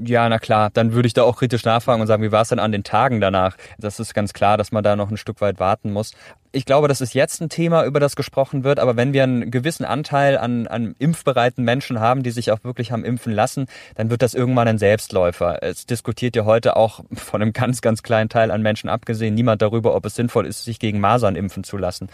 Ja, 0.00 0.28
na 0.28 0.38
klar, 0.38 0.70
dann 0.72 0.92
würde 0.92 1.08
ich 1.08 1.14
da 1.14 1.24
auch 1.24 1.38
kritisch 1.38 1.64
nachfragen 1.64 2.00
und 2.00 2.06
sagen, 2.06 2.22
wie 2.22 2.30
war 2.30 2.42
es 2.42 2.48
denn 2.48 2.60
an 2.60 2.70
den 2.70 2.84
Tagen 2.84 3.20
danach? 3.20 3.56
Das 3.78 3.98
ist 3.98 4.14
ganz 4.14 4.32
klar, 4.32 4.56
dass 4.56 4.70
man 4.70 4.84
da 4.84 4.94
noch 4.94 5.10
ein 5.10 5.16
Stück 5.16 5.40
weit 5.40 5.58
warten 5.58 5.92
muss 5.92 6.12
ich 6.52 6.64
glaube, 6.64 6.88
das 6.88 7.00
ist 7.00 7.14
jetzt 7.14 7.40
ein 7.40 7.48
Thema, 7.48 7.84
über 7.84 8.00
das 8.00 8.16
gesprochen 8.16 8.64
wird, 8.64 8.78
aber 8.78 8.96
wenn 8.96 9.12
wir 9.12 9.22
einen 9.22 9.50
gewissen 9.50 9.84
Anteil 9.84 10.38
an, 10.38 10.66
an 10.66 10.94
impfbereiten 10.98 11.64
Menschen 11.64 12.00
haben, 12.00 12.22
die 12.22 12.30
sich 12.30 12.50
auch 12.52 12.64
wirklich 12.64 12.90
haben 12.90 13.04
impfen 13.04 13.32
lassen, 13.32 13.66
dann 13.96 14.10
wird 14.10 14.22
das 14.22 14.34
irgendwann 14.34 14.68
ein 14.68 14.78
Selbstläufer. 14.78 15.62
Es 15.62 15.84
diskutiert 15.86 16.36
ja 16.36 16.44
heute 16.44 16.76
auch 16.76 17.00
von 17.12 17.42
einem 17.42 17.52
ganz, 17.52 17.80
ganz 17.80 18.02
kleinen 18.02 18.28
Teil 18.28 18.50
an 18.50 18.62
Menschen 18.62 18.88
abgesehen 18.88 19.34
niemand 19.34 19.60
darüber, 19.60 19.94
ob 19.94 20.06
es 20.06 20.14
sinnvoll 20.14 20.46
ist, 20.46 20.64
sich 20.64 20.78
gegen 20.78 21.00
Masern 21.00 21.36
impfen 21.36 21.64
zu 21.64 21.76
lassen 21.76 22.08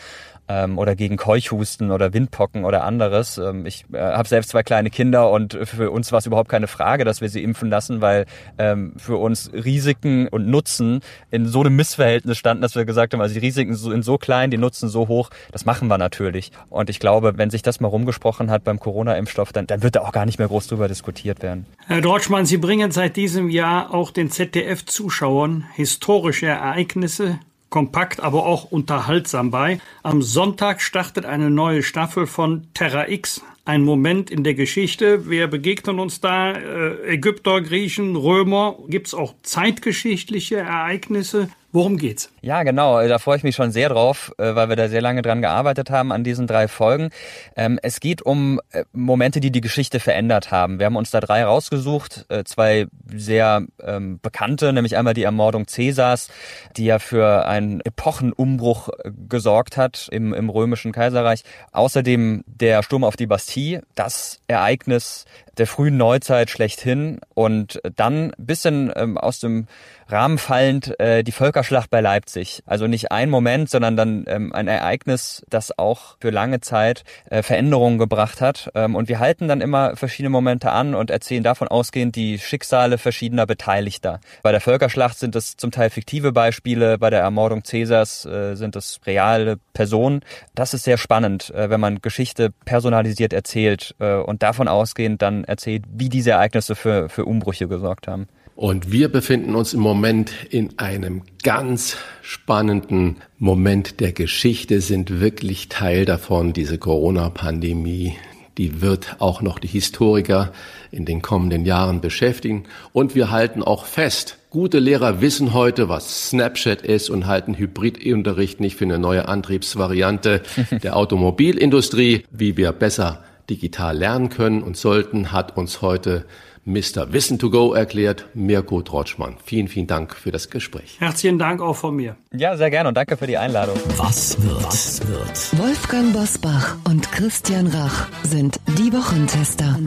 ähm, 0.48 0.78
oder 0.78 0.96
gegen 0.96 1.16
Keuchhusten 1.16 1.90
oder 1.90 2.12
Windpocken 2.12 2.64
oder 2.64 2.84
anderes. 2.84 3.38
Ähm, 3.38 3.66
ich 3.66 3.84
äh, 3.92 3.98
habe 3.98 4.28
selbst 4.28 4.50
zwei 4.50 4.62
kleine 4.62 4.90
Kinder 4.90 5.30
und 5.30 5.58
für 5.62 5.90
uns 5.90 6.12
war 6.12 6.18
es 6.18 6.26
überhaupt 6.26 6.50
keine 6.50 6.66
Frage, 6.66 7.04
dass 7.04 7.20
wir 7.20 7.28
sie 7.28 7.42
impfen 7.42 7.70
lassen, 7.70 8.00
weil 8.00 8.26
ähm, 8.58 8.94
für 8.96 9.16
uns 9.16 9.50
Risiken 9.52 10.28
und 10.28 10.48
Nutzen 10.48 11.00
in 11.30 11.46
so 11.46 11.60
einem 11.60 11.76
Missverhältnis 11.76 12.36
standen, 12.36 12.62
dass 12.62 12.74
wir 12.74 12.84
gesagt 12.84 13.12
haben, 13.12 13.20
also 13.20 13.34
die 13.34 13.40
Risiken 13.40 13.74
sind 13.74 14.02
so 14.02 14.18
klein, 14.24 14.50
die 14.50 14.56
Nutzen 14.56 14.88
so 14.88 15.06
hoch, 15.08 15.30
das 15.52 15.66
machen 15.66 15.88
wir 15.88 15.98
natürlich. 15.98 16.50
Und 16.70 16.88
ich 16.88 16.98
glaube, 16.98 17.34
wenn 17.36 17.50
sich 17.50 17.62
das 17.62 17.80
mal 17.80 17.88
rumgesprochen 17.88 18.50
hat 18.50 18.64
beim 18.64 18.80
Corona-Impfstoff, 18.80 19.52
dann, 19.52 19.66
dann 19.66 19.82
wird 19.82 19.96
da 19.96 20.00
auch 20.00 20.12
gar 20.12 20.24
nicht 20.24 20.38
mehr 20.38 20.48
groß 20.48 20.66
drüber 20.66 20.88
diskutiert 20.88 21.42
werden. 21.42 21.66
Herr 21.86 22.00
Drotschmann, 22.00 22.46
Sie 22.46 22.56
bringen 22.56 22.90
seit 22.90 23.16
diesem 23.16 23.50
Jahr 23.50 23.92
auch 23.92 24.10
den 24.10 24.30
ZDF-Zuschauern 24.30 25.66
historische 25.74 26.46
Ereignisse 26.46 27.38
kompakt, 27.68 28.20
aber 28.20 28.46
auch 28.46 28.70
unterhaltsam 28.70 29.50
bei. 29.50 29.80
Am 30.02 30.22
Sonntag 30.22 30.80
startet 30.80 31.26
eine 31.26 31.50
neue 31.50 31.82
Staffel 31.82 32.26
von 32.26 32.68
Terra 32.72 33.08
X, 33.08 33.42
ein 33.64 33.82
Moment 33.82 34.30
in 34.30 34.44
der 34.44 34.54
Geschichte. 34.54 35.28
Wir 35.28 35.48
begegnen 35.48 35.98
uns 35.98 36.20
da? 36.20 36.52
Äh, 36.52 37.14
Ägypter, 37.14 37.60
Griechen, 37.60 38.14
Römer. 38.16 38.76
Gibt 38.88 39.08
es 39.08 39.14
auch 39.14 39.34
zeitgeschichtliche 39.42 40.56
Ereignisse? 40.56 41.48
Worum 41.74 41.96
geht's? 41.96 42.30
Ja, 42.40 42.62
genau. 42.62 43.04
Da 43.08 43.18
freue 43.18 43.36
ich 43.36 43.42
mich 43.42 43.56
schon 43.56 43.72
sehr 43.72 43.88
drauf, 43.88 44.32
äh, 44.38 44.54
weil 44.54 44.68
wir 44.68 44.76
da 44.76 44.88
sehr 44.88 45.02
lange 45.02 45.22
dran 45.22 45.42
gearbeitet 45.42 45.90
haben 45.90 46.12
an 46.12 46.22
diesen 46.22 46.46
drei 46.46 46.68
Folgen. 46.68 47.10
Ähm, 47.56 47.80
es 47.82 47.98
geht 47.98 48.22
um 48.22 48.60
äh, 48.70 48.84
Momente, 48.92 49.40
die 49.40 49.50
die 49.50 49.60
Geschichte 49.60 49.98
verändert 49.98 50.52
haben. 50.52 50.78
Wir 50.78 50.86
haben 50.86 50.94
uns 50.94 51.10
da 51.10 51.18
drei 51.18 51.42
rausgesucht, 51.42 52.26
äh, 52.28 52.44
zwei 52.44 52.86
sehr 53.12 53.66
ähm, 53.82 54.20
bekannte, 54.22 54.72
nämlich 54.72 54.96
einmal 54.96 55.14
die 55.14 55.24
Ermordung 55.24 55.66
Cäsars, 55.66 56.28
die 56.76 56.84
ja 56.84 57.00
für 57.00 57.48
einen 57.48 57.80
Epochenumbruch 57.80 58.90
gesorgt 59.28 59.76
hat 59.76 60.08
im, 60.12 60.32
im 60.32 60.50
römischen 60.50 60.92
Kaiserreich. 60.92 61.42
Außerdem 61.72 62.44
der 62.46 62.84
Sturm 62.84 63.02
auf 63.02 63.16
die 63.16 63.26
Bastille, 63.26 63.82
das 63.96 64.38
Ereignis 64.46 65.24
der 65.58 65.66
frühen 65.66 65.96
Neuzeit 65.96 66.50
schlechthin 66.50 67.20
und 67.34 67.80
dann 67.96 68.32
bisschen 68.38 68.92
ähm, 68.94 69.18
aus 69.18 69.40
dem 69.40 69.66
Rahmen 70.08 70.38
fallend 70.38 70.98
äh, 71.00 71.22
die 71.22 71.32
Völkerschlacht 71.32 71.90
bei 71.90 72.00
Leipzig. 72.00 72.62
Also 72.66 72.86
nicht 72.86 73.10
ein 73.10 73.30
Moment, 73.30 73.70
sondern 73.70 73.96
dann 73.96 74.24
ähm, 74.28 74.52
ein 74.52 74.68
Ereignis, 74.68 75.44
das 75.48 75.78
auch 75.78 76.16
für 76.20 76.30
lange 76.30 76.60
Zeit 76.60 77.04
äh, 77.30 77.42
Veränderungen 77.42 77.98
gebracht 77.98 78.40
hat. 78.40 78.70
Ähm, 78.74 78.94
und 78.96 79.08
wir 79.08 79.18
halten 79.18 79.48
dann 79.48 79.60
immer 79.60 79.96
verschiedene 79.96 80.30
Momente 80.30 80.70
an 80.70 80.94
und 80.94 81.10
erzählen 81.10 81.42
davon 81.42 81.68
ausgehend 81.68 82.16
die 82.16 82.38
Schicksale 82.38 82.98
verschiedener 82.98 83.46
Beteiligter. 83.46 84.20
Bei 84.42 84.52
der 84.52 84.60
Völkerschlacht 84.60 85.18
sind 85.18 85.36
es 85.36 85.56
zum 85.56 85.70
Teil 85.70 85.90
fiktive 85.90 86.32
Beispiele, 86.32 86.98
bei 86.98 87.10
der 87.10 87.20
Ermordung 87.20 87.64
Cäsars 87.64 88.26
äh, 88.26 88.54
sind 88.56 88.76
es 88.76 89.00
reale 89.06 89.58
Personen. 89.72 90.20
Das 90.54 90.74
ist 90.74 90.84
sehr 90.84 90.98
spannend, 90.98 91.50
äh, 91.50 91.70
wenn 91.70 91.80
man 91.80 92.02
Geschichte 92.02 92.50
personalisiert 92.64 93.32
erzählt 93.32 93.94
äh, 93.98 94.14
und 94.14 94.42
davon 94.42 94.68
ausgehend 94.68 95.22
dann 95.22 95.43
erzählt, 95.44 95.84
wie 95.92 96.08
diese 96.08 96.32
Ereignisse 96.32 96.74
für, 96.74 97.08
für 97.08 97.24
Umbrüche 97.24 97.68
gesorgt 97.68 98.08
haben. 98.08 98.26
Und 98.56 98.92
wir 98.92 99.08
befinden 99.08 99.56
uns 99.56 99.74
im 99.74 99.80
Moment 99.80 100.32
in 100.48 100.78
einem 100.78 101.22
ganz 101.42 101.96
spannenden 102.22 103.16
Moment 103.38 103.98
der 103.98 104.12
Geschichte, 104.12 104.80
sind 104.80 105.20
wirklich 105.20 105.68
Teil 105.68 106.04
davon, 106.04 106.52
diese 106.52 106.78
Corona-Pandemie. 106.78 108.14
Die 108.56 108.80
wird 108.80 109.16
auch 109.18 109.42
noch 109.42 109.58
die 109.58 109.66
Historiker 109.66 110.52
in 110.92 111.04
den 111.04 111.20
kommenden 111.20 111.64
Jahren 111.64 112.00
beschäftigen. 112.00 112.64
Und 112.92 113.16
wir 113.16 113.32
halten 113.32 113.64
auch 113.64 113.84
fest, 113.84 114.38
gute 114.50 114.78
Lehrer 114.78 115.20
wissen 115.20 115.52
heute, 115.52 115.88
was 115.88 116.28
Snapchat 116.28 116.82
ist 116.82 117.10
und 117.10 117.26
halten 117.26 117.58
Hybridunterricht 117.58 118.60
nicht 118.60 118.76
für 118.76 118.84
eine 118.84 119.00
neue 119.00 119.26
Antriebsvariante 119.26 120.42
der 120.84 120.96
Automobilindustrie. 120.96 122.24
Wie 122.30 122.56
wir 122.56 122.70
besser 122.70 123.24
digital 123.50 123.96
lernen 123.96 124.28
können 124.28 124.62
und 124.62 124.76
sollten, 124.76 125.32
hat 125.32 125.56
uns 125.56 125.82
heute 125.82 126.26
Mr. 126.66 127.12
Wissen 127.12 127.38
to 127.38 127.50
Go 127.50 127.74
erklärt, 127.74 128.24
Mirko 128.32 128.80
Trotschmann. 128.80 129.36
Vielen, 129.44 129.68
vielen 129.68 129.86
Dank 129.86 130.14
für 130.14 130.30
das 130.30 130.48
Gespräch. 130.48 130.96
Herzlichen 130.98 131.38
Dank 131.38 131.60
auch 131.60 131.76
von 131.76 131.94
mir. 131.94 132.16
Ja, 132.32 132.56
sehr 132.56 132.70
gerne 132.70 132.88
und 132.88 132.96
danke 132.96 133.18
für 133.18 133.26
die 133.26 133.36
Einladung. 133.36 133.76
Was 133.98 134.42
wird? 134.42 134.64
Was 134.64 135.06
wird? 135.06 135.58
Wolfgang 135.58 136.14
Bosbach 136.14 136.76
und 136.84 137.12
Christian 137.12 137.66
Rach 137.66 138.08
sind 138.22 138.60
die 138.78 138.92
Wochentester. 138.92 139.78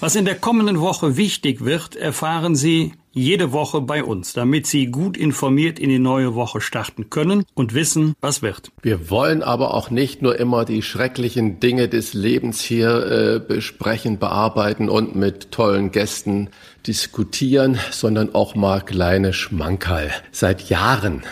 Was 0.00 0.16
in 0.16 0.24
der 0.24 0.36
kommenden 0.36 0.80
Woche 0.80 1.16
wichtig 1.18 1.64
wird, 1.64 1.94
erfahren 1.94 2.54
Sie 2.54 2.92
jede 3.16 3.52
Woche 3.52 3.80
bei 3.80 4.04
uns, 4.04 4.34
damit 4.34 4.66
Sie 4.66 4.86
gut 4.86 5.16
informiert 5.16 5.78
in 5.78 5.88
die 5.88 5.98
neue 5.98 6.34
Woche 6.34 6.60
starten 6.60 7.08
können 7.08 7.44
und 7.54 7.72
wissen, 7.72 8.14
was 8.20 8.42
wird. 8.42 8.70
Wir 8.82 9.10
wollen 9.10 9.42
aber 9.42 9.72
auch 9.74 9.90
nicht 9.90 10.20
nur 10.20 10.38
immer 10.38 10.66
die 10.66 10.82
schrecklichen 10.82 11.58
Dinge 11.58 11.88
des 11.88 12.12
Lebens 12.12 12.60
hier 12.60 13.06
äh, 13.06 13.40
besprechen, 13.40 14.18
bearbeiten 14.18 14.90
und 14.90 15.16
mit 15.16 15.50
tollen 15.50 15.90
Gästen 15.92 16.50
diskutieren, 16.86 17.78
sondern 17.90 18.34
auch 18.34 18.54
mal 18.54 18.82
kleine 18.82 19.32
Schmankerl. 19.32 20.10
Seit 20.30 20.68
Jahren 20.68 21.22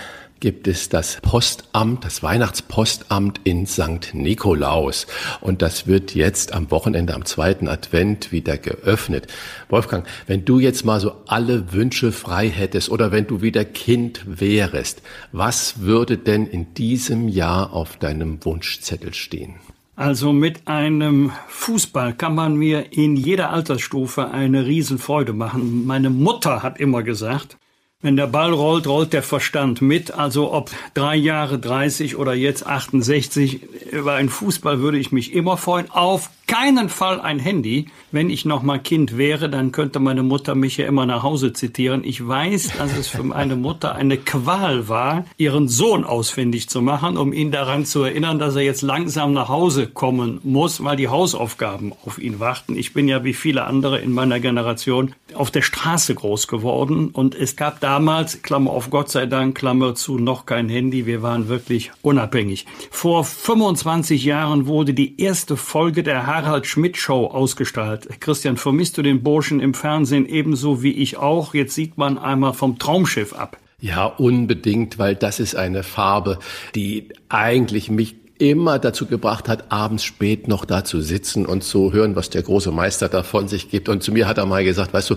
gibt 0.45 0.69
es 0.69 0.91
das 0.91 1.23
Postamt, 1.23 2.05
das 2.05 2.23
Weihnachtspostamt 2.23 3.41
in 3.45 3.67
St. 3.67 4.13
Nikolaus. 4.13 5.07
Und 5.41 5.63
das 5.63 5.87
wird 5.87 6.15
jetzt 6.15 6.53
am 6.53 6.71
Wochenende, 6.71 7.15
am 7.15 7.25
zweiten 7.25 7.67
Advent 7.67 8.31
wieder 8.31 8.59
geöffnet. 8.59 9.27
Wolfgang, 9.71 10.07
wenn 10.27 10.45
du 10.45 10.59
jetzt 10.59 10.85
mal 10.85 11.01
so 11.01 11.13
alle 11.27 11.73
Wünsche 11.73 12.13
frei 12.13 12.51
hättest 12.51 12.91
oder 12.91 13.11
wenn 13.11 13.27
du 13.27 13.41
wieder 13.41 13.65
Kind 13.65 14.21
wärest, 14.27 15.01
was 15.33 15.81
würde 15.81 16.19
denn 16.19 16.47
in 16.47 16.75
diesem 16.75 17.29
Jahr 17.29 17.73
auf 17.73 17.97
deinem 17.97 18.45
Wunschzettel 18.45 19.15
stehen? 19.15 19.55
Also 19.97 20.35
mit 20.35 20.69
einem 20.69 21.33
Fußball 21.49 22.13
kann 22.13 22.35
man 22.35 22.55
mir 22.57 22.93
in 22.93 23.17
jeder 23.17 23.49
Altersstufe 23.49 24.31
eine 24.31 24.67
Riesenfreude 24.67 25.33
machen. 25.33 25.87
Meine 25.87 26.11
Mutter 26.11 26.63
hat 26.63 26.79
immer 26.79 27.03
gesagt, 27.03 27.57
wenn 28.05 28.17
der 28.17 28.27
Ball 28.27 28.53
rollt, 28.53 28.87
rollt 28.87 29.15
der 29.15 29.23
Verstand 29.23 29.81
mit. 29.81 30.13
Also 30.13 30.53
ob 30.53 30.71
drei 30.93 31.17
Jahre 31.17 31.59
30 31.59 32.17
oder 32.17 32.35
jetzt 32.35 32.67
68, 32.67 33.63
über 33.93 34.13
einen 34.13 34.29
Fußball 34.29 34.81
würde 34.81 34.99
ich 34.99 35.11
mich 35.11 35.33
immer 35.33 35.57
freuen. 35.57 35.91
Auf 35.91 36.29
keinen 36.47 36.89
Fall 36.89 37.21
ein 37.21 37.39
Handy. 37.39 37.87
Wenn 38.13 38.31
ich 38.31 38.45
noch 38.45 38.63
mal 38.63 38.79
Kind 38.79 39.17
wäre, 39.17 39.49
dann 39.49 39.73
könnte 39.73 39.99
meine 39.99 40.23
Mutter 40.23 40.55
mich 40.55 40.77
ja 40.77 40.87
immer 40.87 41.07
nach 41.07 41.23
Hause 41.23 41.53
zitieren. 41.53 42.05
Ich 42.05 42.27
weiß, 42.27 42.73
dass 42.79 42.97
es 42.97 43.09
für 43.09 43.23
meine 43.23 43.57
Mutter 43.57 43.95
eine 43.95 44.19
Qual 44.19 44.89
war, 44.89 45.25
ihren 45.39 45.69
Sohn 45.69 46.05
ausfindig 46.05 46.69
zu 46.69 46.83
machen, 46.83 47.17
um 47.17 47.33
ihn 47.33 47.51
daran 47.51 47.87
zu 47.87 48.03
erinnern, 48.03 48.39
dass 48.39 48.57
er 48.57 48.63
jetzt 48.63 48.83
langsam 48.83 49.33
nach 49.33 49.49
Hause 49.49 49.87
kommen 49.87 50.41
muss, 50.45 50.85
weil 50.85 50.97
die 50.97 51.09
Hausaufgaben 51.09 51.93
auf 52.05 52.19
ihn 52.19 52.41
warten. 52.41 52.77
Ich 52.77 52.93
bin 52.93 53.09
ja 53.09 53.25
wie 53.25 53.35
viele 53.35 53.65
andere 53.65 53.99
in 53.99 54.13
meiner 54.13 54.41
Generation 54.41 55.15
auf 55.35 55.51
der 55.51 55.63
Straße 55.63 56.15
groß 56.15 56.47
geworden 56.47 57.09
und 57.09 57.35
es 57.35 57.57
gab 57.57 57.81
damals, 57.95 58.43
Klammer 58.43 58.73
auf 58.73 58.91
Gott 58.91 59.09
sei 59.09 59.27
Dank, 59.27 59.57
Klammer 59.57 59.95
zu, 59.95 60.19
noch 60.19 60.47
kein 60.47 60.69
Handy. 60.69 61.07
Wir 61.07 61.23
waren 61.23 61.49
wirklich 61.49 61.93
unabhängig. 62.03 62.67
Vor 62.91 63.23
25 63.23 64.25
Jahren 64.25 64.67
wurde 64.67 64.95
die 64.95 65.21
erste 65.21 65.57
Folge 65.57 66.03
der 66.03 66.27
Harald 66.27 66.67
Schmidt 66.67 66.97
Show 66.97 67.27
ausgestrahlt. 67.27 68.21
Christian, 68.21 68.57
vermisst 68.57 68.99
du 68.99 69.03
den 69.03 69.23
Burschen 69.23 69.61
im 69.61 69.75
Fernsehen 69.75 70.27
ebenso 70.27 70.83
wie 70.83 70.91
ich 70.91 71.19
auch? 71.19 71.55
Jetzt 71.55 71.77
sieht 71.77 71.97
man 71.97 72.19
einmal 72.19 72.53
vom 72.53 72.81
Traumschiff 72.81 73.33
ab. 73.33 73.59
Ja, 73.81 74.07
unbedingt, 74.07 74.99
weil 74.99 75.15
das 75.15 75.39
ist 75.39 75.55
eine 75.55 75.85
Farbe, 75.85 76.41
die 76.75 77.11
eigentlich 77.29 77.93
mich 77.93 78.17
immer 78.39 78.81
dazu 78.81 79.07
gebracht 79.07 79.49
hat, 79.49 79.71
abends 79.71 80.03
spät 80.03 80.49
noch 80.49 80.65
da 80.65 80.83
zu 80.83 81.01
sitzen 81.01 81.47
und 81.47 81.63
zu 81.63 81.93
hören, 81.93 82.17
was 82.17 82.29
der 82.29 82.43
große 82.43 82.73
Meister 82.73 83.09
da 83.09 83.23
von 83.23 83.47
sich 83.47 83.71
gibt. 83.71 83.89
Und 83.89 84.03
zu 84.03 84.11
mir 84.11 84.27
hat 84.27 84.39
er 84.39 84.47
mal 84.47 84.65
gesagt, 84.65 84.93
weißt 84.93 85.11
du, 85.11 85.17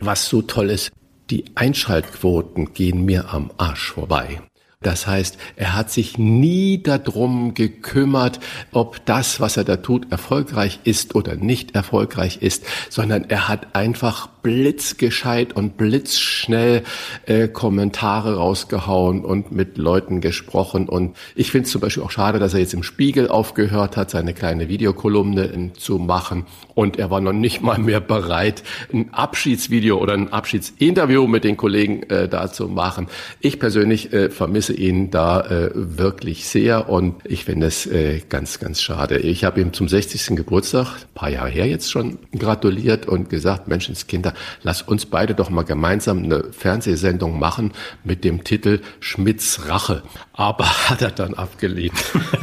was 0.00 0.28
so 0.28 0.42
toll 0.42 0.70
ist, 0.70 0.90
die 1.30 1.44
Einschaltquoten 1.54 2.72
gehen 2.72 3.04
mir 3.04 3.32
am 3.32 3.50
Arsch 3.56 3.92
vorbei. 3.92 4.40
Das 4.82 5.06
heißt, 5.06 5.38
er 5.56 5.74
hat 5.74 5.90
sich 5.90 6.18
nie 6.18 6.82
darum 6.82 7.54
gekümmert, 7.54 8.38
ob 8.72 9.04
das, 9.06 9.40
was 9.40 9.56
er 9.56 9.64
da 9.64 9.78
tut, 9.78 10.12
erfolgreich 10.12 10.80
ist 10.84 11.14
oder 11.14 11.34
nicht 11.34 11.74
erfolgreich 11.74 12.42
ist, 12.42 12.64
sondern 12.90 13.24
er 13.24 13.48
hat 13.48 13.74
einfach 13.74 14.28
blitzgescheit 14.46 15.54
und 15.54 15.76
blitzschnell 15.76 16.84
äh, 17.26 17.48
Kommentare 17.48 18.36
rausgehauen 18.36 19.24
und 19.24 19.50
mit 19.50 19.76
Leuten 19.76 20.20
gesprochen. 20.20 20.88
Und 20.88 21.16
ich 21.34 21.50
finde 21.50 21.66
es 21.66 21.72
zum 21.72 21.80
Beispiel 21.80 22.04
auch 22.04 22.12
schade, 22.12 22.38
dass 22.38 22.54
er 22.54 22.60
jetzt 22.60 22.72
im 22.72 22.84
Spiegel 22.84 23.26
aufgehört 23.26 23.96
hat, 23.96 24.08
seine 24.08 24.34
kleine 24.34 24.68
Videokolumne 24.68 25.72
zu 25.76 25.98
machen. 25.98 26.46
Und 26.76 26.96
er 26.96 27.10
war 27.10 27.20
noch 27.20 27.32
nicht 27.32 27.60
mal 27.60 27.78
mehr 27.78 27.98
bereit, 27.98 28.62
ein 28.92 29.12
Abschiedsvideo 29.12 29.98
oder 29.98 30.12
ein 30.12 30.32
Abschiedsinterview 30.32 31.26
mit 31.26 31.42
den 31.42 31.56
Kollegen 31.56 32.04
äh, 32.04 32.28
da 32.28 32.52
zu 32.52 32.68
machen. 32.68 33.08
Ich 33.40 33.58
persönlich 33.58 34.12
äh, 34.12 34.30
vermisse 34.30 34.74
ihn 34.74 35.10
da 35.10 35.40
äh, 35.40 35.70
wirklich 35.74 36.46
sehr 36.46 36.88
und 36.88 37.16
ich 37.24 37.46
finde 37.46 37.66
es 37.66 37.86
äh, 37.86 38.20
ganz, 38.28 38.60
ganz 38.60 38.80
schade. 38.80 39.18
Ich 39.18 39.42
habe 39.42 39.60
ihm 39.60 39.72
zum 39.72 39.88
60. 39.88 40.36
Geburtstag, 40.36 40.86
ein 40.86 41.14
paar 41.14 41.30
Jahre 41.30 41.50
her 41.50 41.66
jetzt 41.66 41.90
schon, 41.90 42.18
gratuliert 42.38 43.08
und 43.08 43.28
gesagt, 43.28 43.66
Menschenskinder, 43.66 44.34
lass 44.62 44.82
uns 44.82 45.06
beide 45.06 45.34
doch 45.34 45.50
mal 45.50 45.62
gemeinsam 45.62 46.24
eine 46.24 46.52
Fernsehsendung 46.52 47.38
machen 47.38 47.72
mit 48.04 48.24
dem 48.24 48.44
Titel 48.44 48.80
Schmidts 49.00 49.68
Rache. 49.68 50.02
Aber 50.32 50.66
hat 50.90 51.02
er 51.02 51.10
dann 51.10 51.34
abgelehnt. 51.34 51.94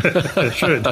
Schön. 0.55 0.83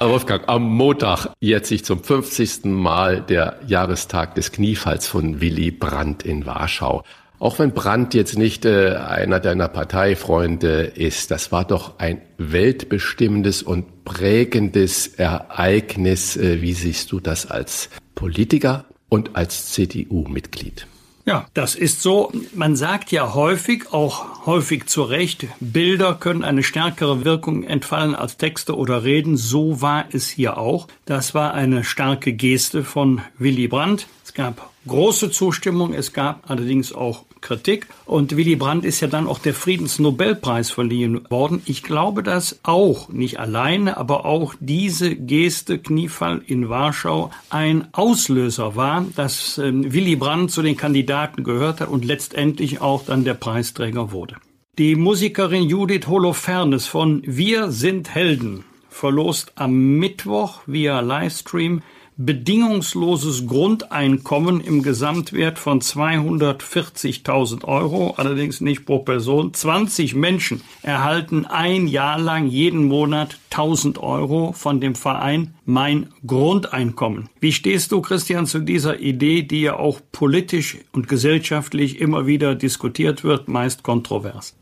Wolfgang, 0.00 0.48
am 0.48 0.64
Montag 0.64 1.28
jährt 1.40 1.66
sich 1.66 1.84
zum 1.84 2.02
50. 2.02 2.64
Mal 2.64 3.20
der 3.20 3.60
Jahrestag 3.66 4.34
des 4.34 4.50
Kniefalls 4.50 5.06
von 5.06 5.40
Willy 5.40 5.70
Brandt 5.70 6.24
in 6.24 6.46
Warschau. 6.46 7.04
Auch 7.38 7.58
wenn 7.58 7.72
Brandt 7.72 8.14
jetzt 8.14 8.38
nicht 8.38 8.64
äh, 8.64 8.94
einer 8.96 9.38
deiner 9.38 9.68
Parteifreunde 9.68 10.84
ist, 10.84 11.30
das 11.30 11.52
war 11.52 11.64
doch 11.64 11.98
ein 11.98 12.22
weltbestimmendes 12.38 13.62
und 13.62 14.04
prägendes 14.04 15.08
Ereignis. 15.08 16.36
Äh, 16.36 16.62
wie 16.62 16.72
siehst 16.72 17.12
du 17.12 17.20
das 17.20 17.50
als 17.50 17.90
Politiker 18.14 18.86
und 19.14 19.36
als 19.36 19.70
CDU-Mitglied? 19.70 20.88
Ja, 21.24 21.46
das 21.54 21.76
ist 21.76 22.02
so. 22.02 22.32
Man 22.52 22.74
sagt 22.74 23.12
ja 23.12 23.32
häufig, 23.32 23.92
auch 23.92 24.44
häufig 24.44 24.86
zu 24.86 25.02
Recht, 25.04 25.46
Bilder 25.60 26.14
können 26.14 26.42
eine 26.42 26.64
stärkere 26.64 27.24
Wirkung 27.24 27.62
entfallen 27.62 28.14
als 28.16 28.36
Texte 28.36 28.76
oder 28.76 29.04
Reden. 29.04 29.36
So 29.36 29.80
war 29.80 30.04
es 30.12 30.28
hier 30.28 30.58
auch. 30.58 30.88
Das 31.06 31.32
war 31.32 31.54
eine 31.54 31.84
starke 31.84 32.32
Geste 32.32 32.82
von 32.82 33.22
Willy 33.38 33.68
Brandt. 33.68 34.08
Es 34.24 34.34
gab 34.34 34.70
große 34.86 35.30
Zustimmung, 35.30 35.94
es 35.94 36.12
gab 36.12 36.50
allerdings 36.50 36.92
auch 36.92 37.24
Kritik. 37.44 37.86
Und 38.06 38.36
Willy 38.36 38.56
Brandt 38.56 38.84
ist 38.84 39.00
ja 39.00 39.06
dann 39.06 39.28
auch 39.28 39.38
der 39.38 39.54
Friedensnobelpreis 39.54 40.72
verliehen 40.72 41.20
worden. 41.30 41.62
Ich 41.66 41.84
glaube, 41.84 42.24
dass 42.24 42.58
auch, 42.64 43.08
nicht 43.10 43.38
alleine, 43.38 43.96
aber 43.96 44.24
auch 44.24 44.54
diese 44.58 45.14
Geste 45.14 45.78
Kniefall 45.78 46.42
in 46.46 46.68
Warschau 46.68 47.30
ein 47.50 47.86
Auslöser 47.92 48.74
war, 48.74 49.06
dass 49.14 49.58
ähm, 49.58 49.92
Willy 49.92 50.16
Brandt 50.16 50.50
zu 50.50 50.62
den 50.62 50.76
Kandidaten 50.76 51.44
gehört 51.44 51.80
hat 51.80 51.88
und 51.88 52.04
letztendlich 52.04 52.80
auch 52.80 53.04
dann 53.04 53.24
der 53.24 53.34
Preisträger 53.34 54.10
wurde. 54.10 54.36
Die 54.78 54.96
Musikerin 54.96 55.68
Judith 55.68 56.08
Holofernes 56.08 56.86
von 56.86 57.22
Wir 57.24 57.70
sind 57.70 58.12
Helden 58.12 58.64
verlost 58.94 59.52
am 59.56 59.98
Mittwoch 59.98 60.62
via 60.66 61.00
Livestream 61.00 61.82
bedingungsloses 62.16 63.46
Grundeinkommen 63.46 64.60
im 64.60 64.82
Gesamtwert 64.82 65.58
von 65.58 65.80
240.000 65.80 67.64
Euro, 67.64 68.14
allerdings 68.16 68.60
nicht 68.60 68.86
pro 68.86 69.00
Person. 69.00 69.52
20 69.52 70.14
Menschen 70.14 70.62
erhalten 70.82 71.46
ein 71.46 71.86
Jahr 71.86 72.18
lang 72.18 72.46
jeden 72.46 72.84
Monat 72.84 73.38
1000 73.50 73.98
Euro 73.98 74.52
von 74.52 74.80
dem 74.80 74.94
Verein 74.94 75.54
Mein 75.64 76.12
Grundeinkommen. 76.26 77.28
Wie 77.40 77.52
stehst 77.52 77.92
du, 77.92 78.00
Christian, 78.00 78.46
zu 78.46 78.60
dieser 78.60 79.00
Idee, 79.00 79.42
die 79.42 79.62
ja 79.62 79.76
auch 79.76 80.00
politisch 80.12 80.78
und 80.92 81.08
gesellschaftlich 81.08 82.00
immer 82.00 82.26
wieder 82.26 82.54
diskutiert 82.54 83.24
wird, 83.24 83.48
meist 83.48 83.82
kontrovers? 83.82 84.54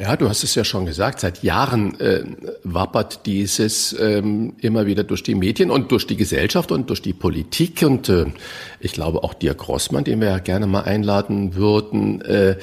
Ja, 0.00 0.16
du 0.16 0.30
hast 0.30 0.44
es 0.44 0.54
ja 0.54 0.64
schon 0.64 0.86
gesagt, 0.86 1.20
seit 1.20 1.42
Jahren 1.42 2.00
äh, 2.00 2.24
wappert 2.64 3.26
dieses 3.26 3.94
ähm, 4.00 4.54
immer 4.58 4.86
wieder 4.86 5.04
durch 5.04 5.22
die 5.22 5.34
Medien 5.34 5.70
und 5.70 5.92
durch 5.92 6.06
die 6.06 6.16
Gesellschaft 6.16 6.72
und 6.72 6.88
durch 6.88 7.02
die 7.02 7.12
Politik. 7.12 7.82
Und 7.82 8.08
äh, 8.08 8.24
ich 8.80 8.92
glaube 8.92 9.22
auch 9.22 9.34
Dirk 9.34 9.68
Rossmann, 9.68 10.04
den 10.04 10.22
wir 10.22 10.28
ja 10.28 10.38
gerne 10.38 10.66
mal 10.66 10.84
einladen 10.84 11.54
würden, 11.54 12.22
äh, 12.22 12.56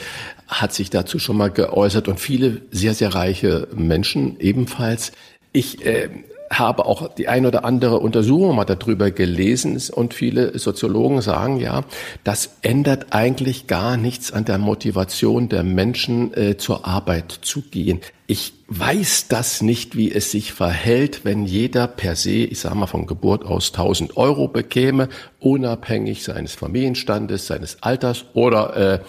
hat 0.47 0.73
sich 0.73 0.89
dazu 0.89 1.19
schon 1.19 1.37
mal 1.37 1.51
geäußert 1.51 2.07
und 2.07 2.19
viele 2.19 2.61
sehr, 2.71 2.95
sehr 2.95 3.13
reiche 3.13 3.67
Menschen 3.75 4.39
ebenfalls. 4.39 5.11
Ich 5.51 5.85
äh, 5.85 6.09
habe 6.49 6.85
auch 6.85 7.13
die 7.13 7.27
ein 7.27 7.45
oder 7.45 7.65
andere 7.65 7.99
Untersuchung 7.99 8.55
mal 8.55 8.65
darüber 8.65 9.11
gelesen 9.11 9.81
und 9.93 10.13
viele 10.13 10.57
Soziologen 10.57 11.21
sagen 11.21 11.57
ja, 11.59 11.83
das 12.23 12.57
ändert 12.61 13.07
eigentlich 13.11 13.67
gar 13.67 13.97
nichts 13.97 14.31
an 14.31 14.45
der 14.45 14.57
Motivation 14.57 15.49
der 15.49 15.63
Menschen 15.63 16.33
äh, 16.33 16.57
zur 16.57 16.85
Arbeit 16.85 17.31
zu 17.41 17.61
gehen. 17.61 17.99
Ich 18.27 18.53
weiß 18.67 19.27
das 19.29 19.61
nicht, 19.61 19.95
wie 19.95 20.11
es 20.11 20.31
sich 20.31 20.51
verhält, 20.51 21.23
wenn 21.23 21.45
jeder 21.45 21.87
per 21.87 22.15
se, 22.15 22.31
ich 22.31 22.59
sage 22.59 22.75
mal 22.75 22.87
von 22.87 23.07
Geburt 23.07 23.45
aus 23.45 23.71
1000 23.71 24.17
Euro 24.17 24.47
bekäme, 24.47 25.07
unabhängig 25.39 26.23
seines 26.23 26.53
Familienstandes, 26.53 27.47
seines 27.47 27.81
Alters 27.83 28.25
oder 28.33 28.75
äh, 28.75 28.99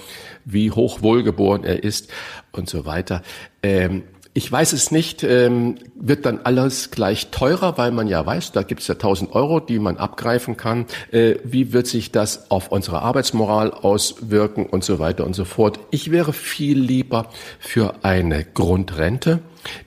wie 0.44 0.70
hoch 0.70 1.02
wohlgeboren 1.02 1.64
er 1.64 1.82
ist 1.82 2.10
und 2.52 2.68
so 2.68 2.86
weiter. 2.86 3.22
Ähm, 3.62 4.04
ich 4.38 4.52
weiß 4.52 4.72
es 4.72 4.92
nicht, 4.92 5.24
ähm, 5.24 5.78
wird 5.96 6.24
dann 6.24 6.38
alles 6.44 6.92
gleich 6.92 7.32
teurer, 7.32 7.76
weil 7.76 7.90
man 7.90 8.06
ja 8.06 8.24
weiß, 8.24 8.52
da 8.52 8.62
gibt 8.62 8.82
es 8.82 8.86
ja 8.86 8.94
1000 8.94 9.34
Euro, 9.34 9.58
die 9.58 9.80
man 9.80 9.96
abgreifen 9.96 10.56
kann. 10.56 10.86
Äh, 11.10 11.34
wie 11.42 11.72
wird 11.72 11.88
sich 11.88 12.12
das 12.12 12.48
auf 12.48 12.70
unsere 12.70 13.02
Arbeitsmoral 13.02 13.72
auswirken 13.72 14.64
und 14.66 14.84
so 14.84 15.00
weiter 15.00 15.26
und 15.26 15.34
so 15.34 15.44
fort. 15.44 15.80
Ich 15.90 16.12
wäre 16.12 16.32
viel 16.32 16.78
lieber 16.78 17.30
für 17.58 18.04
eine 18.04 18.44
Grundrente 18.44 19.40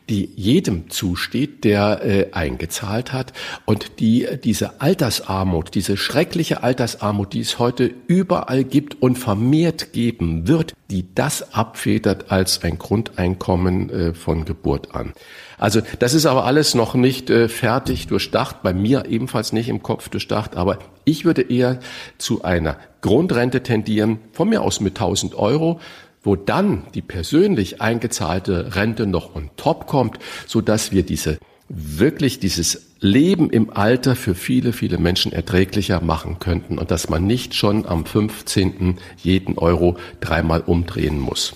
die 0.09 0.29
jedem 0.35 0.89
zusteht, 0.89 1.63
der 1.63 2.01
äh, 2.03 2.27
eingezahlt 2.31 3.13
hat 3.13 3.33
und 3.65 3.99
die 3.99 4.27
diese 4.43 4.81
Altersarmut, 4.81 5.73
diese 5.75 5.97
schreckliche 5.97 6.63
Altersarmut, 6.63 7.33
die 7.33 7.41
es 7.41 7.59
heute 7.59 7.93
überall 8.07 8.63
gibt 8.63 9.01
und 9.01 9.17
vermehrt 9.17 9.93
geben 9.93 10.47
wird, 10.47 10.73
die 10.89 11.05
das 11.15 11.53
abfedert 11.53 12.31
als 12.31 12.63
ein 12.63 12.77
Grundeinkommen 12.77 13.89
äh, 13.89 14.13
von 14.13 14.45
Geburt 14.45 14.93
an. 14.93 15.13
Also 15.57 15.81
das 15.99 16.15
ist 16.15 16.25
aber 16.25 16.45
alles 16.45 16.73
noch 16.73 16.95
nicht 16.95 17.29
äh, 17.29 17.47
fertig 17.47 18.07
durchdacht, 18.07 18.63
bei 18.63 18.73
mir 18.73 19.05
ebenfalls 19.07 19.53
nicht 19.53 19.69
im 19.69 19.83
Kopf 19.83 20.09
durchdacht, 20.09 20.57
aber 20.57 20.79
ich 21.05 21.23
würde 21.23 21.43
eher 21.43 21.79
zu 22.17 22.43
einer 22.43 22.77
Grundrente 23.01 23.63
tendieren, 23.63 24.19
von 24.31 24.49
mir 24.49 24.61
aus 24.61 24.79
mit 24.79 24.99
1000 24.99 25.35
Euro, 25.35 25.79
wo 26.23 26.35
dann 26.35 26.83
die 26.93 27.01
persönlich 27.01 27.81
eingezahlte 27.81 28.75
Rente 28.75 29.07
noch 29.07 29.35
on 29.35 29.49
top 29.57 29.87
kommt, 29.87 30.19
so 30.47 30.61
dass 30.61 30.91
wir 30.91 31.03
diese 31.03 31.39
wirklich 31.73 32.39
dieses 32.39 32.91
Leben 32.99 33.49
im 33.49 33.69
Alter 33.69 34.15
für 34.15 34.35
viele, 34.35 34.73
viele 34.73 34.97
Menschen 34.97 35.31
erträglicher 35.31 36.01
machen 36.01 36.37
könnten 36.39 36.77
und 36.77 36.91
dass 36.91 37.09
man 37.09 37.25
nicht 37.25 37.55
schon 37.55 37.85
am 37.85 38.05
15. 38.05 38.99
jeden 39.17 39.57
Euro 39.57 39.97
dreimal 40.19 40.61
umdrehen 40.61 41.19
muss. 41.19 41.53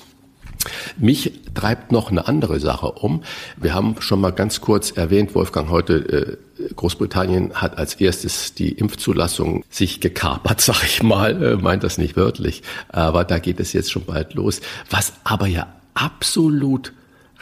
Mich 0.98 1.32
treibt 1.54 1.92
noch 1.92 2.12
eine 2.12 2.28
andere 2.28 2.60
Sache 2.60 2.92
um. 2.92 3.24
Wir 3.58 3.74
haben 3.74 3.96
schon 4.00 4.22
mal 4.22 4.32
ganz 4.32 4.62
kurz 4.62 4.92
erwähnt, 4.92 5.36
Wolfgang, 5.36 5.70
heute 5.70 6.38
äh, 6.60 6.74
Großbritannien 6.76 7.54
hat 7.54 7.78
als 7.78 7.96
erstes 7.96 8.54
die 8.54 8.72
Impfzulassung 8.72 9.64
sich 9.70 10.00
gekapert, 10.00 10.62
sag 10.62 10.84
ich 10.84 11.04
mal, 11.04 11.42
äh, 11.44 11.56
meint 11.58 11.84
das 11.84 11.98
nicht 11.98 12.16
wörtlich, 12.16 12.64
aber 12.90 13.24
da 13.24 13.40
geht 13.40 13.60
es 13.60 13.74
jetzt 13.74 13.92
schon 13.92 14.06
bald 14.06 14.34
los. 14.34 14.62
Was 14.90 15.14
aber 15.24 15.48
ja 15.48 15.68
absolut 15.94 16.94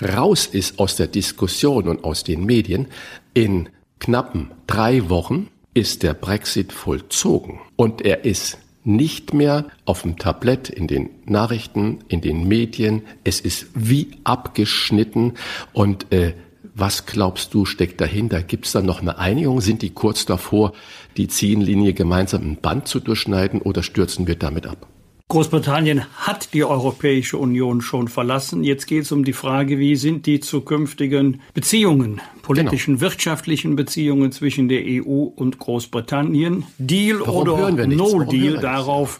raus 0.01 0.45
ist 0.45 0.79
aus 0.79 0.95
der 0.95 1.07
Diskussion 1.07 1.87
und 1.87 2.03
aus 2.03 2.23
den 2.23 2.45
Medien, 2.45 2.87
in 3.33 3.69
knappen 3.99 4.51
drei 4.67 5.09
Wochen 5.09 5.49
ist 5.73 6.03
der 6.03 6.13
Brexit 6.13 6.71
vollzogen 6.71 7.59
und 7.75 8.01
er 8.03 8.25
ist 8.25 8.57
nicht 8.83 9.33
mehr 9.33 9.65
auf 9.85 10.01
dem 10.01 10.17
Tablett, 10.17 10.69
in 10.69 10.87
den 10.87 11.09
Nachrichten, 11.25 11.99
in 12.07 12.21
den 12.21 12.47
Medien. 12.47 13.03
Es 13.23 13.39
ist 13.39 13.67
wie 13.73 14.11
abgeschnitten. 14.23 15.33
Und 15.71 16.11
äh, 16.11 16.33
was 16.75 17.05
glaubst 17.05 17.53
du, 17.53 17.65
steckt 17.65 18.01
dahinter? 18.01 18.41
Gibt 18.41 18.65
es 18.65 18.71
da 18.71 18.81
noch 18.81 19.01
eine 19.01 19.17
Einigung? 19.17 19.61
Sind 19.61 19.81
die 19.81 19.91
kurz 19.91 20.25
davor, 20.25 20.73
die 21.17 21.27
Ziellinie 21.27 21.93
gemeinsam 21.93 22.41
ein 22.43 22.57
Band 22.57 22.87
zu 22.87 22.99
durchschneiden 22.99 23.61
oder 23.61 23.83
stürzen 23.83 24.27
wir 24.27 24.35
damit 24.35 24.65
ab? 24.65 24.87
Großbritannien 25.33 26.05
hat 26.15 26.53
die 26.53 26.63
Europäische 26.63 27.37
Union 27.37 27.81
schon 27.81 28.07
verlassen. 28.07 28.63
Jetzt 28.63 28.85
geht 28.85 29.03
es 29.03 29.11
um 29.11 29.25
die 29.25 29.33
Frage, 29.33 29.79
wie 29.79 29.95
sind 29.95 30.27
die 30.27 30.39
zukünftigen 30.39 31.41
Beziehungen, 31.55 32.21
politischen, 32.43 32.95
genau. 32.95 33.01
wirtschaftlichen 33.01 33.75
Beziehungen 33.75 34.31
zwischen 34.31 34.69
der 34.69 34.83
EU 34.85 35.23
und 35.35 35.57
Großbritannien. 35.57 36.65
Deal 36.77 37.21
Warum 37.21 37.49
oder 37.49 37.87
No 37.87 38.23
Deal, 38.25 38.59
darauf 38.59 39.19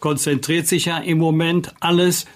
konzentriert 0.00 0.66
sich 0.66 0.84
ja 0.84 0.98
im 0.98 1.16
Moment 1.16 1.72
alles 1.80 2.26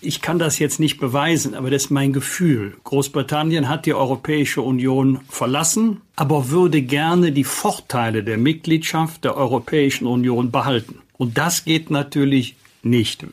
ich 0.00 0.20
kann 0.20 0.38
das 0.38 0.58
jetzt 0.58 0.78
nicht 0.78 0.98
beweisen, 0.98 1.54
aber 1.54 1.70
das 1.70 1.84
ist 1.84 1.90
mein 1.90 2.12
Gefühl. 2.12 2.76
Großbritannien 2.84 3.68
hat 3.68 3.86
die 3.86 3.94
Europäische 3.94 4.62
Union 4.62 5.20
verlassen, 5.28 6.00
aber 6.16 6.50
würde 6.50 6.82
gerne 6.82 7.32
die 7.32 7.44
Vorteile 7.44 8.22
der 8.22 8.38
Mitgliedschaft 8.38 9.24
der 9.24 9.36
Europäischen 9.36 10.06
Union 10.06 10.50
behalten. 10.50 11.00
Und 11.16 11.38
das 11.38 11.64
geht 11.64 11.90
natürlich 11.90 12.56
nicht. 12.84 13.26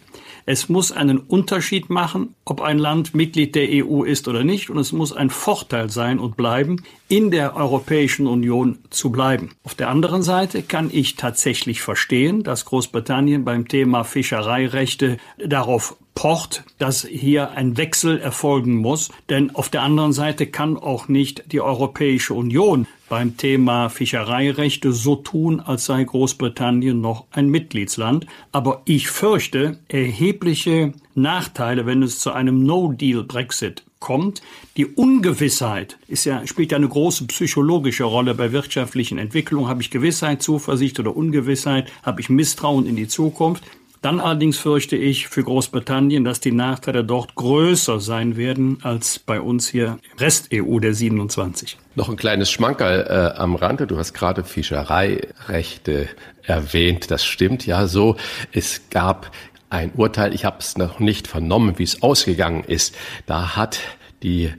Es 0.46 0.70
muss 0.70 0.92
einen 0.92 1.20
Unterschied 1.20 1.90
machen, 1.90 2.36
ob 2.46 2.62
ein 2.62 2.80
Land 2.80 3.14
Mitglied 3.14 3.56
der 3.56 3.68
EU 3.70 4.04
ist 4.04 4.28
oder 4.28 4.44
nicht, 4.44 4.70
und 4.70 4.78
es 4.78 4.92
muss 4.92 5.14
ein 5.14 5.30
Vorteil 5.30 5.90
sein 5.90 6.20
und 6.20 6.36
bleiben, 6.36 6.84
in 7.08 7.30
der 7.30 7.56
Europäischen 7.56 8.28
Union 8.28 8.80
zu 8.90 9.12
bleiben. 9.12 9.52
Auf 9.64 9.76
der 9.76 9.90
anderen 9.90 10.24
Seite 10.24 10.64
kann 10.64 10.90
ich 10.92 11.16
tatsächlich 11.16 11.82
verstehen, 11.82 12.44
dass 12.44 12.66
Großbritannien 12.66 13.46
beim 13.46 13.68
Thema 13.68 14.04
Fischereirechte 14.04 15.18
darauf 15.38 15.96
pocht, 16.16 16.64
dass 16.78 17.06
hier 17.06 17.52
ein 17.52 17.78
Wechsel 17.78 18.20
erfolgen 18.20 18.76
muss. 18.76 19.10
Denn 19.30 19.56
auf 19.56 19.70
der 19.70 19.84
anderen 19.84 20.14
Seite 20.14 20.48
kann 20.48 20.78
auch 20.78 21.08
nicht 21.08 21.52
die 21.52 21.62
Europäische 21.62 22.34
Union 22.34 22.88
beim 23.12 23.36
Thema 23.36 23.90
Fischereirechte 23.90 24.94
so 24.94 25.18
tun, 25.18 25.60
als 25.60 25.84
sei 25.84 26.02
Großbritannien 26.02 27.02
noch 27.02 27.26
ein 27.32 27.50
Mitgliedsland. 27.50 28.26
Aber 28.54 28.84
ich 28.86 29.10
fürchte 29.10 29.80
erhebliche 29.90 30.94
Nachteile, 31.14 31.86
wenn 31.86 32.04
es 32.04 32.22
zu 32.22 32.32
einem 32.32 32.64
No-Deal-Brexit 32.64 33.84
kommt. 34.00 34.42
Die 34.78 34.86
Ungewissheit 34.86 35.98
ist 36.08 36.24
ja, 36.24 36.48
spielt 36.48 36.72
ja 36.72 36.78
eine 36.78 36.88
große 36.88 37.28
psychologische 37.28 38.06
Rolle 38.06 38.34
bei 38.34 38.54
wirtschaftlichen 38.54 39.18
Entwicklungen. 39.18 39.68
Habe 39.68 39.82
ich 39.82 39.92
Gewissheit, 39.92 40.42
Zuversicht 40.42 40.98
oder 40.98 41.14
Ungewissheit? 41.14 41.92
Habe 42.04 42.22
ich 42.22 42.30
Misstrauen 42.30 42.86
in 42.86 42.96
die 42.96 43.10
Zukunft? 43.10 43.66
Dann 44.02 44.20
allerdings 44.20 44.58
fürchte 44.58 44.96
ich 44.96 45.28
für 45.28 45.44
Großbritannien, 45.44 46.24
dass 46.24 46.40
die 46.40 46.52
Nachteile 46.52 47.04
dort 47.04 47.36
größer 47.36 48.00
sein 48.00 48.36
werden 48.36 48.80
als 48.82 49.20
bei 49.20 49.40
uns 49.40 49.68
hier 49.68 50.00
im 50.12 50.18
Rest 50.18 50.50
EU 50.52 50.80
der 50.80 50.96
27. 50.96 51.78
Noch 51.94 52.10
ein 52.10 52.16
kleines 52.16 52.50
Schmankerl 52.50 53.06
äh, 53.08 53.40
am 53.40 53.56
Rande. 53.56 53.86
Du 53.86 54.00
hast 54.00 54.14
gerade 54.14 54.44
Fischereirechte 54.44 56.10
erwähnt. 56.42 57.12
Das 57.12 57.24
stimmt 57.24 57.68
ja 57.68 57.86
so. 57.86 58.16
Es 58.52 58.90
gab 58.90 59.30
ein 59.70 59.92
Urteil, 59.96 60.34
ich 60.34 60.46
habe 60.46 60.58
es 60.60 60.78
noch 60.78 61.00
nicht 61.00 61.28
vernommen, 61.28 61.78
wie 61.78 61.84
es 61.84 62.02
ausgegangen 62.02 62.64
ist. 62.64 62.96
Da 63.28 63.56
hat 63.56 63.80
die 64.24 64.52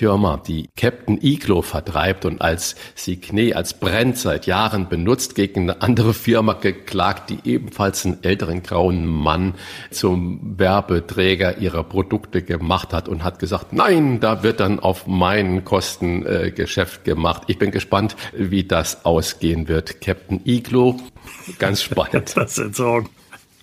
Firma, 0.00 0.38
die 0.38 0.70
Captain 0.78 1.18
Iglo 1.20 1.60
vertreibt 1.60 2.24
und 2.24 2.40
als 2.40 2.74
Signet, 2.94 3.54
als 3.54 3.74
Brand 3.74 4.16
seit 4.16 4.46
Jahren 4.46 4.88
benutzt, 4.88 5.34
gegen 5.34 5.68
eine 5.68 5.82
andere 5.82 6.14
Firma 6.14 6.54
geklagt, 6.54 7.28
die 7.28 7.40
ebenfalls 7.44 8.06
einen 8.06 8.24
älteren 8.24 8.62
grauen 8.62 9.04
Mann 9.04 9.56
zum 9.90 10.58
Werbeträger 10.58 11.58
ihrer 11.58 11.84
Produkte 11.84 12.40
gemacht 12.40 12.94
hat 12.94 13.10
und 13.10 13.22
hat 13.22 13.38
gesagt, 13.38 13.74
nein, 13.74 14.20
da 14.20 14.42
wird 14.42 14.60
dann 14.60 14.80
auf 14.80 15.06
meinen 15.06 15.66
Kosten 15.66 16.24
äh, 16.24 16.50
Geschäft 16.50 17.04
gemacht. 17.04 17.42
Ich 17.48 17.58
bin 17.58 17.70
gespannt, 17.70 18.16
wie 18.32 18.64
das 18.64 19.04
ausgehen 19.04 19.68
wird. 19.68 20.00
Captain 20.00 20.40
Iglo, 20.46 20.96
ganz 21.58 21.82
spannend. 21.82 22.32
das 22.34 22.54
sind 22.54 22.74
Sorgen. 22.74 23.10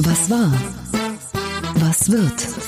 Was 0.01 0.31
war? 0.31 0.53
Was 1.77 2.11
wird? 2.11 2.68